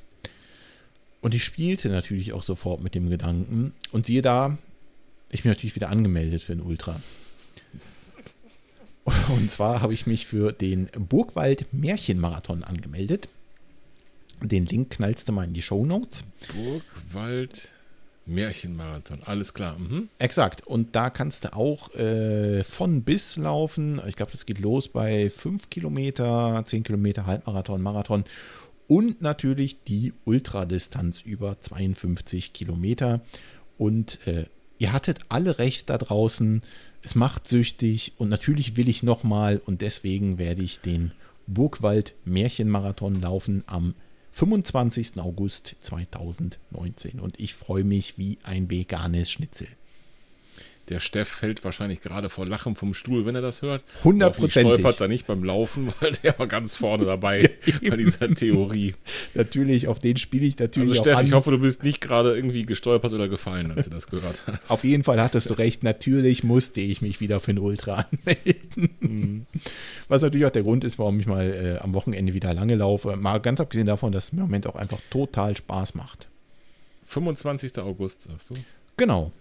Und 1.27 1.35
ich 1.35 1.43
spielte 1.43 1.89
natürlich 1.89 2.31
auch 2.31 2.41
sofort 2.41 2.81
mit 2.81 2.95
dem 2.95 3.09
Gedanken. 3.09 3.73
Und 3.91 4.05
siehe 4.05 4.21
da, 4.21 4.57
ich 5.29 5.43
bin 5.43 5.51
natürlich 5.51 5.75
wieder 5.75 5.89
angemeldet 5.89 6.41
für 6.41 6.55
den 6.55 6.61
Ultra. 6.61 7.01
Und 9.03 9.51
zwar 9.51 9.81
habe 9.81 9.93
ich 9.93 10.07
mich 10.07 10.25
für 10.25 10.53
den 10.53 10.87
Burgwald 10.97 11.65
Märchenmarathon 11.73 12.63
angemeldet. 12.63 13.27
Den 14.41 14.67
Link 14.67 14.91
knallst 14.91 15.27
du 15.27 15.33
mal 15.33 15.43
in 15.43 15.51
die 15.51 15.61
Show 15.61 15.85
Notes. 15.85 16.23
Burgwald 16.55 17.73
Märchenmarathon, 18.25 19.21
alles 19.23 19.53
klar. 19.53 19.77
Mhm. 19.77 20.07
Exakt. 20.19 20.65
Und 20.65 20.95
da 20.95 21.09
kannst 21.09 21.43
du 21.43 21.53
auch 21.53 21.93
äh, 21.95 22.63
von 22.63 23.01
bis 23.01 23.35
laufen. 23.35 24.01
Ich 24.07 24.15
glaube, 24.15 24.31
das 24.31 24.45
geht 24.45 24.59
los 24.59 24.87
bei 24.87 25.29
5 25.29 25.69
Kilometer, 25.69 26.63
10 26.65 26.83
Kilometer, 26.83 27.25
Halbmarathon, 27.25 27.81
Marathon 27.81 28.23
und 28.87 29.21
natürlich 29.21 29.83
die 29.83 30.13
Ultradistanz 30.25 31.21
über 31.21 31.59
52 31.59 32.53
Kilometer. 32.53 33.21
Und 33.77 34.25
äh, 34.25 34.45
ihr 34.79 34.93
hattet 34.93 35.19
alle 35.29 35.59
recht 35.59 35.89
da 35.89 35.97
draußen. 35.97 36.61
Es 37.01 37.15
macht 37.15 37.47
süchtig 37.47 38.13
und 38.17 38.29
natürlich 38.29 38.75
will 38.77 38.89
ich 38.89 39.03
nochmal 39.03 39.61
und 39.65 39.81
deswegen 39.81 40.37
werde 40.37 40.63
ich 40.63 40.79
den 40.79 41.11
Burgwald 41.45 42.15
Märchenmarathon 42.25 43.21
laufen 43.21 43.63
am 43.67 43.93
25. 44.33 45.19
August 45.19 45.75
2019 45.79 47.19
und 47.19 47.39
ich 47.39 47.53
freue 47.53 47.83
mich 47.83 48.17
wie 48.17 48.37
ein 48.43 48.69
veganes 48.69 49.31
Schnitzel. 49.31 49.67
Der 50.89 51.01
Steff 51.01 51.27
fällt 51.27 51.65
wahrscheinlich 51.65 51.99
gerade 51.99 52.29
vor 52.29 52.45
Lachen 52.45 52.75
vom 52.75 52.93
Stuhl, 52.93 53.25
wenn 53.25 53.35
er 53.35 53.41
das 53.41 53.61
hört. 53.61 53.83
Hundertprozentig. 54.05 54.79
stolpert 54.79 55.01
er 55.01 55.09
nicht 55.09 55.27
beim 55.27 55.43
Laufen, 55.43 55.93
weil 55.99 56.13
der 56.23 56.37
war 56.39 56.47
ganz 56.47 56.77
vorne 56.77 57.03
dabei 57.03 57.49
bei 57.89 57.97
dieser 57.97 58.33
Theorie. 58.33 58.95
Natürlich, 59.33 59.87
auf 59.89 59.99
den 59.99 60.15
spiele 60.15 60.45
ich 60.45 60.57
natürlich 60.57 60.89
also 60.89 61.01
Steff, 61.01 61.15
auch 61.15 61.19
an. 61.19 61.27
ich 61.27 61.33
hoffe, 61.33 61.51
du 61.51 61.59
bist 61.59 61.83
nicht 61.83 61.99
gerade 61.99 62.35
irgendwie 62.35 62.65
gestolpert 62.65 63.11
oder 63.11 63.27
gefallen, 63.27 63.71
als 63.71 63.85
du 63.85 63.91
das 63.91 64.07
gehört 64.07 64.41
hast. 64.47 64.71
Auf 64.71 64.85
jeden 64.85 65.03
Fall 65.03 65.21
hattest 65.21 65.49
du 65.49 65.55
recht. 65.55 65.83
Natürlich 65.83 66.45
musste 66.45 66.79
ich 66.79 67.01
mich 67.01 67.19
wieder 67.19 67.41
für 67.41 67.53
den 67.53 67.59
Ultra 67.59 68.05
anmelden. 68.11 68.89
Mhm. 69.01 69.45
Was 70.07 70.21
natürlich 70.21 70.45
auch 70.45 70.51
der 70.51 70.63
Grund 70.63 70.85
ist, 70.85 70.97
warum 70.99 71.19
ich 71.19 71.25
mal 71.25 71.77
äh, 71.79 71.83
am 71.83 71.93
Wochenende 71.93 72.33
wieder 72.33 72.53
lange 72.53 72.75
laufe. 72.75 73.15
Mal 73.17 73.39
ganz 73.39 73.59
abgesehen 73.59 73.87
davon, 73.87 74.13
dass 74.13 74.25
es 74.25 74.33
mir 74.33 74.39
im 74.39 74.47
Moment 74.47 74.67
auch 74.67 74.75
einfach 74.75 74.99
total 75.09 75.57
Spaß 75.57 75.95
macht. 75.95 76.29
25. 77.07 77.77
August, 77.79 78.23
sagst 78.23 78.51
du? 78.51 78.55
Genau. 78.95 79.31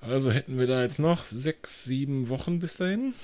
Also 0.00 0.30
hätten 0.30 0.58
wir 0.58 0.66
da 0.66 0.82
jetzt 0.82 0.98
noch 0.98 1.24
sechs, 1.24 1.84
sieben 1.84 2.28
Wochen 2.28 2.60
bis 2.60 2.76
dahin? 2.76 3.14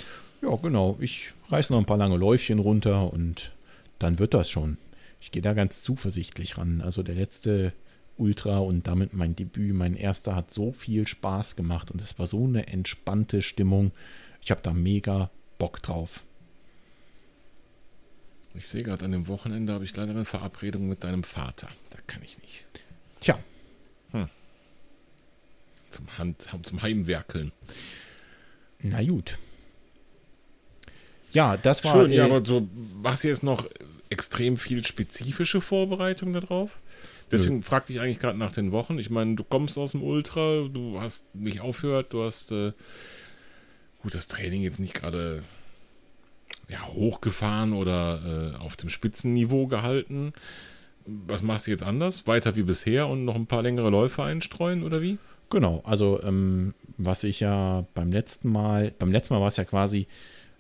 Ja, 0.41 0.57
genau. 0.57 0.97
Ich 1.01 1.33
reiß 1.51 1.71
noch 1.71 1.79
ein 1.79 1.87
paar 1.87 1.97
lange 1.97 2.17
Läufchen 2.17 2.59
runter 2.59 3.13
und 3.13 3.53
dann 3.99 4.19
wird 4.19 4.35
das 4.35 4.51
schon. 4.51 4.79
Ich 5.21 5.31
gehe 5.31 5.43
da 5.43 5.53
ganz 5.53 5.83
zuversichtlich 5.83 6.59
ran. 6.59 6.81
Also 6.81 7.03
der 7.03 7.15
letzte 7.15 7.73
Ultra 8.17 8.59
und 8.59 8.87
damit 8.87 9.15
mein 9.15 9.37
Debüt, 9.37 9.75
mein 9.75 9.95
erster, 9.95 10.35
hat 10.35 10.51
so 10.51 10.73
viel 10.73 11.07
Spaß 11.07 11.57
gemacht 11.57 11.91
und 11.91 12.03
es 12.03 12.19
war 12.19 12.27
so 12.27 12.45
eine 12.45 12.67
entspannte 12.67 13.43
Stimmung. 13.43 13.93
Ich 14.43 14.51
habe 14.51 14.61
da 14.63 14.73
mega 14.73 15.31
Bock 15.59 15.81
drauf. 15.83 16.25
Ich 18.55 18.69
sehe 18.69 18.83
gerade, 18.83 19.05
an 19.05 19.13
dem 19.13 19.29
Wochenende 19.29 19.73
habe 19.73 19.85
ich 19.85 19.97
leider 19.97 20.11
eine 20.11 20.25
Verabredung 20.25 20.89
mit 20.89 21.05
deinem 21.05 21.23
Vater. 21.23 21.69
Da 21.91 21.99
kann 22.07 22.23
ich 22.23 22.39
nicht. 22.43 22.67
Tja. 23.21 23.39
Zum, 25.93 26.19
Hand, 26.19 26.49
zum 26.63 26.83
Heimwerkeln. 26.83 27.53
Na 28.81 29.03
gut. 29.03 29.39
Ja, 31.33 31.57
das 31.57 31.85
war. 31.85 31.93
Schön, 31.93 32.13
ja, 32.13 32.27
äh, 32.27 32.31
aber 32.31 32.45
so 32.45 32.69
machst 33.03 33.25
du 33.25 33.29
jetzt 33.29 33.43
noch 33.43 33.67
extrem 34.11 34.57
viel 34.57 34.85
spezifische 34.85 35.61
Vorbereitung 35.61 36.33
darauf? 36.33 36.79
Deswegen 37.31 37.57
Nö. 37.57 37.63
fragte 37.63 37.93
ich 37.93 38.01
eigentlich 38.01 38.21
gerade 38.21 38.39
nach 38.39 38.53
den 38.53 38.73
Wochen. 38.73 38.99
Ich 38.99 39.09
meine, 39.09 39.37
du 39.37 39.45
kommst 39.45 39.79
aus 39.79 39.93
dem 39.93 40.03
Ultra, 40.03 40.69
du 40.69 41.01
hast 41.01 41.35
nicht 41.35 41.61
aufgehört, 41.61 42.13
du 42.13 42.23
hast 42.23 42.53
äh, 42.53 42.73
gut 44.03 44.15
das 44.15 44.29
Training 44.29 44.61
jetzt 44.61 44.79
nicht 44.79 44.93
gerade 44.93 45.43
ja, 46.69 46.87
hochgefahren 46.89 47.73
oder 47.73 48.55
äh, 48.55 48.57
auf 48.59 48.77
dem 48.77 48.91
Spitzenniveau 48.91 49.67
gehalten. 49.67 50.35
Was 51.07 51.43
machst 51.43 51.67
du 51.67 51.71
jetzt 51.71 51.83
anders? 51.83 52.27
Weiter 52.27 52.55
wie 52.55 52.63
bisher 52.63 53.09
und 53.09 53.25
noch 53.25 53.35
ein 53.35 53.47
paar 53.47 53.63
längere 53.63 53.91
Läufe 53.91 54.23
einstreuen 54.23 54.85
oder 54.85 55.01
wie? 55.01 55.19
Genau, 55.53 55.83
also 55.85 56.19
ähm, 56.23 56.73
was 56.97 57.25
ich 57.25 57.41
ja 57.41 57.85
beim 57.93 58.11
letzten 58.11 58.51
Mal, 58.51 58.91
beim 58.99 59.13
letzten 59.13 59.35
Mal 59.35 59.41
war 59.41 59.49
es 59.49 59.59
ja 59.59 59.65
quasi 59.65 60.07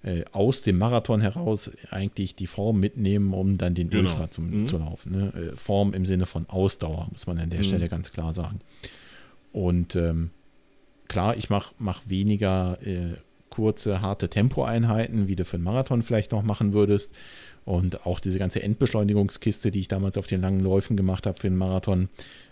äh, 0.03 0.23
aus 0.33 0.61
dem 0.61 0.77
Marathon 0.77 1.23
heraus 1.23 1.71
eigentlich 1.91 2.37
die 2.37 2.47
Form 2.47 2.79
mitnehmen, 2.79 3.33
um 3.33 3.57
dann 3.57 3.75
den 3.75 3.89
genau. 3.89 4.11
Ultra 4.11 4.31
zum, 4.31 4.51
mhm. 4.51 4.67
zu 4.67 4.77
laufen. 4.77 5.13
Ne? 5.13 5.33
Äh, 5.35 5.57
Form 5.57 5.95
im 5.95 6.05
Sinne 6.05 6.27
von 6.27 6.47
Ausdauer, 6.47 7.09
muss 7.11 7.27
man 7.27 7.39
an 7.39 7.49
der 7.49 7.61
mhm. 7.61 7.65
Stelle 7.65 7.89
ganz 7.89 8.13
klar 8.13 8.35
sagen. 8.35 8.61
Und 9.51 9.97
ähm, 9.97 10.29
klar, 11.09 11.39
ich 11.39 11.49
mache 11.49 11.75
mach 11.79 12.03
weniger 12.07 12.77
äh, 12.83 13.15
kurze, 13.49 14.03
harte 14.03 14.29
Tempoeinheiten, 14.29 15.27
wie 15.27 15.37
du 15.37 15.47
für 15.47 15.57
einen 15.57 15.65
Marathon 15.65 16.03
vielleicht 16.03 16.33
noch 16.33 16.43
machen 16.43 16.75
würdest. 16.75 17.15
Und 17.65 18.05
auch 18.05 18.21
diese 18.21 18.39
ganze 18.39 18.63
Endbeschleunigungskiste, 18.63 19.71
die 19.71 19.81
ich 19.81 19.89
damals 19.89 20.19
auf 20.19 20.27
den 20.27 20.43
langen 20.43 20.61
Läufen 20.61 20.99
gemacht 20.99 21.27
habe 21.27 21.39
für 21.39 21.49
den 21.49 21.57
Marathon, 21.57 22.11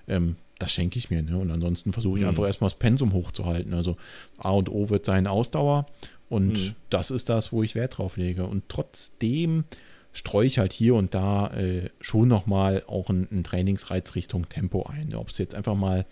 ähm, 0.08 0.36
das 0.60 0.72
schenke 0.72 0.98
ich 0.98 1.10
mir. 1.10 1.22
Ne? 1.22 1.36
Und 1.36 1.50
ansonsten 1.50 1.92
versuche 1.92 2.18
ich 2.18 2.22
mhm. 2.22 2.30
einfach 2.30 2.44
erstmal 2.44 2.70
das 2.70 2.78
Pensum 2.78 3.12
hochzuhalten. 3.12 3.74
Also 3.74 3.96
A 4.38 4.50
und 4.50 4.68
O 4.68 4.90
wird 4.90 5.04
sein 5.04 5.26
Ausdauer. 5.26 5.86
Und 6.28 6.52
mhm. 6.52 6.74
das 6.90 7.10
ist 7.10 7.28
das, 7.28 7.52
wo 7.52 7.62
ich 7.62 7.74
Wert 7.74 7.98
drauf 7.98 8.16
lege. 8.16 8.46
Und 8.46 8.64
trotzdem 8.68 9.64
streue 10.12 10.46
ich 10.46 10.58
halt 10.58 10.72
hier 10.72 10.94
und 10.94 11.14
da 11.14 11.48
äh, 11.48 11.88
schon 12.00 12.28
nochmal 12.28 12.84
auch 12.86 13.08
einen, 13.08 13.42
Trainingsreiz 13.42 14.14
Richtung 14.14 14.48
Tempo 14.48 14.84
ein. 14.84 15.14
Ob 15.14 15.30
es 15.30 15.38
jetzt 15.38 15.54
einfach 15.54 15.74
mal 15.74 16.04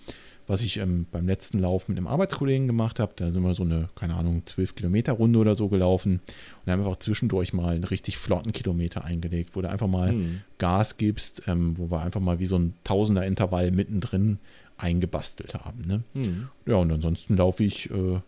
was 0.49 0.63
ich 0.63 0.79
ähm, 0.79 1.07
beim 1.13 1.27
letzten 1.27 1.61
Lauf 1.61 1.89
mit 1.89 1.99
einem 1.99 2.09
Arbeitskollegen 2.09 2.67
gemacht 2.67 2.99
habe. 2.99 3.13
Da 3.15 3.31
sind 3.31 3.43
wir 3.45 3.55
so 3.55 3.63
eine, 3.63 3.89
keine 3.95 4.15
Ahnung, 4.15 4.45
12 4.45 4.75
Kilometer 4.75 5.13
Runde 5.13 5.39
oder 5.39 5.55
so 5.55 5.69
gelaufen 5.69 6.21
und 6.65 6.73
haben 6.73 6.81
einfach 6.81 6.97
zwischendurch 6.97 7.53
mal 7.53 7.75
einen 7.75 7.85
richtig 7.85 8.17
flotten 8.17 8.53
Kilometer 8.53 9.05
eingelegt, 9.05 9.55
wo 9.55 9.61
du 9.61 9.69
einfach 9.69 9.87
mal 9.87 10.13
mhm. 10.13 10.41
Gas 10.57 10.97
gibst, 10.97 11.43
ähm, 11.47 11.79
wo 11.79 11.91
wir 11.91 12.03
einfach 12.03 12.21
mal 12.21 12.41
wie 12.41 12.47
so 12.47 12.57
ein 12.57 12.75
Tausender-Intervall 12.83 13.71
mittendrin 13.71 14.39
eingebastelt 14.79 15.55
haben. 15.55 15.85
Ne? 15.87 16.03
Mhm. 16.15 16.49
Ja, 16.67 16.77
und 16.77 16.91
ansonsten 16.91 17.37
laufe 17.37 17.63
ich 17.63 17.91
äh, 17.91 18.21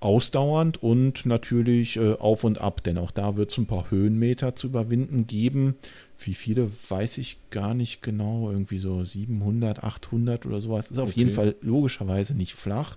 ausdauernd 0.00 0.82
und 0.82 1.24
natürlich 1.24 1.96
äh, 1.96 2.12
auf 2.14 2.44
und 2.44 2.60
ab, 2.60 2.82
denn 2.82 2.98
auch 2.98 3.10
da 3.10 3.36
wird 3.36 3.50
es 3.50 3.58
ein 3.58 3.66
paar 3.66 3.90
Höhenmeter 3.90 4.54
zu 4.54 4.66
überwinden 4.66 5.26
geben. 5.26 5.76
Wie 6.18 6.34
viele 6.34 6.70
weiß 6.88 7.18
ich 7.18 7.38
gar 7.50 7.74
nicht 7.74 8.02
genau, 8.02 8.50
irgendwie 8.50 8.78
so 8.78 9.02
700, 9.02 9.82
800 9.82 10.46
oder 10.46 10.60
sowas. 10.60 10.90
Ist 10.90 10.98
auf 10.98 11.10
okay. 11.10 11.20
jeden 11.20 11.32
Fall 11.32 11.54
logischerweise 11.62 12.34
nicht 12.34 12.54
flach, 12.54 12.96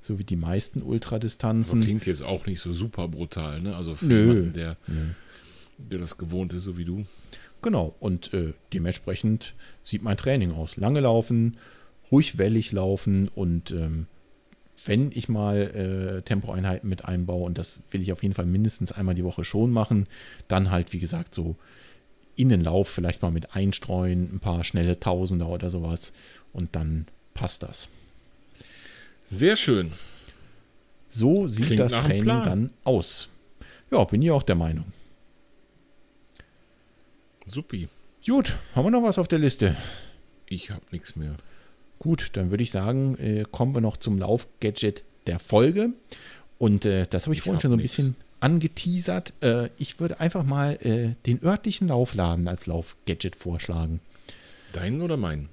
so 0.00 0.18
wie 0.18 0.24
die 0.24 0.36
meisten 0.36 0.82
Ultradistanzen. 0.82 1.80
Das 1.80 1.86
klingt 1.86 2.06
jetzt 2.06 2.22
auch 2.22 2.46
nicht 2.46 2.60
so 2.60 2.72
super 2.72 3.06
brutal, 3.06 3.60
ne? 3.60 3.76
Also 3.76 3.94
für 3.94 4.06
Nö. 4.06 4.20
jemanden, 4.20 4.52
der, 4.54 4.76
der 5.78 5.98
das 6.00 6.18
gewohnt 6.18 6.52
ist, 6.52 6.64
so 6.64 6.76
wie 6.76 6.84
du. 6.84 7.04
Genau, 7.62 7.94
und 8.00 8.32
äh, 8.32 8.54
dementsprechend 8.72 9.54
sieht 9.82 10.02
mein 10.02 10.16
Training 10.16 10.52
aus. 10.52 10.76
Lange 10.76 11.00
laufen, 11.00 11.58
ruhig 12.10 12.38
wellig 12.38 12.72
laufen 12.72 13.28
und 13.34 13.70
ähm, 13.70 14.06
wenn 14.84 15.10
ich 15.12 15.28
mal 15.28 16.18
äh, 16.18 16.22
Tempoeinheiten 16.22 16.88
mit 16.88 17.04
einbaue, 17.04 17.44
und 17.44 17.58
das 17.58 17.80
will 17.90 18.02
ich 18.02 18.12
auf 18.12 18.22
jeden 18.22 18.34
Fall 18.34 18.46
mindestens 18.46 18.92
einmal 18.92 19.14
die 19.14 19.24
Woche 19.24 19.44
schon 19.44 19.70
machen, 19.70 20.06
dann 20.48 20.70
halt, 20.70 20.92
wie 20.92 20.98
gesagt, 20.98 21.34
so 21.34 21.56
in 22.36 22.48
den 22.48 22.62
Lauf 22.62 22.88
vielleicht 22.88 23.22
mal 23.22 23.30
mit 23.30 23.54
einstreuen, 23.54 24.34
ein 24.34 24.40
paar 24.40 24.64
schnelle 24.64 24.98
Tausender 24.98 25.48
oder 25.48 25.68
sowas 25.68 26.12
und 26.52 26.74
dann 26.74 27.06
passt 27.34 27.62
das. 27.62 27.88
Sehr 29.26 29.56
schön. 29.56 29.92
So 31.08 31.48
sieht 31.48 31.66
Klingt 31.66 31.80
das 31.80 31.92
Training 31.92 32.26
dann 32.26 32.70
aus. 32.84 33.28
Ja, 33.90 34.04
bin 34.04 34.22
ich 34.22 34.30
auch 34.30 34.42
der 34.42 34.54
Meinung. 34.54 34.86
Supi. 37.46 37.88
Gut, 38.24 38.56
haben 38.74 38.86
wir 38.86 38.90
noch 38.90 39.02
was 39.02 39.18
auf 39.18 39.28
der 39.28 39.38
Liste? 39.38 39.76
Ich 40.46 40.70
habe 40.70 40.84
nichts 40.92 41.16
mehr. 41.16 41.36
Gut, 42.00 42.30
dann 42.32 42.50
würde 42.50 42.62
ich 42.62 42.70
sagen, 42.70 43.16
äh, 43.18 43.44
kommen 43.50 43.74
wir 43.74 43.82
noch 43.82 43.98
zum 43.98 44.18
Lauf-Gadget 44.18 45.04
der 45.26 45.38
Folge. 45.38 45.90
Und 46.58 46.86
äh, 46.86 47.06
das 47.08 47.26
habe 47.26 47.34
ich, 47.34 47.40
ich 47.40 47.44
vorhin 47.44 47.60
schon 47.60 47.70
so 47.70 47.76
ein 47.76 47.80
nix. 47.80 47.96
bisschen 47.96 48.16
angeteasert. 48.40 49.34
Äh, 49.42 49.68
ich 49.76 50.00
würde 50.00 50.18
einfach 50.18 50.42
mal 50.42 50.78
äh, 50.82 51.14
den 51.26 51.44
örtlichen 51.44 51.88
Laufladen 51.88 52.48
als 52.48 52.66
Lauf-Gadget 52.66 53.36
vorschlagen. 53.36 54.00
Deinen 54.72 55.02
oder 55.02 55.18
meinen? 55.18 55.50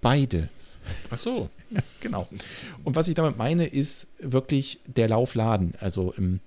Beide. 0.00 0.48
Ach 1.10 1.18
so. 1.18 1.50
Ja, 1.68 1.80
genau. 2.00 2.28
Und 2.84 2.94
was 2.94 3.08
ich 3.08 3.14
damit 3.14 3.38
meine, 3.38 3.66
ist 3.66 4.06
wirklich 4.20 4.78
der 4.86 5.08
Laufladen. 5.08 5.74
Also 5.80 6.14
ähm, 6.16 6.38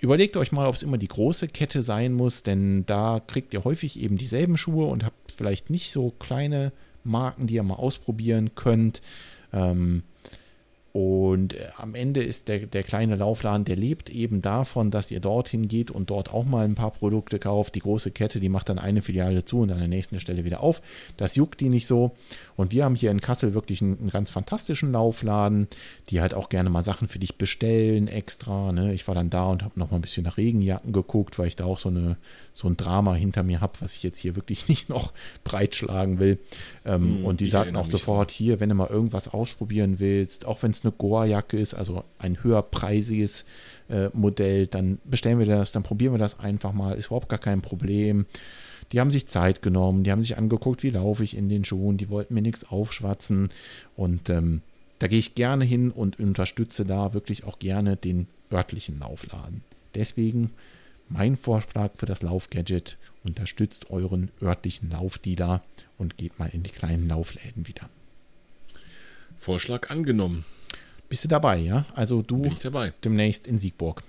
überlegt 0.00 0.36
euch 0.36 0.50
mal, 0.50 0.66
ob 0.66 0.74
es 0.74 0.82
immer 0.82 0.98
die 0.98 1.06
große 1.06 1.46
Kette 1.46 1.84
sein 1.84 2.12
muss, 2.14 2.42
denn 2.42 2.84
da 2.84 3.22
kriegt 3.24 3.54
ihr 3.54 3.62
häufig 3.62 4.00
eben 4.00 4.18
dieselben 4.18 4.58
Schuhe 4.58 4.86
und 4.86 5.04
habt 5.04 5.30
vielleicht 5.30 5.70
nicht 5.70 5.92
so 5.92 6.10
kleine 6.18 6.72
Marken, 7.04 7.46
die 7.46 7.54
ihr 7.54 7.62
mal 7.62 7.74
ausprobieren 7.74 8.54
könnt. 8.54 9.02
Ähm, 9.52 10.02
und 10.94 11.54
äh, 11.54 11.70
am 11.76 11.96
Ende 11.96 12.22
ist 12.22 12.46
der, 12.46 12.60
der 12.66 12.84
kleine 12.84 13.16
Laufladen, 13.16 13.64
der 13.64 13.74
lebt 13.74 14.10
eben 14.10 14.42
davon, 14.42 14.92
dass 14.92 15.10
ihr 15.10 15.18
dorthin 15.18 15.66
geht 15.66 15.90
und 15.90 16.08
dort 16.08 16.32
auch 16.32 16.44
mal 16.44 16.64
ein 16.64 16.76
paar 16.76 16.92
Produkte 16.92 17.40
kauft. 17.40 17.74
Die 17.74 17.80
große 17.80 18.12
Kette, 18.12 18.38
die 18.38 18.48
macht 18.48 18.68
dann 18.68 18.78
eine 18.78 19.02
Filiale 19.02 19.42
zu 19.42 19.58
und 19.58 19.72
an 19.72 19.80
der 19.80 19.88
nächsten 19.88 20.20
Stelle 20.20 20.44
wieder 20.44 20.60
auf. 20.60 20.80
Das 21.16 21.34
juckt 21.34 21.60
die 21.60 21.68
nicht 21.68 21.88
so. 21.88 22.12
Und 22.54 22.70
wir 22.70 22.84
haben 22.84 22.94
hier 22.94 23.10
in 23.10 23.20
Kassel 23.20 23.54
wirklich 23.54 23.82
einen, 23.82 23.98
einen 23.98 24.10
ganz 24.10 24.30
fantastischen 24.30 24.92
Laufladen, 24.92 25.66
die 26.10 26.20
halt 26.20 26.32
auch 26.32 26.48
gerne 26.48 26.70
mal 26.70 26.84
Sachen 26.84 27.08
für 27.08 27.18
dich 27.18 27.38
bestellen 27.38 28.06
extra. 28.06 28.70
Ne? 28.70 28.94
Ich 28.94 29.08
war 29.08 29.16
dann 29.16 29.30
da 29.30 29.46
und 29.46 29.64
habe 29.64 29.80
noch 29.80 29.90
mal 29.90 29.96
ein 29.96 30.02
bisschen 30.02 30.22
nach 30.22 30.36
Regenjacken 30.36 30.92
geguckt, 30.92 31.40
weil 31.40 31.48
ich 31.48 31.56
da 31.56 31.64
auch 31.64 31.80
so, 31.80 31.88
eine, 31.88 32.18
so 32.52 32.68
ein 32.68 32.76
Drama 32.76 33.16
hinter 33.16 33.42
mir 33.42 33.60
habe, 33.60 33.72
was 33.80 33.96
ich 33.96 34.04
jetzt 34.04 34.18
hier 34.18 34.36
wirklich 34.36 34.68
nicht 34.68 34.90
noch 34.90 35.12
breitschlagen 35.42 36.20
will. 36.20 36.38
Ähm, 36.84 37.18
hm, 37.18 37.24
und 37.24 37.40
die 37.40 37.48
sagten 37.48 37.74
auch 37.74 37.88
sofort, 37.88 38.30
hier, 38.30 38.60
wenn 38.60 38.68
du 38.68 38.76
mal 38.76 38.86
irgendwas 38.86 39.26
ausprobieren 39.26 39.98
willst, 39.98 40.44
auch 40.44 40.62
wenn 40.62 40.70
es 40.70 40.83
eine 40.84 40.92
Goa-Jacke 40.92 41.56
ist, 41.56 41.74
also 41.74 42.04
ein 42.18 42.42
höherpreisiges 42.42 43.44
äh, 43.88 44.08
Modell, 44.12 44.66
dann 44.66 44.98
bestellen 45.04 45.38
wir 45.38 45.46
das, 45.46 45.72
dann 45.72 45.82
probieren 45.82 46.14
wir 46.14 46.18
das 46.18 46.38
einfach 46.40 46.72
mal, 46.72 46.96
ist 46.96 47.06
überhaupt 47.06 47.28
gar 47.28 47.38
kein 47.38 47.62
Problem. 47.62 48.26
Die 48.92 49.00
haben 49.00 49.10
sich 49.10 49.26
Zeit 49.26 49.62
genommen, 49.62 50.04
die 50.04 50.12
haben 50.12 50.22
sich 50.22 50.36
angeguckt, 50.36 50.82
wie 50.82 50.90
laufe 50.90 51.24
ich 51.24 51.36
in 51.36 51.48
den 51.48 51.64
Schuhen, 51.64 51.96
die 51.96 52.10
wollten 52.10 52.34
mir 52.34 52.42
nichts 52.42 52.64
aufschwatzen 52.64 53.48
und 53.96 54.30
ähm, 54.30 54.62
da 54.98 55.08
gehe 55.08 55.18
ich 55.18 55.34
gerne 55.34 55.64
hin 55.64 55.90
und 55.90 56.20
unterstütze 56.20 56.84
da 56.84 57.14
wirklich 57.14 57.44
auch 57.44 57.58
gerne 57.58 57.96
den 57.96 58.28
örtlichen 58.52 59.00
Laufladen. 59.00 59.62
Deswegen 59.94 60.52
mein 61.08 61.36
Vorschlag 61.36 61.92
für 61.96 62.06
das 62.06 62.22
Laufgadget, 62.22 62.96
unterstützt 63.24 63.90
euren 63.90 64.30
örtlichen 64.40 64.90
Laufdealer 64.90 65.62
und 65.98 66.16
geht 66.16 66.38
mal 66.38 66.48
in 66.52 66.62
die 66.62 66.70
kleinen 66.70 67.08
Laufläden 67.08 67.68
wieder. 67.68 67.88
Vorschlag 69.38 69.90
angenommen. 69.90 70.44
Bist 71.14 71.22
du 71.22 71.28
dabei, 71.28 71.58
ja? 71.58 71.86
Also 71.94 72.22
du 72.22 72.38
bin 72.38 72.50
ich 72.50 72.58
dabei. 72.58 72.92
demnächst 73.04 73.46
in 73.46 73.56
Siegburg. 73.56 74.02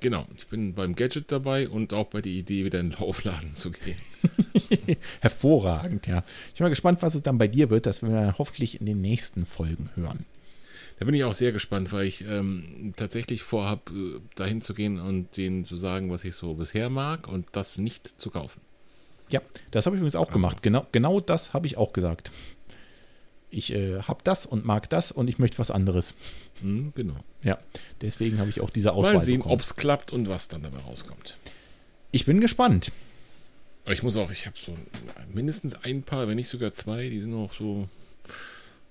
Genau, 0.00 0.26
ich 0.34 0.46
bin 0.46 0.72
beim 0.72 0.94
Gadget 0.94 1.30
dabei 1.30 1.68
und 1.68 1.92
auch 1.92 2.06
bei 2.06 2.22
der 2.22 2.32
Idee, 2.32 2.64
wieder 2.64 2.80
in 2.80 2.88
den 2.88 2.98
Laufladen 2.98 3.54
zu 3.54 3.70
gehen. 3.70 3.98
Hervorragend, 5.20 6.06
ja. 6.06 6.24
Ich 6.48 6.54
bin 6.54 6.64
mal 6.64 6.70
gespannt, 6.70 7.02
was 7.02 7.14
es 7.14 7.22
dann 7.22 7.36
bei 7.36 7.48
dir 7.48 7.68
wird, 7.68 7.84
dass 7.84 8.00
wir 8.00 8.08
dann 8.08 8.38
hoffentlich 8.38 8.80
in 8.80 8.86
den 8.86 9.02
nächsten 9.02 9.44
Folgen 9.44 9.90
hören. 9.94 10.24
Da 10.98 11.04
bin 11.04 11.14
ich 11.14 11.22
auch 11.24 11.34
sehr 11.34 11.52
gespannt, 11.52 11.92
weil 11.92 12.06
ich 12.06 12.24
ähm, 12.26 12.94
tatsächlich 12.96 13.42
vorhabe, 13.42 13.92
äh, 13.92 14.20
dahin 14.34 14.62
zu 14.62 14.72
gehen 14.72 14.98
und 14.98 15.36
denen 15.36 15.64
zu 15.64 15.76
sagen, 15.76 16.10
was 16.10 16.24
ich 16.24 16.34
so 16.34 16.54
bisher 16.54 16.88
mag 16.88 17.28
und 17.28 17.44
das 17.52 17.76
nicht 17.76 18.18
zu 18.18 18.30
kaufen. 18.30 18.62
Ja, 19.30 19.42
das 19.70 19.84
habe 19.84 19.96
ich 19.96 20.00
übrigens 20.00 20.16
auch 20.16 20.28
also. 20.28 20.32
gemacht. 20.32 20.62
Genau, 20.62 20.86
genau 20.92 21.20
das 21.20 21.52
habe 21.52 21.66
ich 21.66 21.76
auch 21.76 21.92
gesagt 21.92 22.30
ich 23.50 23.72
äh, 23.74 24.02
habe 24.02 24.20
das 24.24 24.46
und 24.46 24.64
mag 24.64 24.88
das 24.90 25.12
und 25.12 25.28
ich 25.28 25.38
möchte 25.38 25.58
was 25.58 25.70
anderes. 25.70 26.14
Mhm, 26.60 26.92
genau. 26.94 27.16
Ja, 27.42 27.58
deswegen 28.00 28.38
habe 28.38 28.50
ich 28.50 28.60
auch 28.60 28.70
diese 28.70 28.92
Auswahl. 28.92 29.14
Mal 29.14 29.24
sehen, 29.24 29.42
ob 29.42 29.60
es 29.60 29.76
klappt 29.76 30.12
und 30.12 30.28
was 30.28 30.48
dann 30.48 30.62
dabei 30.62 30.78
rauskommt. 30.78 31.36
Ich 32.12 32.24
bin 32.24 32.40
gespannt. 32.40 32.92
Aber 33.84 33.94
ich 33.94 34.02
muss 34.02 34.16
auch, 34.16 34.30
ich 34.30 34.46
habe 34.46 34.56
so 34.58 34.76
mindestens 35.32 35.74
ein 35.74 36.02
paar, 36.02 36.28
wenn 36.28 36.36
nicht 36.36 36.48
sogar 36.48 36.72
zwei, 36.72 37.08
die 37.08 37.20
sind 37.20 37.30
noch 37.30 37.54
so, 37.54 37.88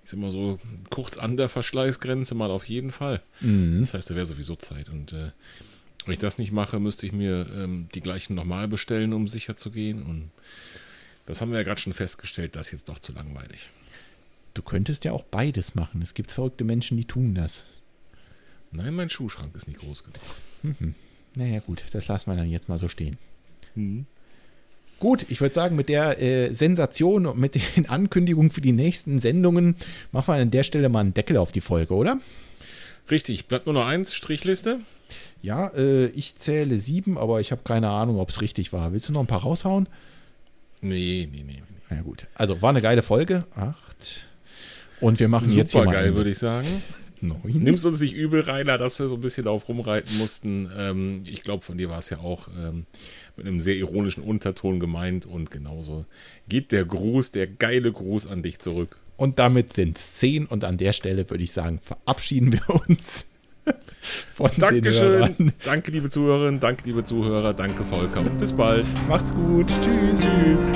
ich 0.03 0.09
sag 0.09 0.19
mal 0.19 0.31
so, 0.31 0.59
kurz 0.89 1.17
an 1.17 1.37
der 1.37 1.49
Verschleißgrenze 1.49 2.33
mal 2.33 2.49
auf 2.49 2.65
jeden 2.65 2.91
Fall. 2.91 3.21
Mhm. 3.41 3.79
Das 3.81 3.93
heißt, 3.93 4.09
da 4.09 4.15
wäre 4.15 4.25
sowieso 4.25 4.55
Zeit. 4.55 4.89
Und 4.89 5.13
äh, 5.13 5.31
wenn 6.05 6.13
ich 6.13 6.19
das 6.19 6.39
nicht 6.39 6.51
mache, 6.51 6.79
müsste 6.79 7.05
ich 7.05 7.11
mir 7.11 7.47
ähm, 7.53 7.89
die 7.93 8.01
gleichen 8.01 8.33
nochmal 8.33 8.67
bestellen, 8.67 9.13
um 9.13 9.27
sicher 9.27 9.55
zu 9.55 9.69
gehen. 9.69 10.01
Und 10.01 10.31
das 11.27 11.41
haben 11.41 11.51
wir 11.51 11.59
ja 11.59 11.63
gerade 11.63 11.79
schon 11.79 11.93
festgestellt, 11.93 12.55
das 12.55 12.67
ist 12.67 12.71
jetzt 12.71 12.89
doch 12.89 12.99
zu 12.99 13.11
langweilig. 13.11 13.69
Du 14.57 14.63
könntest 14.63 15.05
ja 15.05 15.11
auch 15.11 15.23
beides 15.23 15.75
machen. 15.75 16.01
Es 16.01 16.15
gibt 16.15 16.31
verrückte 16.31 16.63
Menschen, 16.63 16.97
die 16.97 17.05
tun 17.05 17.35
das. 17.35 17.67
Nein, 18.71 18.95
mein 18.95 19.07
Schuhschrank 19.07 19.55
ist 19.55 19.67
nicht 19.67 19.79
groß 19.79 20.03
genug. 20.03 20.19
Mhm. 20.63 20.95
Naja, 21.35 21.59
gut, 21.59 21.85
das 21.91 22.07
lassen 22.07 22.31
wir 22.31 22.35
dann 22.35 22.49
jetzt 22.49 22.67
mal 22.67 22.79
so 22.79 22.87
stehen. 22.87 23.19
Mhm. 23.75 24.07
Gut, 24.99 25.27
ich 25.29 25.41
würde 25.41 25.53
sagen, 25.53 25.75
mit 25.75 25.89
der 25.89 26.19
äh, 26.19 26.51
Sensation 26.51 27.27
und 27.27 27.37
mit 27.37 27.53
den 27.53 27.85
Ankündigungen 27.87 28.49
für 28.49 28.61
die 28.61 28.71
nächsten 28.71 29.19
Sendungen 29.19 29.75
machen 30.11 30.33
wir 30.33 30.41
an 30.41 30.49
der 30.49 30.63
Stelle 30.63 30.89
mal 30.89 31.01
einen 31.01 31.13
Deckel 31.13 31.37
auf 31.37 31.51
die 31.51 31.61
Folge, 31.61 31.93
oder? 31.93 32.19
Richtig, 33.11 33.47
bleibt 33.47 33.67
nur 33.67 33.73
noch 33.73 33.85
eins, 33.85 34.15
Strichliste. 34.15 34.79
Ja, 35.43 35.67
äh, 35.67 36.07
ich 36.07 36.33
zähle 36.33 36.79
sieben, 36.79 37.19
aber 37.19 37.41
ich 37.41 37.51
habe 37.51 37.61
keine 37.63 37.89
Ahnung, 37.89 38.19
ob 38.19 38.31
es 38.31 38.41
richtig 38.41 38.73
war. 38.73 38.91
Willst 38.91 39.07
du 39.07 39.13
noch 39.13 39.21
ein 39.21 39.27
paar 39.27 39.43
raushauen? 39.43 39.87
Nee, 40.81 41.29
nee, 41.31 41.43
nee. 41.43 41.61
Na 41.91 41.97
ja, 41.97 42.01
gut. 42.01 42.25
Also 42.33 42.63
war 42.63 42.71
eine 42.71 42.81
geile 42.81 43.03
Folge. 43.03 43.45
Acht. 43.55 44.26
Und 44.99 45.19
wir 45.19 45.27
machen 45.27 45.47
Super 45.47 45.59
jetzt 45.59 45.71
hier 45.71 45.85
mal 45.85 45.91
geil, 45.91 46.15
würde 46.15 46.29
ich 46.29 46.39
sagen. 46.39 46.67
neun. 47.21 47.39
Nimm's 47.45 47.85
uns 47.85 47.99
nicht 47.99 48.13
übel, 48.13 48.41
Rainer, 48.41 48.77
dass 48.77 48.99
wir 48.99 49.07
so 49.07 49.15
ein 49.15 49.21
bisschen 49.21 49.45
darauf 49.45 49.67
rumreiten 49.67 50.17
mussten. 50.17 50.69
Ähm, 50.77 51.23
ich 51.25 51.43
glaube, 51.43 51.63
von 51.63 51.77
dir 51.77 51.89
war 51.89 51.99
es 51.99 52.09
ja 52.09 52.19
auch 52.19 52.47
ähm, 52.57 52.85
mit 53.35 53.45
einem 53.45 53.61
sehr 53.61 53.75
ironischen 53.75 54.23
Unterton 54.23 54.79
gemeint 54.79 55.25
und 55.25 55.51
genauso 55.51 56.05
geht 56.47 56.71
der 56.71 56.85
Gruß, 56.85 57.31
der 57.31 57.47
geile 57.47 57.91
Gruß 57.91 58.27
an 58.27 58.43
dich 58.43 58.59
zurück. 58.59 58.97
Und 59.15 59.39
damit 59.39 59.73
sind 59.73 59.97
es 59.97 60.13
zehn. 60.13 60.45
Und 60.45 60.63
an 60.63 60.77
der 60.77 60.93
Stelle 60.93 61.29
würde 61.29 61.43
ich 61.43 61.51
sagen, 61.51 61.79
verabschieden 61.79 62.53
wir 62.53 62.69
uns 62.87 63.31
von 64.31 64.51
Dankeschön. 64.57 65.53
Danke, 65.63 65.91
liebe 65.91 66.09
Zuhörerinnen, 66.09 66.59
danke, 66.59 66.83
liebe 66.85 67.03
Zuhörer, 67.03 67.53
danke, 67.53 67.83
Volker 67.83 68.21
und 68.21 68.37
bis 68.39 68.53
bald. 68.53 68.85
Macht's 69.07 69.33
gut. 69.33 69.73
Tschüss. 69.81 70.21
Tschüss. 70.21 70.71